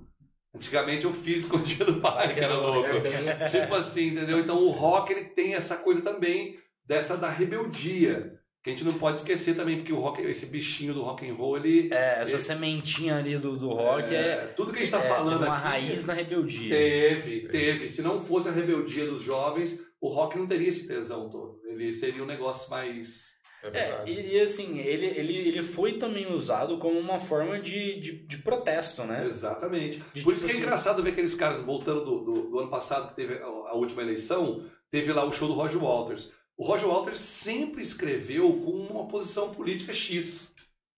Antigamente 0.55 1.07
o 1.07 1.13
filho 1.13 1.37
escondia 1.77 1.85
do 1.85 1.99
pai 2.01 2.33
que 2.33 2.39
era 2.39 2.57
louco. 2.57 2.87
É 2.89 2.99
bem- 2.99 3.49
Tipo 3.49 3.75
assim, 3.75 4.07
entendeu? 4.09 4.39
Então 4.39 4.57
o 4.63 4.69
rock 4.69 5.11
ele 5.11 5.25
tem 5.25 5.55
essa 5.55 5.77
coisa 5.77 6.01
também 6.01 6.55
dessa 6.85 7.17
da 7.17 7.29
rebeldia. 7.29 8.39
Que 8.63 8.69
a 8.69 8.73
gente 8.73 8.85
não 8.85 8.93
pode 8.93 9.17
esquecer 9.17 9.55
também, 9.55 9.77
porque 9.77 9.91
o 9.91 9.99
rock, 9.99 10.21
esse 10.21 10.45
bichinho 10.45 10.93
do 10.93 11.01
rock 11.01 11.27
and 11.27 11.33
roll, 11.33 11.57
ele. 11.57 11.89
É, 11.91 12.21
essa 12.21 12.37
sementinha 12.37 13.17
ali 13.17 13.35
do, 13.39 13.57
do 13.57 13.69
rock 13.69 14.13
é, 14.13 14.53
tudo 14.55 14.71
que 14.71 14.77
a 14.77 14.81
gente 14.83 14.91
tá 14.91 14.99
é 15.03 15.07
falando 15.09 15.41
uma 15.43 15.55
aqui. 15.55 15.63
raiz 15.63 16.05
na 16.05 16.13
rebeldia. 16.13 16.69
Teve, 16.69 17.47
teve. 17.47 17.87
Se 17.87 18.03
não 18.03 18.21
fosse 18.21 18.49
a 18.49 18.51
rebeldia 18.51 19.07
dos 19.07 19.23
jovens, 19.23 19.79
o 19.99 20.09
rock 20.09 20.37
não 20.37 20.45
teria 20.45 20.69
esse 20.69 20.85
tesão 20.87 21.27
todo. 21.27 21.59
Ele 21.65 21.91
seria 21.91 22.21
um 22.21 22.27
negócio 22.27 22.69
mais. 22.69 23.31
É 23.63 23.77
É, 23.77 24.03
e, 24.07 24.35
e 24.35 24.39
assim, 24.41 24.79
ele, 24.79 25.05
ele, 25.05 25.37
ele 25.37 25.63
foi 25.63 25.93
também 25.93 26.31
usado 26.33 26.77
como 26.77 26.97
uma 26.99 27.19
forma 27.19 27.59
de, 27.59 27.99
de, 27.99 28.11
de 28.25 28.37
protesto, 28.39 29.03
né? 29.03 29.25
Exatamente. 29.25 30.01
De 30.13 30.21
Por 30.23 30.31
tipo 30.31 30.31
isso 30.33 30.45
que 30.45 30.51
é 30.51 30.53
assim- 30.53 30.61
engraçado 30.61 31.03
ver 31.03 31.11
aqueles 31.11 31.35
caras 31.35 31.59
voltando 31.61 32.03
do, 32.03 32.19
do, 32.23 32.49
do 32.49 32.59
ano 32.59 32.69
passado, 32.69 33.09
que 33.09 33.15
teve 33.15 33.35
a, 33.37 33.73
última 33.75 34.01
eleição, 34.01 34.65
teve 34.89 35.13
lá 35.13 35.23
o 35.23 35.31
show 35.31 35.47
do 35.47 35.53
Roger 35.53 35.81
Walters. 35.83 36.31
O 36.57 36.65
Roger 36.65 36.87
Waters 36.87 37.19
sempre 37.19 37.81
escreveu 37.81 38.59
com 38.59 38.71
uma 38.71 39.07
posição 39.07 39.51
política 39.51 39.93
X. 39.93 40.53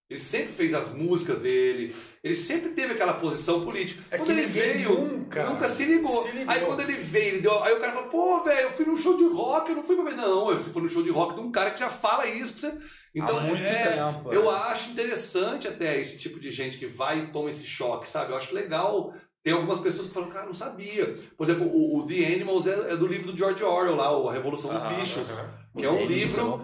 Ele 0.08 0.20
sempre 0.20 0.52
fez 0.52 0.74
as 0.74 0.90
músicas 0.90 1.38
dele, 1.38 1.94
ele 2.22 2.34
sempre 2.34 2.70
teve 2.72 2.92
aquela 2.92 3.14
posição 3.14 3.64
política. 3.64 4.02
É 4.10 4.18
quando 4.18 4.30
ele 4.30 4.46
veio, 4.46 4.90
nunca 4.90 5.48
nunca 5.48 5.66
se 5.66 5.84
ligou. 5.86 6.22
se 6.22 6.36
ligou. 6.36 6.54
Aí 6.54 6.60
quando 6.60 6.80
ele 6.80 6.92
veio, 6.98 7.28
ele 7.28 7.40
deu, 7.40 7.62
aí 7.64 7.72
o 7.72 7.80
cara 7.80 7.92
falou: 7.92 8.10
pô, 8.10 8.44
velho, 8.44 8.68
eu 8.68 8.72
fui 8.72 8.84
num 8.84 8.96
show 8.96 9.16
de 9.16 9.24
rock, 9.24 9.70
eu 9.70 9.76
não 9.76 9.82
fui 9.82 9.96
pra 9.96 10.04
ver. 10.04 10.16
Não, 10.16 10.46
você 10.46 10.70
foi 10.70 10.82
num 10.82 10.88
show 10.90 11.02
de 11.02 11.10
rock 11.10 11.34
de 11.34 11.40
um 11.40 11.50
cara 11.50 11.70
que 11.70 11.80
já 11.80 11.88
fala 11.88 12.26
isso. 12.26 12.54
Que 12.54 12.60
você... 12.60 12.78
Então, 13.14 13.38
Há 13.38 13.40
muito 13.42 13.62
é, 13.62 13.96
tempo, 13.96 14.32
eu 14.32 14.50
é. 14.50 14.56
acho 14.56 14.90
interessante 14.90 15.68
até 15.68 15.98
esse 15.98 16.18
tipo 16.18 16.38
de 16.38 16.50
gente 16.50 16.76
que 16.78 16.86
vai 16.86 17.20
e 17.20 17.26
toma 17.28 17.48
esse 17.48 17.64
choque, 17.64 18.10
sabe? 18.10 18.32
Eu 18.32 18.36
acho 18.36 18.54
legal. 18.54 19.14
Tem 19.42 19.52
algumas 19.52 19.78
pessoas 19.78 20.08
que 20.08 20.14
falam, 20.14 20.30
cara, 20.30 20.46
não 20.46 20.54
sabia. 20.54 21.14
Por 21.36 21.44
exemplo, 21.44 21.66
o, 21.66 21.98
o 21.98 22.06
The 22.06 22.26
Animals 22.26 22.66
é, 22.66 22.92
é 22.92 22.96
do 22.96 23.06
livro 23.06 23.30
do 23.30 23.38
George 23.38 23.62
Orwell 23.62 23.94
lá, 23.94 24.16
o 24.18 24.28
A 24.28 24.32
Revolução 24.32 24.72
dos 24.72 24.82
Aham, 24.82 24.98
Bichos. 24.98 25.40
Que 25.76 25.84
é 25.84 25.90
um 25.90 26.06
livro 26.06 26.60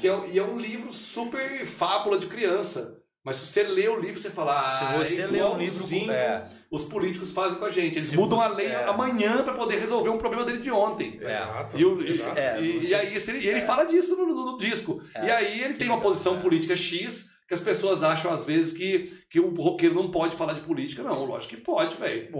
que 0.00 0.08
é, 0.08 0.20
e 0.32 0.38
é 0.38 0.42
um 0.42 0.58
livro 0.58 0.92
super 0.92 1.66
fábula 1.66 2.18
de 2.18 2.26
criança. 2.26 2.96
Mas 3.24 3.36
se 3.36 3.46
você 3.48 3.64
lê 3.64 3.88
o 3.88 3.98
livro, 3.98 4.20
você 4.20 4.30
fala, 4.30 4.66
ah, 4.66 4.70
Se 4.70 4.84
você 4.96 5.22
é 5.22 5.26
lê 5.26 5.42
um 5.42 5.58
livro 5.58 5.84
é. 6.12 6.46
os 6.70 6.84
políticos 6.84 7.32
fazem 7.32 7.58
com 7.58 7.64
a 7.64 7.70
gente. 7.70 7.94
Eles 7.94 8.04
Se 8.10 8.16
mudam 8.16 8.40
a 8.40 8.48
você- 8.50 8.54
lei 8.54 8.66
é. 8.68 8.84
amanhã 8.84 9.42
para 9.42 9.52
poder 9.52 9.80
resolver 9.80 10.10
um 10.10 10.16
problema 10.18 10.44
dele 10.44 10.58
de 10.58 10.70
ontem. 10.70 11.18
Exato. 11.20 11.76
E, 11.76 11.84
o- 11.84 12.00
exato. 12.06 12.38
é, 12.38 12.60
e- 12.62 12.80
você- 12.84 12.90
e 12.90 12.94
aí 12.94 13.16
ele, 13.16 13.38
e 13.40 13.48
ele 13.48 13.60
fala 13.62 13.84
disso 13.84 14.14
no, 14.16 14.26
no- 14.26 14.52
no 14.52 14.58
disco. 14.58 15.02
É. 15.12 15.26
E 15.26 15.30
aí 15.30 15.60
ele 15.60 15.74
tem 15.74 15.88
uma 15.88 16.00
posição 16.00 16.36
é. 16.36 16.40
política 16.40 16.76
X 16.76 17.30
que 17.46 17.54
as 17.54 17.60
pessoas 17.60 18.02
acham 18.02 18.32
às 18.32 18.44
vezes 18.44 18.76
que, 18.76 19.12
que 19.30 19.38
o 19.38 19.54
roqueiro 19.54 19.94
não 19.94 20.10
pode 20.10 20.36
falar 20.36 20.54
de 20.54 20.62
política. 20.62 21.02
Não, 21.02 21.24
lógico 21.24 21.54
que 21.54 21.60
pode, 21.60 21.94
velho. 21.96 22.30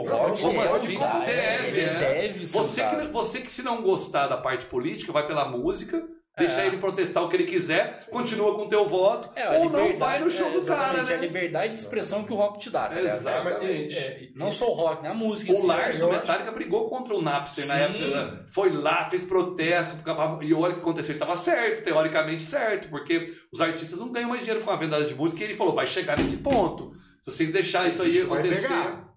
Como 0.41 0.61
assim? 0.61 0.99
é, 1.25 1.63
deve, 1.63 1.81
é. 1.81 1.99
deve 1.99 2.47
Você 2.47 2.83
que, 2.83 3.07
você 3.09 3.41
que 3.41 3.51
se 3.51 3.63
não 3.63 3.83
gostar 3.83 4.27
da 4.27 4.37
parte 4.37 4.67
política, 4.67 5.13
vai 5.13 5.25
pela 5.25 5.49
música, 5.49 6.05
deixa 6.37 6.61
É. 6.63 6.67
ele 6.67 6.77
protestar 6.79 7.23
o 7.25 7.29
que 7.29 7.37
ele 7.37 7.45
quiser, 7.45 8.07
continua 8.11 8.55
com 8.55 8.63
o 8.63 8.69
teu 8.69 8.87
voto, 8.87 9.31
É, 9.35 9.43
a 9.45 9.51
ou 9.53 9.71
não 9.71 9.97
vai 9.97 10.19
no 10.19 10.31
show 10.31 10.49
é, 10.49 10.51
do 10.53 10.67
cara, 10.67 10.83
exatamente, 10.91 11.13
a 11.13 11.17
né? 11.17 11.23
liberdade 11.27 11.73
de 11.73 11.79
expressão 11.79 12.25
que 12.25 12.33
o 12.33 12.37
rock 12.37 12.59
te 12.59 12.71
dá, 12.71 12.89
tá? 12.89 13.01
Exato. 13.01 13.29
É, 13.29 13.41
Exatamente. 13.41 13.97
é, 13.97 14.01
é, 14.01 14.29
Não 14.35 14.53
só 14.53 14.71
o 14.71 14.75
rock, 14.75 15.03
né? 15.03 15.09
A 15.09 15.15
música. 15.15 15.51
O 15.53 15.57
si, 15.57 15.67
Lars 15.67 15.99
do 15.99 16.11
acho- 16.11 16.21
Metallica 16.21 16.53
brigou 16.53 16.89
contra 16.91 17.15
o 17.15 17.23
Napster 17.23 17.67
na 17.67 17.75
Sim. 17.75 17.83
época. 18.13 18.25
né? 18.33 18.45
Foi 18.53 18.71
lá, 18.73 19.09
fez 19.09 19.25
protesto. 19.25 19.97
E 20.43 20.53
olha 20.55 20.73
o 20.73 20.75
que 20.75 20.81
aconteceu. 20.81 21.13
Ele 21.13 21.23
estava 21.23 21.37
certo, 21.37 21.83
teoricamente 21.83 22.43
certo, 22.43 22.89
porque 22.89 23.33
os 23.53 23.61
artistas 23.61 23.99
não 23.99 24.13
ganham 24.13 24.29
mais 24.29 24.43
dinheiro 24.43 24.63
com 24.65 24.71
a 24.71 24.77
venda 24.77 25.03
de 25.05 25.15
música. 25.15 25.41
E 25.43 25.45
ele 25.45 25.55
falou: 25.57 25.75
vai 25.75 25.87
chegar 25.87 26.19
nesse 26.19 26.37
ponto. 26.39 26.93
Se 27.25 27.31
vocês 27.33 27.51
deixarem 27.51 27.89
isso 27.91 28.03
aí 28.03 28.19
Isso 28.19 28.27
vai 28.29 28.39
acontecer. 28.41 28.69
pegar, 28.69 29.09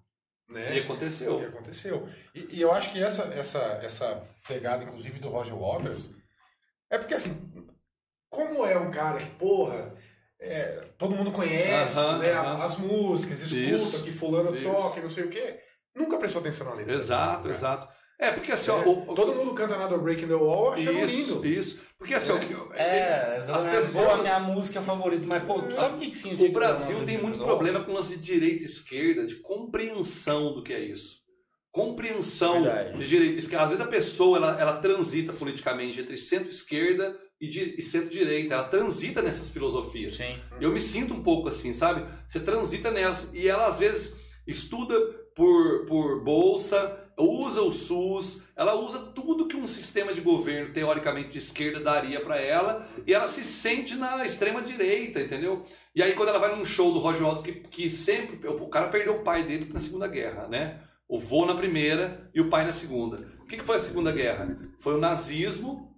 né? 0.48 0.76
E 0.76 0.80
aconteceu. 0.80 1.40
E 1.40 1.44
aconteceu. 1.44 2.04
E, 2.34 2.56
e 2.56 2.60
eu 2.60 2.72
acho 2.72 2.90
que 2.92 3.00
essa, 3.02 3.22
essa, 3.34 3.58
essa 3.82 4.22
pegada, 4.48 4.82
inclusive, 4.84 5.18
do 5.20 5.28
Roger 5.28 5.54
Waters, 5.56 6.10
é 6.90 6.98
porque, 6.98 7.14
assim, 7.14 7.36
como 8.28 8.64
é 8.66 8.76
um 8.78 8.90
cara 8.90 9.18
que, 9.18 9.30
porra, 9.30 9.94
é, 10.38 10.84
todo 10.98 11.14
mundo 11.14 11.30
conhece, 11.32 11.98
Aham, 11.98 12.18
né, 12.18 12.32
aham. 12.32 12.62
as 12.62 12.76
músicas, 12.76 13.42
escuta 13.42 13.60
Isso, 13.76 14.02
que 14.02 14.12
fulano 14.12 14.54
isso. 14.54 14.64
toca, 14.64 15.00
e 15.00 15.02
não 15.02 15.10
sei 15.10 15.24
o 15.24 15.28
quê, 15.28 15.58
nunca 15.94 16.18
prestou 16.18 16.40
atenção 16.40 16.66
na 16.68 16.74
letra. 16.74 16.94
Exato, 16.94 17.42
músicas, 17.48 17.60
cara. 17.60 17.74
exato. 17.74 18.00
É, 18.18 18.30
porque 18.32 18.52
assim, 18.52 18.70
É, 18.70 18.74
ó, 18.74 18.82
o- 18.84 19.10
o- 19.12 19.14
todo 19.14 19.34
mundo 19.34 19.54
canta 19.54 19.74
Another 19.76 19.98
Break 19.98 20.22
in 20.24 20.28
the 20.28 20.34
Wall 20.34 20.74
achando 20.74 20.98
Isso, 20.98 21.16
lindo. 21.16 21.46
isso. 21.46 21.80
Porque 21.96 22.12
assim, 22.12 22.32
ó, 22.32 22.38
que- 22.38 22.52
É, 22.74 22.98
eles- 22.98 23.12
as 23.12 23.44
exatamente. 23.44 23.76
pessoas. 23.86 24.04
Boa, 24.06 24.18
minha 24.18 24.40
música 24.40 24.82
favorita, 24.82 25.26
mas 25.26 25.42
pô, 25.42 25.62
tu 25.62 25.74
sabe 25.74 25.96
o 25.96 25.98
que, 25.98 26.10
que 26.10 26.18
significa? 26.18 26.50
O 26.50 26.52
Brasil 26.52 27.02
tem 27.04 27.16
muito 27.16 27.38
problema 27.38 27.82
com 27.82 27.92
o 27.92 27.94
lance 27.94 28.16
de 28.18 28.22
direita 28.22 28.62
e 28.62 28.66
esquerda, 28.66 29.26
de 29.26 29.36
compreensão 29.36 30.52
do 30.54 30.62
que 30.62 30.74
é 30.74 30.80
isso. 30.80 31.18
Compreensão 31.72 32.62
Verdade. 32.62 32.98
de 32.98 33.06
direita 33.06 33.34
e 33.36 33.38
esquerda. 33.38 33.64
Às 33.64 33.70
vezes 33.70 33.84
a 33.84 33.88
pessoa 33.88 34.36
ela, 34.38 34.60
ela 34.60 34.76
transita 34.78 35.32
politicamente 35.32 36.00
entre 36.00 36.16
centro-esquerda 36.16 37.16
e, 37.40 37.48
di- 37.48 37.74
e 37.78 37.82
centro-direita. 37.82 38.54
Ela 38.54 38.64
transita 38.64 39.22
nessas 39.22 39.50
filosofias. 39.50 40.16
Sim. 40.16 40.38
Eu 40.60 40.70
me 40.72 40.80
sinto 40.80 41.14
um 41.14 41.22
pouco 41.22 41.48
assim, 41.48 41.72
sabe? 41.72 42.04
Você 42.26 42.40
transita 42.40 42.90
nessa 42.90 43.36
e 43.36 43.46
ela 43.48 43.66
às 43.68 43.78
vezes 43.78 44.16
estuda 44.46 44.94
por, 45.36 45.84
por 45.86 46.24
bolsa, 46.24 46.98
usa 47.16 47.62
o 47.62 47.70
SUS, 47.70 48.42
ela 48.56 48.74
usa 48.74 48.98
tudo 49.14 49.46
que 49.46 49.56
um 49.56 49.66
sistema 49.66 50.12
de 50.12 50.20
governo 50.20 50.72
teoricamente 50.72 51.30
de 51.30 51.38
esquerda 51.38 51.78
daria 51.80 52.18
para 52.20 52.40
ela 52.40 52.88
e 53.06 53.12
ela 53.14 53.28
se 53.28 53.44
sente 53.44 53.94
na 53.94 54.24
extrema 54.24 54.60
direita, 54.62 55.20
entendeu? 55.20 55.64
E 55.94 56.02
aí 56.02 56.14
quando 56.14 56.30
ela 56.30 56.38
vai 56.38 56.54
num 56.56 56.64
show 56.64 56.92
do 56.92 56.98
Roger 56.98 57.22
Waters 57.22 57.42
que, 57.42 57.52
que 57.52 57.90
sempre 57.90 58.46
o 58.48 58.68
cara 58.68 58.88
perdeu 58.88 59.16
o 59.16 59.22
pai 59.22 59.44
dele 59.44 59.70
na 59.72 59.78
Segunda 59.78 60.08
Guerra, 60.08 60.48
né? 60.48 60.80
O 61.10 61.18
vô 61.18 61.44
na 61.44 61.54
primeira 61.56 62.30
e 62.32 62.40
o 62.40 62.48
pai 62.48 62.64
na 62.64 62.70
segunda. 62.72 63.16
O 63.40 63.46
que, 63.46 63.56
que 63.56 63.64
foi 63.64 63.76
a 63.76 63.80
Segunda 63.80 64.12
Guerra? 64.12 64.56
Foi 64.78 64.94
o 64.94 64.98
nazismo, 64.98 65.90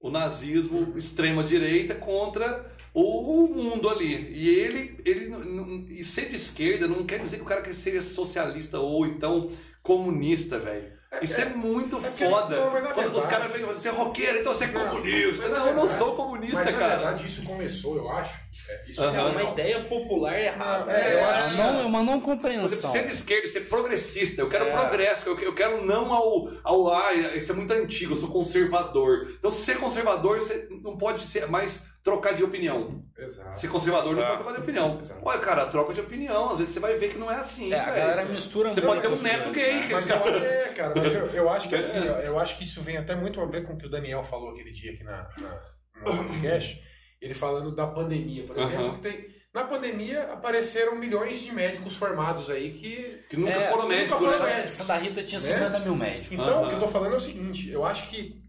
o 0.00 0.10
nazismo 0.10 0.94
extrema 0.98 1.44
direita 1.44 1.94
contra 1.94 2.68
o 2.92 3.46
mundo 3.46 3.88
ali. 3.88 4.32
E 4.32 4.48
ele, 4.48 5.00
ele 5.04 5.28
não- 5.28 5.38
não- 5.44 5.86
e 5.88 6.02
ser 6.02 6.28
de 6.28 6.34
esquerda 6.34 6.88
não 6.88 7.06
quer 7.06 7.20
dizer 7.20 7.36
que 7.36 7.42
o 7.42 7.46
cara 7.46 7.62
quer 7.62 7.72
ser 7.74 8.02
socialista 8.02 8.80
ou 8.80 9.06
então 9.06 9.48
comunista, 9.80 10.58
velho. 10.58 10.98
Isso 11.22 11.40
é, 11.40 11.44
muito 11.54 11.96
é 11.96 12.00
foda. 12.02 12.56
não, 12.56 12.70
mas 12.72 12.82
na 12.82 12.92
Quando 12.92 13.06
os 13.06 13.12
verdade- 13.22 13.30
caras 13.30 13.52
vêm 13.52 13.64
você 13.64 13.88
é 13.88 13.92
roqueiro, 13.92 14.38
então 14.40 14.52
você 14.52 14.64
é 14.64 14.68
Não, 14.72 14.88
comunista. 14.90 15.48
na 15.48 15.58
Não, 15.60 15.66
eu 15.68 15.76
não 15.76 15.88
sou 15.88 16.14
comunista, 16.14 16.56
Mas, 16.56 16.66
na 16.66 16.72
cara. 16.78 16.96
verdade, 16.96 17.26
isso 17.26 17.42
começou, 17.44 17.96
eu 17.96 18.10
acho. 18.10 18.40
É, 18.68 18.84
isso 18.90 19.02
Aham. 19.02 19.16
É 19.18 19.22
uma 19.30 19.42
ideia 19.52 19.80
popular 19.84 20.38
errada. 20.38 20.92
É, 20.92 21.14
eu 21.14 21.24
acho 21.24 21.50
que- 21.50 21.56
não, 21.56 21.80
é 21.80 21.84
uma 21.86 22.02
não 22.02 22.20
compreensão. 22.20 22.90
ser 22.92 23.06
de 23.06 23.12
esquerda 23.12 23.46
e 23.46 23.48
ser 23.48 23.60
progressista. 23.62 24.42
Eu 24.42 24.48
quero 24.48 24.66
É. 24.66 24.70
progresso, 24.70 25.28
eu, 25.28 25.38
eu 25.40 25.54
quero 25.54 25.84
não 25.84 26.12
ao, 26.12 26.48
ao. 26.62 26.92
Ah, 26.92 27.14
isso 27.14 27.50
é 27.52 27.54
muito 27.54 27.72
antigo, 27.72 28.12
eu 28.12 28.16
sou 28.16 28.30
conservador. 28.30 29.28
Então, 29.38 29.50
ser 29.50 29.78
conservador, 29.78 30.38
você 30.38 30.68
não 30.82 30.96
pode 30.98 31.22
ser 31.22 31.46
mais 31.46 31.86
trocar 32.04 32.32
de 32.34 32.44
opinião. 32.44 33.02
Exato. 33.18 33.58
Ser 33.60 33.68
conservador 33.68 34.14
não 34.14 34.22
É. 34.22 34.26
pode 34.26 34.38
trocar 34.38 34.54
de 34.54 34.60
opinião. 34.62 34.98
Exato. 35.00 35.20
Olha, 35.22 35.38
cara, 35.40 35.66
troca 35.66 35.92
de 35.94 36.00
opinião. 36.00 36.50
Às 36.52 36.58
vezes 36.58 36.74
você 36.74 36.80
vai 36.80 36.96
ver 36.96 37.08
que 37.10 37.18
não 37.18 37.30
é 37.30 37.36
assim. 37.36 37.72
É, 37.72 37.80
a 37.80 37.90
galera 37.90 38.24
mistura 38.26 38.70
Você 38.70 38.80
pode 38.80 39.00
ter 39.02 39.08
um 39.08 39.22
neto 39.22 39.50
gay. 39.50 39.74
né? 39.74 39.86
que 39.86 39.92
Mas 39.94 40.08
eu, 40.08 40.16
é, 40.16 40.68
cara, 40.76 40.94
mas 40.96 41.14
eu, 41.14 41.26
eu 41.28 41.50
acho 41.50 41.68
que 41.68 41.74
É. 41.74 41.78
assim, 41.78 41.98
ó, 42.08 42.18
eu 42.20 42.38
acho 42.38 42.56
que 42.56 42.64
isso 42.64 42.80
vem 42.80 42.96
até 42.96 43.14
muito 43.14 43.40
a 43.40 43.46
ver 43.46 43.64
com 43.64 43.72
o 43.74 43.76
que 43.78 43.86
o 43.86 43.90
Daniel 43.90 44.22
falou 44.22 44.50
aquele 44.50 44.70
dia 44.70 44.92
aqui 44.92 45.04
na, 45.04 45.28
na, 45.38 45.60
no 46.04 46.16
podcast. 46.16 46.80
Ele 47.20 47.34
falando 47.34 47.74
da 47.74 47.86
pandemia, 47.86 48.44
por 48.44 48.56
exemplo, 48.56 48.92
que 48.94 49.00
tem. 49.00 49.38
Na 49.52 49.64
pandemia 49.64 50.32
apareceram 50.32 50.94
milhões 50.94 51.40
de 51.40 51.50
médicos 51.52 51.96
formados 51.96 52.48
aí 52.48 52.70
que. 52.70 53.24
Que 53.28 53.36
nunca 53.36 53.52
É, 53.52 53.68
foram 53.70 53.82
nunca 53.84 53.96
médicos. 53.96 54.18
foram 54.20 54.38
né? 54.38 54.54
médicos. 54.54 54.74
Santa 54.74 54.94
Rita 54.96 55.24
tinha 55.24 55.40
Né? 55.40 55.54
50 55.54 55.78
mil 55.80 55.96
médicos. 55.96 56.32
Então, 56.32 56.58
Aham. 56.58 56.66
o 56.66 56.68
que 56.68 56.74
eu 56.76 56.80
tô 56.80 56.88
falando 56.88 57.14
é 57.14 57.16
o 57.16 57.20
seguinte, 57.20 57.68
eu 57.70 57.84
acho 57.84 58.08
que 58.08 58.40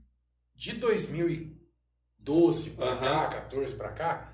de 0.55 0.73
2012 0.73 2.71
pra 2.71 2.87
Aham. 2.91 2.99
cá, 2.99 3.27
14 3.27 3.73
pra 3.75 3.89
cá, 3.89 4.33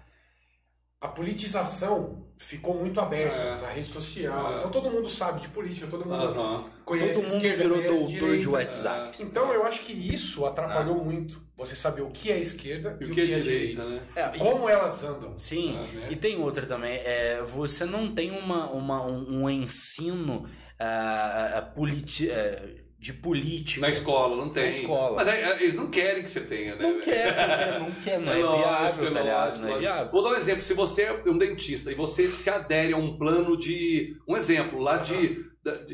a 1.00 1.08
politização 1.08 2.28
ficou 2.38 2.76
muito 2.78 3.00
aberta 3.00 3.36
É. 3.38 3.62
na 3.62 3.70
rede 3.70 3.88
social. 3.92 4.54
É. 4.54 4.58
Então 4.58 4.70
todo 4.72 4.90
mundo 4.90 5.08
sabe 5.08 5.40
de 5.40 5.48
política, 5.50 5.88
todo 5.88 6.04
mundo 6.06 6.16
Aham. 6.24 6.70
Conhece 6.86 7.14
Todo 7.14 7.24
mundo 7.24 7.36
esquerda, 7.36 7.64
virou 7.64 7.82
doutor 7.82 8.08
de 8.08 8.14
direita. 8.20 8.50
WhatsApp. 8.52 9.18
Então 9.24 9.52
eu 9.54 9.64
acho 9.64 9.82
que 9.82 9.92
isso 9.94 10.46
atrapalhou 10.46 11.04
muito. 11.04 11.44
Você 11.58 11.76
saber 11.76 12.02
o 12.02 12.10
que 12.12 12.32
é 12.32 12.38
esquerda 12.38 12.98
E 13.00 13.06
o 13.06 13.12
que 13.12 13.22
é 13.22 13.26
direita, 13.40 13.84
né? 13.86 14.00
É, 14.16 14.36
e- 14.36 14.40
Como 14.40 14.68
elas 14.70 15.04
andam. 15.04 15.38
Sim, 15.40 15.78
É, 15.78 15.96
né? 16.00 16.08
e 16.12 16.16
tem 16.16 16.38
outra 16.40 16.66
também. 16.66 16.96
É, 16.98 17.42
você 17.44 17.86
não 17.86 18.14
tem 18.14 18.32
uma, 18.32 18.70
uma, 18.72 19.06
um, 19.06 19.44
um 19.44 19.50
ensino 19.50 20.46
ah, 20.80 21.54
ah, 21.58 21.62
politi- 21.62 22.30
ah, 22.30 22.84
de 23.00 23.14
política. 23.14 23.82
Na 23.82 23.90
escola, 23.90 24.36
não 24.36 24.50
tem. 24.50 24.64
Na 24.64 24.70
escola. 24.70 25.16
Mas 25.18 25.28
é- 25.28 25.42
é- 25.44 25.64
eles 25.64 25.76
não 25.76 25.90
querem 25.92 26.24
que 26.24 26.30
você 26.30 26.42
tenha, 26.42 26.76
né? 26.76 26.82
Não 26.90 27.00
quer, 27.00 27.36
porque 27.36 27.80
não 27.80 27.92
quer, 28.04 28.20
não 28.20 28.34
é, 28.34 28.38
lógico, 28.44 28.64
viável, 28.68 29.08
é 29.08 29.12
tá 29.12 29.22
ligado? 29.22 29.58
Não 29.60 29.76
é 29.76 29.80
viável. 29.80 30.12
Vou 30.12 30.24
dar 30.24 30.30
um 30.32 30.36
exemplo. 30.36 30.64
Se 30.64 30.74
você 30.74 31.04
é 31.04 31.22
um 31.28 31.38
dentista 31.38 31.92
e 31.92 31.96
você 31.96 32.30
se 32.32 32.50
adere 32.50 32.94
a 32.94 32.98
um 32.98 33.16
plano 33.18 33.56
de. 33.56 34.18
Um 34.28 34.36
exemplo, 34.36 34.80
lá 34.80 34.98
de, 34.98 35.46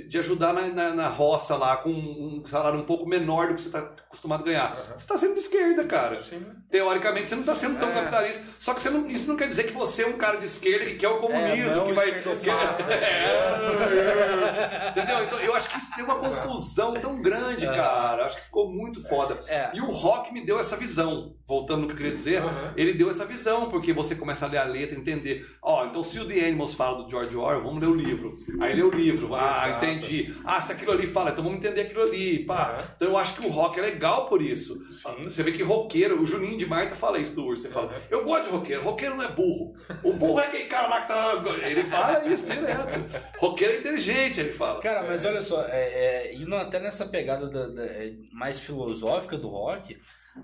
de, 0.07 0.17
ajudar 0.19 0.51
na, 0.53 0.63
na, 0.67 0.89
na 0.93 1.07
roça 1.07 1.55
lá 1.55 1.77
com 1.77 1.89
um 1.89 2.43
salário 2.45 2.77
um 2.79 2.83
pouco 2.83 3.07
menor 3.07 3.47
do 3.47 3.55
que 3.55 3.61
você 3.61 3.69
está 3.69 3.79
acostumado 3.79 4.41
a 4.41 4.45
ganhar. 4.45 4.65
Aham. 4.73 4.83
Você 4.97 4.97
está 4.97 5.17
sendo 5.17 5.33
de 5.35 5.39
esquerda, 5.39 5.85
cara. 5.85 6.21
Sim. 6.23 6.45
Teoricamente, 6.69 7.29
você 7.29 7.35
não 7.35 7.41
está 7.41 7.55
sendo 7.55 7.79
tão 7.79 7.89
É. 7.89 7.93
capitalista. 7.93 8.43
Só 8.59 8.73
que 8.73 8.81
você 8.81 8.89
não- 8.89 9.07
isso 9.07 9.27
não 9.29 9.37
quer 9.37 9.47
dizer 9.47 9.63
que 9.63 9.71
você 9.73 10.03
é 10.03 10.07
um 10.07 10.17
cara 10.17 10.37
de 10.37 10.45
esquerda 10.45 10.85
que 10.85 10.95
quer 10.95 11.07
o 11.07 11.19
comunismo, 11.19 11.71
É, 11.71 11.75
não 11.75 11.85
que 11.85 11.93
vai. 11.93 12.09
esquerdopata. 12.09 12.83
É. 12.91 14.89
Entendeu? 14.89 15.23
Então 15.23 15.39
eu 15.39 15.55
acho 15.55 15.69
que 15.69 15.77
isso 15.77 15.91
deu 15.95 16.05
uma 16.05 16.15
confusão 16.15 16.93
tão 16.93 17.21
grande, 17.21 17.65
cara. 17.65 18.25
Acho 18.25 18.37
que 18.37 18.43
ficou 18.43 18.69
muito 18.69 19.01
foda. 19.07 19.39
É. 19.47 19.69
E 19.73 19.81
o 19.81 19.89
rock 19.91 20.33
me 20.33 20.45
deu 20.45 20.59
essa 20.59 20.75
visão. 20.75 21.33
Voltando 21.47 21.81
no 21.81 21.87
que 21.87 21.93
eu 21.93 21.97
queria 21.97 22.11
dizer, 22.11 22.41
Aham. 22.41 22.73
ele 22.77 22.93
deu 22.93 23.09
essa 23.09 23.25
visão, 23.25 23.69
porque 23.69 23.91
você 23.93 24.15
começa 24.15 24.45
a 24.45 24.49
ler 24.49 24.57
a 24.59 24.63
letra, 24.63 24.97
entender. 24.97 25.45
Ó, 25.61 25.85
então 25.85 26.03
se 26.03 26.19
o 26.19 26.27
The 26.27 26.39
Animals 26.47 26.73
fala 26.73 27.03
do 27.03 27.09
George 27.09 27.35
Orwell, 27.35 27.61
vamos 27.63 27.81
ler 27.81 27.87
o 27.87 27.93
livro. 27.95 28.37
Aí 28.61 28.73
lê 28.75 28.81
o 28.83 28.89
livro. 28.91 29.33
Ah, 29.35 29.60
Exato. 29.69 29.85
entendi. 29.85 30.35
Ah, 30.45 30.61
se 30.61 30.71
aquilo 30.71 30.91
ali 30.91 31.07
fala, 31.07 31.31
então 31.31 31.43
vamos 31.43 31.59
entender 31.59 31.81
aquilo 31.81 32.03
ali. 32.03 32.45
Pá. 32.45 32.71
Aham. 32.77 32.83
Então 32.95 33.07
eu 33.09 33.17
acho 33.17 33.35
que 33.39 33.45
o 33.45 33.49
rock 33.49 33.79
é 33.79 33.81
legal 33.83 34.27
por 34.27 34.41
isso. 34.41 34.75
Sim. 34.91 35.23
Você 35.23 35.43
vê 35.43 35.51
que 35.51 35.63
roqueiro, 35.63 36.21
o 36.21 36.25
Juninho 36.25 36.57
de 36.57 36.65
Marta 36.65 36.95
fala 36.95 37.17
isso 37.19 37.35
do 37.35 37.45
Urso. 37.45 37.65
Ele 37.67 37.73
fala, 37.73 37.87
Aham. 37.91 38.01
eu 38.09 38.23
gosto 38.23 38.45
de 38.45 38.49
roqueiro, 38.51 38.81
roqueiro 38.83 39.15
não 39.15 39.23
é 39.23 39.27
burro. 39.29 39.73
O 40.03 40.13
burro 40.13 40.39
é 40.39 40.47
aquele 40.47 40.65
cara 40.65 40.87
lá 40.87 41.01
que 41.01 41.07
tá. 41.07 41.43
Ele 41.67 41.83
fala 41.83 42.25
isso 42.25 42.45
direto. 42.51 43.19
Roqueiro 43.39 43.73
é 43.73 43.77
inteligente, 43.79 44.39
ele 44.39 44.53
fala. 44.53 44.79
Cara, 44.81 45.03
mas 45.07 45.23
olha 45.25 45.41
só, 45.41 45.63
é, 45.65 46.29
é, 46.31 46.35
indo 46.35 46.55
até 46.55 46.79
nessa 46.79 47.05
pegada 47.05 47.49
da- 47.49 47.67
da- 47.67 47.85
é, 47.85 48.11
mais 48.33 48.59
filosófica 48.59 49.37
do 49.37 49.47
rock, 49.47 49.97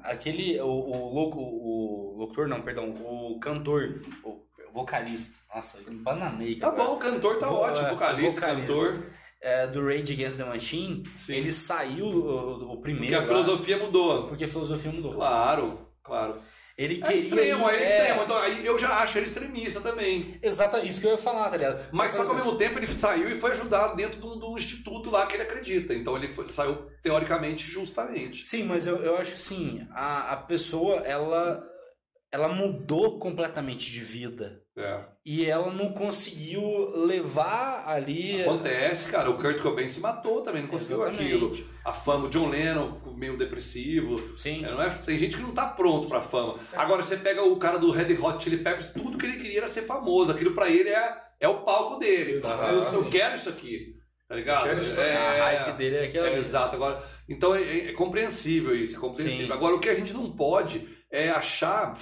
aquele, 0.04 0.60
o, 0.60 0.66
o, 0.68 1.14
louco, 1.14 1.40
o 1.40 2.16
locutor, 2.18 2.48
não, 2.48 2.62
perdão, 2.62 2.90
o 2.90 3.40
cantor, 3.40 4.02
o 4.24 4.47
vocalista, 4.78 5.38
nossa, 5.54 5.80
eu 5.86 5.94
bananei. 5.94 6.56
Tá 6.56 6.72
cara. 6.72 6.84
bom, 6.84 6.94
o 6.94 6.98
cantor 6.98 7.38
tá 7.40 7.48
Vo- 7.48 7.56
ótimo, 7.56 7.88
é, 7.88 7.90
vocalista, 7.92 8.40
vocalista. 8.42 8.72
cantor. 8.74 9.04
É, 9.40 9.68
do 9.68 9.86
Rage 9.86 10.14
Against 10.14 10.38
the 10.38 10.44
Machine, 10.46 11.04
Sim. 11.16 11.36
ele 11.36 11.52
saiu 11.54 12.06
o, 12.08 12.74
o 12.74 12.82
primeiro 12.82 13.16
Porque 13.18 13.32
a 13.32 13.36
lá, 13.38 13.44
filosofia 13.44 13.78
mudou. 13.78 14.28
porque 14.28 14.44
a 14.46 14.48
filosofia 14.48 14.92
mudou. 14.92 15.14
Claro, 15.14 15.88
claro. 16.04 16.42
Ele 16.76 16.96
É 16.96 17.02
queria 17.02 17.16
extremo, 17.18 17.70
ir- 17.70 17.74
ele 17.76 17.84
é 17.84 17.88
é, 17.88 18.00
extremo. 18.02 18.24
Então, 18.24 18.38
aí 18.38 18.66
eu 18.66 18.78
já 18.80 18.98
acho 18.98 19.18
ele 19.18 19.26
extremista 19.28 19.80
também. 19.82 20.40
Exato, 20.42 20.78
isso 20.86 21.00
que 21.02 21.08
eu 21.08 21.12
ia 21.12 21.18
falar, 21.18 21.50
tá 21.50 21.58
ligado? 21.58 21.88
Mas 21.92 22.12
só 22.14 22.24
que 22.24 22.30
ao 22.30 22.36
mesmo 22.36 22.56
tempo 22.58 22.80
ele 22.80 22.88
saiu 22.88 23.30
e 23.30 23.36
foi 23.40 23.52
ajudar 23.52 23.94
dentro 23.96 24.20
de 24.20 24.26
um, 24.26 24.40
de 24.40 24.46
um 24.46 24.56
instituto 24.58 25.10
lá 25.12 25.26
que 25.28 25.36
ele 25.36 25.44
acredita. 25.44 25.94
Então 25.94 26.16
ele 26.18 26.30
foi- 26.30 26.52
saiu 26.52 26.76
teoricamente 27.04 27.70
justamente. 27.70 28.46
Sim, 28.46 28.64
mas 28.64 28.86
eu, 28.88 28.98
eu 28.98 29.18
acho 29.18 29.36
assim, 29.36 29.88
a, 29.92 30.34
a 30.34 30.38
pessoa, 30.38 30.98
ela, 31.02 31.62
ela 32.32 32.48
mudou 32.50 33.20
completamente 33.20 33.92
de 33.92 34.00
vida. 34.00 34.62
É. 34.78 35.00
E 35.26 35.44
ela 35.44 35.74
não 35.74 35.92
conseguiu 35.92 36.62
levar 37.08 37.84
ali. 37.88 38.42
Acontece, 38.44 39.10
cara. 39.10 39.30
O 39.30 39.36
Kurt 39.38 39.60
Cobain 39.60 39.90
se 39.90 40.00
matou 40.00 40.42
também, 40.42 40.62
não 40.62 40.70
conseguiu 40.70 41.02
Exatamente. 41.02 41.24
aquilo. 41.34 41.68
A 41.84 41.92
fama, 41.92 42.28
o 42.28 42.30
John 42.30 42.48
Lennon 42.50 42.94
ficou 42.94 43.14
meio 43.18 43.36
depressivo. 43.36 44.38
Sim. 44.38 44.64
É, 44.64 44.70
não 44.70 44.82
é, 44.82 44.90
tem 44.90 45.18
gente 45.18 45.36
que 45.36 45.42
não 45.42 45.52
tá 45.52 45.66
pronto 45.68 46.08
pra 46.08 46.22
fama. 46.22 46.56
Agora 46.74 47.02
você 47.02 47.18
pega 47.18 47.44
o 47.44 47.58
cara 47.58 47.80
do 47.80 47.90
Red 47.90 48.14
Hot 48.22 48.44
Chili 48.44 48.58
Peppers, 48.58 48.92
tudo 48.94 49.18
que 49.18 49.26
ele 49.26 49.38
queria 49.38 49.58
era 49.62 49.68
ser 49.68 49.82
famoso. 49.82 50.32
Aquilo 50.32 50.54
pra 50.54 50.70
ele 50.70 50.90
é, 50.90 51.18
é 51.40 51.48
o 51.48 51.62
palco 51.64 51.98
dele. 51.98 52.40
tá? 52.40 52.70
Eu, 52.72 52.84
eu 52.84 53.10
quero 53.10 53.36
isso 53.36 53.50
aqui. 53.50 53.96
Tá 54.30 54.36
ligado? 54.36 54.62
Eu 54.68 54.70
quero 54.70 54.82
isso 54.82 55.00
é, 55.00 55.18
A 55.18 55.44
hype 55.46 55.78
dele 55.78 55.96
é 55.98 56.04
aquela. 56.06 56.28
é, 56.30 56.38
exato. 56.38 56.76
Agora, 56.76 57.02
então 57.28 57.56
é, 57.56 57.64
é- 57.64 57.90
é 57.90 57.94
compreensível 57.94 58.76
isso, 58.76 58.96
é 58.96 59.00
compreensível. 59.00 59.48
Sim. 59.48 59.54
Agora, 59.54 59.74
o 59.74 59.80
que 59.80 59.90
a 59.90 59.96
gente 59.96 60.14
não 60.14 60.30
pode 60.32 60.88
é 61.12 61.30
achar 61.32 61.98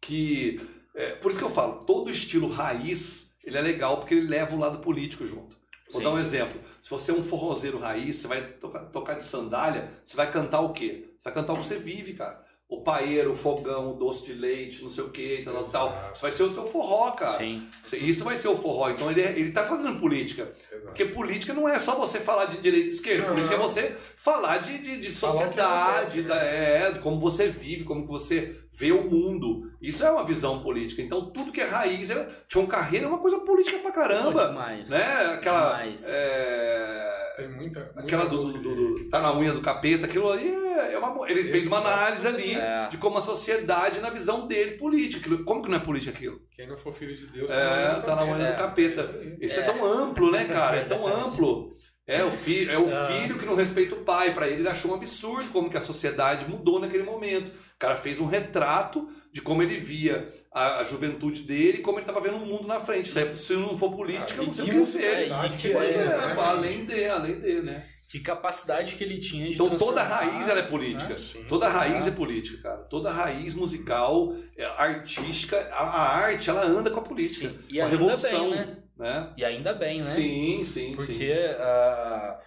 que. 0.00 0.60
É, 0.94 1.10
por 1.12 1.30
isso 1.30 1.38
que 1.38 1.44
eu 1.44 1.50
falo, 1.50 1.84
todo 1.84 2.10
estilo 2.10 2.48
raiz 2.48 3.28
ele 3.48 3.56
é 3.56 3.62
legal 3.62 3.96
porque 3.96 4.14
ele 4.14 4.28
leva 4.28 4.54
o 4.54 4.58
lado 4.58 4.78
político 4.78 5.26
junto. 5.26 5.56
Vou 5.90 6.00
Sim. 6.00 6.04
dar 6.06 6.14
um 6.14 6.18
exemplo. 6.18 6.60
Se 6.80 6.90
você 6.90 7.10
é 7.10 7.14
um 7.14 7.24
forrozeiro 7.24 7.78
raiz, 7.78 8.16
você 8.16 8.28
vai 8.28 8.42
tocar, 8.42 8.80
tocar 8.86 9.14
de 9.14 9.24
sandália, 9.24 9.90
você 10.04 10.16
vai 10.16 10.30
cantar 10.30 10.60
o 10.60 10.72
quê? 10.72 11.06
Você 11.16 11.24
vai 11.24 11.32
cantar 11.32 11.54
o 11.54 11.56
que 11.56 11.64
você 11.64 11.78
vive, 11.78 12.12
cara. 12.12 12.46
O 12.68 12.82
paeiro, 12.82 13.32
o 13.32 13.34
fogão, 13.34 13.92
o 13.92 13.94
doce 13.94 14.26
de 14.26 14.34
leite, 14.34 14.82
não 14.82 14.90
sei 14.90 15.02
o 15.02 15.08
quê, 15.08 15.40
tal, 15.42 15.64
tal. 15.64 16.10
Isso 16.12 16.20
vai 16.20 16.30
ser 16.30 16.42
o 16.42 16.52
teu 16.52 16.66
forró, 16.66 17.12
cara. 17.12 17.38
Sim. 17.38 17.66
Isso 17.94 18.22
vai 18.22 18.36
ser 18.36 18.48
o 18.48 18.56
forró. 18.58 18.90
Então 18.90 19.10
ele, 19.10 19.22
ele 19.22 19.52
tá 19.52 19.64
fazendo 19.64 19.98
política. 19.98 20.52
Exato. 20.70 20.84
Porque 20.84 21.06
política 21.06 21.54
não 21.54 21.66
é 21.66 21.78
só 21.78 21.94
você 21.94 22.20
falar 22.20 22.44
de 22.44 22.58
direita 22.58 22.88
e 22.88 22.90
esquerda. 22.90 23.22
Não. 23.22 23.30
Política 23.30 23.54
é 23.54 23.58
você 23.58 23.96
falar 24.16 24.58
de, 24.58 24.76
de, 24.82 25.00
de 25.00 25.12
sociedade, 25.14 25.60
acontece, 25.60 26.20
né? 26.20 26.28
da, 26.28 26.42
é, 26.42 26.92
de 26.92 26.98
como 26.98 27.18
você 27.18 27.48
vive, 27.48 27.84
como 27.84 28.04
que 28.04 28.10
você 28.10 28.54
vê 28.78 28.92
o 28.92 29.02
mundo. 29.10 29.70
Isso 29.82 30.04
é 30.04 30.10
uma 30.10 30.24
visão 30.24 30.62
política. 30.62 31.02
Então 31.02 31.30
tudo 31.32 31.50
que 31.50 31.60
é 31.60 31.64
raiz, 31.64 32.10
é, 32.10 32.28
Tião 32.48 32.64
Carreira 32.66 33.06
é 33.06 33.08
uma 33.08 33.18
coisa 33.18 33.38
política 33.40 33.78
pra 33.78 33.90
Pô, 33.90 33.96
caramba. 34.00 34.48
demais. 34.48 34.88
Né? 34.88 35.02
Aquela. 35.34 35.72
Demais. 35.78 36.06
é, 36.08 37.34
Tem 37.36 37.48
muita. 37.48 37.80
muita 37.80 38.00
Aquela 38.00 38.26
do, 38.26 38.42
do- 38.42 38.52
de- 38.52 38.58
do- 39.04 39.10
Tá 39.10 39.20
na 39.20 39.36
unha 39.36 39.52
do 39.52 39.60
capeta, 39.60 40.06
aquilo 40.06 40.30
ali 40.30 40.48
é, 40.48 40.92
é 40.94 40.98
uma. 40.98 41.28
Ele 41.30 41.44
fez 41.44 41.66
uma 41.66 41.78
Exato. 41.78 41.92
análise 41.94 42.26
ali 42.28 42.54
É. 42.54 42.88
de 42.90 42.96
como 42.98 43.18
a 43.18 43.20
sociedade, 43.20 44.00
na 44.00 44.10
visão 44.10 44.46
dele, 44.46 44.72
política. 44.76 45.20
Aquilo- 45.20 45.44
Como 45.44 45.62
que 45.62 45.70
não 45.70 45.76
é 45.78 45.80
política 45.80 46.12
aquilo? 46.16 46.40
Quem 46.50 46.66
não 46.68 46.76
for 46.76 46.92
filho 46.92 47.16
de 47.16 47.26
Deus 47.26 47.50
É, 47.50 48.00
tá 48.04 48.14
na 48.14 48.24
unha 48.24 48.46
É, 48.48 48.52
do 48.52 48.58
capeta. 48.58 49.00
isso 49.00 49.10
aí. 49.20 49.36
Isso 49.40 49.60
é. 49.60 49.62
tão 49.62 49.84
amplo, 49.84 50.30
né, 50.30 50.44
cara? 50.44 50.76
É 50.76 50.84
tão 50.84 51.06
amplo. 51.06 51.76
É 52.06 52.24
o, 52.24 52.30
fi 52.30 52.66
é 52.70 52.78
o 52.78 52.86
filho 52.88 53.36
que 53.38 53.44
não 53.44 53.54
respeita 53.54 53.94
o 53.94 54.02
pai. 54.02 54.32
Pra 54.32 54.46
ele, 54.48 54.62
ele 54.62 54.68
achou 54.68 54.90
um 54.92 54.94
absurdo 54.94 55.50
como 55.52 55.68
que 55.68 55.76
a 55.76 55.80
sociedade 55.80 56.48
mudou 56.48 56.80
naquele 56.80 57.02
momento. 57.02 57.50
O 57.78 57.80
cara 57.80 57.96
fez 57.96 58.18
um 58.18 58.26
retrato 58.26 59.08
de 59.32 59.40
como 59.40 59.62
ele 59.62 59.78
via 59.78 60.34
a, 60.52 60.80
a 60.80 60.82
juventude 60.82 61.42
dele 61.42 61.78
e 61.78 61.80
como 61.80 61.98
ele 62.00 62.02
estava 62.02 62.20
vendo 62.20 62.38
o 62.38 62.44
mundo 62.44 62.66
na 62.66 62.80
frente. 62.80 63.16
Aí, 63.16 63.36
se 63.36 63.52
não 63.52 63.78
for 63.78 63.94
política, 63.94 64.42
eu 64.42 64.46
não 64.46 64.52
sei 64.52 64.64
o 64.64 64.80
que 64.80 64.86
seja. 64.86 65.06
é, 65.06 65.28
e 65.28 65.72
é, 65.72 65.76
é, 65.76 66.04
exatamente. 66.04 66.40
além 66.40 66.84
de, 66.84 67.04
além 67.04 67.40
de, 67.40 67.62
né? 67.62 67.84
Que 68.10 68.18
capacidade 68.18 68.96
que 68.96 69.04
ele 69.04 69.18
tinha 69.18 69.46
de 69.46 69.52
Então 69.54 69.70
toda 69.76 70.00
a 70.00 70.04
raiz 70.04 70.48
ela 70.48 70.58
é 70.58 70.62
política. 70.64 71.10
né? 71.10 71.18
Sim. 71.18 71.44
Toda 71.48 71.66
a 71.66 71.70
raiz 71.70 72.04
É. 72.04 72.08
é 72.08 72.10
política, 72.10 72.62
cara. 72.62 72.78
Toda 72.90 73.10
a 73.10 73.12
raiz 73.12 73.54
musical, 73.54 74.34
é, 74.56 74.64
artística, 74.64 75.56
a, 75.70 75.84
a 75.84 76.16
arte, 76.16 76.50
ela 76.50 76.64
anda 76.66 76.90
com 76.90 76.98
a 76.98 77.02
política. 77.02 77.54
E 77.68 77.76
com 77.78 77.84
a 77.84 77.86
revolução, 77.86 78.50
bem, 78.50 78.58
né? 78.58 78.76
né? 78.96 79.32
E 79.36 79.44
ainda 79.44 79.72
bem, 79.72 79.98
né? 79.98 80.14
Sim, 80.14 80.64
sim, 80.64 80.94
Porque 80.96 81.14
sim. 81.14 81.54
ah, 81.60 82.40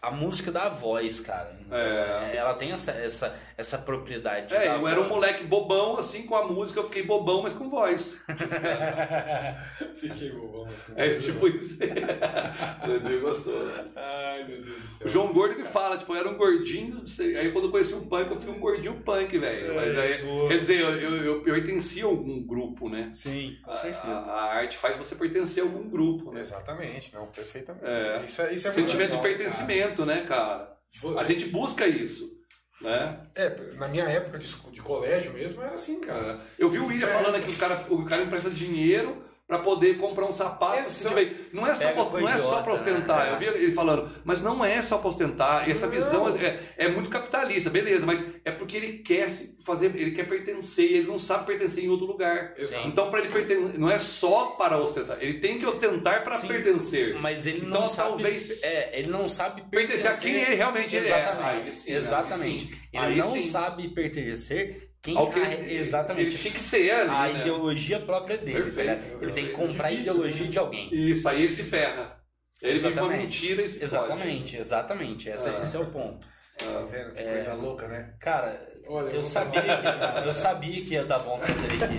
a 0.00 0.10
música 0.10 0.50
dá 0.50 0.68
voz, 0.68 1.20
cara. 1.20 1.56
É. 1.70 2.36
Ela 2.36 2.54
tem 2.54 2.72
essa, 2.72 2.92
essa, 2.92 3.36
essa 3.56 3.78
propriedade. 3.78 4.54
É, 4.54 4.68
da 4.68 4.74
eu 4.76 4.86
era 4.88 5.00
um 5.00 5.04
voz. 5.04 5.14
moleque 5.14 5.44
bobão, 5.44 5.96
assim, 5.96 6.22
com 6.24 6.34
a 6.36 6.46
música, 6.46 6.80
eu 6.80 6.84
fiquei 6.84 7.02
bobão, 7.02 7.42
mas 7.42 7.52
com 7.52 7.68
voz. 7.68 8.22
Fiquei 9.94 10.30
bobão. 10.30 10.66
mas 10.66 10.82
com 10.82 10.92
É 10.96 11.08
voz, 11.10 11.24
tipo 11.24 11.48
né? 11.48 11.56
isso. 11.56 11.78
o 12.84 13.00
Diego 13.00 13.28
gostou, 13.28 13.66
né? 13.66 13.84
Ai, 13.96 14.44
meu 14.44 14.62
Deus 14.62 14.76
do 14.80 14.86
céu. 14.86 15.06
O 15.06 15.08
João 15.10 15.32
Gordo 15.32 15.56
que 15.56 15.64
fala, 15.64 15.96
tipo, 15.96 16.12
eu 16.14 16.20
era 16.20 16.28
um 16.28 16.36
gordinho, 16.36 17.02
aí 17.38 17.50
quando 17.52 17.64
eu 17.66 17.70
conheci 17.70 17.94
o 17.94 18.06
punk, 18.06 18.30
eu 18.30 18.40
fui 18.40 18.50
um 18.52 18.58
gordinho 18.60 18.94
punk, 19.02 19.38
velho. 19.38 19.74
Mas 19.74 19.98
aí, 19.98 20.22
boa. 20.22 20.48
quer 20.48 20.58
dizer, 20.58 20.80
eu, 20.80 20.90
eu, 20.96 21.16
eu, 21.16 21.46
eu 21.46 21.66
pertencia 21.66 22.04
a 22.04 22.08
algum 22.08 22.42
grupo, 22.42 22.88
né? 22.88 23.08
Sim, 23.12 23.56
com 23.62 23.70
A, 23.70 23.76
certeza. 23.76 24.06
a 24.30 24.42
arte 24.54 24.76
faz 24.76 24.96
você 24.96 25.14
pertencer 25.14 25.62
a 25.62 25.66
algum 25.66 25.88
grupo, 25.88 26.32
né? 26.32 26.40
Exatamente, 26.40 27.14
não, 27.14 27.26
perfeitamente. 27.26 27.84
É. 27.86 28.22
Isso 28.24 28.42
é, 28.42 28.52
isso 28.54 28.68
é 28.68 28.72
muito 28.72 28.86
Sentimento 28.86 29.16
de 29.16 29.22
pertencimento, 29.66 30.06
né, 30.06 30.24
cara? 30.26 30.76
A 31.18 31.24
gente 31.24 31.46
busca 31.48 31.86
isso, 31.86 32.40
né? 32.80 33.20
É, 33.34 33.50
na 33.74 33.88
minha 33.88 34.04
época 34.04 34.38
de, 34.38 34.46
de 34.72 34.82
colégio 34.82 35.32
mesmo 35.32 35.62
era 35.62 35.74
assim, 35.74 36.00
cara. 36.00 36.34
É. 36.34 36.38
Eu 36.58 36.68
vi 36.68 36.78
o 36.78 36.86
William 36.86 37.08
falando 37.08 37.40
que 37.42 37.52
o 37.52 37.58
cara, 37.58 37.86
o 37.90 38.04
cara 38.04 38.22
empresta 38.22 38.50
dinheiro 38.50 39.24
pra 39.46 39.60
poder 39.60 39.96
comprar 39.98 40.26
um 40.26 40.32
sapato. 40.32 40.82
se 40.88 41.06
Exato. 41.06 41.14
tiver- 41.16 41.36
Não 41.52 41.64
é 41.66 41.74
só, 41.74 41.92
pra, 41.92 42.20
não 42.20 42.28
é 42.28 42.36
só 42.38 42.60
idiota, 42.60 42.72
ostentar. 42.72 43.26
né? 43.26 43.32
Eu 43.32 43.38
vi 43.38 43.46
ele 43.64 43.72
falando, 43.72 44.10
mas 44.24 44.40
não 44.40 44.64
é 44.64 44.82
só 44.82 44.98
pra 44.98 45.08
ostentar. 45.08 45.70
Essa 45.70 45.86
Não. 45.86 45.92
visão 45.92 46.28
é, 46.36 46.58
é 46.76 46.88
muito 46.88 47.08
capitalista, 47.08 47.70
beleza, 47.70 48.04
mas 48.04 48.24
é 48.44 48.50
porque 48.50 48.76
ele 48.76 48.98
quer 48.98 49.30
se 49.30 49.56
fazer, 49.64 49.94
ele 49.94 50.10
quer 50.10 50.26
pertencer, 50.26 50.84
ele 50.90 51.06
não 51.06 51.18
sabe 51.18 51.46
pertencer 51.46 51.84
em 51.84 51.88
outro 51.88 52.06
lugar. 52.06 52.54
Exato. 52.58 52.88
Então, 52.88 53.08
para 53.08 53.20
ele 53.20 53.28
pertencer, 53.28 53.78
não 53.78 53.88
é 53.90 53.98
só 54.00 54.46
para 54.58 54.78
ostentar, 54.78 55.18
ele 55.20 55.34
tem 55.34 55.58
que 55.60 55.66
ostentar 55.66 56.24
para 56.24 56.38
pertencer. 56.40 57.14
Mas 57.20 57.46
ele 57.46 57.58
Então, 57.66 57.82
não 57.82 57.88
sabe. 57.88 58.08
talvez- 58.08 58.62
É, 58.64 58.98
ele 58.98 59.08
não 59.08 59.28
sabe 59.28 59.62
Pertencer 59.70 60.10
a 60.10 60.14
quem 60.18 60.34
ele 60.34 60.54
realmente 60.56 60.96
ele 60.96 61.06
é. 61.06 61.20
Exatamente. 61.20 61.92
Exatamente. 61.92 62.70
Ele 62.92 63.04
Aí 63.04 63.16
não 63.16 63.32
sim. 63.32 63.40
sabe 63.40 63.88
pertencer 63.94 64.76
quem 65.06 65.16
Ao 65.16 65.30
que 65.30 65.38
a- 65.40 65.52
ele, 65.52 65.78
exatamente. 65.78 66.26
ele 66.28 66.36
tinha 66.36 66.52
que 66.52 66.62
ser 66.62 66.90
ali, 66.90 67.08
a 67.10 67.32
né? 67.32 67.40
ideologia 67.40 68.00
própria 68.00 68.36
dele. 68.36 68.58
tá 68.58 68.64
Perfeito, 68.64 69.02
ligado? 69.04 69.22
ele 69.22 69.32
tem 69.32 69.46
que 69.46 69.52
comprar 69.52 69.86
a 69.86 69.90
Difícil, 69.90 70.12
ideologia 70.12 70.44
né? 70.44 70.50
de 70.50 70.58
alguém. 70.58 70.88
Isso, 70.92 71.28
aí 71.28 71.42
ele 71.44 71.52
se 71.52 71.62
ferra. 71.62 72.16
Ele 72.60 72.72
vive 72.72 72.86
uma 72.86 72.92
Exatamente. 72.92 73.22
mentira 73.22 73.62
e 73.62 73.68
se 73.68 73.84
Exatamente, 73.84 74.56
exatamente. 74.56 75.30
Essa- 75.30 75.50
Ah. 75.58 75.62
Esse 75.62 75.76
é 75.76 75.80
o 75.80 75.86
ponto. 75.86 76.26
Tá 76.58 76.64
vendo? 76.90 77.12
Que 77.12 77.20
É. 77.20 77.32
coisa 77.34 77.54
louca, 77.54 77.86
né? 77.86 78.14
Cara, 78.20 78.74
Olha, 78.88 79.10
eu 79.10 79.22
sabia, 79.24 79.60
que, 79.62 80.28
eu 80.28 80.32
sabia 80.34 80.84
que 80.84 80.94
ia 80.94 81.04
dar 81.04 81.18
bom 81.18 81.38
fazer 81.40 81.84
aqui. 81.84 81.96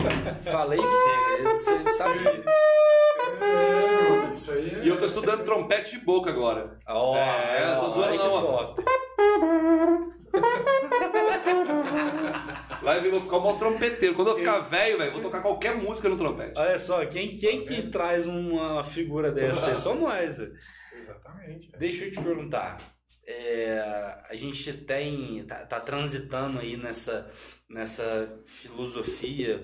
Falei 0.49 0.79
pra 0.79 0.89
você, 0.89 1.43
você 1.83 1.89
sabia. 1.91 2.43
É, 3.41 4.33
isso 4.33 4.51
aí 4.51 4.77
é... 4.81 4.85
E 4.85 4.87
eu 4.87 4.97
tô 4.99 5.05
estudando 5.05 5.43
trompete 5.43 5.99
de 5.99 6.05
boca 6.05 6.29
agora. 6.31 6.79
Ó, 6.87 7.15
É, 7.17 7.73
eu 7.75 7.79
tô 7.81 7.89
zoando 7.89 8.15
não, 8.17 8.33
ó. 8.33 8.63
top. 8.73 8.83
Vai 12.81 13.01
ver, 13.01 13.07
eu 13.07 13.11
vou 13.13 13.21
ficar 13.21 13.37
um 13.37 13.57
trompeteiro. 13.57 14.15
Quando 14.15 14.29
eu 14.29 14.35
ficar 14.35 14.59
velho, 14.59 14.97
velho, 14.97 15.13
vou 15.13 15.21
tocar 15.21 15.41
qualquer 15.41 15.75
música 15.75 16.09
no 16.09 16.17
trompete. 16.17 16.59
Olha 16.59 16.79
só, 16.79 17.05
quem, 17.05 17.35
quem 17.35 17.63
que 17.63 17.83
traz 17.89 18.27
uma 18.27 18.83
figura 18.83 19.31
dessa? 19.31 19.69
É 19.69 19.75
só 19.75 19.95
nós. 19.95 20.39
Exatamente. 20.95 21.71
Deixa 21.77 22.05
eu 22.05 22.11
te 22.11 22.21
perguntar. 22.21 22.77
é, 23.27 23.79
a 24.29 24.35
gente 24.35 24.71
tem. 24.73 25.43
Tá, 25.45 25.65
tá 25.65 25.79
transitando 25.79 26.59
aí 26.59 26.77
nessa, 26.77 27.29
nessa 27.69 28.41
filosofia 28.45 29.61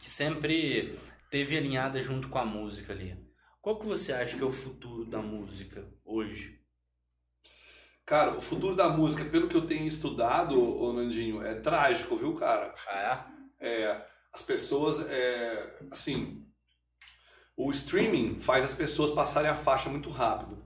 que 0.00 0.10
sempre 0.10 0.98
teve 1.30 1.56
alinhada 1.56 2.02
junto 2.02 2.28
com 2.28 2.38
a 2.38 2.44
música 2.44 2.92
ali. 2.92 3.16
Qual 3.60 3.78
que 3.78 3.86
você 3.86 4.12
acha 4.12 4.36
que 4.36 4.42
é 4.42 4.46
o 4.46 4.50
futuro 4.52 5.04
da 5.04 5.18
música 5.22 5.86
hoje? 6.04 6.60
Cara, 8.04 8.36
o 8.36 8.40
futuro 8.40 8.74
da 8.74 8.88
música, 8.88 9.24
pelo 9.24 9.48
que 9.48 9.56
eu 9.56 9.66
tenho 9.66 9.86
estudado, 9.86 10.60
ô 10.60 10.92
Nandinho, 10.92 11.42
é 11.42 11.54
trágico, 11.54 12.16
viu, 12.16 12.34
cara? 12.34 12.74
Ah, 12.88 13.30
É, 13.60 14.04
as 14.32 14.42
pessoas, 14.42 15.00
é, 15.08 15.78
assim, 15.90 16.44
o 17.56 17.70
streaming 17.70 18.38
faz 18.38 18.64
as 18.64 18.74
pessoas 18.74 19.10
passarem 19.10 19.50
a 19.50 19.56
faixa 19.56 19.88
muito 19.88 20.10
rápido. 20.10 20.62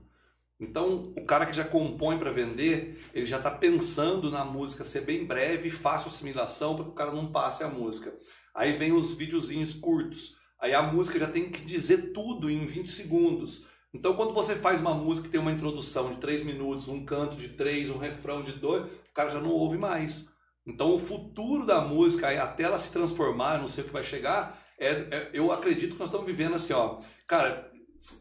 Então, 0.59 1.13
o 1.15 1.25
cara 1.25 1.45
que 1.45 1.53
já 1.53 1.63
compõe 1.63 2.17
para 2.17 2.31
vender, 2.31 2.99
ele 3.13 3.27
já 3.27 3.37
está 3.37 3.51
pensando 3.51 4.31
na 4.31 4.43
música 4.43 4.83
ser 4.83 5.01
bem 5.01 5.23
breve 5.23 5.67
e 5.67 5.71
fácil 5.71 6.07
assimilação 6.07 6.75
para 6.75 6.85
que 6.85 6.91
o 6.91 6.95
cara 6.95 7.11
não 7.11 7.31
passe 7.31 7.63
a 7.63 7.67
música. 7.67 8.17
Aí 8.55 8.73
vem 8.73 8.91
os 8.91 9.13
videozinhos 9.13 9.75
curtos. 9.75 10.35
Aí 10.59 10.73
a 10.73 10.81
música 10.81 11.19
já 11.19 11.27
tem 11.27 11.51
que 11.51 11.63
dizer 11.63 12.11
tudo 12.11 12.49
em 12.49 12.65
20 12.65 12.89
segundos. 12.91 13.67
Então, 13.97 14.13
quando 14.15 14.31
você 14.31 14.55
faz 14.55 14.79
uma 14.79 14.93
música 14.93 15.25
que 15.25 15.31
tem 15.31 15.41
uma 15.41 15.51
introdução 15.51 16.11
de 16.11 16.17
3 16.17 16.43
minutos, 16.43 16.87
um 16.87 17.03
canto 17.03 17.35
de 17.35 17.49
3, 17.49 17.89
um 17.89 17.97
refrão 17.97 18.43
de 18.43 18.51
2, 18.51 18.83
o 18.85 18.89
cara 19.11 19.27
já 19.31 19.39
não 19.41 19.49
ouve 19.49 19.75
mais. 19.75 20.29
Então, 20.67 20.93
o 20.93 20.99
futuro 20.99 21.65
da 21.65 21.81
música, 21.81 22.29
até 22.43 22.61
ela 22.63 22.77
se 22.77 22.91
transformar, 22.91 23.57
não 23.59 23.67
sei 23.67 23.83
o 23.83 23.87
que 23.87 23.93
vai 23.93 24.03
chegar, 24.03 24.61
é, 24.77 24.89
é- 24.91 25.29
eu 25.33 25.51
acredito 25.51 25.93
que 25.93 25.99
nós 25.99 26.09
estamos 26.09 26.27
vivendo 26.27 26.53
assim, 26.53 26.73
ó. 26.73 26.99
Cara, 27.25 27.67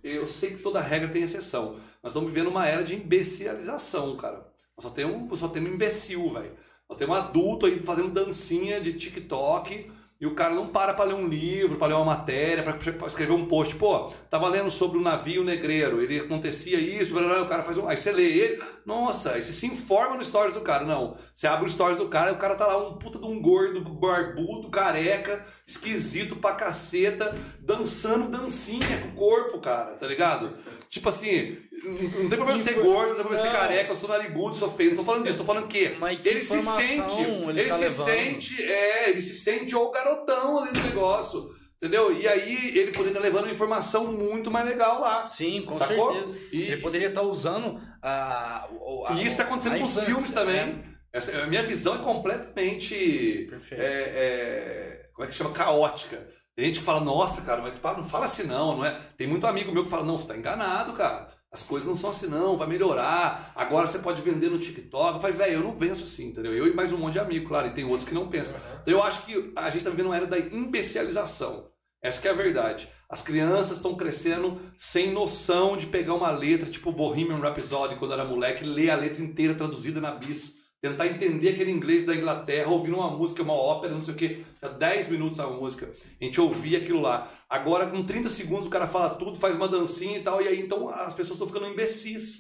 eu 0.02 0.26
sei 0.26 0.56
que 0.56 0.62
toda 0.62 0.80
regra 0.80 1.08
tem 1.10 1.22
exceção. 1.22 1.74
Nós 2.02 2.12
estamos 2.12 2.32
vivendo 2.32 2.48
uma 2.48 2.66
era 2.66 2.82
de 2.82 2.94
imbecilização, 2.94 4.16
cara. 4.16 4.46
Nós 4.74 4.82
só 4.82 4.88
temos, 4.88 5.38
só 5.38 5.48
temos 5.48 5.70
imbecil, 5.70 6.32
velho. 6.32 6.56
Nós 6.88 6.96
temos 6.96 7.14
um 7.14 7.20
adulto 7.20 7.66
aí 7.66 7.80
fazendo 7.80 8.08
dancinha 8.12 8.80
de 8.80 8.94
TikTok 8.94 9.90
e 10.18 10.26
o 10.26 10.34
cara 10.34 10.54
não 10.54 10.68
para 10.68 10.94
pra 10.94 11.04
ler 11.04 11.14
um 11.14 11.26
livro, 11.26 11.76
pra 11.76 11.88
ler 11.88 11.94
uma 11.94 12.04
matéria, 12.04 12.62
pra 12.62 13.06
escrever 13.06 13.32
um 13.32 13.46
post. 13.46 13.74
Pô, 13.76 14.10
tava 14.30 14.48
lendo 14.48 14.70
sobre 14.70 14.98
o 14.98 15.02
navio 15.02 15.44
negreiro, 15.44 16.00
ele 16.00 16.18
acontecia 16.18 16.78
isso, 16.78 17.12
blá, 17.12 17.22
blá, 17.22 17.42
o 17.42 17.48
cara 17.48 17.62
faz 17.62 17.76
um. 17.76 17.86
Aí 17.86 17.96
você 17.96 18.10
lê 18.10 18.24
ele, 18.24 18.62
nossa, 18.84 19.32
aí 19.32 19.42
você 19.42 19.52
se 19.52 19.66
informa 19.66 20.16
no 20.16 20.24
stories 20.24 20.54
do 20.54 20.62
cara. 20.62 20.84
Não, 20.84 21.16
você 21.34 21.46
abre 21.46 21.66
o 21.66 21.68
stories 21.68 21.98
do 21.98 22.08
cara 22.08 22.30
e 22.30 22.34
o 22.34 22.38
cara 22.38 22.54
tá 22.54 22.66
lá, 22.66 22.88
um 22.88 22.96
puta 22.98 23.18
de 23.18 23.26
um 23.26 23.40
gordo, 23.40 23.80
barbudo, 23.80 24.70
careca, 24.70 25.44
esquisito 25.66 26.36
pra 26.36 26.54
caceta, 26.54 27.36
dançando 27.60 28.30
dancinha 28.30 29.00
com 29.02 29.08
o 29.08 29.12
corpo, 29.12 29.60
cara, 29.60 29.96
tá 29.96 30.06
ligado? 30.06 30.56
Tipo 30.88 31.08
assim, 31.08 31.56
não 31.84 32.28
tem 32.28 32.38
problema 32.38 32.58
ser 32.58 32.74
gordo, 32.74 33.08
não 33.08 33.14
tem 33.16 33.24
problema 33.24 33.42
ser 33.44 33.52
careca, 33.52 33.90
eu 33.92 33.96
sou 33.96 34.08
narigudo, 34.08 34.54
sou 34.54 34.70
feio, 34.72 34.90
não 34.90 34.98
tô 34.98 35.04
falando 35.04 35.24
disso, 35.24 35.38
tô 35.38 35.44
falando 35.44 35.66
que 35.66 35.90
Mas 35.98 36.18
que 36.20 36.28
ele 36.28 36.44
se 36.44 36.60
sente, 36.60 37.20
ele 37.22 37.60
ele, 37.60 37.68
tá 37.68 37.74
se 37.76 37.80
levando? 37.84 38.06
sente, 38.06 38.62
é, 38.62 39.10
ele 39.10 39.20
se 39.20 39.34
sente 39.34 39.74
o 39.74 39.90
garotão 39.90 40.62
ali 40.62 40.72
no 40.78 40.84
negócio, 40.86 41.48
entendeu? 41.76 42.16
E 42.16 42.26
aí 42.26 42.78
ele 42.78 42.92
poderia 42.92 43.10
estar 43.18 43.20
levando 43.20 43.50
informação 43.50 44.12
muito 44.12 44.50
mais 44.50 44.64
legal 44.66 45.00
lá. 45.00 45.26
sim, 45.26 45.62
com 45.62 45.76
Sacou? 45.76 46.12
certeza. 46.14 46.38
E- 46.52 46.62
Ele 46.62 46.80
poderia 46.80 47.08
estar 47.08 47.22
usando 47.22 47.80
a. 48.00 48.64
a 49.08 49.12
E 49.12 49.18
isso 49.20 49.26
está 49.32 49.42
acontecendo 49.42 49.74
a 49.74 49.78
com 49.78 49.84
os 49.84 49.90
infância, 49.90 50.10
filmes 50.12 50.32
também. 50.32 50.54
né? 50.66 50.84
Essa, 51.12 51.42
a 51.42 51.46
minha 51.46 51.62
visão 51.62 51.96
é 51.96 51.98
completamente. 51.98 53.46
Perfeito. 53.50 53.80
é, 53.82 53.86
é, 53.86 55.08
como 55.12 55.24
é 55.26 55.30
que 55.30 55.34
chama? 55.36 55.50
Caótica. 55.52 56.28
Tem 56.56 56.64
gente 56.64 56.78
que 56.78 56.84
fala, 56.84 57.02
nossa, 57.02 57.42
cara, 57.42 57.60
mas 57.60 57.74
para, 57.74 57.98
não 57.98 58.04
fala 58.04 58.24
assim 58.24 58.44
não, 58.44 58.78
não 58.78 58.84
é? 58.84 58.98
Tem 59.18 59.26
muito 59.26 59.46
amigo 59.46 59.70
meu 59.70 59.84
que 59.84 59.90
fala, 59.90 60.04
não, 60.04 60.18
você 60.18 60.26
tá 60.26 60.36
enganado, 60.36 60.94
cara. 60.94 61.28
As 61.52 61.62
coisas 61.62 61.86
não 61.86 61.96
são 61.96 62.08
assim 62.08 62.26
não, 62.26 62.56
vai 62.56 62.66
melhorar. 62.66 63.52
Agora 63.54 63.86
você 63.86 63.98
pode 63.98 64.22
vender 64.22 64.50
no 64.50 64.58
TikTok. 64.58 65.14
Eu 65.14 65.20
falei, 65.20 65.36
velho, 65.36 65.52
eu 65.54 65.60
não 65.60 65.76
venço 65.76 66.04
assim, 66.04 66.28
entendeu? 66.28 66.54
Eu 66.54 66.66
e 66.66 66.74
mais 66.74 66.92
um 66.92 66.98
monte 66.98 67.14
de 67.14 67.18
amigo, 67.18 67.46
claro, 67.46 67.68
e 67.68 67.74
tem 67.74 67.84
outros 67.84 68.08
que 68.08 68.14
não 68.14 68.28
pensam. 68.28 68.56
Então 68.80 68.94
eu 68.94 69.02
acho 69.02 69.22
que 69.26 69.52
a 69.54 69.66
gente 69.66 69.78
está 69.78 69.90
vivendo 69.90 70.06
uma 70.06 70.16
era 70.16 70.26
da 70.26 70.38
imbecilização. 70.38 71.68
Essa 72.02 72.22
que 72.22 72.28
é 72.28 72.30
a 72.30 72.34
verdade. 72.34 72.88
As 73.08 73.20
crianças 73.20 73.76
estão 73.76 73.94
crescendo 73.94 74.60
sem 74.78 75.12
noção 75.12 75.76
de 75.76 75.86
pegar 75.86 76.14
uma 76.14 76.30
letra, 76.30 76.70
tipo 76.70 76.90
Bohemian 76.90 77.38
Rhapsody, 77.38 77.96
quando 77.96 78.14
era 78.14 78.24
moleque, 78.24 78.64
ler 78.64 78.90
a 78.90 78.96
letra 78.96 79.22
inteira 79.22 79.54
traduzida 79.54 80.00
na 80.00 80.12
bis, 80.12 80.56
tentar 80.90 81.06
entender 81.06 81.50
aquele 81.50 81.70
inglês 81.70 82.04
da 82.04 82.14
Inglaterra, 82.14 82.70
ouvindo 82.70 82.96
uma 82.96 83.10
música, 83.10 83.42
uma 83.42 83.54
ópera, 83.54 83.92
não 83.92 84.00
sei 84.00 84.14
o 84.14 84.16
quê. 84.16 84.42
Já 84.62 84.68
10 84.68 85.08
minutos 85.08 85.40
a 85.40 85.46
música. 85.46 85.90
A 86.20 86.24
gente 86.24 86.40
ouvia 86.40 86.78
aquilo 86.78 87.00
lá. 87.00 87.30
Agora, 87.48 87.86
com 87.86 88.02
30 88.02 88.28
segundos, 88.28 88.66
o 88.66 88.70
cara 88.70 88.86
fala 88.86 89.10
tudo, 89.10 89.38
faz 89.38 89.56
uma 89.56 89.68
dancinha 89.68 90.18
e 90.18 90.22
tal, 90.22 90.42
e 90.42 90.48
aí 90.48 90.60
então 90.60 90.88
as 90.88 91.14
pessoas 91.14 91.38
estão 91.38 91.46
ficando 91.46 91.72
imbecis. 91.72 92.38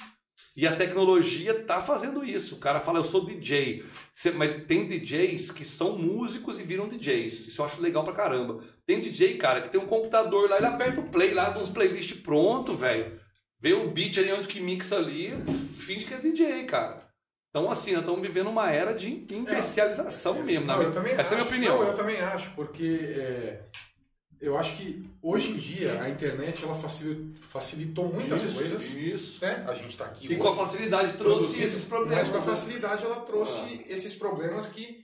E 0.56 0.66
a 0.66 0.74
tecnologia 0.74 1.52
tá 1.64 1.82
fazendo 1.82 2.24
isso. 2.24 2.54
O 2.54 2.58
cara 2.58 2.80
fala, 2.80 2.98
eu 2.98 3.04
sou 3.04 3.26
DJ. 3.26 3.84
Mas 4.36 4.56
tem 4.64 4.88
DJs 4.88 5.50
que 5.50 5.66
são 5.66 5.98
músicos 5.98 6.58
e 6.58 6.62
viram 6.62 6.88
DJs. 6.88 7.48
Isso 7.48 7.60
eu 7.60 7.66
acho 7.66 7.82
legal 7.82 8.02
pra 8.04 8.14
caramba. 8.14 8.64
Tem 8.86 9.00
DJ, 9.00 9.36
cara, 9.36 9.60
que 9.60 9.68
tem 9.68 9.80
um 9.80 9.86
computador 9.86 10.48
lá, 10.48 10.56
ele 10.56 10.66
aperta 10.66 11.00
o 11.00 11.10
play 11.10 11.34
lá, 11.34 11.56
uns 11.58 11.68
playlists 11.68 12.18
pronto, 12.20 12.74
velho. 12.74 13.10
Vê 13.60 13.74
o 13.74 13.90
beat 13.90 14.16
ali 14.18 14.32
onde 14.32 14.48
que 14.48 14.60
mixa 14.60 14.96
ali, 14.96 15.32
finge 15.76 16.06
que 16.06 16.14
é 16.14 16.18
DJ, 16.18 16.64
cara. 16.64 17.05
Então, 17.50 17.70
assim, 17.70 17.92
nós 17.92 18.00
estamos 18.00 18.20
vivendo 18.20 18.48
uma 18.48 18.70
era 18.70 18.92
de 18.92 19.24
imbecilização 19.32 20.34
mesmo. 20.44 20.66
na 20.66 20.72
Não, 20.74 20.78
minha- 20.78 20.88
eu 20.88 20.92
também 20.92 21.12
Essa 21.14 21.20
é 21.20 21.22
a 21.22 21.30
minha 21.30 21.40
acho. 21.40 21.48
opinião. 21.48 21.78
Não, 21.78 21.88
eu 21.88 21.94
também 21.94 22.20
acho, 22.20 22.50
porque 22.50 22.98
é, 23.16 23.62
eu 24.40 24.58
acho 24.58 24.76
que 24.76 25.10
hoje 25.22 25.52
em 25.52 25.56
dia 25.56 26.02
a 26.02 26.10
internet 26.10 26.62
ela 26.62 26.74
facilitou, 27.48 28.12
muitas 28.12 28.42
Isso, 28.42 28.54
coisas. 28.54 28.82
Isso. 28.90 29.42
Né? 29.44 29.64
A 29.66 29.74
gente 29.74 29.90
está 29.90 30.04
aqui 30.04 30.30
E 30.30 30.36
com 30.36 30.48
a 30.48 30.50
hoje, 30.50 30.60
facilidade 30.60 31.12
trouxe 31.16 31.62
esses 31.62 31.84
problemas. 31.84 32.18
Mas 32.18 32.28
com 32.28 32.36
a 32.36 32.40
né? 32.40 32.46
facilidade 32.46 33.04
ela 33.04 33.20
trouxe 33.20 33.84
esses 33.88 34.14
problemas 34.14 34.66
que 34.66 35.02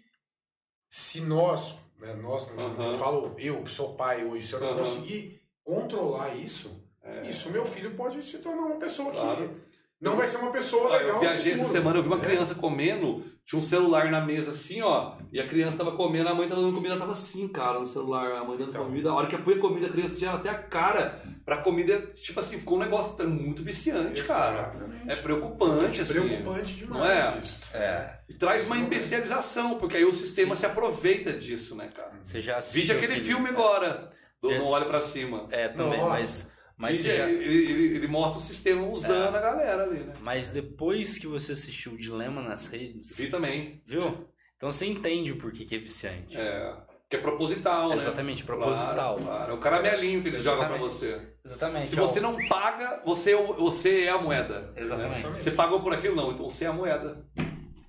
se 0.90 1.22
nós, 1.22 1.74
né, 1.98 2.12
nós 2.14 2.46
Aham. 2.50 2.92
eu 2.92 2.94
falo 2.98 3.34
eu 3.38 3.62
que 3.62 3.70
sou 3.70 3.94
pai 3.94 4.24
hoje, 4.24 4.46
se 4.46 4.52
eu 4.52 4.60
não 4.60 4.76
conseguir 4.76 5.40
controlar 5.64 6.34
isso, 6.34 6.84
isso 7.26 7.48
meu 7.48 7.64
filho 7.64 7.92
pode 7.94 8.20
se 8.22 8.36
tornar 8.38 8.62
uma 8.62 8.76
pessoa 8.76 9.08
É. 9.08 9.12
Claro. 9.14 9.48
que 9.48 9.61
não 10.02 10.16
vai 10.16 10.26
ser 10.26 10.38
uma 10.38 10.50
pessoa 10.50 10.90
legal. 10.96 11.14
eu 11.14 11.20
viajei 11.20 11.52
essa 11.52 11.64
semana, 11.64 11.98
eu 11.98 12.02
vi 12.02 12.08
uma 12.08 12.16
né? 12.16 12.24
criança 12.24 12.56
comendo, 12.56 13.24
tinha 13.46 13.60
um 13.60 13.64
celular 13.64 14.10
na 14.10 14.20
mesa 14.20 14.50
assim, 14.50 14.82
ó, 14.82 15.14
e 15.32 15.40
a 15.40 15.46
criança 15.46 15.78
tava 15.78 15.92
comendo, 15.92 16.28
a 16.28 16.34
mãe 16.34 16.48
tava 16.48 16.60
dando 16.60 16.74
comida, 16.74 16.94
ela 16.94 17.00
tava 17.00 17.12
assim, 17.12 17.46
cara, 17.46 17.78
no 17.78 17.86
celular, 17.86 18.32
a 18.32 18.44
mãe 18.44 18.58
dando 18.58 18.70
Então. 18.70 18.84
comida. 18.84 19.10
A 19.10 19.14
hora 19.14 19.28
que 19.28 19.38
põe 19.38 19.54
a 19.54 19.58
comida, 19.58 19.86
a 19.86 19.90
criança 19.90 20.14
tinha 20.14 20.32
até 20.32 20.50
a 20.50 20.54
cara 20.54 21.20
pra 21.44 21.58
comida, 21.58 21.98
tipo 22.22 22.40
assim, 22.40 22.58
ficou 22.58 22.76
um 22.76 22.80
negócio 22.80 23.28
muito 23.28 23.62
viciante, 23.62 24.22
cara. 24.24 24.72
É 25.06 25.14
preocupante, 25.14 26.00
assim. 26.00 26.14
Preocupante 26.14 26.74
demais 26.74 27.00
Não 27.00 27.06
é? 27.06 27.38
isso. 27.38 27.58
É. 27.72 28.18
E 28.28 28.34
traz 28.34 28.66
uma 28.66 28.76
imbecilização, 28.76 29.78
porque 29.78 29.96
aí 29.96 30.04
o 30.04 30.12
sistema 30.12 30.56
se 30.56 30.66
aproveita 30.66 31.32
disso, 31.32 31.76
né, 31.76 31.88
cara? 31.94 32.12
Você 32.22 32.40
já 32.40 32.56
assistiu. 32.56 32.80
Vide 32.80 32.92
aquele 32.92 33.20
filme 33.20 33.48
agora, 33.48 34.08
do. 34.40 34.50
Não 34.50 34.66
Olha 34.68 34.84
Pra 34.84 35.00
Cima. 35.00 35.46
É, 35.50 35.68
também, 35.68 36.00
Nossa. 36.00 36.10
mas. 36.10 36.52
Mas, 36.82 36.98
você 36.98 37.16
já- 37.16 37.28
ele, 37.30 37.44
ele- 37.70 37.96
ele 37.96 38.06
mostra 38.08 38.38
o 38.38 38.42
sistema 38.42 38.86
usando 38.86 39.34
a 39.36 39.40
galera 39.40 39.84
ali, 39.84 40.00
né? 40.00 40.14
mas 40.20 40.48
depois 40.50 41.16
que 41.16 41.26
você 41.26 41.52
assistiu 41.52 41.92
o 41.92 41.96
Dilema 41.96 42.42
nas 42.42 42.66
redes, 42.66 43.16
Vi 43.16 43.28
também. 43.30 43.80
viu? 43.86 44.28
Então 44.56 44.70
você 44.70 44.84
entende 44.86 45.32
o 45.32 45.36
porquê 45.38 45.64
que 45.64 45.74
é 45.74 45.78
viciante. 45.78 46.36
É, 46.36 46.74
que 47.08 47.16
é 47.16 47.20
proposital, 47.20 47.88
né? 47.90 47.96
Exatamente, 47.96 48.42
proposital. 48.44 49.16
Claro, 49.16 49.22
claro. 49.24 49.50
É 49.52 49.54
o 49.54 49.58
caramelinho 49.58 50.22
que 50.22 50.28
eles 50.28 50.42
jogam 50.44 50.66
pra 50.66 50.76
Exatamente. 50.76 50.94
você. 50.98 51.32
Exatamente. 51.44 51.88
Se 51.88 52.00
ó. 52.00 52.06
você 52.06 52.20
não 52.20 52.36
paga, 52.48 53.02
você, 53.04 53.32
é 53.32 53.42
você 53.52 54.02
é 54.04 54.08
a 54.10 54.18
moeda. 54.18 54.72
Exatamente. 54.76 55.42
Você 55.42 55.50
pagou 55.50 55.80
por 55.80 55.92
aquilo? 55.92 56.14
Não, 56.16 56.30
então 56.32 56.48
você 56.48 56.64
é 56.64 56.68
a 56.68 56.72
moeda. 56.72 57.24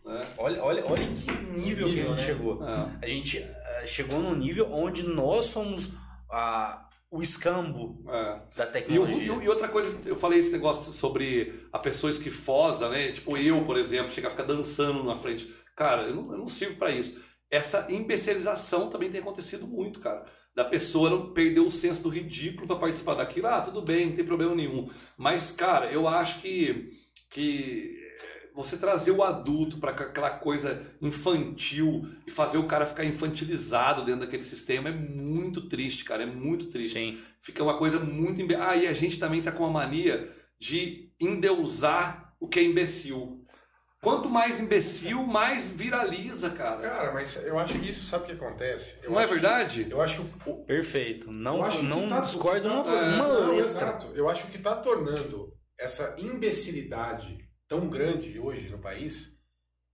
Né? 0.05 0.25
Olha, 0.37 0.63
olha, 0.63 0.83
olha 0.85 1.03
que 1.07 1.31
nível, 1.57 1.87
que 1.87 1.93
a 1.93 1.95
Nível, 1.95 2.07
gente 2.09 2.09
né? 2.09 2.17
chegou. 2.17 2.67
É. 2.67 2.89
A 3.01 3.07
gente 3.07 3.37
eh, 3.37 3.83
chegou 3.85 4.19
num 4.19 4.35
nível 4.35 4.67
onde 4.73 5.03
nós 5.03 5.45
somos 5.45 5.91
a, 6.29 6.87
o 7.15 7.21
escambo 7.21 8.03
É. 8.09 8.39
da 8.55 8.65
tecnologia. 8.65 9.15
e- 9.23 9.43
e 9.45 9.47
outra 9.49 9.67
coisa, 9.67 9.95
eu 10.05 10.15
falei 10.15 10.39
esse 10.39 10.51
negócio 10.51 10.91
sobre 10.91 11.67
a 11.71 11.77
pessoa 11.79 12.09
esquifosa, 12.09 12.89
né? 12.89 13.11
Tipo 13.11 13.37
eu, 13.37 13.63
por 13.63 13.77
exemplo, 13.77 14.11
chegar 14.11 14.29
a 14.29 14.31
ficar 14.31 14.43
dançando 14.43 15.03
na 15.03 15.15
frente. 15.15 15.53
Cara, 15.75 16.03
eu 16.03 16.15
não, 16.15 16.31
eu 16.31 16.37
não 16.39 16.47
sirvo 16.47 16.75
pra 16.77 16.89
isso. 16.91 17.21
Essa 17.51 17.85
imbecilização 17.91 18.89
também 18.89 19.11
tem 19.11 19.21
acontecido 19.21 19.67
muito, 19.67 19.99
cara. 19.99 20.25
Da 20.55 20.63
pessoa 20.65 21.09
não 21.09 21.33
perder 21.33 21.59
o 21.61 21.69
senso 21.71 22.01
do 22.03 22.09
ridículo 22.09 22.65
pra 22.67 22.75
participar 22.77 23.13
daquilo. 23.15 23.47
Ah, 23.47 23.61
tudo 23.61 23.81
bem, 23.81 24.07
não 24.07 24.15
tem 24.15 24.25
problema 24.25 24.55
nenhum. 24.55 24.89
Mas, 25.17 25.51
cara, 25.51 25.91
eu 25.91 26.07
acho 26.07 26.41
que, 26.41 26.89
que 27.29 27.95
você 28.55 28.77
trazer 28.77 29.11
o 29.11 29.23
adulto 29.23 29.77
para 29.79 29.91
aquela 29.91 30.29
coisa 30.29 30.85
infantil 31.01 32.07
e 32.27 32.31
fazer 32.31 32.57
o 32.57 32.63
cara 32.67 32.85
ficar 32.85 33.03
infantilizado 33.05 34.03
dentro 34.03 34.21
daquele 34.21 34.43
sistema 34.43 34.89
é 34.89 34.91
muito 34.91 35.67
triste, 35.67 36.05
cara. 36.05 36.23
É 36.23 36.27
muito 36.27 36.67
triste. 36.67 36.97
Sim. 36.99 37.19
Fica 37.41 37.63
uma 37.63 37.77
coisa 37.77 37.99
muito. 37.99 38.41
imbe- 38.41 38.55
Ah, 38.55 38.75
e 38.75 38.87
a 38.87 38.93
gente 38.93 39.17
também 39.19 39.41
tá 39.41 39.51
com 39.51 39.65
a 39.65 39.69
mania 39.69 40.31
de 40.59 41.11
endeusar 41.19 42.33
o 42.39 42.47
que 42.47 42.59
é 42.59 42.63
imbecil. 42.63 43.39
Quanto 44.01 44.29
mais 44.29 44.59
imbecil, 44.59 45.23
mais 45.25 45.69
viraliza, 45.69 46.49
cara. 46.49 46.81
Cara, 46.81 47.13
mas 47.13 47.37
eu 47.45 47.57
acho 47.57 47.79
que 47.79 47.89
isso, 47.89 48.03
sabe 48.05 48.25
o 48.25 48.27
que 48.27 48.33
acontece? 48.33 48.97
Eu 49.01 49.11
Não 49.11 49.19
é 49.19 49.23
acho 49.23 49.33
que- 49.33 49.39
verdade? 49.39 49.87
eu 49.89 50.01
acho 50.01 50.23
que 50.25 50.49
o, 50.49 50.65
Perfeito. 50.65 51.31
Não, 51.31 51.57
Eu 51.57 51.63
acho 51.63 51.77
que 51.77 51.83
não 51.85 52.09
tá- 52.09 52.19
discordo 52.19 52.67
tá- 52.69 52.81
uma, 52.83 52.93
é, 52.97 53.15
uma 53.15 53.27
Não, 53.27 53.59
exato. 53.59 54.07
Eu 54.13 54.27
acho 54.29 54.47
que 54.47 54.57
está 54.57 54.75
tornando 54.75 55.53
essa 55.79 56.15
imbecilidade 56.19 57.37
tão 57.73 57.89
grande 57.89 58.39
hoje 58.39 58.69
no 58.69 58.77
país 58.77 59.33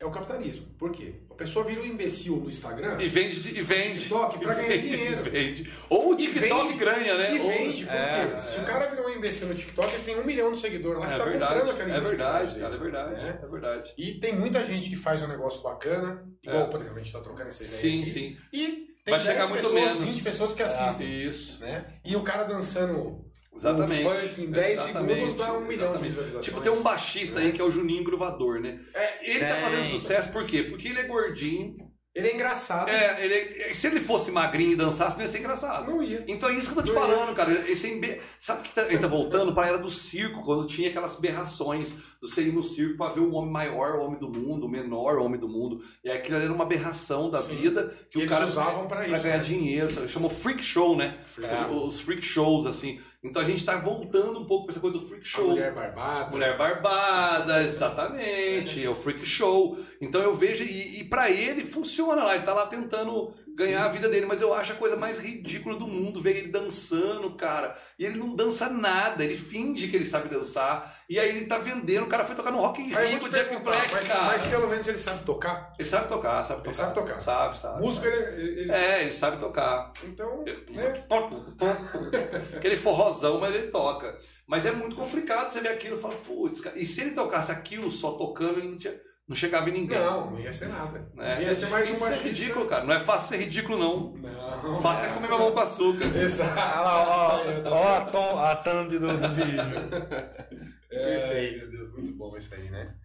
é 0.02 0.06
o 0.06 0.12
capitalismo. 0.12 0.66
Por 0.78 0.92
quê? 0.92 1.14
A 1.30 1.34
pessoa 1.34 1.64
vira 1.64 1.82
um 1.82 1.86
imbecil 1.86 2.36
no 2.38 2.50
Instagram 2.50 3.02
E 3.02 3.08
vende, 3.08 3.58
e 3.58 3.62
vende. 3.62 4.00
TikTok 4.02 4.38
pra 4.40 4.54
E 4.54 4.56
ganhar 4.56 4.68
vende, 4.70 4.90
dinheiro. 4.90 5.24
Vende. 5.32 5.74
Ou 5.90 6.12
o 6.12 6.16
TikTok 6.18 6.68
vende- 6.68 6.78
ganha, 6.86 7.18
né? 7.18 7.36
e 7.36 7.40
vende. 7.40 7.86
Por 7.86 7.94
É? 7.94 8.38
Se 8.38 8.60
o 8.60 8.64
cara 8.66 8.88
virou 8.88 9.08
um 9.08 9.16
imbecil 9.16 9.48
no 9.48 9.56
TikTok, 9.56 9.94
ele 9.94 10.04
tem 10.04 10.20
um 10.20 10.26
milhão 10.26 10.52
de 10.52 10.60
seguidores 10.60 11.00
lá 11.00 11.08
que 11.08 11.14
É 11.14 11.18
tá 11.18 11.24
verdade, 11.24 11.54
comprando 11.60 11.74
aquela 11.82 11.98
é 11.98 12.02
verdade, 12.02 12.48
dele, 12.50 12.60
cara, 12.62 12.76
é 12.76 12.78
verdade, 12.78 13.14
né? 13.16 13.40
é 13.42 13.48
verdade. 13.48 13.94
E 13.98 14.14
tem 14.20 14.36
muita 14.36 14.66
gente 14.66 14.90
que 14.90 14.96
faz 14.98 15.22
um 15.22 15.28
negócio 15.28 15.62
bacana, 15.64 16.26
igual, 16.44 16.64
É. 16.64 16.68
por 16.70 16.80
exemplo, 16.82 16.98
a 17.00 17.02
gente 17.02 17.14
tá 17.14 17.22
trocando 17.22 17.48
essa 17.50 17.64
ideia 17.64 17.78
Sim, 17.82 18.02
aqui, 18.02 18.10
sim. 18.10 18.38
E 18.52 18.68
tem 19.06 19.12
Vai 19.12 19.20
chegar 19.22 19.48
10 19.48 19.50
muito 19.50 19.64
pessoas, 19.70 19.84
menos. 19.96 20.14
20 20.14 20.24
pessoas 20.24 20.54
que 20.54 20.64
assistem, 20.64 21.24
Isso. 21.28 21.60
né? 21.62 21.86
E 22.06 22.16
o 22.18 22.24
cara 22.24 22.44
dançando 22.44 23.29
Exatamente. 23.60 24.06
o 24.08 24.10
funk 24.10 24.42
em 24.42 24.52
10 24.52 24.72
Exatamente, 24.80 25.20
segundos 25.20 25.36
dá 25.36 25.54
um 25.54 25.60
milhão 25.62 25.68
de 25.68 25.74
exatamente. 25.84 26.04
visualizações. 26.10 26.46
Tipo, 26.46 26.62
tem 26.62 26.72
um 26.72 26.82
baixista 26.82 27.40
aí 27.40 27.52
que 27.52 27.62
é 27.62 27.64
o 27.64 27.72
Juninho 27.72 28.04
Gruvador, 28.04 28.60
né? 28.60 28.80
É, 28.94 29.30
Ele 29.32 29.40
tá 29.46 29.56
Tem. 29.56 29.64
fazendo 29.64 29.86
sucesso 29.86 30.32
por 30.32 30.46
quê? 30.46 30.64
Porque 30.64 30.88
ele 30.88 31.00
é 31.00 31.04
gordinho. 31.04 31.76
ele 32.16 32.28
é 32.28 32.34
engraçado. 32.34 32.90
É, 32.90 33.24
ele 33.24 33.34
é- 33.34 33.74
se 33.74 33.88
ele 33.88 34.02
fosse 34.02 34.30
magrinho 34.32 34.74
e 34.74 34.76
dançasse, 34.76 35.16
não 35.16 35.24
ia 35.24 35.30
ser 35.30 35.40
engraçado. 35.40 35.90
Não 35.90 36.04
ia. 36.04 36.26
Então 36.28 36.50
é 36.50 36.54
isso 36.54 36.74
que 36.74 36.78
eu 36.80 36.84
tô 36.84 36.90
te 36.90 36.94
Não 36.94 37.02
ia. 37.02 37.08
falando, 37.16 37.34
cara. 37.36 37.52
Esse 37.70 37.88
imbe... 37.88 38.20
Sabe 38.40 38.64
que 38.68 38.74
tá, 38.76 38.82
ele 38.88 38.98
tá 38.98 39.08
voltando 39.08 39.54
pra 39.54 39.68
era 39.68 39.78
do 39.78 39.90
circo, 39.90 40.44
quando 40.44 40.68
tinha 40.68 40.90
aquelas 40.90 41.16
berrações 41.18 41.94
do 42.22 42.28
você 42.28 42.42
ir 42.42 42.52
no 42.52 42.62
circo 42.62 42.98
pra 42.98 43.10
ver 43.14 43.22
o 43.22 43.32
homem 43.32 43.52
maior, 43.52 43.96
o 44.00 44.02
homem 44.06 44.20
do 44.20 44.28
mundo, 44.30 44.66
o 44.66 44.70
menor 44.70 45.18
homem 45.20 45.40
do 45.40 45.48
mundo. 45.48 45.80
E 46.04 46.10
aquilo 46.10 46.36
ali 46.36 46.46
era 46.46 46.54
uma 46.54 46.66
aberração 46.66 47.30
da 47.30 47.42
Sim. 47.42 47.56
vida 47.56 47.94
que 48.12 48.18
E 48.18 48.22
o 48.22 48.24
eles 48.24 48.30
cara 48.32 48.46
usavam 48.48 48.88
pra 48.88 49.08
isso, 49.08 49.24
ganhar 49.24 49.38
né? 49.38 49.44
dinheiro. 49.44 49.90
Sabe? 49.90 50.10
Chamou 50.10 50.30
freak 50.30 50.62
show, 50.62 50.98
né? 50.98 51.20
É. 51.42 51.68
Os, 51.74 51.96
os 51.96 52.02
freak 52.02 52.22
shows, 52.24 52.66
assim. 52.66 53.00
Então 53.22 53.42
a 53.42 53.46
gente 53.46 53.66
tá 53.66 53.76
voltando 53.76 54.40
um 54.40 54.46
pouco 54.46 54.66
pra 54.66 54.72
essa 54.72 54.80
coisa 54.80 54.98
do 54.98 55.06
freak 55.06 55.24
A 55.24 55.26
show. 55.26 55.48
mulher 55.50 55.74
barbada. 55.74 56.32
Mulher 56.32 56.58
Barbada, 56.58 57.64
exatamente, 57.64 58.84
é 58.84 58.90
o 58.90 58.96
Freak 58.96 59.26
Show. 59.26 59.78
Então 60.00 60.22
eu 60.22 60.34
vejo, 60.34 60.64
e, 60.64 61.02
e 61.02 61.04
para 61.04 61.30
ele 61.30 61.66
funciona 61.66 62.24
lá, 62.24 62.36
ele 62.36 62.46
tá 62.46 62.54
lá 62.54 62.66
tentando 62.68 63.34
ganhar 63.60 63.84
a 63.84 63.90
vida 63.90 64.08
dele, 64.08 64.26
mas 64.26 64.40
eu 64.40 64.54
acho 64.54 64.72
a 64.72 64.76
coisa 64.76 64.96
mais 64.96 65.20
ridícula 65.20 65.76
do 65.76 65.86
mundo 65.86 66.22
ver 66.22 66.38
ele 66.38 66.48
dançando, 66.48 67.36
cara. 67.36 67.78
E 68.00 68.06
ele 68.06 68.18
não 68.18 68.34
dança 68.34 68.70
nada, 68.70 69.24
ele 69.24 69.36
finge 69.36 69.90
que 69.90 69.98
ele 69.98 70.06
sabe 70.06 70.30
dançar, 70.30 70.98
e 71.10 71.20
aí 71.20 71.30
ele 71.30 71.46
tá 71.46 71.58
vendendo, 71.58 72.06
o 72.06 72.08
cara 72.08 72.24
foi 72.24 72.36
tocar 72.36 72.52
no 72.52 72.60
Rock 72.60 72.82
in 72.82 72.86
Rio 72.86 73.20
com 73.20 73.30
Jack 73.30 73.58
Black, 73.58 73.92
mas, 73.92 74.08
cara. 74.08 74.24
mas 74.24 74.42
pelo 74.44 74.68
menos 74.70 74.88
ele 74.88 74.98
sabe 74.98 75.26
tocar. 75.26 75.74
Ele 75.78 75.88
sabe 75.88 76.08
tocar, 76.08 76.44
sabe 76.44 76.60
tocar. 76.60 76.70
Ele 76.70 76.76
sabe 76.76 76.94
tocar. 76.94 77.20
Sabe, 77.20 77.58
sabe. 77.58 77.82
Músico, 77.82 78.06
sabe. 78.06 78.18
ele, 78.18 78.62
ele 78.62 78.72
É, 78.72 79.02
ele 79.02 79.12
sabe 79.12 79.38
tocar. 79.38 79.92
Então, 80.04 80.44
né? 80.44 80.94
Aquele 82.56 82.78
forrozão, 82.78 83.40
mas 83.40 83.54
ele 83.54 83.68
toca. 83.68 84.18
Mas 84.48 84.66
é 84.66 84.72
muito 84.72 84.96
complicado 84.96 85.52
você 85.52 85.60
ver 85.60 85.70
aquilo 85.70 85.98
e 85.98 86.02
falar, 86.02 86.16
putz, 86.16 86.62
cara. 86.62 86.80
E 86.80 86.86
se 86.86 87.02
ele 87.02 87.12
tocasse 87.12 87.52
aquilo 87.52 87.92
só 87.92 88.14
tocando, 88.14 88.60
ele 88.60 88.70
não, 88.70 88.78
tinha, 88.78 89.00
não 89.30 89.36
chegava 89.36 89.70
em 89.70 89.74
ninguém. 89.74 90.00
Não, 90.00 90.32
não 90.32 90.40
ia 90.40 90.52
ser 90.52 90.70
nada. 90.70 91.08
Né? 91.14 91.44
Ia 91.44 91.54
ser 91.54 91.70
mais 91.70 91.88
um 91.88 91.94
é 91.94 92.00
baixista. 92.00 92.28
ridículo, 92.28 92.66
cara. 92.66 92.84
Não 92.84 92.96
é 92.96 93.00
fácil 93.00 93.30
ser 93.30 93.44
ridículo, 93.46 93.78
não. 93.78 94.14
Não. 94.14 94.80
Fácil 94.80 95.06
é 95.06 95.08
não, 95.10 95.16
comer 95.16 95.28
não. 95.30 95.38
mamão 95.38 95.54
com 95.54 95.60
açúcar. 95.60 96.06
Exato. 96.18 96.52
Olha 96.52 96.82
lá, 96.82 97.04
ó, 97.06 97.70
ó 97.70 97.98
a, 97.98 98.06
tom, 98.06 98.40
a 98.40 98.56
thumb 98.56 98.98
do, 98.98 99.18
do 99.18 99.36
vídeo. 99.36 100.70
É, 100.92 101.20
Perfeito. 101.20 101.58
meu 101.60 101.70
Deus, 101.70 101.94
muito 101.94 102.12
bom 102.14 102.36
isso 102.36 102.52
aí, 102.56 102.68
né? 102.72 102.96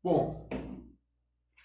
Bom, 0.00 0.48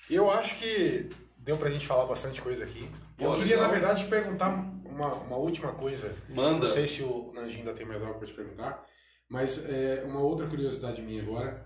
eu 0.10 0.32
acho 0.32 0.56
que 0.58 1.12
deu 1.38 1.58
pra 1.58 1.70
gente 1.70 1.86
falar 1.86 2.08
bastante 2.08 2.42
coisa 2.42 2.64
aqui. 2.64 2.90
Eu 3.20 3.30
Pô, 3.30 3.36
queria, 3.36 3.58
legal. 3.58 3.68
na 3.68 3.72
verdade, 3.72 4.04
te 4.04 4.10
perguntar 4.10 4.50
uma, 4.84 5.14
uma 5.14 5.38
última 5.38 5.74
coisa. 5.74 6.12
Manda. 6.28 6.66
Não 6.66 6.66
sei 6.66 6.88
se 6.88 7.04
o 7.04 7.32
Nanjinho 7.36 7.60
ainda 7.60 7.74
tem 7.74 7.86
mais 7.86 8.02
algo 8.02 8.18
pra 8.18 8.28
te 8.28 8.34
perguntar, 8.34 8.84
mas 9.30 9.64
é, 9.70 10.04
uma 10.08 10.22
outra 10.22 10.48
curiosidade 10.48 11.04
minha 11.04 11.22
agora. 11.22 11.64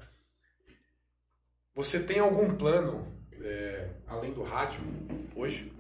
Você 1.76 1.99
tem 1.99 2.19
algum 2.19 2.56
plano, 2.56 3.06
é, 3.41 3.89
além 4.07 4.31
do 4.31 4.43
rádio, 4.43 4.80
hoje? 5.35 5.73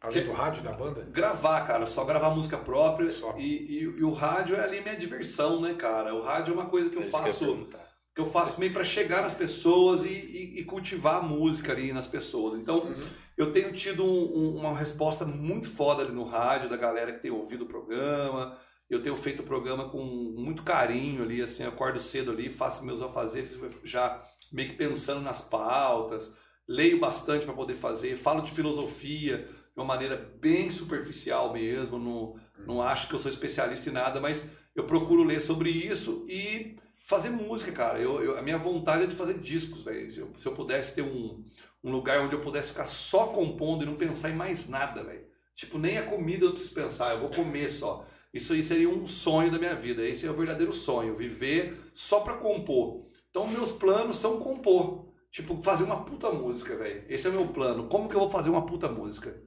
Além 0.00 0.20
Que- 0.20 0.28
do 0.28 0.32
rádio 0.32 0.62
da 0.62 0.72
banda? 0.72 1.02
Gravar, 1.10 1.62
cara, 1.66 1.86
só 1.86 2.04
gravar 2.04 2.30
música 2.30 2.58
própria. 2.58 3.10
Só. 3.10 3.34
E, 3.38 3.78
e- 3.78 3.82
e 3.82 4.04
o 4.04 4.12
rádio 4.12 4.54
é 4.56 4.60
ali 4.62 4.80
minha 4.82 4.96
diversão, 4.96 5.60
né, 5.60 5.74
cara? 5.74 6.14
O 6.14 6.22
rádio 6.22 6.52
é 6.52 6.54
uma 6.54 6.66
coisa 6.66 6.90
que 6.90 6.96
eu 6.98 7.02
ia 7.02 7.10
faço. 7.10 7.66
que 8.14 8.20
eu 8.22 8.26
faço 8.26 8.58
meio 8.58 8.72
para 8.72 8.84
chegar 8.84 9.22
nas 9.22 9.32
pessoas 9.34 10.04
e, 10.04 10.08
e- 10.08 10.60
e 10.60 10.64
cultivar 10.64 11.20
a 11.20 11.22
música 11.22 11.70
ali 11.72 11.92
nas 11.92 12.06
pessoas. 12.08 12.58
Então, 12.58 12.80
Uhum. 12.80 12.94
eu 13.36 13.52
tenho 13.52 13.72
tido 13.72 14.04
um- 14.04 14.36
um- 14.36 14.56
uma 14.56 14.76
resposta 14.76 15.24
muito 15.24 15.70
foda 15.70 16.02
ali 16.02 16.10
no 16.12 16.24
rádio, 16.24 16.68
da 16.68 16.76
galera 16.76 17.12
que 17.12 17.20
tem 17.22 17.30
ouvido 17.30 17.62
o 17.62 17.68
programa. 17.68 18.58
Eu 18.90 19.00
tenho 19.02 19.16
feito 19.16 19.42
o 19.42 19.46
programa 19.46 19.88
com 19.88 20.02
muito 20.02 20.64
carinho 20.64 21.22
ali, 21.22 21.40
assim, 21.40 21.62
acordo 21.64 22.00
cedo 22.00 22.32
ali, 22.32 22.50
faço 22.50 22.84
meus 22.84 23.00
afazeres 23.00 23.56
já 23.84 24.20
meio 24.52 24.70
que 24.70 24.76
pensando 24.76 25.20
nas 25.20 25.40
pautas, 25.40 26.34
leio 26.66 26.98
bastante 27.00 27.44
para 27.44 27.54
poder 27.54 27.74
fazer, 27.74 28.16
falo 28.16 28.42
de 28.42 28.50
filosofia 28.50 29.38
de 29.38 29.54
uma 29.76 29.84
maneira 29.84 30.16
bem 30.40 30.70
superficial 30.70 31.52
mesmo, 31.52 31.98
não, 31.98 32.36
não 32.66 32.82
acho 32.82 33.08
que 33.08 33.14
eu 33.14 33.18
sou 33.18 33.30
especialista 33.30 33.88
em 33.88 33.92
nada, 33.92 34.20
mas 34.20 34.50
eu 34.74 34.84
procuro 34.84 35.24
ler 35.24 35.40
sobre 35.40 35.70
isso 35.70 36.24
e 36.28 36.76
fazer 36.98 37.30
música, 37.30 37.72
cara. 37.72 37.98
Eu, 37.98 38.22
eu- 38.22 38.38
a 38.38 38.42
minha 38.42 38.58
vontade 38.58 39.04
é 39.04 39.06
de 39.06 39.14
fazer 39.16 39.38
discos, 39.38 39.82
velho. 39.82 40.10
Se 40.10 40.18
eu, 40.20 40.32
se 40.36 40.46
eu 40.46 40.52
pudesse 40.52 40.94
ter 40.94 41.02
um, 41.02 41.42
um 41.82 41.90
lugar 41.90 42.20
onde 42.20 42.34
eu 42.34 42.40
pudesse 42.40 42.70
ficar 42.70 42.86
só 42.86 43.26
compondo 43.28 43.82
e 43.82 43.86
não 43.86 43.96
pensar 43.96 44.30
em 44.30 44.34
mais 44.36 44.68
nada, 44.68 45.02
velho. 45.02 45.26
Tipo, 45.54 45.78
nem 45.78 45.98
a 45.98 46.02
comida 46.04 46.44
eu 46.44 46.50
preciso 46.52 46.74
pensar, 46.74 47.14
eu 47.14 47.20
vou 47.20 47.30
comer 47.30 47.70
só. 47.70 48.06
Isso 48.32 48.52
aí 48.52 48.62
seria 48.62 48.88
um 48.88 49.06
sonho 49.06 49.50
da 49.50 49.58
minha 49.58 49.74
vida. 49.74 50.06
Esse 50.06 50.26
é 50.26 50.30
o 50.30 50.34
verdadeiro 50.36 50.72
sonho, 50.72 51.16
viver 51.16 51.76
só 51.94 52.20
pra 52.20 52.34
compor. 52.36 53.07
Então, 53.38 53.46
meus 53.46 53.70
planos 53.70 54.16
são 54.16 54.38
compor. 54.40 55.06
Tipo, 55.30 55.62
fazer 55.62 55.84
uma 55.84 56.04
puta 56.04 56.30
música, 56.30 56.74
velho. 56.76 57.04
Esse 57.08 57.26
é 57.26 57.30
o 57.30 57.34
meu 57.34 57.46
plano. 57.48 57.86
Como 57.88 58.08
que 58.08 58.16
eu 58.16 58.20
vou 58.20 58.30
fazer 58.30 58.50
uma 58.50 58.66
puta 58.66 58.88
música? 58.88 59.40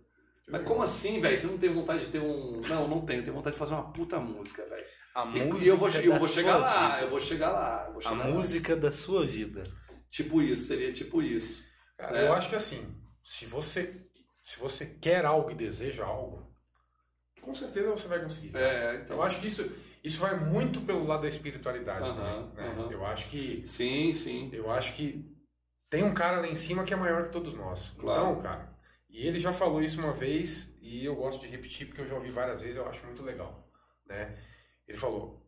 Mas 0.47 0.63
como 0.63 0.81
assim, 0.81 1.19
velho? 1.19 1.37
Você 1.37 1.47
não 1.47 1.57
tem 1.57 1.73
vontade 1.73 2.05
de 2.05 2.11
ter 2.11 2.19
um. 2.19 2.61
Não, 2.61 2.87
não 2.87 3.05
tenho. 3.05 3.21
Tenho 3.23 3.35
vontade 3.35 3.55
de 3.55 3.59
fazer 3.59 3.73
uma 3.73 3.91
puta 3.91 4.17
música, 4.19 4.63
velho. 4.65 4.85
A 5.15 5.23
E- 5.25 5.45
música 5.45 5.65
E 5.65 5.67
eu 5.67 5.77
vou, 5.77 5.89
eu 5.89 6.11
da 6.13 6.19
vou 6.19 6.27
chegar 6.29 6.51
sua 6.53 6.59
lá, 6.61 6.89
vida. 6.95 7.01
eu 7.05 7.09
vou 7.09 7.19
chegar 7.19 7.51
lá. 7.51 7.83
eu 7.87 7.91
vou 7.93 7.99
A 7.99 8.01
chegar 8.01 8.15
lá. 8.27 8.31
música 8.31 8.75
da 8.77 8.91
sua 8.91 9.25
vida. 9.25 9.63
Tipo 10.09 10.41
isso, 10.41 10.67
seria 10.67 10.93
tipo 10.93 11.21
isso. 11.21 11.63
Cara, 11.97 12.17
É. 12.19 12.27
eu 12.27 12.33
acho 12.33 12.49
que 12.49 12.55
assim, 12.55 12.95
se 13.25 13.45
você, 13.45 14.05
se 14.43 14.57
você 14.59 14.85
quer 14.85 15.25
algo 15.25 15.51
e 15.51 15.55
deseja 15.55 16.05
algo, 16.05 16.49
com 17.41 17.53
certeza 17.55 17.89
você 17.91 18.07
vai 18.07 18.21
conseguir. 18.21 18.55
É, 18.55 19.01
então. 19.03 19.17
Eu 19.17 19.23
acho 19.23 19.39
que 19.41 19.47
isso, 19.47 19.69
isso 20.03 20.19
vai 20.19 20.39
muito 20.39 20.81
pelo 20.81 21.05
lado 21.05 21.21
da 21.23 21.27
espiritualidade 21.29 22.11
também. 22.11 22.51
Né? 22.55 22.87
Eu 22.91 23.05
acho 23.05 23.29
que 23.29 23.65
Sim, 23.65 24.13
sim. 24.13 24.49
eu 24.53 24.69
acho 24.71 24.95
que 24.95 25.25
tem 25.89 26.03
um 26.03 26.13
cara 26.13 26.39
lá 26.39 26.47
em 26.47 26.55
cima 26.55 26.83
que 26.83 26.93
é 26.93 26.97
maior 26.97 27.23
que 27.23 27.29
todos 27.31 27.53
nós. 27.53 27.91
Claro. 27.99 28.21
Então, 28.31 28.41
cara, 28.41 28.73
e 29.09 29.27
ele 29.27 29.39
já 29.39 29.51
falou 29.53 29.81
isso 29.81 29.99
uma 29.99 30.13
vez 30.13 30.73
e 30.81 31.03
eu 31.05 31.15
gosto 31.15 31.41
de 31.41 31.47
repetir 31.47 31.87
porque 31.87 32.01
eu 32.01 32.07
já 32.07 32.15
ouvi 32.15 32.29
várias 32.31 32.61
vezes, 32.61 32.77
eu 32.77 32.87
acho 32.87 33.05
muito 33.05 33.21
legal, 33.23 33.67
né? 34.05 34.37
Ele 34.87 34.97
falou: 34.97 35.45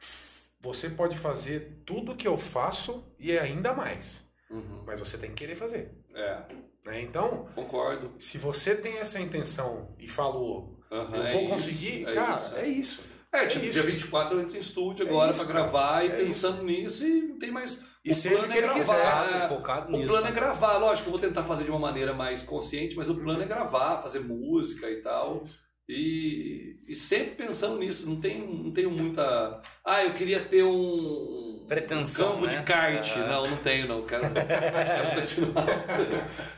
"Você 0.59 0.89
pode 0.89 1.17
fazer 1.17 1.81
tudo 1.85 2.15
que 2.15 2.27
eu 2.27 2.37
faço 2.37 3.05
e 3.17 3.37
ainda 3.37 3.73
mais, 3.73 4.23
Uhum. 4.49 4.83
mas 4.85 4.99
você 4.99 5.17
tem 5.17 5.29
que 5.29 5.37
querer 5.37 5.55
fazer", 5.55 5.91
É, 6.13 6.43
né? 6.85 7.01
Então, 7.01 7.47
concordo. 7.55 8.13
se 8.19 8.37
você 8.37 8.75
tem 8.75 8.97
essa 8.99 9.19
intenção 9.19 9.95
e 9.97 10.07
falou, 10.07 10.79
Aham, 10.91 11.15
eu 11.17 11.23
é 11.23 11.31
vou 11.33 11.41
isso, 11.43 11.51
conseguir, 11.51 12.05
é 12.07 12.13
cara, 12.13 12.35
isso, 12.37 12.55
é 12.55 12.67
isso. 12.67 13.03
É, 13.33 13.47
tipo, 13.47 13.65
isso. 13.65 13.73
dia 13.73 13.83
24 13.83 14.37
eu 14.37 14.41
entro 14.41 14.55
em 14.55 14.59
estúdio 14.59 15.05
É 15.05 15.09
agora 15.09 15.31
isso, 15.31 15.43
pra 15.43 15.53
cara. 15.53 15.63
gravar 15.65 16.05
e 16.05 16.07
É 16.09 16.15
pensando 16.17 16.63
nisso 16.63 17.05
e 17.05 17.21
não 17.23 17.39
tem 17.39 17.51
mais. 17.51 17.83
E 18.05 18.11
o 18.11 18.13
seja 18.13 18.35
plano 18.37 18.53
o 18.53 18.57
é 18.57 18.61
gravar. 18.61 18.79
quiser, 18.79 19.43
é. 19.43 19.47
focado 19.47 19.87
O 19.87 19.91
nisso. 19.97 20.07
plano 20.09 20.27
é 20.27 20.29
né? 20.29 20.35
gravar, 20.35 20.77
lógico, 20.77 21.07
eu 21.07 21.11
vou 21.11 21.19
tentar 21.21 21.43
fazer 21.43 21.63
de 21.63 21.71
uma 21.71 21.79
maneira 21.79 22.13
mais 22.13 22.43
consciente, 22.43 22.95
mas 22.95 23.09
o 23.09 23.15
plano 23.15 23.41
é 23.41 23.45
gravar, 23.45 24.01
fazer 24.01 24.19
música 24.19 24.89
e 24.89 25.01
tal. 25.01 25.43
E, 25.89 26.75
e 26.87 26.95
sempre 26.95 27.35
pensando 27.45 27.77
nisso, 27.77 28.07
não 28.09 28.17
tenho, 28.19 28.47
não 28.53 28.71
tenho 28.71 28.89
muita. 28.91 29.61
Ah, 29.85 30.03
eu 30.03 30.13
queria 30.13 30.39
ter 30.45 30.63
um 30.63 31.52
Pretensão, 31.67 32.33
campo 32.33 32.45
né? 32.45 32.49
de 32.49 32.63
kart. 32.63 33.13
Ah. 33.15 33.27
Não, 33.27 33.43
não 33.43 33.57
tenho, 33.57 33.87
não. 33.87 34.05
Quero, 34.05 34.23
quero 34.33 35.15
continuar. 35.15 35.65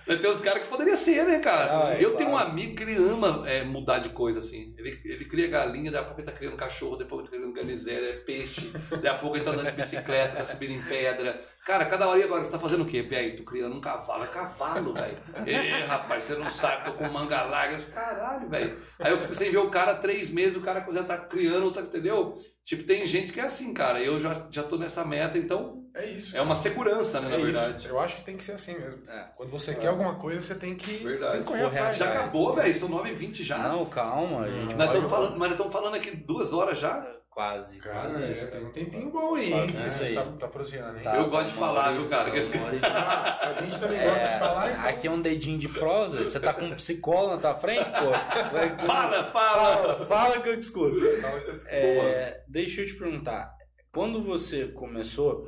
Mas 0.07 0.19
tem 0.19 0.29
uns 0.29 0.41
caras 0.41 0.63
que 0.63 0.67
poderia 0.67 0.95
ser, 0.95 1.25
né, 1.25 1.39
cara? 1.39 1.87
Ah, 1.87 1.93
é, 1.93 2.03
eu 2.03 2.15
tenho 2.15 2.31
um 2.31 2.37
amigo 2.37 2.75
que 2.75 2.83
ele 2.83 2.95
ama 2.95 3.43
é, 3.47 3.63
mudar 3.63 3.99
de 3.99 4.09
coisa 4.09 4.39
assim. 4.39 4.73
Ele, 4.77 4.99
ele 5.05 5.25
cria 5.25 5.47
galinha, 5.47 5.91
daqui 5.91 6.03
a 6.03 6.07
pouco 6.07 6.21
ele 6.21 6.31
tá 6.31 6.37
criando 6.37 6.57
cachorro, 6.57 6.97
depois 6.97 7.21
ele 7.21 7.29
tá 7.29 7.37
criando 7.37 7.53
ganizé, 7.53 7.93
é 7.93 8.13
peixe, 8.13 8.71
daqui 8.91 9.07
a 9.07 9.15
pouco 9.15 9.37
ele 9.37 9.45
tá 9.45 9.51
andando 9.51 9.65
de 9.65 9.71
bicicleta, 9.71 10.35
tá 10.35 10.45
subindo 10.45 10.73
em 10.73 10.81
pedra. 10.81 11.41
Cara, 11.65 11.83
cada 11.85 12.07
hora 12.07 12.19
e 12.19 12.23
agora 12.23 12.43
você 12.43 12.51
tá 12.51 12.59
fazendo 12.59 12.83
o 12.83 12.85
quê? 12.85 13.01
Velho, 13.01 13.37
tô 13.37 13.43
criando 13.43 13.75
um 13.75 13.81
cavalo. 13.81 14.23
É 14.23 14.27
cavalo, 14.27 14.93
velho. 14.93 15.17
Ê, 15.47 15.83
rapaz, 15.85 16.23
você 16.23 16.35
não 16.35 16.47
sabe, 16.47 16.85
tô 16.85 16.93
com 16.93 17.07
manga 17.09 17.41
larga. 17.41 17.75
Caralho, 17.91 18.47
velho. 18.47 18.77
Aí 18.99 19.11
eu 19.11 19.17
fico 19.17 19.33
sem 19.33 19.49
ver 19.49 19.57
o 19.57 19.69
cara 19.71 19.95
três 19.95 20.29
meses, 20.29 20.55
o 20.55 20.61
cara 20.61 20.85
já 20.93 21.03
tá 21.03 21.17
criando, 21.17 21.71
tá, 21.71 21.81
entendeu? 21.81 22.37
Tipo, 22.63 22.83
tem 22.83 23.05
gente 23.07 23.33
que 23.33 23.39
é 23.39 23.43
assim, 23.45 23.73
cara. 23.73 23.99
Eu 23.99 24.19
já, 24.19 24.45
já 24.51 24.61
tô 24.61 24.77
nessa 24.77 25.03
meta, 25.03 25.39
então 25.39 25.83
É 25.95 26.05
isso. 26.05 26.37
é 26.37 26.41
uma 26.41 26.55
segurança, 26.55 27.19
né, 27.19 27.27
É 27.27 27.31
na 27.31 27.37
isso. 27.37 27.45
verdade. 27.59 27.87
Eu 27.87 27.99
acho 27.99 28.17
que 28.17 28.21
tem 28.23 28.37
que 28.37 28.43
ser 28.43 28.51
assim 28.53 28.73
mesmo. 28.77 28.99
É. 29.09 29.31
Quando 29.35 29.49
você 29.49 29.73
quer 29.73 29.87
alguma 29.87 30.15
coisa, 30.15 30.41
você 30.43 30.53
tem 30.53 30.75
que, 30.75 31.03
Verdade. 31.03 31.31
tem 31.33 31.41
que 31.41 31.47
correr 31.47 31.65
atrás. 31.65 31.97
Já 31.97 32.09
acabou, 32.09 32.53
velho. 32.53 32.73
São 32.75 32.89
9h20 32.89 33.43
já. 33.43 33.57
Não, 33.57 33.85
calma, 33.87 34.47
gente 34.51 34.75
Nós 34.75 34.87
estamos 34.87 35.09
falando, 35.11 35.31
mas 35.31 35.39
nós 35.39 35.51
estamos 35.51 35.73
falando 35.73 35.95
aqui 35.95 36.15
duas 36.15 36.53
horas 36.53 36.77
já. 36.79 37.14
Quase, 37.35 37.77
Cara, 37.79 37.99
quase 37.99 38.23
é, 38.23 38.31
isso. 38.31 38.47
tem 38.47 38.63
um 38.63 38.71
tempinho 38.71 39.11
bom 39.11 39.35
aí, 39.35 39.49
Quase 39.51 39.77
hein? 39.77 39.85
isso 39.85 40.03
aí. 40.03 40.13
tá, 40.15 40.23
tá 40.23 40.47
prosseando, 40.47 40.97
hein? 40.97 41.03
Tá, 41.03 41.17
Eu 41.17 41.29
gosto 41.29 41.47
de 41.47 41.53
falar, 41.53 41.91
viu, 41.91 42.07
cara? 42.07 42.31
Que 42.31 42.37
esse- 42.37 42.57
Ah, 42.81 43.49
a 43.49 43.53
gente 43.61 43.77
também 43.77 44.01
gosta 44.01 44.25
de 44.29 44.39
falar, 44.39 44.71
então. 44.71 44.85
Aqui 44.85 45.07
é 45.07 45.11
um 45.11 45.19
dedinho 45.19 45.59
de 45.59 45.67
prosa. 45.67 46.21
Você 46.25 46.39
tá 46.39 46.53
com 46.53 46.63
um 46.63 46.75
psicólogo 46.75 47.35
na 47.35 47.41
tua 47.41 47.53
frente, 47.53 47.83
pô? 47.91 48.09
Vai- 48.53 48.79
Fala, 48.79 49.21
fala! 49.25 49.75
fala, 49.97 50.05
fala 50.05 50.41
que 50.41 50.47
eu. 50.47 50.61
Fala 50.61 51.53
isso. 51.53 51.65
É, 51.67 52.41
deixa 52.47 52.79
eu 52.79 52.87
te 52.87 52.93
perguntar. 52.95 53.53
Quando 53.91 54.21
você 54.21 54.67
começou, 54.69 55.45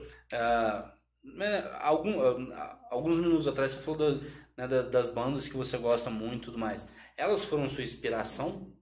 né, 1.23 1.71
algum- 1.79 2.21
ah, 2.53 2.79
alguns 2.91 3.17
minutos 3.17 3.47
atrás 3.47 3.71
você 3.71 3.81
falou 3.81 3.97
da- 4.11 4.25
né, 4.57 4.67
da- 4.67 4.81
das 4.89 5.07
bandas 5.07 5.47
que 5.47 5.55
você 5.55 5.77
gosta 5.77 6.09
muito 6.09 6.41
e 6.43 6.45
tudo 6.47 6.57
mais. 6.57 6.89
Elas 7.15 7.45
foram 7.45 7.69
sua 7.69 7.83
inspiração? 7.83 8.73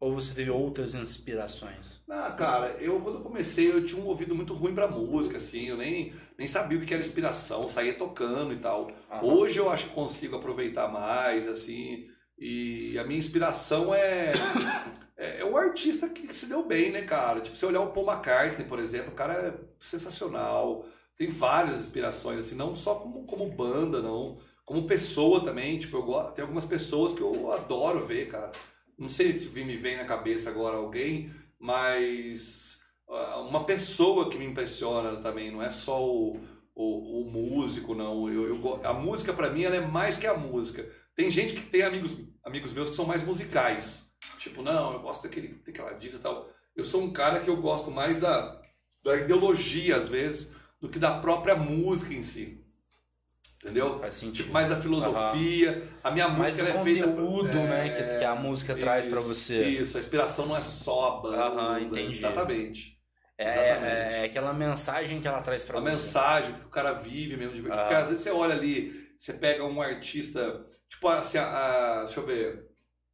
Ou 0.00 0.12
você 0.12 0.32
teve 0.32 0.50
outras 0.50 0.94
inspirações? 0.94 2.00
Ah, 2.08 2.30
cara, 2.30 2.76
eu 2.80 3.00
quando 3.00 3.16
eu 3.16 3.22
comecei 3.22 3.68
eu 3.70 3.84
tinha 3.84 4.00
um 4.00 4.06
ouvido 4.06 4.34
muito 4.34 4.54
ruim 4.54 4.74
pra 4.74 4.86
música, 4.86 5.38
assim, 5.38 5.66
eu 5.66 5.76
nem, 5.76 6.12
nem 6.38 6.46
sabia 6.46 6.78
o 6.78 6.82
que 6.82 6.94
era 6.94 7.02
inspiração, 7.02 7.68
saía 7.68 7.94
tocando 7.94 8.52
e 8.52 8.58
tal. 8.58 8.90
Aham. 9.10 9.24
Hoje 9.24 9.58
eu 9.58 9.68
acho 9.68 9.86
que 9.86 9.94
consigo 9.94 10.36
aproveitar 10.36 10.86
mais, 10.88 11.48
assim, 11.48 12.06
e 12.38 12.96
a 12.96 13.04
minha 13.04 13.18
inspiração 13.18 13.92
é, 13.92 14.32
é, 15.18 15.40
é 15.40 15.44
o 15.44 15.56
artista 15.56 16.08
que 16.08 16.32
se 16.32 16.46
deu 16.46 16.64
bem, 16.64 16.92
né, 16.92 17.02
cara? 17.02 17.40
Tipo, 17.40 17.56
se 17.56 17.64
eu 17.64 17.68
olhar 17.68 17.80
o 17.80 17.90
Paul 17.90 18.06
McCartney, 18.08 18.68
por 18.68 18.78
exemplo, 18.78 19.10
o 19.10 19.16
cara 19.16 19.34
é 19.34 19.54
sensacional, 19.80 20.86
tem 21.16 21.28
várias 21.28 21.80
inspirações, 21.80 22.38
assim, 22.38 22.54
não 22.54 22.76
só 22.76 22.94
como, 22.94 23.24
como 23.24 23.50
banda, 23.50 24.00
não, 24.00 24.38
como 24.64 24.86
pessoa 24.86 25.42
também, 25.42 25.76
tipo, 25.76 25.96
eu 25.96 26.32
tem 26.32 26.42
algumas 26.42 26.64
pessoas 26.64 27.12
que 27.14 27.20
eu 27.20 27.52
adoro 27.52 28.06
ver, 28.06 28.28
cara. 28.28 28.52
Não 28.98 29.08
sei 29.08 29.36
se 29.36 29.48
me 29.48 29.76
vem 29.76 29.96
na 29.96 30.04
cabeça 30.04 30.50
agora 30.50 30.76
alguém, 30.76 31.32
mas 31.58 32.80
ah, 33.08 33.40
uma 33.40 33.64
pessoa 33.64 34.28
que 34.28 34.36
me 34.36 34.44
impressiona 34.44 35.16
também, 35.16 35.50
não 35.50 35.62
é 35.62 35.70
só 35.70 36.04
o, 36.04 36.40
o, 36.74 37.22
o 37.22 37.30
músico, 37.30 37.94
não. 37.94 38.28
Eu, 38.28 38.48
eu 38.48 38.80
a 38.84 38.92
música, 38.92 39.32
pra 39.32 39.50
mim, 39.50 39.62
ela 39.62 39.76
é 39.76 39.80
mais 39.80 40.16
que 40.16 40.26
a 40.26 40.36
música. 40.36 40.90
Tem 41.14 41.30
gente 41.30 41.54
que 41.54 41.62
tem 41.62 41.82
amigos, 41.82 42.16
amigos 42.44 42.72
meus 42.72 42.90
que 42.90 42.96
são 42.96 43.06
mais 43.06 43.22
musicais. 43.22 44.12
Tipo, 44.38 44.62
não, 44.62 44.94
eu 44.94 45.00
gosto 45.00 45.22
daquele, 45.22 45.60
daquela 45.64 45.92
disso 45.92 46.16
e 46.16 46.20
tal. 46.20 46.50
Eu 46.74 46.84
sou 46.84 47.02
um 47.02 47.12
cara 47.12 47.40
que 47.40 47.48
eu 47.48 47.56
gosto 47.56 47.90
mais 47.90 48.20
da, 48.20 48.60
da 49.02 49.16
ideologia, 49.16 49.96
às 49.96 50.08
vezes, 50.08 50.52
do 50.80 50.88
que 50.88 50.98
da 50.98 51.18
própria 51.20 51.56
música 51.56 52.14
em 52.14 52.22
si. 52.22 52.64
Entendeu? 53.62 53.98
Faz 53.98 54.14
sentido. 54.14 54.36
Tipo, 54.44 54.52
mais 54.52 54.68
da 54.68 54.76
filosofia. 54.76 55.82
A 56.04 56.10
minha 56.12 56.28
Mais 56.28 56.54
música 56.54 56.70
ela 56.70 56.80
é 56.80 56.84
feita. 56.84 57.08
conteúdo, 57.08 57.48
né, 57.64 57.88
que, 57.88 58.18
que 58.18 58.24
a 58.24 58.34
música 58.36 58.74
traz 58.76 59.06
pra 59.06 59.18
Isso, 59.18 59.28
você. 59.28 59.64
Isso, 59.64 59.96
a 59.96 60.00
inspiração 60.00 60.46
não 60.46 60.56
é 60.56 60.60
só 60.60 61.18
a 61.18 61.20
banda. 61.20 61.42
Aham, 61.44 61.80
entendi. 61.80 62.18
Exatamente. 62.18 62.98
É, 63.36 63.48
Exatamente. 63.72 63.84
é, 64.14 64.20
é 64.20 64.24
aquela 64.24 64.52
mensagem 64.52 65.20
que 65.20 65.26
ela 65.28 65.42
traz 65.42 65.64
pra 65.64 65.78
a 65.78 65.80
você. 65.80 65.90
mensagem 65.90 66.54
que 66.54 66.66
o 66.66 66.70
cara 66.70 66.92
vive 66.92 67.36
mesmo. 67.36 67.54
De... 67.54 67.62
Porque 67.62 67.76
Ah. 67.94 67.98
às 67.98 68.08
vezes 68.08 68.22
você 68.22 68.30
olha 68.30 68.54
ali, 68.54 68.92
você 69.18 69.32
pega 69.32 69.64
um 69.64 69.82
artista, 69.82 70.64
tipo 70.88 71.08
assim, 71.08 71.38
a, 71.38 71.44
a- 71.46 72.04
deixa 72.04 72.20
eu 72.20 72.26
ver. 72.26 72.64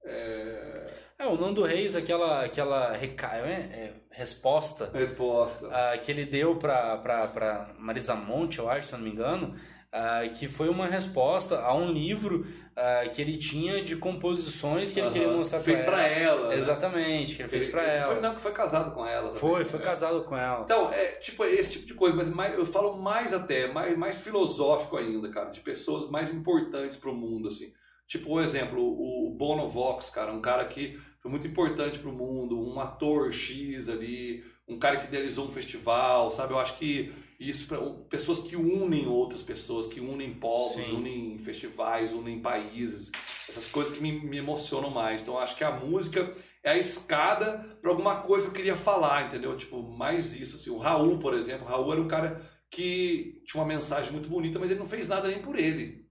É... 0.04 0.90
É, 1.18 1.26
o 1.26 1.36
Nando 1.38 1.62
Reis, 1.62 1.94
aquela, 1.94 2.44
aquela 2.44 2.92
reca... 2.92 3.28
é, 3.36 3.50
é, 3.52 3.92
resposta 4.10 4.90
Resposta. 4.92 5.68
ah, 5.72 5.96
que 5.96 6.10
ele 6.10 6.26
deu 6.26 6.56
pra 6.56 7.72
Marisa 7.78 8.14
Monte, 8.14 8.58
eu 8.58 8.68
acho, 8.68 8.88
se 8.88 8.92
eu 8.94 8.98
não 8.98 9.04
me 9.06 9.12
engano, 9.12 9.54
ah, 9.96 10.28
que 10.28 10.48
foi 10.48 10.68
uma 10.68 10.86
resposta 10.86 11.60
a 11.60 11.72
um 11.72 11.92
livro 11.92 12.44
ah, 12.74 13.04
que 13.08 13.22
ele 13.22 13.36
tinha 13.36 13.80
de 13.80 13.94
composições 13.94 14.92
que 14.92 14.98
ele 14.98 15.10
queria 15.10 15.28
mostrar 15.28 15.60
Fez 15.60 15.80
pra 15.82 15.92
pra 15.92 16.02
ela. 16.08 16.40
ela. 16.40 16.48
né? 16.48 16.56
Exatamente, 16.56 17.36
que 17.36 17.42
ele 17.42 17.48
fez 17.48 17.68
ele 17.68 17.78
ela. 17.78 18.12
Foi, 18.12 18.20
não, 18.20 18.34
que 18.34 18.40
foi 18.40 18.50
casado 18.52 18.92
com 18.92 19.06
ela. 19.06 19.28
também, 19.28 19.38
Foi, 19.40 19.64
foi 19.64 19.78
né? 19.78 19.84
casado 19.84 20.24
com 20.24 20.36
ela. 20.36 20.62
Então, 20.64 20.92
é 20.92 21.12
tipo 21.12 21.44
esse 21.44 21.70
tipo 21.70 21.86
de 21.86 21.94
coisa, 21.94 22.16
mas 22.16 22.28
mais, 22.28 22.58
eu 22.58 22.66
falo 22.66 22.96
mais 23.00 23.32
até, 23.32 23.72
mais, 23.72 23.96
mais 23.96 24.20
filosófico 24.20 24.96
ainda, 24.96 25.28
cara, 25.30 25.50
de 25.50 25.60
pessoas 25.60 26.10
mais 26.10 26.34
importantes 26.34 26.98
pro 26.98 27.14
mundo, 27.14 27.46
assim. 27.46 27.72
Tipo, 28.08 28.34
um 28.34 28.40
exemplo, 28.40 28.82
o 28.82 29.14
o 29.24 29.36
Bono 29.36 29.68
Vox, 29.68 30.10
cara, 30.10 30.32
um 30.32 30.40
cara 30.40 30.64
que 30.66 31.00
foi 31.20 31.30
muito 31.30 31.46
importante 31.46 31.98
pro 31.98 32.12
mundo, 32.12 32.60
um 32.60 32.78
ator 32.78 33.32
X 33.32 33.88
ali, 33.88 34.44
um 34.68 34.78
cara 34.78 34.96
que 34.96 35.06
idealizou 35.06 35.46
um 35.46 35.50
festival, 35.50 36.30
sabe? 36.30 36.52
Eu 36.52 36.58
acho 36.58 36.78
que 36.78 37.12
isso, 37.48 37.66
pra- 37.68 37.80
pessoas 38.08 38.40
que 38.40 38.56
unem 38.56 39.06
outras 39.06 39.42
pessoas, 39.42 39.86
que 39.86 40.00
unem 40.00 40.34
povos, 40.34 40.84
Sim. 40.84 40.96
unem 40.96 41.38
festivais, 41.38 42.12
unem 42.12 42.40
países, 42.40 43.10
essas 43.48 43.66
coisas 43.66 43.94
que 43.96 44.02
me, 44.02 44.12
me 44.12 44.38
emocionam 44.38 44.90
mais. 44.90 45.22
Então, 45.22 45.38
acho 45.38 45.56
que 45.56 45.64
a 45.64 45.70
música 45.72 46.32
é 46.62 46.70
a 46.72 46.78
escada 46.78 47.76
para 47.80 47.90
alguma 47.90 48.16
coisa 48.22 48.46
que 48.46 48.50
eu 48.52 48.56
queria 48.56 48.76
falar, 48.76 49.26
entendeu? 49.26 49.56
Tipo, 49.56 49.82
mais 49.82 50.34
isso, 50.34 50.56
assim. 50.56 50.70
O 50.70 50.78
Raul, 50.78 51.18
por 51.18 51.34
exemplo, 51.34 51.66
o 51.66 51.68
Raul 51.68 51.92
era 51.92 52.00
um 52.02 52.08
cara 52.08 52.40
que 52.70 53.42
tinha 53.46 53.62
uma 53.62 53.68
mensagem 53.68 54.10
muito 54.12 54.28
bonita, 54.28 54.58
mas 54.58 54.70
ele 54.70 54.80
não 54.80 54.86
fez 54.88 55.06
nada 55.06 55.28
nem 55.28 55.40
por 55.40 55.56
ele, 55.58 56.03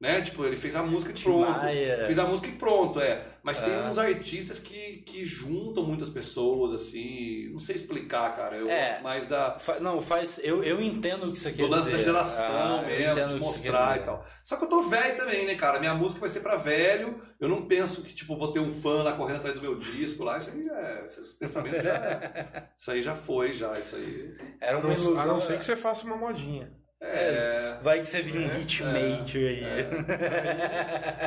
né? 0.00 0.22
Tipo, 0.22 0.44
ele 0.46 0.56
fez 0.56 0.74
a 0.74 0.82
música 0.82 1.12
e 1.12 1.22
pronto. 1.22 1.50
Maia. 1.50 2.06
Fez 2.06 2.18
a 2.18 2.24
música 2.24 2.48
e 2.48 2.52
pronto, 2.52 2.98
é. 3.00 3.26
Mas 3.42 3.60
tem 3.60 3.72
É. 3.72 3.82
uns 3.82 3.96
artistas 3.98 4.58
que, 4.58 4.98
que 5.06 5.24
juntam 5.24 5.82
muitas 5.82 6.10
pessoas, 6.10 6.72
assim, 6.74 7.48
não 7.52 7.58
sei 7.58 7.76
explicar, 7.76 8.34
cara. 8.34 8.56
Eu 8.56 8.68
É. 8.68 8.88
gosto 8.90 9.02
mais 9.02 9.28
da, 9.28 9.58
Fa- 9.58 9.80
Não, 9.80 10.00
faz. 10.00 10.38
Eu, 10.42 10.62
eu 10.62 10.80
entendo 10.80 11.26
o 11.28 11.32
que 11.32 11.38
você 11.38 11.50
quer 11.52 11.62
do 11.62 11.68
lance 11.68 11.84
dizer. 11.84 11.96
da 11.98 12.02
geração 12.02 12.78
Ah, 12.80 12.82
mesmo, 12.82 13.28
de 13.28 13.34
mostrar 13.40 13.88
dizer. 13.88 14.00
e 14.00 14.04
tal. 14.04 14.24
Só 14.44 14.56
que 14.56 14.64
eu 14.64 14.68
tô 14.68 14.82
velho 14.82 15.16
também, 15.16 15.46
né, 15.46 15.54
cara? 15.54 15.78
Minha 15.78 15.94
música 15.94 16.20
vai 16.20 16.28
ser 16.28 16.40
pra 16.40 16.56
velho. 16.56 17.20
Eu 17.40 17.48
não 17.48 17.66
penso 17.66 18.02
que, 18.02 18.14
tipo, 18.14 18.36
vou 18.36 18.52
ter 18.52 18.60
um 18.60 18.70
fã 18.72 19.02
lá 19.02 19.12
correndo 19.14 19.36
atrás 19.36 19.54
do 19.56 19.62
meu 19.62 19.74
disco 19.78 20.22
lá. 20.24 20.36
Isso 20.36 20.50
aí 20.50 20.64
já 20.64 20.78
é. 20.78 21.06
Esses 21.06 21.32
pensamentos 21.34 21.82
já. 21.82 22.20
isso 22.76 22.90
aí 22.90 23.02
já 23.02 23.14
foi, 23.14 23.52
já. 23.54 23.78
Isso 23.78 23.96
aí. 23.96 24.34
Era 24.60 24.78
uma 24.78 24.92
ilusão. 24.92 25.18
a 25.18 25.26
não 25.26 25.40
ser 25.40 25.58
que 25.58 25.64
você 25.64 25.76
faça 25.76 26.06
uma 26.06 26.16
modinha. 26.16 26.70
É. 27.02 27.78
Vai 27.82 28.00
que 28.00 28.06
você 28.08 28.20
vira 28.22 28.40
um 28.40 28.60
hitmaker 28.60 29.48
aí. 29.48 29.62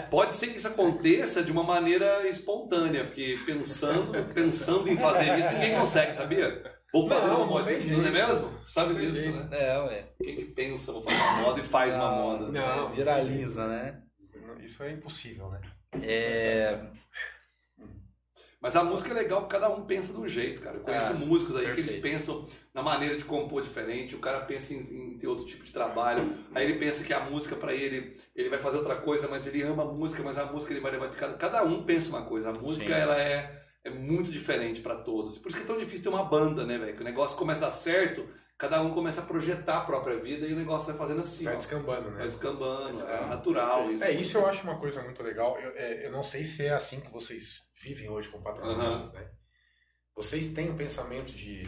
Pode 0.10 0.36
ser 0.36 0.48
que 0.48 0.58
isso 0.58 0.68
aconteça 0.68 1.42
de 1.44 1.52
uma 1.52 1.64
maneira 1.64 2.28
espontânea, 2.28 3.06
porque 3.06 3.38
pensando, 3.46 4.12
pensando 4.34 4.88
em 4.90 4.98
fazer 4.98 5.38
isso, 5.40 5.52
ninguém 5.54 5.74
consegue, 5.80 6.16
sabia? 6.16 6.64
Vou 6.94 7.10
fazer 7.10 7.26
Não, 7.28 7.38
uma 7.38 7.40
não 7.40 7.48
moda, 7.48 7.66
tem 7.66 7.78
não 7.88 8.00
é 8.00 8.04
jeito. 8.04 8.12
mesmo? 8.14 8.60
Sabe 8.64 8.94
Não 8.94 9.02
disso, 9.02 9.16
jeito. 9.16 9.44
né? 9.46 9.58
É, 9.60 9.78
ué. 9.80 10.04
Quem 10.24 10.36
que 10.36 10.46
pensa, 10.46 10.92
vou 10.92 11.02
fazer 11.02 11.16
uma 11.18 11.42
moda 11.42 11.60
e 11.60 11.64
faz 11.64 11.96
uma 11.96 12.10
Não, 12.12 12.16
moda. 12.18 12.48
Não. 12.52 12.90
Viraliza, 12.90 13.66
né? 13.68 14.00
Isso 14.62 14.84
é 14.84 14.92
impossível, 14.92 15.50
né? 15.50 15.60
É. 16.04 16.80
Mas 18.64 18.78
a 18.78 18.84
música 18.84 19.12
é 19.12 19.14
legal 19.14 19.42
porque 19.42 19.58
cada 19.58 19.70
um 19.70 19.82
pensa 19.84 20.14
de 20.14 20.20
um 20.20 20.26
jeito, 20.28 20.62
cara. 20.62 20.78
Eu 20.78 20.82
conheço 20.84 21.12
Ah, 21.12 21.16
músicos 21.16 21.54
aí 21.58 21.66
que 21.66 21.82
eles 21.82 21.96
perfeito. 21.96 22.02
pensam 22.02 22.48
na 22.74 22.82
maneira 22.82 23.18
de 23.18 23.26
compor 23.26 23.62
diferente, 23.62 24.16
o 24.16 24.20
cara 24.20 24.40
pensa 24.40 24.74
em, 24.74 24.78
em 24.78 25.18
ter 25.18 25.28
outro 25.28 25.46
tipo 25.46 25.66
de 25.66 25.72
trabalho, 25.74 26.34
aí 26.56 26.64
ele 26.66 26.80
pensa 26.80 27.04
que 27.04 27.14
a 27.14 27.20
música 27.20 27.58
pra 27.58 27.74
ele, 27.74 28.16
ele 28.34 28.48
vai 28.48 28.58
fazer 28.60 28.78
outra 28.78 28.96
coisa, 28.96 29.28
mas 29.28 29.46
ele 29.46 29.62
ama 29.64 29.84
a 29.84 29.86
música, 29.86 30.24
mas 30.24 30.38
a 30.38 30.46
música 30.46 30.72
ele 30.72 30.80
vai 30.80 30.92
levar 30.94 31.08
de 31.10 31.18
cada. 31.18 31.34
Cada 31.34 31.62
um 31.66 31.84
pensa 31.84 32.08
uma 32.08 32.22
coisa. 32.26 32.50
A 32.50 32.54
música 32.54 32.96
Sim. 32.96 33.02
ela 33.02 33.22
é, 33.22 33.64
é 33.84 33.90
muito 33.90 34.32
diferente 34.32 34.80
pra 34.80 34.96
todos. 34.96 35.38
Por 35.38 35.50
isso 35.50 35.58
que 35.58 35.64
é 35.66 35.68
tão 35.68 35.78
difícil 35.78 36.04
ter 36.04 36.10
uma 36.16 36.24
banda, 36.24 36.66
né, 36.66 36.78
velho? 36.78 36.96
Que 36.96 37.02
o 37.02 37.06
negócio 37.06 37.38
começa 37.38 37.66
a 37.66 37.68
dar 37.68 37.74
certo, 37.76 38.26
cada 38.64 38.82
um 38.82 38.94
começa 38.94 39.20
a 39.20 39.26
projetar 39.26 39.80
a 39.80 39.82
própria 39.82 40.18
vida 40.18 40.48
e 40.48 40.54
o 40.54 40.56
negócio 40.56 40.88
vai 40.88 40.96
fazendo 40.96 41.20
assim, 41.20 41.44
Vai 41.44 41.56
ó. 41.56 41.58
descambando, 41.58 42.10
né? 42.12 42.18
Vai 42.20 42.28
descambando, 42.28 43.04
é 43.04 43.18
Ah, 43.18 43.28
natural 43.28 43.92
isso. 43.92 44.04
É, 44.06 44.12
isso 44.12 44.38
eu 44.38 44.48
acho 44.48 44.64
uma 44.64 44.78
coisa 44.80 45.04
muito 45.04 45.22
legal. 45.22 45.60
Eu, 45.60 45.72
é, 45.76 46.06
eu 46.08 46.12
não 46.14 46.24
sei 46.24 46.46
se 46.46 46.66
é 46.66 46.70
assim 46.72 47.02
que 47.02 47.12
vocês 47.12 47.64
vivem 47.84 48.10
hoje 48.10 48.30
com 48.30 48.42
patronatos, 48.42 49.12
né? 49.12 49.30
Vocês 50.16 50.48
têm 50.54 50.70
o 50.70 50.76
pensamento 50.76 51.34
de, 51.34 51.68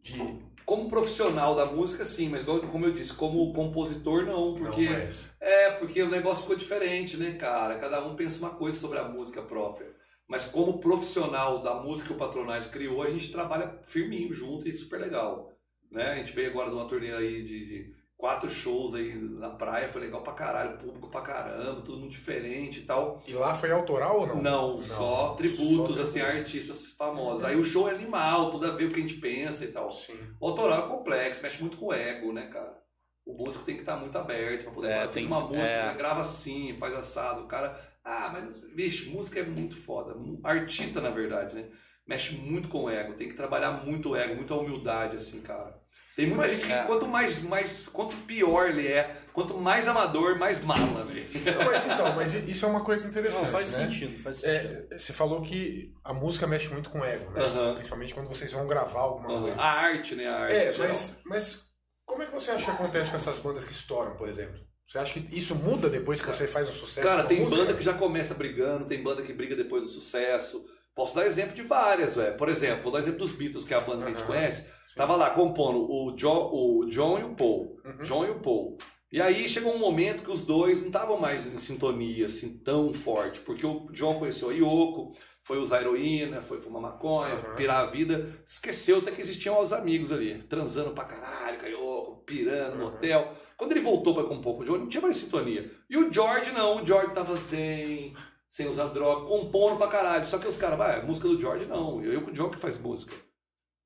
de 0.00 0.16
Como 0.64 0.88
profissional 0.88 1.54
da 1.54 1.66
música, 1.66 2.02
sim, 2.02 2.30
mas 2.30 2.42
como 2.44 2.86
eu 2.86 2.92
disse, 2.94 3.12
como 3.12 3.52
compositor, 3.52 4.24
não, 4.24 4.54
porque. 4.54 4.86
não 4.86 4.92
mais. 4.92 5.30
É, 5.38 5.72
porque 5.72 6.02
o 6.02 6.08
negócio 6.08 6.42
ficou 6.44 6.56
diferente, 6.56 7.18
né, 7.18 7.34
cara? 7.34 7.78
Cada 7.78 8.02
um 8.06 8.16
pensa 8.16 8.38
uma 8.38 8.54
coisa 8.54 8.78
sobre 8.78 8.98
a 8.98 9.04
música 9.04 9.42
própria. 9.42 9.94
Mas 10.26 10.46
como 10.46 10.80
profissional 10.80 11.62
da 11.62 11.74
música 11.74 12.08
que 12.08 12.14
o 12.14 12.18
Patronais 12.18 12.66
criou, 12.68 13.02
a 13.02 13.10
gente 13.10 13.30
trabalha 13.30 13.78
firminho 13.82 14.32
junto 14.32 14.66
e 14.66 14.72
super 14.72 14.98
legal. 14.98 15.52
Né? 15.90 16.12
A 16.12 16.16
gente 16.16 16.32
veio 16.32 16.50
agora 16.50 16.68
de 16.70 16.76
uma 16.76 16.86
turnê 16.88 17.12
aí 17.14 17.42
de, 17.42 17.66
de 17.66 17.94
quatro 18.16 18.48
shows 18.48 18.94
aí 18.94 19.14
na 19.14 19.50
praia, 19.50 19.88
foi 19.88 20.00
legal 20.02 20.22
pra 20.22 20.32
caralho, 20.32 20.78
público 20.78 21.08
pra 21.08 21.20
caramba, 21.20 21.82
tudo 21.82 21.98
muito 21.98 22.12
diferente 22.12 22.80
e 22.80 22.82
tal. 22.82 23.22
E 23.26 23.32
lá 23.32 23.54
foi 23.54 23.70
autoral 23.70 24.20
ou 24.20 24.26
não? 24.26 24.42
Não, 24.42 24.80
só 24.80 25.34
tributos, 25.34 25.96
só 25.96 26.02
assim, 26.02 26.20
a 26.20 26.28
artistas 26.28 26.90
famosos. 26.92 27.44
Aí 27.44 27.56
o 27.56 27.64
show 27.64 27.88
é 27.88 27.94
animal, 27.94 28.50
tudo 28.50 28.66
a 28.66 28.70
ver 28.70 28.86
o 28.86 28.90
que 28.90 28.98
a 28.98 29.02
gente 29.02 29.14
pensa 29.20 29.64
e 29.64 29.68
tal. 29.68 29.90
Sim. 29.90 30.18
O 30.40 30.48
autoral 30.48 30.86
é 30.86 30.88
complexo, 30.88 31.42
mexe 31.42 31.60
muito 31.60 31.76
com 31.76 31.86
o 31.86 31.92
ego, 31.92 32.32
né, 32.32 32.46
cara? 32.48 32.76
O 33.24 33.32
músico 33.34 33.64
tem 33.64 33.74
que 33.74 33.82
estar 33.82 33.96
muito 33.96 34.16
aberto 34.16 34.62
pra 34.64 34.72
poder 34.72 34.88
É, 34.88 34.94
falar, 35.00 35.06
fiz 35.08 35.14
tem- 35.14 35.26
uma 35.26 35.40
música, 35.40 35.66
é. 35.66 35.94
grava 35.94 36.20
assim, 36.20 36.74
faz 36.78 36.94
assado. 36.94 37.42
O 37.42 37.46
cara, 37.48 37.78
ah, 38.04 38.30
mas, 38.32 38.60
bicho, 38.74 39.10
música 39.10 39.40
é 39.40 39.42
muito 39.42 39.74
foda. 39.76 40.14
Artista, 40.44 41.00
na 41.00 41.10
verdade, 41.10 41.56
né? 41.56 41.64
Mexe 42.06 42.34
muito 42.34 42.68
com 42.68 42.84
o 42.84 42.90
ego, 42.90 43.14
tem 43.14 43.28
que 43.28 43.34
trabalhar 43.34 43.72
muito 43.84 44.10
o 44.10 44.16
ego, 44.16 44.36
muita 44.36 44.54
humildade, 44.54 45.16
assim, 45.16 45.40
cara. 45.40 45.74
Tem 46.14 46.26
muita 46.26 46.44
Mas, 46.46 46.54
gente 46.54 46.66
que 46.66 46.72
é. 46.72 46.82
quanto 46.84 47.06
mais, 47.06 47.42
mais, 47.42 47.86
quanto 47.92 48.16
pior 48.18 48.70
ele 48.70 48.88
é, 48.88 49.16
quanto 49.34 49.58
mais 49.58 49.86
amador, 49.86 50.38
mais 50.38 50.64
mala, 50.64 51.04
velho. 51.04 51.26
Mas 51.62 51.84
então, 51.84 52.14
mas 52.16 52.32
isso 52.32 52.64
é 52.64 52.68
uma 52.68 52.82
coisa 52.82 53.06
interessante, 53.06 53.42
Não, 53.44 53.50
faz 53.50 53.76
né? 53.76 53.84
sentido, 53.90 54.18
faz 54.18 54.38
sentido. 54.38 54.86
É, 54.92 54.98
você 54.98 55.12
falou 55.12 55.42
que 55.42 55.92
a 56.02 56.14
música 56.14 56.46
mexe 56.46 56.72
muito 56.72 56.88
com 56.88 57.00
o 57.00 57.04
ego, 57.04 57.30
né? 57.32 57.42
Principalmente 57.74 58.14
quando 58.14 58.28
vocês 58.28 58.50
vão 58.50 58.66
gravar 58.66 59.00
alguma 59.00 59.40
coisa. 59.42 59.60
A 59.60 59.70
arte, 59.72 60.14
né? 60.14 60.26
A 60.26 60.38
arte 60.38 60.56
É, 60.56 60.74
mas, 60.78 61.20
mas 61.26 61.62
como 62.06 62.22
é 62.22 62.26
que 62.26 62.32
você 62.32 62.50
acha 62.50 62.64
que 62.64 62.70
acontece 62.70 63.10
com 63.10 63.16
essas 63.16 63.38
bandas 63.38 63.64
que 63.64 63.72
estouram, 63.72 64.16
por 64.16 64.26
exemplo? 64.26 64.58
Você 64.86 64.98
acha 64.98 65.12
que 65.20 65.36
isso 65.36 65.54
muda 65.54 65.90
depois 65.90 66.20
que 66.20 66.26
você 66.28 66.46
faz 66.46 66.66
um 66.68 66.72
sucesso? 66.72 67.06
Cara, 67.06 67.22
com 67.22 67.26
a 67.26 67.28
tem 67.28 67.40
música? 67.40 67.60
banda 67.60 67.74
que 67.74 67.84
já 67.84 67.92
começa 67.92 68.32
brigando, 68.32 68.86
tem 68.86 69.02
banda 69.02 69.20
que 69.20 69.32
briga 69.34 69.54
depois 69.54 69.82
do 69.82 69.88
sucesso. 69.90 70.64
Posso 70.96 71.14
dar 71.14 71.26
exemplo 71.26 71.54
de 71.54 71.60
várias, 71.62 72.16
velho. 72.16 72.36
Por 72.38 72.48
exemplo, 72.48 72.82
vou 72.84 72.92
dar 72.92 73.00
exemplo 73.00 73.18
dos 73.20 73.30
Beatles, 73.32 73.64
que 73.64 73.74
é 73.74 73.76
a 73.76 73.80
banda 73.80 73.98
que 74.02 74.08
a 74.08 74.10
gente 74.12 74.22
Aham. 74.22 74.26
conhece. 74.28 74.62
Sim. 74.84 74.96
Tava 74.96 75.14
lá 75.14 75.28
compondo 75.30 75.78
o, 75.88 76.16
Jo- 76.16 76.50
o 76.52 76.86
John 76.86 77.18
e 77.18 77.22
o 77.24 77.34
Paul. 77.34 77.76
Uhum. 77.84 77.98
John 78.02 78.24
e 78.24 78.30
o 78.30 78.40
Paul. 78.40 78.78
E 79.12 79.20
aí 79.20 79.46
chegou 79.48 79.74
um 79.74 79.78
momento 79.78 80.24
que 80.24 80.30
os 80.30 80.44
dois 80.46 80.80
não 80.80 80.86
estavam 80.88 81.18
mais 81.20 81.46
em 81.46 81.56
sintonia 81.58 82.26
assim 82.26 82.58
tão 82.58 82.92
forte, 82.94 83.40
porque 83.40 83.64
o 83.64 83.86
John 83.92 84.18
conheceu 84.18 84.48
a 84.50 84.52
Yoko, 84.52 85.12
foi 85.42 85.58
usar 85.58 85.80
heroína, 85.82 86.40
foi 86.42 86.60
fumar 86.60 86.80
maconha, 86.82 87.36
Uhum. 87.36 87.54
pirar 87.54 87.82
a 87.82 87.86
vida, 87.90 88.34
esqueceu 88.46 88.98
até 88.98 89.12
que 89.12 89.20
existiam 89.20 89.60
os 89.60 89.72
amigos 89.72 90.10
ali, 90.10 90.42
transando 90.48 90.90
pra 90.90 91.04
caralho, 91.04 91.58
com 91.58 91.66
a 91.66 91.68
Yoko, 91.68 92.22
pirando 92.26 92.76
no 92.78 92.82
Uhum. 92.86 92.88
hotel. 92.94 93.32
Quando 93.56 93.72
ele 93.72 93.80
voltou 93.80 94.12
pra 94.14 94.24
compor 94.24 94.56
com 94.56 94.62
o 94.62 94.64
John, 94.64 94.78
não 94.78 94.88
tinha 94.88 95.00
mais 95.02 95.16
sintonia. 95.16 95.70
E 95.88 95.96
o 95.96 96.12
George 96.12 96.50
não, 96.52 96.82
o 96.82 96.86
George 96.86 97.14
tava 97.14 97.36
sem, 97.36 98.12
sem 98.56 98.68
usar 98.68 98.86
droga, 98.86 99.26
compondo 99.26 99.76
pra 99.76 99.86
caralho. 99.88 100.24
Só 100.24 100.38
que 100.38 100.48
os 100.48 100.56
caras, 100.56 100.78
vai, 100.78 101.04
música 101.04 101.28
do 101.28 101.38
George 101.38 101.66
não, 101.66 102.02
eu 102.02 102.22
com 102.22 102.30
o 102.30 102.32
John 102.32 102.48
que 102.48 102.58
faz 102.58 102.78
música. 102.78 103.14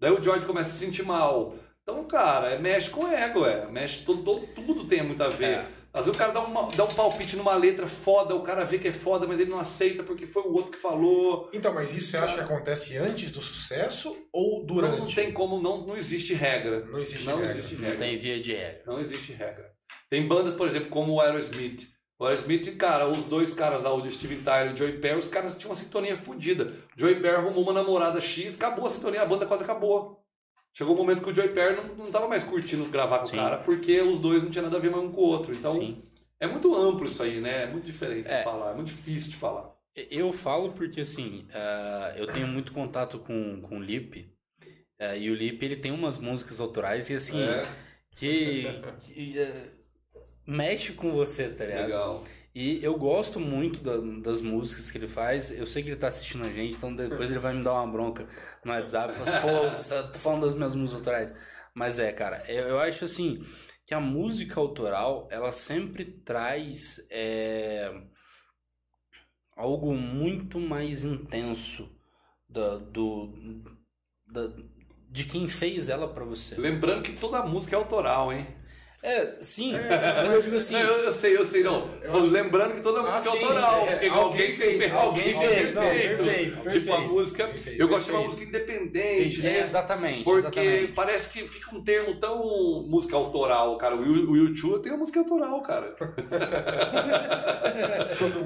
Daí 0.00 0.12
o 0.12 0.22
George 0.22 0.46
começa 0.46 0.70
a 0.70 0.72
se 0.72 0.78
sentir 0.84 1.02
mal. 1.04 1.56
Então, 1.82 2.04
cara, 2.06 2.50
é, 2.52 2.58
mexe 2.58 2.88
com 2.88 3.04
o 3.04 3.08
ego, 3.08 3.44
é. 3.44 3.66
Mexe, 3.70 4.04
todo, 4.04 4.22
todo- 4.22 4.46
tudo 4.54 4.84
tem 4.86 5.02
muito 5.02 5.22
a 5.22 5.28
ver. 5.28 5.44
É. 5.58 5.66
Às 5.92 6.04
vezes 6.04 6.14
o 6.14 6.18
cara 6.18 6.30
dá, 6.32 6.40
uma- 6.40 6.70
dá 6.70 6.84
um 6.84 6.94
palpite 6.94 7.34
numa 7.34 7.52
letra 7.56 7.88
foda, 7.88 8.36
o 8.36 8.42
cara 8.44 8.64
vê 8.64 8.78
que 8.78 8.86
é 8.86 8.92
foda, 8.92 9.26
mas 9.26 9.40
ele 9.40 9.50
não 9.50 9.58
aceita 9.58 10.04
porque 10.04 10.24
foi 10.24 10.44
o 10.44 10.52
outro 10.52 10.70
que 10.70 10.78
falou. 10.78 11.50
Então, 11.52 11.74
mas 11.74 11.92
isso 11.92 12.12
você 12.12 12.16
acha 12.18 12.34
que 12.36 12.40
acontece 12.42 12.96
antes 12.96 13.32
do 13.32 13.42
sucesso 13.42 14.16
ou 14.32 14.64
durante? 14.64 14.98
Não, 14.98 15.06
não 15.06 15.12
tem 15.12 15.32
como, 15.32 15.60
não, 15.60 15.84
não 15.84 15.96
existe 15.96 16.32
regra. 16.32 16.86
Não 16.86 17.00
existe 17.00 17.26
não 17.26 17.38
regra. 17.38 17.50
existe 17.58 17.74
Não 17.74 17.82
regra. 17.82 17.98
tem 17.98 18.16
via 18.16 18.40
de 18.40 18.52
regra. 18.52 18.82
Não 18.86 19.00
existe 19.00 19.32
regra. 19.32 19.72
Tem 20.08 20.28
bandas, 20.28 20.54
por 20.54 20.68
exemplo, 20.68 20.90
como 20.90 21.14
o 21.14 21.20
Aerosmith. 21.20 21.88
O 22.20 22.26
Aerosmith, 22.26 22.76
cara, 22.76 23.08
os 23.08 23.24
dois 23.24 23.54
caras 23.54 23.82
lá, 23.82 23.94
o 23.94 24.10
Steven 24.10 24.42
Tyler 24.42 24.72
e 24.72 24.74
o 24.74 24.76
Joey 24.76 24.98
Perry, 24.98 25.18
os 25.18 25.28
caras 25.28 25.56
tinham 25.56 25.70
uma 25.70 25.74
sintonia 25.76 26.14
fodida. 26.18 26.74
O 26.94 27.00
Joey 27.00 27.18
Perry 27.18 27.36
arrumou 27.36 27.62
uma 27.62 27.72
namorada 27.72 28.20
X, 28.20 28.56
acabou 28.56 28.86
a 28.86 28.90
sintonia, 28.90 29.22
a 29.22 29.24
banda 29.26 29.46
quase 29.46 29.64
acabou. 29.64 30.22
Chegou 30.74 30.94
um 30.94 30.98
momento 30.98 31.22
que 31.22 31.30
o 31.30 31.34
Joey 31.34 31.48
Perry 31.48 31.76
não, 31.76 31.94
não 31.96 32.12
tava 32.12 32.28
mais 32.28 32.44
curtindo 32.44 32.84
gravar 32.84 33.20
com 33.20 33.24
Sim. 33.24 33.36
o 33.36 33.40
cara, 33.40 33.56
porque 33.58 34.02
os 34.02 34.18
dois 34.18 34.42
não 34.42 34.50
tinham 34.50 34.64
nada 34.64 34.76
a 34.76 34.80
ver 34.80 34.90
mais 34.90 35.02
um 35.02 35.10
com 35.10 35.22
o 35.22 35.24
outro. 35.24 35.54
Então, 35.54 35.72
Sim. 35.72 35.96
é 36.38 36.46
muito 36.46 36.74
amplo 36.76 37.06
isso 37.06 37.22
aí, 37.22 37.40
né? 37.40 37.62
É 37.62 37.66
muito 37.66 37.86
diferente 37.86 38.28
É. 38.28 38.38
de 38.38 38.44
falar, 38.44 38.72
é 38.72 38.74
muito 38.74 38.88
difícil 38.88 39.30
de 39.30 39.36
falar. 39.36 39.74
Eu 40.10 40.30
falo 40.32 40.72
porque, 40.72 41.00
assim, 41.00 41.46
ah, 41.54 42.12
eu 42.16 42.26
tenho 42.26 42.46
muito 42.46 42.70
contato 42.72 43.18
com, 43.18 43.62
com 43.62 43.78
o 43.78 43.82
Lipe. 43.82 44.30
ah, 45.00 45.16
e 45.16 45.30
o 45.30 45.34
Lipe, 45.34 45.64
ele 45.64 45.76
tem 45.76 45.90
umas 45.90 46.18
músicas 46.18 46.60
autorais 46.60 47.08
e, 47.08 47.14
assim, 47.14 47.42
É, 47.42 47.66
que, 48.14 48.66
que, 49.14 49.38
eh, 49.38 49.68
mexe 50.46 50.92
com 50.92 51.12
você, 51.12 51.48
tá 51.50 51.64
ligado? 51.64 51.82
legal. 51.84 52.24
E 52.54 52.82
eu 52.84 52.96
gosto 52.98 53.38
muito 53.38 53.80
da- 53.80 53.96
das 54.22 54.40
músicas 54.40 54.90
que 54.90 54.98
ele 54.98 55.06
faz. 55.06 55.50
Eu 55.56 55.66
sei 55.68 55.82
que 55.84 55.90
ele 55.90 55.96
tá 55.96 56.08
assistindo 56.08 56.44
a 56.44 56.50
gente, 56.50 56.76
então 56.76 56.92
depois 56.94 57.30
ele 57.30 57.38
vai 57.38 57.54
me 57.54 57.62
dar 57.62 57.74
uma 57.74 57.86
bronca 57.86 58.26
no 58.64 58.72
WhatsApp. 58.72 59.14
Fala 59.14 59.38
assim, 59.38 59.40
pô, 59.48 59.70
você 59.80 60.02
tá 60.02 60.18
falando 60.18 60.42
das 60.42 60.54
minhas 60.54 60.74
músicas 60.74 60.98
autorais. 61.00 61.34
Mas 61.72 62.00
é, 62.00 62.10
cara, 62.12 62.42
eu, 62.48 62.64
eu 62.70 62.80
acho 62.80 63.04
assim 63.04 63.40
que 63.86 63.94
a 63.94 64.00
música 64.00 64.58
autoral, 64.58 65.28
ela 65.30 65.52
sempre 65.52 66.04
traz 66.04 67.06
é, 67.08 67.92
algo 69.56 69.94
muito 69.94 70.58
mais 70.58 71.04
intenso 71.04 71.88
da, 72.48 72.76
do, 72.78 73.32
da- 74.26 74.52
de 75.08 75.24
quem 75.24 75.46
fez 75.48 75.88
ela 75.88 76.08
pra 76.12 76.24
você. 76.24 76.56
Lembrando 76.56 77.02
que 77.02 77.12
toda 77.12 77.42
música 77.44 77.76
é 77.76 77.78
autoral, 77.78 78.32
hein? 78.32 78.46
É, 79.02 79.38
sim, 79.40 79.72
mas 79.72 80.34
eu 80.34 80.42
digo 80.42 80.56
assim. 80.58 80.74
Não, 80.74 80.80
eu, 80.80 80.96
eu 81.04 81.12
sei, 81.12 81.34
eu 81.34 81.42
sei, 81.46 81.62
não. 81.62 81.88
Lembrando 82.30 82.74
que 82.74 82.82
toda 82.82 83.00
Ah, 83.00 83.16
música 83.16 83.34
é 83.34 83.38
sim, 83.38 83.44
autoral, 83.46 83.86
é, 83.86 83.90
porque 83.92 84.06
alguém 84.06 84.20
alguém 84.20 84.52
fez, 84.52 84.76
fez, 84.78 84.92
alguém 84.92 85.34
alguém 85.34 85.54
fez, 85.54 85.74
não, 85.74 85.82
perfeito. 85.82 86.16
perfeito, 86.18 86.68
Tipo 86.70 86.92
a 86.92 87.00
música, 87.00 87.46
perfeito, 87.46 87.80
eu 87.80 87.88
gosto 87.88 88.06
de 88.06 88.12
uma 88.12 88.22
música 88.24 88.44
independente, 88.44 89.40
né? 89.40 89.60
Exatamente, 89.60 90.24
Porque 90.24 90.60
exatamente. 90.60 90.92
parece 90.92 91.30
que 91.30 91.48
fica 91.48 91.74
um 91.74 91.82
termo 91.82 92.20
tão 92.20 92.42
música 92.90 93.16
autoral, 93.16 93.78
cara. 93.78 93.96
O 93.96 94.04
Yu- 94.04 94.30
o 94.32 94.36
YouTube 94.36 94.82
tem 94.82 94.92
uma 94.92 94.98
música 94.98 95.20
autoral, 95.20 95.62
cara. 95.62 95.96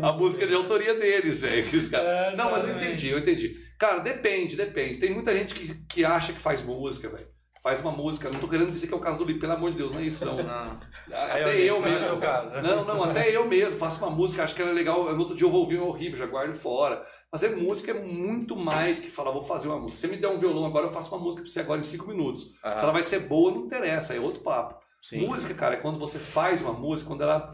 a 0.02 0.12
música 0.12 0.44
é 0.44 0.46
de 0.46 0.54
autoria 0.54 0.94
deles, 0.94 1.40
velho. 1.40 1.90
caras. 1.90 2.36
Não, 2.36 2.50
mas 2.52 2.64
eu 2.68 2.76
entendi, 2.76 3.08
eu 3.08 3.18
entendi. 3.18 3.52
Cara, 3.78 4.00
depende, 4.00 4.56
depende. 4.56 4.98
Tem 4.98 5.12
muita 5.12 5.34
gente 5.36 5.54
que, 5.54 5.74
que 5.88 6.04
acha 6.04 6.32
que 6.32 6.40
faz 6.40 6.62
música, 6.62 7.08
velho. 7.08 7.26
Faz 7.64 7.80
uma 7.80 7.90
música. 7.90 8.28
Não 8.28 8.38
tô 8.38 8.46
querendo 8.46 8.70
dizer 8.70 8.88
que 8.88 8.92
é 8.92 8.96
o 8.96 9.00
caso 9.00 9.16
do 9.16 9.24
Lipe, 9.24 9.40
pelo 9.40 9.54
amor 9.54 9.70
de 9.70 9.78
Deus, 9.78 9.90
não 9.90 9.98
é 9.98 10.02
isso, 10.02 10.22
não. 10.22 10.36
Não. 10.36 10.78
Até 11.10 11.44
Aí, 11.44 11.66
eu 11.66 11.80
não 11.80 11.86
é 11.86 11.92
mesmo. 11.92 12.08
seu 12.08 12.18
caso. 12.18 12.60
Não, 12.60 12.84
não, 12.84 13.02
até 13.02 13.34
eu 13.34 13.48
mesmo 13.48 13.78
faço 13.78 14.04
uma 14.04 14.10
música, 14.10 14.44
acho 14.44 14.54
que 14.54 14.60
ela 14.60 14.70
é 14.70 14.74
legal. 14.74 15.10
No 15.14 15.20
outro 15.20 15.34
dia 15.34 15.46
eu 15.46 15.50
vou 15.50 15.62
ouvir 15.62 15.80
um 15.80 15.88
horrível, 15.88 16.18
já 16.18 16.26
guardo 16.26 16.54
fora. 16.54 17.02
Fazer 17.30 17.56
música 17.56 17.92
é 17.92 17.94
muito 17.94 18.54
mais 18.54 18.98
que 18.98 19.08
falar, 19.10 19.30
vou 19.30 19.42
fazer 19.42 19.68
uma 19.68 19.78
música. 19.78 19.94
Se 19.94 20.00
você 20.02 20.08
me 20.08 20.18
der 20.20 20.28
um 20.28 20.38
violão 20.38 20.66
agora, 20.66 20.88
eu 20.88 20.92
faço 20.92 21.08
uma 21.14 21.24
música 21.24 21.42
pra 21.42 21.50
você 21.50 21.60
agora 21.60 21.80
em 21.80 21.84
cinco 21.84 22.06
minutos. 22.06 22.50
Ah. 22.62 22.76
Se 22.76 22.82
ela 22.82 22.92
vai 22.92 23.02
ser 23.02 23.20
boa, 23.20 23.50
não 23.50 23.64
interessa, 23.64 24.12
é 24.12 24.20
outro 24.20 24.42
papo. 24.42 24.78
Sim. 25.00 25.26
Música, 25.26 25.54
cara, 25.54 25.76
é 25.76 25.78
quando 25.78 25.98
você 25.98 26.18
faz 26.18 26.60
uma 26.60 26.74
música, 26.74 27.08
quando 27.08 27.22
ela, 27.22 27.50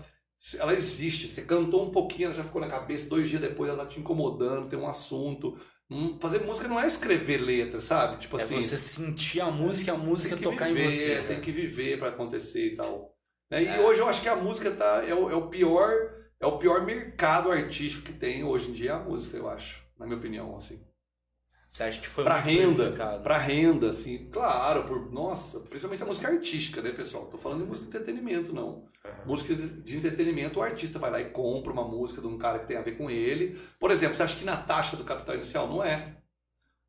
ela 0.59 0.75
existe. 0.75 1.29
Você 1.29 1.43
cantou 1.43 1.87
um 1.87 1.91
pouquinho, 1.93 2.27
ela 2.27 2.35
já 2.35 2.43
ficou 2.43 2.61
na 2.61 2.69
cabeça, 2.69 3.09
dois 3.09 3.29
dias 3.29 3.41
depois 3.41 3.71
ela 3.71 3.85
tá 3.85 3.89
te 3.89 4.01
incomodando, 4.01 4.69
tem 4.69 4.77
um 4.77 4.89
assunto. 4.89 5.57
Hum, 5.91 6.19
Fazer 6.21 6.39
música 6.45 6.69
não 6.69 6.79
é 6.79 6.87
escrever 6.87 7.39
letra, 7.39 7.81
sabe? 7.81 8.19
Tipo 8.19 8.39
É 8.39 8.43
assim. 8.43 8.61
você 8.61 8.79
sentir 8.79 9.41
a 9.41 9.51
música, 9.51 9.93
a 9.93 9.97
música 9.99 10.37
tem 10.37 10.39
que 10.39 10.45
tocar 10.45 10.69
viver, 10.69 10.85
em 10.85 10.91
você. 10.91 11.23
Tem 11.27 11.41
que 11.41 11.51
viver 11.51 11.99
para 11.99 12.09
acontecer 12.11 12.73
e 12.73 12.75
tal. 12.77 13.15
Né? 13.51 13.65
E 13.65 13.67
É. 13.67 13.81
hoje 13.81 14.01
eu 14.01 14.09
acho 14.09 14.23
que 14.23 14.29
a 14.29 14.37
música 14.37 14.71
tá, 14.71 15.03
é, 15.07 15.13
o, 15.15 15.29
é 15.31 15.35
o 15.35 15.49
pior 15.49 15.91
é 16.39 16.47
o 16.47 16.57
pior 16.59 16.85
mercado 16.87 17.51
artístico 17.53 18.07
que 18.07 18.13
tem 18.15 18.43
hoje 18.45 18.71
em 18.71 18.73
dia 18.73 18.93
é 18.93 18.95
a 18.95 18.99
música, 18.99 19.37
eu 19.37 19.49
acho, 19.49 19.85
na 19.99 20.07
minha 20.07 20.17
opinião, 20.17 20.57
assim. 20.57 20.81
Você 21.71 21.85
acha 21.85 22.01
que 22.01 22.09
foi 22.09 22.25
Pra 22.25 22.35
muito 22.43 22.47
renda, 22.47 22.75
prejudicado? 22.75 23.23
pra 23.23 23.39
renda, 23.39 23.91
assim, 23.91 24.29
claro, 24.33 24.85
por, 24.85 25.13
nossa, 25.13 25.61
principalmente 25.61 26.03
a 26.03 26.07
música 26.07 26.27
artística, 26.29 26.83
né, 26.83 26.91
pessoal? 26.91 27.27
Tô 27.27 27.39
falando 27.39 27.61
de 27.63 27.69
música 27.69 27.89
de 27.89 27.97
entretenimento, 27.97 28.53
não. 28.53 28.87
Música 29.25 29.55
de 29.55 29.97
entretenimento, 29.97 30.59
o 30.59 30.63
artista 30.63 30.99
vai 30.99 31.11
lá 31.13 31.21
e 31.21 31.31
compra 31.31 31.73
uma 31.73 31.85
música 31.87 32.21
de 32.21 32.27
um 32.27 32.37
cara 32.37 32.59
que 32.59 32.67
tem 32.67 32.77
a 32.77 32.83
ver 32.83 32.97
com 32.99 33.09
ele. 33.09 33.57
Por 33.79 33.91
exemplo, 33.93 34.17
você 34.17 34.23
acha 34.25 34.37
que 34.37 34.45
Natasha 34.45 34.97
do 34.97 35.05
Capital 35.05 35.37
Inicial? 35.37 35.69
Não 35.69 35.83
é. 35.83 36.17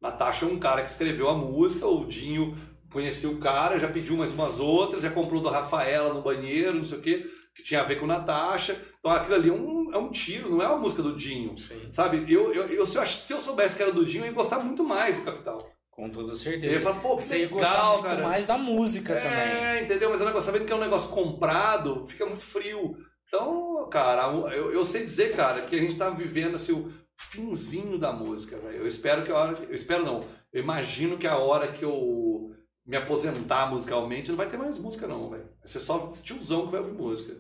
Natasha 0.02 0.46
é 0.46 0.48
um 0.50 0.58
cara 0.58 0.82
que 0.82 0.90
escreveu 0.90 1.30
a 1.30 1.36
música, 1.38 1.86
o 1.86 2.06
Dinho 2.08 2.58
conheceu 2.92 3.32
o 3.34 3.38
cara, 3.38 3.80
já 3.80 3.88
pediu 3.88 4.18
mais 4.18 4.32
umas 4.34 4.60
outras, 4.60 5.04
já 5.04 5.12
comprou 5.12 5.42
da 5.42 5.52
Rafaela 5.52 6.12
no 6.14 6.24
banheiro, 6.24 6.74
não 6.74 6.84
sei 6.84 6.98
o 6.98 7.02
quê, 7.02 7.26
que 7.56 7.64
tinha 7.64 7.82
a 7.82 7.86
ver 7.86 8.00
com 8.00 8.06
Natasha. 8.06 8.80
Então 9.00 9.12
aquilo 9.12 9.36
ali 9.36 9.50
é 9.50 9.54
um, 9.54 9.94
é 9.94 9.98
um 9.98 10.10
tiro, 10.10 10.50
não 10.50 10.62
é 10.62 10.68
uma 10.68 10.78
música 10.78 11.02
do 11.02 11.16
Dinho. 11.16 11.58
Sim. 11.58 11.90
Sabe, 11.92 12.26
eu, 12.32 12.54
eu, 12.54 12.68
eu, 12.68 12.86
se, 12.86 12.98
eu, 12.98 13.06
se 13.06 13.34
eu 13.34 13.40
soubesse 13.42 13.76
que 13.76 13.84
era 13.84 13.92
do 13.92 14.06
Dinho, 14.06 14.24
eu 14.24 14.28
ia 14.28 14.34
gostar 14.34 14.60
muito 14.60 14.84
mais 14.84 15.16
do 15.18 15.24
Capital. 15.24 15.70
Com 15.90 16.10
toda 16.10 16.32
Eu 16.32 16.36
certeza. 16.36 16.74
ia 16.74 16.82
falar, 16.82 17.00
pô, 17.02 17.18
que 17.18 17.24
Você 17.24 17.40
ia 17.40 17.48
gostar 17.48 17.72
legal, 17.72 17.94
muito 17.96 18.08
cara. 18.10 18.24
mais 18.24 18.48
da 18.48 18.58
música 18.58 19.14
também. 19.14 19.32
É, 19.32 19.84
entendeu? 19.84 20.10
Mas 20.10 20.22
o 20.22 20.26
negócio, 20.26 20.46
sabendo 20.46 20.66
que 20.66 20.72
é 20.72 20.76
um 20.76 20.80
negócio 20.80 21.10
comprado, 21.10 22.06
fica 22.08 22.26
muito 22.26 22.44
frio. 22.44 22.96
Então, 23.28 23.88
cara, 23.90 24.32
eu, 24.54 24.72
eu 24.72 24.86
sei 24.86 25.04
dizer, 25.04 25.36
cara, 25.36 25.62
que 25.62 25.76
a 25.76 25.80
gente 25.80 25.96
tá 25.98 26.10
vivendo 26.10 26.56
assim, 26.56 26.72
o 26.72 26.92
finzinho 27.18 27.98
da 27.98 28.12
música, 28.12 28.58
velho. 28.58 28.78
Eu 28.78 28.88
espero 28.88 29.24
que 29.24 29.32
a 29.32 29.36
hora. 29.36 29.58
Eu 29.70 29.76
espero 29.76 30.04
não. 30.04 30.22
Eu 30.52 30.64
imagino 30.64 31.18
que 31.18 31.28
a 31.28 31.38
hora 31.38 31.68
que 31.68 31.84
eu 31.84 32.52
me 32.92 32.98
aposentar 32.98 33.72
musicalmente, 33.72 34.30
não 34.30 34.36
vai 34.38 34.48
ter 34.50 34.58
mais 34.58 34.78
música, 34.78 35.08
não, 35.08 35.30
velho. 35.30 35.46
Vai 35.60 35.68
ser 35.68 35.80
só 35.80 36.14
tiozão 36.22 36.66
que 36.66 36.72
vai 36.74 36.82
ouvir 36.82 36.92
música. 36.94 37.34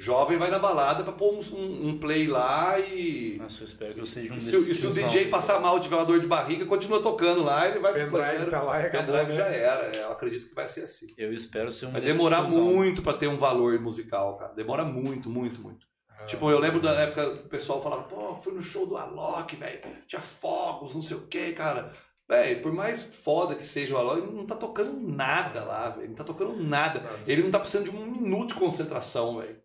Jovem 0.00 0.38
vai 0.38 0.48
na 0.48 0.60
balada 0.60 1.02
pra 1.02 1.12
pôr 1.12 1.34
um, 1.34 1.40
um- 1.56 1.88
um 1.88 1.98
play 1.98 2.28
lá 2.28 2.78
e. 2.78 3.36
Nossa, 3.38 3.62
eu 3.62 3.66
espero 3.66 3.94
que 3.94 4.00
eu 4.00 4.06
seja 4.06 4.32
um 4.32 4.36
E 4.36 4.40
se, 4.40 4.52
desses 4.52 4.68
e 4.68 4.74
se 4.76 4.86
o. 4.86 4.92
DJ 4.92 5.26
passar 5.28 5.60
mal, 5.60 5.80
tiver 5.80 5.96
uma 5.96 6.04
dor 6.06 6.20
de 6.20 6.28
barriga, 6.28 6.64
continua 6.66 7.02
tocando 7.02 7.42
lá, 7.42 7.68
ele 7.68 7.80
vai 7.80 7.92
Pendrive 7.92 8.46
tá 8.48 8.62
lá 8.62 8.80
e 8.80 8.86
acabou, 8.86 9.06
Pendrive 9.12 9.30
né? 9.32 9.36
já 9.36 9.46
era. 9.46 9.96
é, 9.96 10.04
Eu 10.04 10.12
acredito 10.12 10.48
que 10.48 10.54
vai 10.54 10.68
ser 10.68 10.84
assim. 10.84 11.08
Eu 11.18 11.32
espero 11.32 11.72
ser 11.72 11.86
um 11.86 11.90
Vai 11.90 12.00
demorar 12.00 12.42
muito 12.42 13.02
pra 13.02 13.12
ter 13.14 13.26
um 13.26 13.36
valor 13.36 13.76
musical, 13.80 14.36
cara. 14.36 14.52
Demora 14.54 14.84
muito, 14.84 15.28
muito, 15.28 15.60
muito. 15.60 15.84
Ah, 16.08 16.24
Tipo, 16.26 16.48
eu 16.48 16.60
lembro 16.60 16.80
da 16.80 16.92
época 16.92 17.30
que 17.38 17.46
o 17.46 17.48
pessoal 17.48 17.82
falava, 17.82 18.04
pô, 18.04 18.36
fui 18.36 18.52
no 18.54 18.62
show 18.62 18.86
do 18.86 18.96
Alok, 18.96 19.56
velho. 19.56 19.80
Tinha 20.06 20.22
fogos, 20.22 20.94
não 20.94 21.02
sei 21.02 21.16
o 21.16 21.26
que, 21.26 21.50
cara. 21.54 21.90
Velho, 22.28 22.62
por 22.62 22.72
mais 22.72 23.02
foda 23.02 23.54
que 23.54 23.64
seja 23.64 23.94
o 23.94 23.98
Alok, 23.98 24.18
ele 24.20 24.36
não 24.36 24.46
tá 24.46 24.54
tocando 24.54 25.00
nada 25.00 25.64
lá, 25.64 25.88
velho. 25.90 26.08
Não 26.08 26.14
tá 26.14 26.24
tocando 26.24 26.56
nada. 26.62 27.02
Ele 27.26 27.42
não 27.42 27.50
tá 27.50 27.58
precisando 27.58 27.90
de 27.90 27.96
um 27.96 28.06
minuto 28.06 28.48
de 28.54 28.60
concentração, 28.60 29.38
velho. 29.38 29.58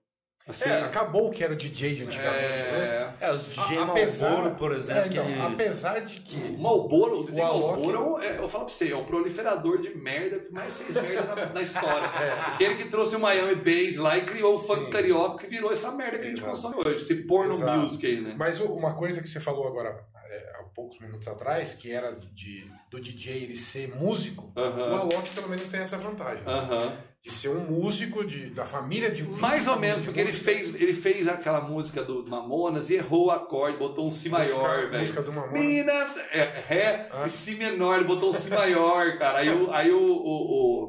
Assim, 0.46 0.70
É, 0.70 0.82
acabou 0.82 1.30
o 1.30 1.32
que 1.32 1.42
era 1.42 1.56
DJ 1.56 1.96
de 1.96 2.04
antigamente, 2.04 2.42
né? 2.42 3.16
é... 3.22 3.28
É, 3.28 3.32
os 3.32 3.46
DJ 3.48 3.78
A- 3.78 3.86
Malboro, 3.86 4.56
por 4.56 4.74
exemplo. 4.74 5.02
É, 5.04 5.08
então, 5.08 5.26
que- 5.26 5.40
apesar 5.42 6.00
de 6.02 6.20
que. 6.20 6.36
O 6.36 6.58
Malboro, 6.62 7.22
o 7.22 7.26
DJ 7.26 7.42
Malboro, 7.44 8.20
é, 8.22 8.38
eu 8.40 8.50
falo 8.50 8.66
pra 8.66 8.74
você, 8.74 8.92
é 8.92 8.96
o 8.96 9.06
proliferador 9.06 9.80
de 9.82 9.96
merda 9.96 10.40
que 10.40 10.52
mais 10.52 10.76
fez 10.76 10.94
merda 10.96 11.34
na, 11.34 11.46
na 11.46 11.62
história. 11.62 12.08
Aquele 12.54 12.76
que 12.76 12.86
trouxe 12.90 13.16
o 13.16 13.20
Miami 13.22 13.56
Bass 13.56 13.96
lá 13.96 14.18
e 14.18 14.26
criou 14.26 14.56
o 14.56 14.60
funk 14.60 14.82
É. 14.82 14.86
Sim. 14.86 14.92
carioca 14.92 15.44
que 15.46 15.50
virou 15.50 15.72
essa 15.72 15.92
merda 15.94 16.18
que 16.20 16.26
a 16.26 16.28
gente 16.28 16.40
Exato. 16.42 16.50
consome 16.52 16.76
hoje. 16.86 17.02
Esse 17.04 17.16
porno 17.24 17.54
Exato. 17.54 17.80
music 17.80 18.06
aí, 18.06 18.20
né? 18.20 18.36
Mas 18.38 18.60
uma 18.60 18.94
coisa 18.96 19.22
que 19.22 19.30
você 19.30 19.40
falou 19.40 19.66
agora 19.66 20.04
é, 20.30 20.56
há 20.60 20.64
poucos 20.76 21.00
minutos 21.00 21.26
atrás, 21.28 21.74
que 21.74 21.90
era 21.90 22.12
de, 22.34 22.66
do 22.90 23.00
DJ 23.00 23.44
ele 23.44 23.56
ser 23.56 23.96
músico, 23.96 24.52
Aham. 24.58 24.90
o 24.92 24.96
Alok 25.04 25.30
pelo 25.30 25.48
menos 25.48 25.68
tem 25.70 25.80
essa 25.80 25.98
vantagem. 25.98 26.44
né? 26.44 26.98
De 27.24 27.32
ser 27.32 27.48
um 27.48 27.62
músico 27.62 28.26
de, 28.26 28.48
da 28.48 28.66
família 28.66 29.10
de 29.10 29.24
Mais 29.24 29.66
ou 29.66 29.80
menos, 29.80 30.02
porque 30.02 30.20
ele 30.20 30.34
música. 30.34 30.52
fez, 30.52 30.76
ele 30.76 30.94
fez 30.94 31.26
aquela 31.26 31.62
música 31.62 32.04
do 32.04 32.28
Mamonas 32.28 32.90
e 32.90 32.96
errou 32.96 33.28
o 33.28 33.32
acorde, 33.32 33.78
botou 33.78 34.06
um 34.06 34.12
Si 34.12 34.28
maior, 34.28 34.58
Música- 34.60 34.88
velho. 34.90 35.00
música 35.00 35.22
do 35.22 35.32
Mamonas. 35.32 35.54
Mina, 35.66 35.94
é, 36.34 36.62
Ré 36.68 37.08
Ah. 37.14 37.24
e 37.26 37.30
Si 37.30 37.56
menor, 37.56 37.96
ele 37.96 38.04
botou 38.04 38.28
um 38.28 38.34
Si 38.34 38.50
maior, 38.50 39.18
cara. 39.18 39.38
Aí, 39.38 39.50
o, 39.50 39.72
aí 39.72 39.90
o, 39.90 40.02
o, 40.02 40.04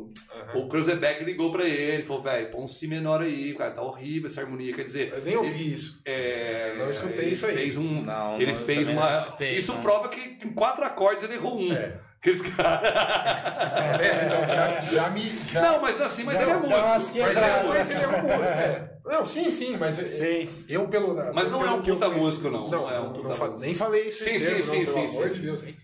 o, 0.02 0.12
Aham. 0.52 0.58
o 0.64 0.68
Cruzebeck 0.68 1.22
ligou 1.22 1.52
pra 1.52 1.68
ele, 1.68 2.02
falou, 2.02 2.22
velho, 2.24 2.50
põe 2.50 2.64
um 2.64 2.66
Si 2.66 2.88
menor 2.88 3.22
aí, 3.22 3.54
cara, 3.54 3.70
tá 3.70 3.82
horrível 3.82 4.28
essa 4.28 4.40
harmonia. 4.40 4.74
Quer 4.74 4.82
dizer, 4.86 5.12
Eu 5.12 5.22
nem 5.22 5.36
ouvi 5.36 5.72
isso. 5.72 6.00
É, 6.04 6.74
Não 6.76 6.90
escutei 6.90 7.26
ele 7.26 7.30
isso 7.30 7.46
aí. 7.46 7.54
Fez 7.54 7.76
um, 7.76 8.02
Não, 8.02 8.34
ele 8.40 8.46
não, 8.46 8.58
eu 8.58 8.66
fez 8.66 8.88
uma. 8.88 9.12
escutei, 9.20 9.56
isso 9.56 9.72
não. 9.72 9.82
prova 9.82 10.08
que 10.08 10.18
em 10.44 10.52
quatro 10.52 10.84
acordes 10.84 11.22
ele 11.22 11.34
errou 11.34 11.60
um. 11.60 11.72
É. 11.72 11.96
Aqueles 12.24 12.40
caras. 12.40 12.80
Vendo? 14.00 14.24
Então 14.24 14.48
já, 14.48 14.80
já 14.90 15.10
me. 15.10 15.28
Já... 15.52 15.60
Não, 15.60 15.82
mas 15.82 16.00
assim, 16.00 16.24
mas 16.24 16.36
Não, 16.36 16.42
ele 16.42 16.50
é 16.50 16.54
músico. 16.54 16.80
Mas, 16.88 17.10
quebradas. 17.10 17.42
é, 17.44 17.62
mas 17.68 17.90
ele 17.90 18.02
é 18.02 18.08
um 18.08 18.22
músico. 18.22 18.42
É. 18.42 18.90
Não, 19.04 19.24
sim, 19.26 19.50
sim, 19.50 19.76
mas 19.76 19.94
Sim. 19.96 20.48
eu 20.66 20.88
pelo. 20.88 21.14
Mas 21.34 21.50
não 21.50 21.58
pelo 21.60 21.70
é 21.70 21.74
um 21.74 21.82
que 21.82 21.90
puta 21.92 22.08
músico, 22.08 22.48
não. 22.48 22.70
Não, 22.70 22.80
Não 22.82 22.90
é 22.90 22.98
um 22.98 23.12
puta 23.12 23.28
não 23.28 23.36
músico. 23.36 23.58
nem 23.60 23.74
falei 23.74 24.08
isso. 24.08 24.24
Sim, 24.24 24.36
inteiro, 24.36 24.62
sim, 24.62 24.78
não, 24.78 24.86
sim, 24.86 24.86
pelo 24.86 24.94
sim, 25.08 25.16
amor 25.18 25.28
sim, 25.28 25.34
de. 25.34 25.40
Deus, 25.40 25.62
hein? 25.64 25.76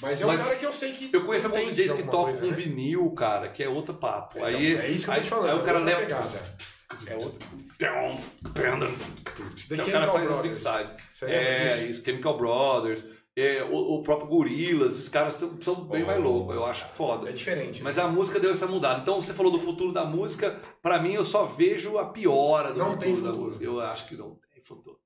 Mas 0.00 0.20
é 0.20 0.24
um 0.24 0.28
Mas 0.28 0.40
cara 0.40 0.54
que 0.54 0.66
eu 0.66 0.72
sei 0.72 0.92
que. 0.92 1.10
Eu 1.12 1.24
conheço 1.24 1.46
alguns 1.48 1.72
DJs 1.72 1.92
que 1.94 2.02
tocam 2.04 2.36
com 2.36 2.46
né? 2.46 2.52
vinil, 2.52 3.10
cara, 3.10 3.48
que 3.48 3.64
é 3.64 3.68
outro 3.68 3.94
papo. 3.94 4.38
Então, 4.38 4.46
aí, 4.48 4.76
é 4.76 4.88
isso 4.88 5.04
que 5.04 5.10
eu 5.10 5.14
tô 5.14 5.18
aí, 5.20 5.24
te 5.24 5.30
falando. 5.30 5.50
Aí 5.50 5.58
o 5.58 5.62
cara 5.64 5.78
outra 5.80 5.94
leva. 5.96 6.06
pegada. 6.06 6.58
É 7.06 7.16
outra. 7.16 7.48
Então, 7.74 8.16
o 9.84 9.90
cara 9.90 10.12
faz 10.12 10.42
mixagens. 10.42 10.94
Você 11.12 11.26
lembra 11.26 11.42
É, 11.42 11.82
isso, 11.86 12.04
Chemical 12.04 12.38
Brothers. 12.38 13.02
É, 13.40 13.62
o, 13.64 13.76
o 13.96 14.02
próprio 14.02 14.28
Gorillaz, 14.28 14.92
esses 14.92 15.08
caras 15.08 15.34
são, 15.36 15.60
são 15.60 15.74
bem 15.86 16.02
Oh. 16.02 16.06
mais 16.06 16.22
loucos, 16.22 16.54
eu 16.54 16.64
acho 16.64 16.86
foda. 16.88 17.28
É 17.28 17.32
diferente. 17.32 17.82
Mas 17.82 17.98
a 17.98 18.08
música 18.08 18.40
deu 18.40 18.50
essa 18.50 18.66
mudada. 18.66 19.00
Então 19.00 19.20
você 19.20 19.34
falou 19.34 19.52
do 19.52 19.58
futuro 19.58 19.92
da 19.92 20.04
música, 20.04 20.60
pra 20.82 20.98
mim 20.98 21.12
eu 21.14 21.24
só 21.24 21.44
vejo 21.44 21.98
a 21.98 22.06
piora 22.06 22.72
do 22.72 22.78
Não 22.78 22.92
futuro 22.92 23.00
tem 23.04 23.14
da 23.14 23.20
futuro. 23.30 23.44
música. 23.44 23.64
Eu 23.64 23.80
acho 23.80 24.06
que 24.08 24.16
não 24.16 24.38
tem 24.52 24.62
futuro. 24.62 24.98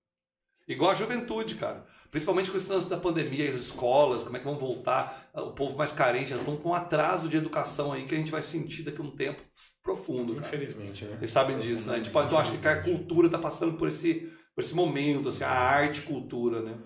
Igual 0.69 0.91
a 0.93 0.95
juventude, 0.95 1.57
cara. 1.57 1.85
Principalmente 2.11 2.51
com 2.51 2.57
esse 2.59 2.71
lance 2.71 2.89
da 2.89 2.97
pandemia, 2.99 3.49
as 3.49 3.55
escolas, 3.55 4.23
como 4.23 4.37
é 4.37 4.39
que 4.39 4.45
vão 4.45 4.59
voltar, 4.59 5.31
o 5.35 5.53
povo 5.53 5.77
mais 5.79 5.93
carente, 5.93 6.33
estão 6.35 6.57
com 6.59 6.69
um 6.71 6.75
atraso 6.75 7.27
de 7.29 7.39
educação 7.39 7.91
aí 7.93 8.05
que 8.05 8.15
a 8.15 8.19
gente 8.19 8.31
vai 8.31 8.43
sentir 8.43 8.83
daqui 8.83 9.01
a 9.01 9.05
um 9.05 9.11
tempo 9.11 9.43
profundo. 9.83 10.35
Cara. 10.35 10.47
Infelizmente, 10.47 11.07
né? 11.07 11.17
Vocês 11.19 11.31
sabem 11.31 11.59
disso, 11.59 11.91
né? 11.91 12.01
Tipo, 12.01 12.23
então 12.23 12.39
acho 12.39 12.53
que 12.59 12.69
a 12.69 12.83
cultura 12.83 13.31
tá 13.31 13.39
passando 13.39 13.79
por 13.79 13.89
esse, 13.89 14.31
por 14.55 14.61
esse 14.61 14.75
momento, 14.75 15.31
assim, 15.31 15.43
a 15.43 15.51
arte 15.51 16.03
cultura, 16.03 16.61
né? 16.61 16.77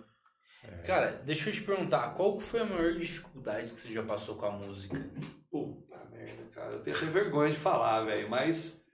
Cara, 0.86 1.20
deixa 1.24 1.50
eu 1.50 1.52
te 1.52 1.62
perguntar, 1.62 2.14
qual 2.14 2.38
foi 2.38 2.60
a 2.60 2.64
maior 2.64 2.92
dificuldade 2.92 3.72
que 3.72 3.80
você 3.80 3.92
já 3.92 4.04
passou 4.04 4.36
com 4.36 4.46
a 4.46 4.52
música? 4.52 4.96
Puta 5.50 5.96
merda, 6.12 6.44
cara. 6.54 6.74
Eu 6.74 6.80
tenho 6.80 6.96
vergonha 7.10 7.50
de 7.50 7.58
falar, 7.58 8.04
velho. 8.04 8.30
Mas. 8.30 8.86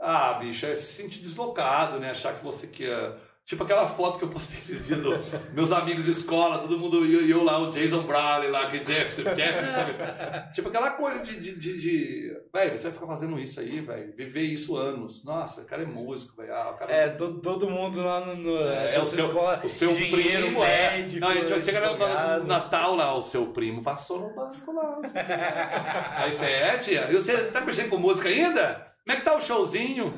Ah, 0.00 0.32
bicho, 0.34 0.64
é 0.64 0.74
se 0.74 1.02
sentir 1.02 1.20
deslocado, 1.20 2.00
né? 2.00 2.10
Achar 2.10 2.38
que 2.38 2.42
você 2.42 2.66
quer. 2.66 3.14
Tipo 3.44 3.64
aquela 3.64 3.86
foto 3.88 4.18
que 4.18 4.24
eu 4.24 4.28
postei 4.28 4.60
esses 4.60 4.86
dias, 4.86 5.00
do, 5.02 5.10
meus 5.52 5.72
amigos 5.72 6.04
de 6.04 6.12
escola, 6.12 6.60
todo 6.60 6.78
mundo, 6.78 7.04
e 7.04 7.12
eu, 7.12 7.38
eu 7.38 7.42
lá, 7.44 7.58
o 7.58 7.70
Jason 7.70 8.04
Brown 8.04 8.48
lá, 8.50 8.70
que 8.70 8.78
Jeff, 8.78 9.20
Jeff, 9.34 9.66
sabe? 9.66 10.52
Tipo 10.54 10.68
aquela 10.68 10.90
coisa 10.92 11.24
de. 11.24 11.40
de, 11.40 11.58
de, 11.58 11.78
de... 11.80 12.36
Você 12.52 12.84
vai 12.84 12.92
ficar 12.92 13.06
fazendo 13.06 13.38
isso 13.40 13.58
aí, 13.58 13.80
velho. 13.80 14.12
Viver 14.14 14.42
isso 14.42 14.76
anos. 14.76 15.24
Nossa, 15.24 15.62
o 15.62 15.64
cara 15.64 15.82
é 15.82 15.86
músico, 15.86 16.36
velho. 16.36 16.54
Ah, 16.54 16.70
o 16.70 16.74
cara 16.74 16.92
É, 16.92 17.08
to- 17.08 17.40
todo 17.40 17.68
mundo 17.68 18.00
lá 18.02 18.20
no, 18.24 18.36
no 18.36 18.56
É, 18.58 18.94
o 18.96 18.98
nessa 19.00 19.16
seu, 19.16 19.26
escola, 19.26 19.60
o 19.64 19.68
seu 19.68 19.92
primo 19.92 20.62
é. 20.64 20.90
médico, 21.00 21.20
Não, 21.20 21.28
a 21.28 21.34
gente 21.34 21.50
vai 21.50 21.60
chegar 21.60 22.38
no. 22.38 22.46
Natal 22.46 22.94
lá, 22.94 23.12
o 23.14 23.22
seu 23.22 23.46
primo 23.46 23.82
passou 23.82 24.20
no 24.20 24.34
banco 24.36 24.72
lá. 24.72 24.98
o 24.98 25.02
quê. 25.02 25.08
Aí 26.16 26.32
você 26.32 26.46
é, 26.46 26.78
tia? 26.78 27.08
E 27.10 27.14
você 27.14 27.36
tá 27.50 27.60
mexendo 27.60 27.90
com 27.90 27.96
música 27.98 28.28
ainda? 28.28 28.86
Como 29.04 29.16
é 29.16 29.20
que 29.20 29.24
tá 29.24 29.34
o 29.36 29.40
showzinho? 29.40 30.12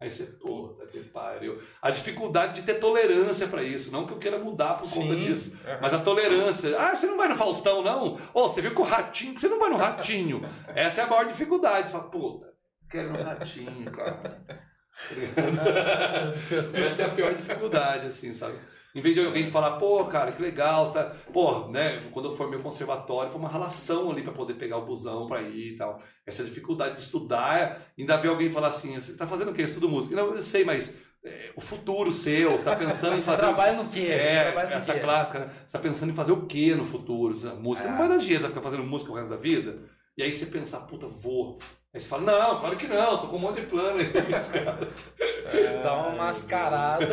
Aí 0.00 0.10
você, 0.10 0.24
puta 0.24 0.86
que 0.86 0.98
pariu. 1.10 1.60
A 1.82 1.90
dificuldade 1.90 2.54
de 2.54 2.62
ter 2.62 2.80
tolerância 2.80 3.46
pra 3.46 3.62
isso. 3.62 3.92
Não 3.92 4.06
que 4.06 4.14
eu 4.14 4.18
queira 4.18 4.38
mudar 4.38 4.78
por 4.78 4.90
conta 4.90 5.14
Sim. 5.14 5.20
disso. 5.20 5.58
Mas 5.80 5.92
a 5.92 5.98
tolerância. 5.98 6.74
Ah, 6.80 6.96
você 6.96 7.06
não 7.06 7.18
vai 7.18 7.28
no 7.28 7.36
Faustão, 7.36 7.82
não? 7.82 8.18
Ô, 8.32 8.48
você 8.48 8.62
viu 8.62 8.72
com 8.72 8.82
o 8.82 8.86
Ratinho? 8.86 9.38
Você 9.38 9.46
não 9.46 9.58
vai 9.58 9.68
no 9.68 9.76
Ratinho. 9.76 10.40
Essa 10.74 11.02
é 11.02 11.04
a 11.04 11.06
maior 11.06 11.26
dificuldade. 11.26 11.88
Você 11.88 11.92
fala, 11.92 12.04
puta, 12.04 12.50
quero 12.88 13.12
no 13.12 13.22
Ratinho, 13.22 13.90
cara. 13.92 14.42
Essa 16.86 17.02
é 17.02 17.06
a 17.06 17.08
pior 17.10 17.34
dificuldade, 17.34 18.06
assim, 18.06 18.32
sabe? 18.34 18.56
Em 18.94 19.00
vez 19.00 19.14
de 19.14 19.24
alguém 19.24 19.48
falar, 19.50 19.78
pô, 19.78 20.04
cara, 20.06 20.32
que 20.32 20.42
legal, 20.42 20.86
você 20.86 20.94
tá... 20.94 21.14
pô, 21.32 21.68
né? 21.68 22.02
Quando 22.10 22.28
eu 22.28 22.36
formei 22.36 22.58
o 22.58 22.62
conservatório, 22.62 23.30
foi 23.30 23.40
uma 23.40 23.48
relação 23.48 24.10
ali 24.10 24.22
pra 24.22 24.32
poder 24.32 24.54
pegar 24.54 24.78
o 24.78 24.84
busão 24.84 25.26
pra 25.28 25.42
ir 25.42 25.74
e 25.74 25.76
tal. 25.76 26.02
Essa 26.26 26.42
dificuldade 26.42 26.96
de 26.96 27.02
estudar, 27.02 27.80
ainda 27.98 28.16
ver 28.16 28.28
alguém 28.28 28.50
falar 28.50 28.68
assim, 28.68 28.94
você 29.00 29.16
tá 29.16 29.26
fazendo 29.26 29.52
o 29.52 29.54
quê? 29.54 29.62
Estudo 29.62 29.88
música. 29.88 30.16
Não, 30.16 30.34
eu 30.34 30.42
sei, 30.42 30.64
mas 30.64 30.96
é, 31.24 31.52
o 31.54 31.60
futuro 31.60 32.10
seu, 32.10 32.50
você 32.50 32.64
tá 32.64 32.74
pensando 32.74 33.16
em 33.16 33.20
fazer. 33.20 33.38
trabalha 33.38 33.74
no 33.74 33.88
quê? 33.88 34.06
Você 34.06 34.12
É, 34.12 34.42
trabalha 34.44 34.70
no 34.70 34.74
essa 34.76 34.94
quê? 34.94 35.00
clássica, 35.00 35.38
né? 35.38 35.50
Você 35.66 35.72
tá 35.72 35.78
pensando 35.78 36.10
em 36.10 36.14
fazer 36.16 36.32
o 36.32 36.46
quê 36.46 36.74
no 36.74 36.84
futuro? 36.84 37.34
Música 37.60 37.88
não 37.88 37.98
vai 37.98 38.08
dar 38.08 38.18
você 38.18 38.38
vai 38.38 38.48
ficar 38.50 38.62
fazendo 38.62 38.82
música 38.82 39.12
o 39.12 39.14
resto 39.14 39.30
da 39.30 39.36
vida. 39.36 39.78
E 40.16 40.22
aí 40.24 40.32
você 40.32 40.46
pensa, 40.46 40.78
"Ah, 40.78 40.80
puta, 40.80 41.06
vou. 41.06 41.58
Aí 41.92 42.00
você 42.00 42.06
fala, 42.06 42.22
não, 42.22 42.60
claro 42.60 42.76
que 42.76 42.86
não, 42.86 43.18
tô 43.18 43.26
com 43.26 43.34
um 43.36 43.40
monte 43.40 43.62
de 43.62 43.66
plano 43.66 43.98
aí. 43.98 44.12
Dá 45.82 45.92
uma 45.94 46.10
mascarada, 46.12 47.04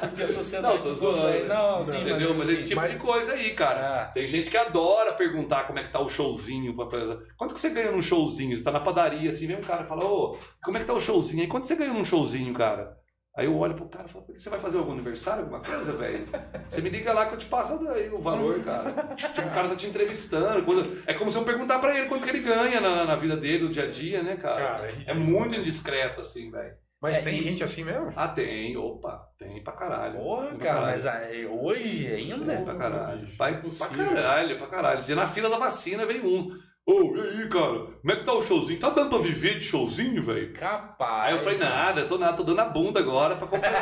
porque 0.00 0.22
a 0.22 0.28
sociedade 0.28 0.76
Não, 0.78 0.82
tô 0.82 0.88
não 0.88 0.94
zoando. 0.94 1.16
consegue. 1.20 1.44
Não, 1.44 1.84
sim, 1.84 2.00
Entendeu? 2.00 2.32
Mas 2.34 2.48
assim, 2.48 2.54
esse 2.54 2.68
tipo 2.68 2.80
mas- 2.80 2.92
de 2.92 2.96
coisa 2.98 3.32
aí, 3.34 3.50
cara. 3.50 4.08
É. 4.10 4.12
Tem 4.14 4.26
gente 4.26 4.50
que 4.50 4.56
adora 4.56 5.12
perguntar 5.12 5.64
como 5.66 5.78
é 5.78 5.82
que 5.82 5.90
tá 5.90 6.00
o 6.00 6.08
showzinho. 6.08 6.74
pra- 6.74 7.18
Quanto 7.36 7.52
que 7.52 7.60
você 7.60 7.68
ganha 7.68 7.90
num 7.92 8.00
showzinho? 8.00 8.56
Você 8.56 8.62
tá 8.62 8.70
na 8.72 8.80
padaria, 8.80 9.28
assim, 9.28 9.46
vem 9.46 9.56
um 9.56 9.60
cara 9.60 9.82
e 9.84 9.86
fala, 9.86 10.02
ô, 10.06 10.38
como 10.64 10.78
é 10.78 10.80
que 10.80 10.86
tá 10.86 10.94
o 10.94 11.00
showzinho? 11.00 11.42
Aí 11.42 11.48
quanto 11.48 11.66
você 11.66 11.76
ganha 11.76 11.92
num 11.92 12.04
showzinho, 12.04 12.54
cara? 12.54 12.96
Aí 13.34 13.46
eu 13.46 13.56
olho 13.56 13.74
pro 13.74 13.88
cara 13.88 14.04
e 14.06 14.10
falo, 14.10 14.26
"Por 14.26 14.34
que 14.34 14.42
você 14.42 14.50
vai 14.50 14.60
fazer 14.60 14.76
algum 14.76 14.92
aniversário, 14.92 15.40
alguma 15.44 15.60
coisa, 15.60 15.92
velho? 15.92 16.26
Você 16.68 16.80
me 16.82 16.90
liga 16.90 17.12
lá 17.14 17.26
que 17.26 17.34
eu 17.34 17.38
te 17.38 17.46
passo 17.46 17.82
daí 17.82 18.10
o 18.10 18.18
valor, 18.20 18.62
cara. 18.62 18.92
Tipo, 19.16 19.48
o 19.48 19.50
cara 19.50 19.68
tá 19.68 19.76
te 19.76 19.86
entrevistando. 19.86 20.62
quando- 20.64 21.02
É 21.06 21.14
como 21.14 21.30
se 21.30 21.36
eu 21.38 21.44
perguntar 21.44 21.78
pra 21.78 21.96
ele 21.98 22.08
quanto 22.08 22.24
que 22.24 22.30
ele 22.30 22.40
ganha 22.40 22.78
na, 22.80 23.04
na 23.06 23.16
vida 23.16 23.36
dele, 23.36 23.64
no 23.64 23.70
dia 23.70 23.84
a 23.84 23.90
dia, 23.90 24.22
né, 24.22 24.36
cara? 24.36 24.76
Cara, 24.76 24.86
é 25.06 25.10
é 25.10 25.14
muito 25.14 25.52
né? 25.52 25.58
indiscreto, 25.58 26.20
assim, 26.20 26.50
velho. 26.50 26.74
Mas 27.00 27.18
É, 27.18 27.22
tem 27.22 27.38
e- 27.38 27.42
gente 27.42 27.64
assim 27.64 27.84
mesmo? 27.84 28.12
Ah, 28.14 28.28
tem, 28.28 28.76
opa, 28.76 29.26
tem 29.38 29.62
pra 29.64 29.72
caralho. 29.72 30.18
Porra, 30.20 30.48
Tem 30.50 30.58
cara, 30.58 30.74
caralho. 30.74 30.92
mas 30.92 31.06
aí, 31.06 31.46
hoje 31.46 32.06
ainda? 32.06 32.56
Pra 32.62 32.74
caralho. 32.76 33.26
Vai 33.38 33.60
pra 33.60 33.88
caralho, 33.88 34.58
pra 34.58 34.66
caralho. 34.68 35.00
E 35.08 35.14
na 35.14 35.26
fila 35.26 35.48
da 35.50 35.58
vacina 35.58 36.04
vem 36.06 36.20
um. 36.20 36.50
Ô, 36.84 37.16
e 37.16 37.20
aí, 37.20 37.48
cara? 37.48 37.78
Como 38.00 38.12
é 38.12 38.16
que 38.16 38.24
tá 38.24 38.32
o 38.32 38.42
showzinho? 38.42 38.80
Tá 38.80 38.90
dando 38.90 39.10
pra 39.10 39.18
viver 39.18 39.58
de 39.58 39.64
showzinho, 39.64 40.20
velho? 40.22 40.52
Capaz. 40.52 41.28
Aí 41.28 41.34
eu 41.34 41.44
falei, 41.44 41.58
nada, 41.58 42.04
tô 42.06 42.18
nada, 42.18 42.36
tô 42.36 42.42
dando 42.42 42.60
a 42.60 42.68
bunda 42.68 42.98
agora 42.98 43.36
pra 43.36 43.46
completar. 43.46 43.78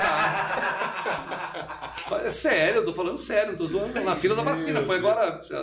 é 2.22 2.30
sério, 2.30 2.80
eu 2.80 2.84
tô 2.84 2.92
falando 2.92 3.16
sério, 3.16 3.52
não 3.52 3.58
tô 3.58 3.66
zoando. 3.66 3.98
Na 4.00 4.16
fila 4.16 4.34
da 4.36 4.42
vacina, 4.42 4.82
foi 4.82 4.98
agora, 4.98 5.40
sei 5.42 5.56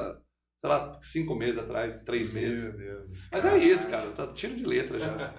lá, 0.64 1.00
cinco 1.02 1.36
meses 1.36 1.60
atrás, 1.60 2.00
três 2.00 2.34
meses. 2.34 2.76
Meu 2.76 2.96
Deus. 2.96 3.30
Mas 3.32 3.46
é 3.46 3.58
isso, 3.58 3.88
cara, 3.88 4.10
tá 4.16 4.26
tiro 4.34 4.56
de 4.56 4.66
letra 4.66 5.00
já. 5.00 5.34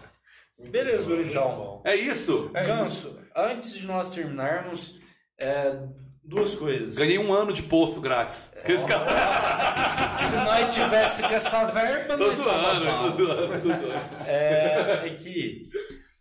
Beleza, 0.70 1.12
então. 1.14 1.82
É 1.84 1.96
isso. 1.96 2.50
É 2.54 2.64
Ganso, 2.64 3.18
antes 3.34 3.74
de 3.74 3.86
nós 3.86 4.10
terminarmos, 4.10 5.00
é, 5.38 5.80
duas 6.28 6.55
coisas. 6.55 6.96
Ganhei 6.96 7.18
um 7.18 7.32
ano 7.32 7.52
de 7.52 7.62
posto 7.62 8.00
grátis. 8.00 8.52
Esse 8.64 8.86
cara... 8.86 9.06
Se 10.14 10.34
nós 10.34 10.74
tivesse 10.74 11.22
com 11.22 11.28
essa 11.28 11.64
verba, 11.66 12.16
Tô 12.16 12.32
zoando, 12.32 12.84
tô 12.86 13.10
zoando, 13.10 13.60
tô 13.60 13.68
zoando. 13.68 14.26
É, 14.26 15.06
é 15.06 15.14
que 15.14 15.68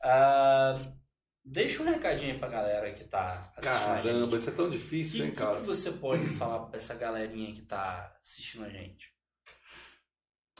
ah, 0.03 0.75
deixa 1.43 1.83
um 1.83 1.85
recadinho 1.85 2.33
aí 2.33 2.39
pra 2.39 2.47
galera 2.47 2.91
que 2.91 3.03
tá 3.03 3.51
assistindo 3.57 3.91
a 3.91 3.95
Caramba, 4.01 4.25
gente. 4.31 4.37
isso 4.37 4.49
é 4.49 4.53
tão 4.53 4.65
O 4.67 4.71
difícil, 4.71 5.17
que, 5.19 5.25
hein, 5.25 5.31
que 5.31 5.37
cara? 5.37 5.55
que 5.55 5.61
você 5.63 5.91
pode 5.91 6.25
falar 6.27 6.59
pra 6.67 6.77
essa 6.77 6.95
galerinha 6.95 7.53
que 7.53 7.61
tá 7.63 8.15
assistindo 8.21 8.65
a 8.65 8.69
gente? 8.69 9.16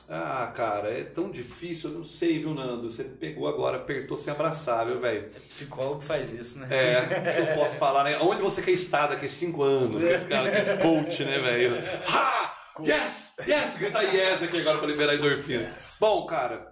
Ah, 0.10 0.52
cara, 0.56 0.90
é 0.90 1.04
tão 1.04 1.30
difícil, 1.30 1.90
eu 1.90 1.98
não 1.98 2.04
sei, 2.04 2.40
viu, 2.40 2.54
Nando? 2.54 2.90
Você 2.90 3.04
pegou 3.04 3.46
agora, 3.48 3.76
apertou 3.76 4.18
sem 4.18 4.32
abraçar, 4.32 4.86
viu, 4.86 5.00
velho? 5.00 5.30
É 5.36 5.40
psicólogo 5.48 6.00
que 6.00 6.06
faz 6.06 6.34
isso, 6.34 6.60
né? 6.60 6.68
É, 6.70 7.02
o 7.02 7.46
que 7.46 7.52
eu 7.52 7.56
posso 7.56 7.76
falar, 7.76 8.06
né? 8.06 8.18
Onde 8.20 8.42
você 8.42 8.62
quer 8.62 8.72
estar 8.72 9.08
daqui 9.08 9.26
a 9.26 9.30
cinco 9.30 9.64
anos? 9.64 10.02
Esse 10.02 10.26
cara 10.28 10.50
que 10.50 10.70
é 10.70 10.78
coach, 10.78 11.26
né, 11.26 11.40
velho? 11.40 11.76
Ha! 12.08 12.58
Yes! 12.86 13.36
Yes! 13.46 13.78
Grita 13.78 14.02
yes 14.04 14.44
aqui 14.44 14.62
agora 14.62 14.78
pra 14.78 14.88
liberar 14.88 15.12
a 15.12 15.16
endorfina. 15.16 15.74
Bom, 16.00 16.26
cara, 16.26 16.72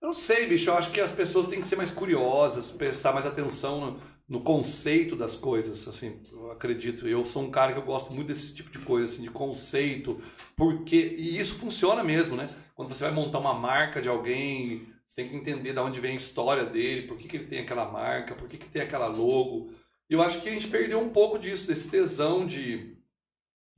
eu 0.00 0.08
não 0.08 0.14
sei, 0.14 0.46
bicho. 0.46 0.70
Eu 0.70 0.78
acho 0.78 0.90
que 0.90 1.00
as 1.00 1.12
pessoas 1.12 1.46
têm 1.48 1.60
que 1.60 1.66
ser 1.66 1.76
mais 1.76 1.90
curiosas, 1.90 2.70
prestar 2.70 3.12
mais 3.12 3.26
atenção 3.26 3.80
no, 3.80 4.02
no 4.28 4.40
conceito 4.40 5.14
das 5.14 5.36
coisas, 5.36 5.86
assim, 5.86 6.20
eu 6.32 6.50
acredito. 6.50 7.06
Eu 7.06 7.24
sou 7.24 7.42
um 7.42 7.50
cara 7.50 7.72
que 7.72 7.78
eu 7.78 7.84
gosto 7.84 8.12
muito 8.12 8.28
desse 8.28 8.54
tipo 8.54 8.70
de 8.70 8.80
coisa, 8.80 9.12
assim, 9.12 9.22
de 9.22 9.30
conceito, 9.30 10.20
porque... 10.56 11.14
E 11.16 11.38
isso 11.38 11.54
funciona 11.54 12.02
mesmo, 12.02 12.36
né? 12.36 12.48
Quando 12.74 12.88
você 12.88 13.04
vai 13.04 13.12
montar 13.12 13.38
uma 13.38 13.54
marca 13.54 14.02
de 14.02 14.08
alguém, 14.08 14.86
você 15.06 15.22
tem 15.22 15.30
que 15.30 15.36
entender 15.36 15.72
de 15.72 15.78
onde 15.78 16.00
vem 16.00 16.12
a 16.12 16.16
história 16.16 16.64
dele, 16.64 17.06
por 17.06 17.16
que, 17.16 17.28
que 17.28 17.36
ele 17.36 17.46
tem 17.46 17.60
aquela 17.60 17.90
marca, 17.90 18.34
por 18.34 18.48
que, 18.48 18.58
que 18.58 18.68
tem 18.68 18.82
aquela 18.82 19.06
logo. 19.06 19.70
E 20.10 20.14
eu 20.14 20.20
acho 20.20 20.42
que 20.42 20.48
a 20.48 20.52
gente 20.52 20.68
perdeu 20.68 21.00
um 21.00 21.10
pouco 21.10 21.38
disso, 21.38 21.68
desse 21.68 21.88
tesão 21.88 22.44
de 22.44 22.96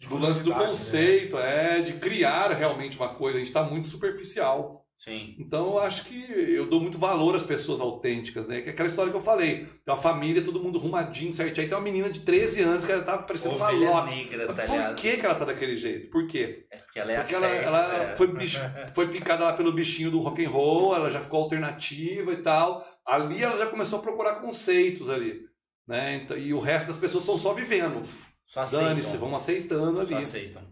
do 0.06 0.16
lance 0.16 0.42
do 0.44 0.50
né? 0.50 0.66
conceito, 0.66 1.36
é, 1.36 1.82
de 1.82 1.94
criar 1.94 2.52
realmente 2.52 2.96
uma 2.96 3.14
coisa. 3.14 3.36
A 3.36 3.40
gente 3.40 3.48
está 3.48 3.64
muito 3.64 3.88
superficial. 3.88 4.87
Sim. 4.98 5.36
Então 5.38 5.68
eu 5.68 5.78
acho 5.78 6.06
que 6.06 6.26
eu 6.28 6.66
dou 6.66 6.80
muito 6.80 6.98
valor 6.98 7.36
às 7.36 7.44
pessoas 7.44 7.80
autênticas, 7.80 8.48
né? 8.48 8.60
Que 8.60 8.70
é 8.70 8.72
aquela 8.72 8.88
história 8.88 9.12
que 9.12 9.16
eu 9.16 9.22
falei. 9.22 9.58
Tem 9.84 9.94
uma 9.94 9.96
família, 9.96 10.42
todo 10.44 10.58
mundo 10.60 10.76
arrumadinho, 10.76 11.32
certinho. 11.32 11.62
Aí 11.62 11.68
tem 11.68 11.78
uma 11.78 11.84
menina 11.84 12.10
de 12.10 12.18
13 12.20 12.62
anos 12.62 12.84
que 12.84 12.90
ela 12.90 13.04
tava 13.04 13.22
parecendo 13.22 13.54
uma 13.54 13.66
Ovelha 13.68 13.90
Loki. 13.92 14.14
negra, 14.14 14.46
Mas 14.48 14.56
tá 14.56 14.62
Por 14.64 14.72
ligado? 14.72 14.94
que, 14.96 15.16
que 15.16 15.24
ela 15.24 15.34
tá 15.36 15.44
daquele 15.44 15.76
jeito? 15.76 16.10
Por 16.10 16.26
quê? 16.26 16.66
É 16.68 16.76
porque 16.78 16.98
ela 16.98 17.12
é 17.12 17.16
Porque 17.20 17.34
a 17.34 17.38
ela, 17.38 17.48
certa, 17.48 17.64
ela 17.66 18.02
é. 18.10 18.16
foi, 18.16 18.26
bicho- 18.26 18.60
foi 18.92 19.08
picada 19.08 19.44
lá 19.44 19.52
pelo 19.52 19.70
bichinho 19.72 20.10
do 20.10 20.18
rock 20.18 20.44
and 20.44 20.50
roll, 20.50 20.96
ela 20.96 21.12
já 21.12 21.20
ficou 21.20 21.44
alternativa 21.44 22.32
e 22.32 22.38
tal. 22.38 22.84
Ali 23.06 23.40
ela 23.42 23.56
já 23.56 23.66
começou 23.66 24.00
a 24.00 24.02
procurar 24.02 24.40
conceitos 24.40 25.08
ali. 25.08 25.42
Né? 25.86 26.16
Então, 26.24 26.36
e 26.36 26.52
o 26.52 26.58
resto 26.58 26.88
das 26.88 26.96
pessoas 26.96 27.22
estão 27.22 27.38
só 27.38 27.54
vivendo. 27.54 28.02
Só 28.44 28.60
aceitam. 28.62 28.88
Dane-se, 28.88 29.16
vão 29.16 29.36
aceitando 29.36 29.94
Só 30.04 30.12
ali. 30.12 30.14
aceitam. 30.24 30.62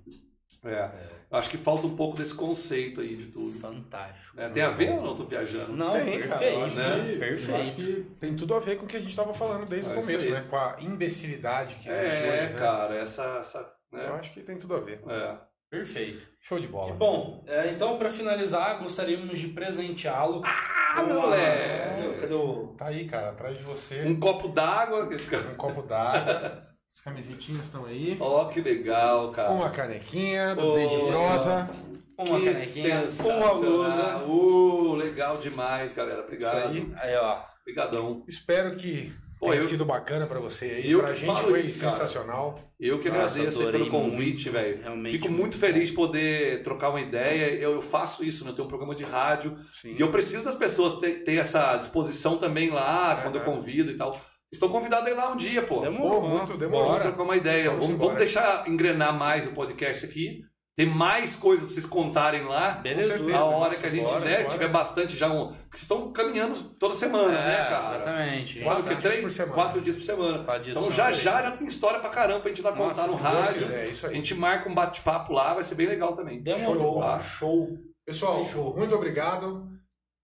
É. 0.65 0.91
Acho 1.31 1.51
que 1.51 1.57
falta 1.59 1.87
um 1.87 1.97
pouco 1.97 2.17
desse 2.17 2.35
conceito 2.35 3.01
aí 3.01 3.17
de 3.17 3.27
tudo. 3.27 3.59
Fantástico. 3.59 4.41
É, 4.41 4.49
tem 4.49 4.63
a 4.63 4.71
ver 4.71 4.93
ou 4.93 5.03
não? 5.03 5.15
Tô 5.15 5.25
viajando? 5.25 5.73
Não, 5.73 5.93
Tem, 5.93 6.21
cara. 6.21 6.39
perfeito, 6.39 6.55
Eu 6.59 6.65
acho, 6.65 6.77
né? 6.77 7.05
que, 7.05 7.13
eu 7.15 7.19
Perfeito. 7.19 7.61
acho 7.61 7.75
que 7.75 7.93
tem 8.21 8.37
tudo 8.37 8.55
a 8.55 8.61
ver 8.61 8.77
com 8.77 8.85
o 8.85 8.89
que 8.89 8.97
a 8.97 9.01
gente 9.01 9.11
estava 9.11 9.35
falando 9.35 9.67
desde 9.67 9.91
É 9.91 9.95
o 9.95 9.99
isso 9.99 10.07
começo, 10.07 10.31
né? 10.31 10.45
Com 10.49 10.57
a 10.57 10.77
imbecilidade 10.81 11.75
que 11.77 11.89
existe 11.89 12.15
É, 12.25 12.29
hoje, 12.33 12.53
né? 12.53 12.59
cara, 12.59 12.95
essa. 12.95 13.23
essa 13.41 13.73
Eu 13.93 13.99
né? 13.99 14.07
acho 14.11 14.33
que 14.35 14.41
tem 14.41 14.57
tudo 14.57 14.77
a 14.77 14.81
ver. 14.81 15.01
É. 15.09 15.37
Perfeito. 15.69 16.27
Show 16.41 16.61
de 16.61 16.67
E, 16.67 16.69
bola. 16.69 16.95
bom, 16.95 17.43
é, 17.47 17.71
então 17.71 17.99
para 17.99 18.09
finalizar, 18.11 18.79
gostaríamos 18.81 19.37
de 19.39 19.49
presenteá-lo. 19.49 20.43
Ah, 20.45 21.03
moleque! 21.03 22.21
Cadê 22.21 22.35
o. 22.35 22.69
Tá 22.79 22.87
aí, 22.87 23.07
cara, 23.07 23.31
atrás 23.31 23.59
de 23.59 23.65
você. 23.65 24.03
Um 24.05 24.19
copo 24.19 24.49
d'água. 24.49 25.09
Um 25.53 25.55
copo 25.57 25.83
d'água. 25.83 26.61
As 26.97 27.03
camisetinhas 27.03 27.67
estão 27.67 27.85
aí. 27.85 28.17
Ó, 28.19 28.47
que 28.47 28.59
legal, 28.59 29.31
cara. 29.31 29.51
Uma 29.51 29.69
canequinha 29.69 30.55
do 30.55 30.67
Oh, 30.71 30.75
Dede 30.75 30.97
Prosa. 30.97 31.69
Uma 32.17 32.41
que 32.41 32.47
canequinha, 32.47 33.05
uma 33.23 33.55
blusa. 33.55 34.17
Uh, 34.27 34.95
legal 34.95 35.37
demais, 35.37 35.93
galera. 35.93 36.23
Obrigado. 36.23 36.75
Isso 36.75 36.87
aí. 37.03 37.11
Aí, 37.11 37.17
ó. 37.17 37.43
Obrigadão. 37.61 38.25
Espero 38.27 38.75
que 38.77 39.13
Pô, 39.39 39.51
tenha 39.51 39.61
eu- 39.61 39.69
sido 39.69 39.85
bacana 39.85 40.27
pra 40.27 40.41
você 40.41 40.65
aí. 40.65 40.91
eu 40.91 41.01
pra 41.01 41.13
gente 41.15 41.43
foi 41.43 41.61
isso, 41.61 41.81
sensacional. 41.81 42.59
Eu 42.81 42.99
que 42.99 43.11
Nossa, 43.11 43.39
agradeço 43.41 43.71
pelo 43.71 43.91
convite, 43.91 44.49
velho. 44.49 44.81
realmente 44.81 45.13
Fico 45.13 45.27
muito 45.29 45.41
muito 45.41 45.59
feliz 45.59 45.89
de 45.89 45.95
poder 45.95 46.63
trocar 46.63 46.89
uma 46.89 47.01
ideia. 47.03 47.53
Eu, 47.57 47.73
eu 47.73 47.83
faço 47.83 48.25
isso, 48.25 48.43
né? 48.43 48.53
Eu 48.53 48.55
tenho 48.55 48.65
um 48.65 48.71
programa 48.71 48.95
de 48.95 49.05
rádio. 49.05 49.59
Sim. 49.71 49.95
E 49.99 50.01
eu 50.01 50.11
preciso 50.11 50.43
das 50.47 50.55
pessoas 50.55 50.99
ter, 50.99 51.25
ter 51.25 51.35
essa 51.37 51.77
disposição 51.77 52.39
também 52.39 52.71
lá, 52.71 53.21
quando 53.23 53.35
eu 53.37 53.43
convido 53.43 53.91
e 53.91 53.97
tal. 53.99 54.19
Estão 54.53 54.69
convidados 54.69 55.07
a 55.07 55.11
ir 55.11 55.15
lá 55.15 55.31
um 55.33 55.37
dia, 55.37 55.63
pô. 55.63 55.81
Demorou. 55.81 56.21
Pô, 56.23 56.29
muito 56.29 56.47
Vamos 56.47 56.61
demorou. 56.61 57.01
trocar 57.01 57.23
uma 57.23 57.37
ideia. 57.37 57.65
Vamos 57.71 57.81
Vamos, 57.87 57.95
embora. 57.95 58.13
vamos 58.15 58.19
deixar 58.25 58.69
engrenar 58.69 59.13
mais 59.17 59.47
o 59.47 59.53
podcast 59.53 60.05
aqui. 60.07 60.43
Tem 60.79 60.87
mais 60.87 61.35
coisas 61.35 61.65
pra 61.65 61.73
vocês 61.75 61.87
contarem 61.87 62.45
lá. 62.45 62.73
Beleza. 62.73 63.17
certeza. 63.17 63.37
A 63.39 63.45
hora 63.45 63.75
que 63.75 63.87
a 63.87 63.91
gente 63.91 64.05
bora, 64.05 64.21
né, 64.21 64.37
bora. 64.39 64.49
tiver 64.51 64.69
bastante 64.69 65.17
já 65.17 65.27
um. 65.31 65.47
Porque 65.49 65.79
vocês 65.79 65.83
estão 65.83 66.13
caminhando 66.13 66.55
toda 66.79 66.95
semana, 66.95 67.33
né, 67.33 67.55
É, 67.55 67.65
cara? 67.71 67.95
exatamente. 67.97 68.61
Quatro 68.63 68.83
dias 68.85 69.03
Três, 69.03 69.21
por 69.23 69.31
semana. 69.31 69.55
quatro 69.55 69.81
dias 69.81 69.97
por 69.97 70.03
semana. 70.05 70.45
Quatro 70.45 70.63
dias 70.65 70.77
Então 70.77 70.83
por 70.89 70.95
já 70.95 71.13
semana. 71.15 71.23
já 71.43 71.51
já 71.51 71.57
tem 71.57 71.67
história 71.67 71.99
pra 71.99 72.11
caramba 72.11 72.41
pra 72.41 72.49
gente 72.51 72.61
lá 72.63 72.71
Nossa, 72.73 73.03
contar 73.03 73.07
no 73.07 73.15
rádio. 73.17 73.55
quiser, 73.55 73.87
é 73.87 73.89
isso 73.89 74.07
A 74.07 74.11
aí. 74.11 74.15
gente 74.17 74.35
marca 74.35 74.69
um 74.69 74.75
bate-papo 74.75 75.33
lá, 75.33 75.55
vai 75.55 75.65
ser 75.65 75.75
bem 75.77 75.87
legal 75.87 76.15
também. 76.15 76.43
Demorou. 76.43 77.03
Show. 77.21 77.67
Show. 77.69 77.79
Pessoal, 78.07 78.45
Fechou. 78.45 78.77
muito 78.77 78.95
obrigado. 78.95 79.67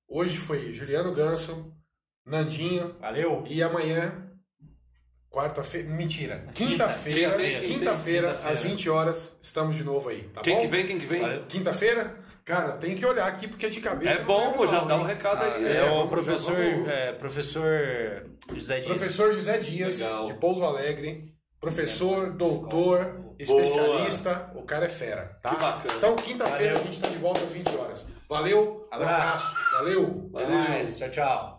Hoje 0.07 0.37
foi 0.37 0.73
Juliano 0.75 1.13
Ganso, 1.13 1.73
Nandinho 2.25 2.95
Valeu. 3.01 3.45
e 3.49 3.63
amanhã, 3.63 4.31
quarta-feira, 5.31 5.89
mentira, 5.89 6.37
Quinta- 6.55 6.85
quinta-feira, 6.87 7.31
quinta-feira, 7.31 7.61
quinta-feira. 7.63 8.31
às 8.45 8.61
20 8.61 8.89
horas, 8.89 9.37
estamos 9.43 9.77
de 9.77 9.83
novo 9.85 10.09
aí, 10.09 10.23
tá 10.35 10.41
Quem 10.41 10.55
bom? 10.57 10.61
que 10.63 10.67
vem, 10.69 10.87
quem 10.87 10.99
que 11.01 11.07
vem? 11.07 11.21
Valeu. 11.21 11.45
Quinta-feira? 11.49 12.23
Cara, 12.45 12.73
tem 12.73 12.97
que 12.97 13.07
olhar 13.07 13.27
aqui 13.29 13.47
porque 13.47 13.69
de 13.71 13.81
cabeça 13.81 14.15
É 14.15 14.19
não 14.19 14.25
bom, 14.27 14.39
lembro 14.41 14.57
pô, 14.59 14.67
já 14.67 14.81
não, 14.81 14.89
dá 14.89 14.97
um 14.97 15.05
recado 15.05 15.45
aí. 15.45 15.65
É, 15.65 15.81
né? 15.85 15.91
o 15.93 16.09
professor, 16.09 16.59
é, 16.89 17.13
professor 17.13 18.27
José 18.53 18.81
Dias. 18.81 18.87
Professor 18.89 19.33
José 19.33 19.59
Dias, 19.59 20.01
Legal. 20.01 20.27
de 20.27 20.35
Pouso 20.35 20.65
Alegre, 20.65 21.33
professor, 21.61 22.33
doutor, 22.33 23.35
especialista, 23.39 24.51
o 24.57 24.63
cara 24.65 24.87
é 24.87 24.89
fera, 24.89 25.39
tá? 25.41 25.51
Que 25.51 25.57
bacana. 25.61 25.95
Então, 25.97 26.17
quinta-feira 26.17 26.73
Valeu. 26.75 26.81
a 26.81 26.85
gente 26.93 27.01
tá 27.01 27.09
de 27.09 27.19
volta 27.19 27.41
às 27.43 27.51
20 27.51 27.77
horas. 27.77 28.05
Valeu, 28.29 28.89
um 28.91 28.95
Abraço. 28.95 29.47
abraço, 29.47 29.73
valeu. 29.73 30.31
Até 30.35 30.47
mais. 30.49 30.99
Tchau, 30.99 31.11
tchau. 31.11 31.52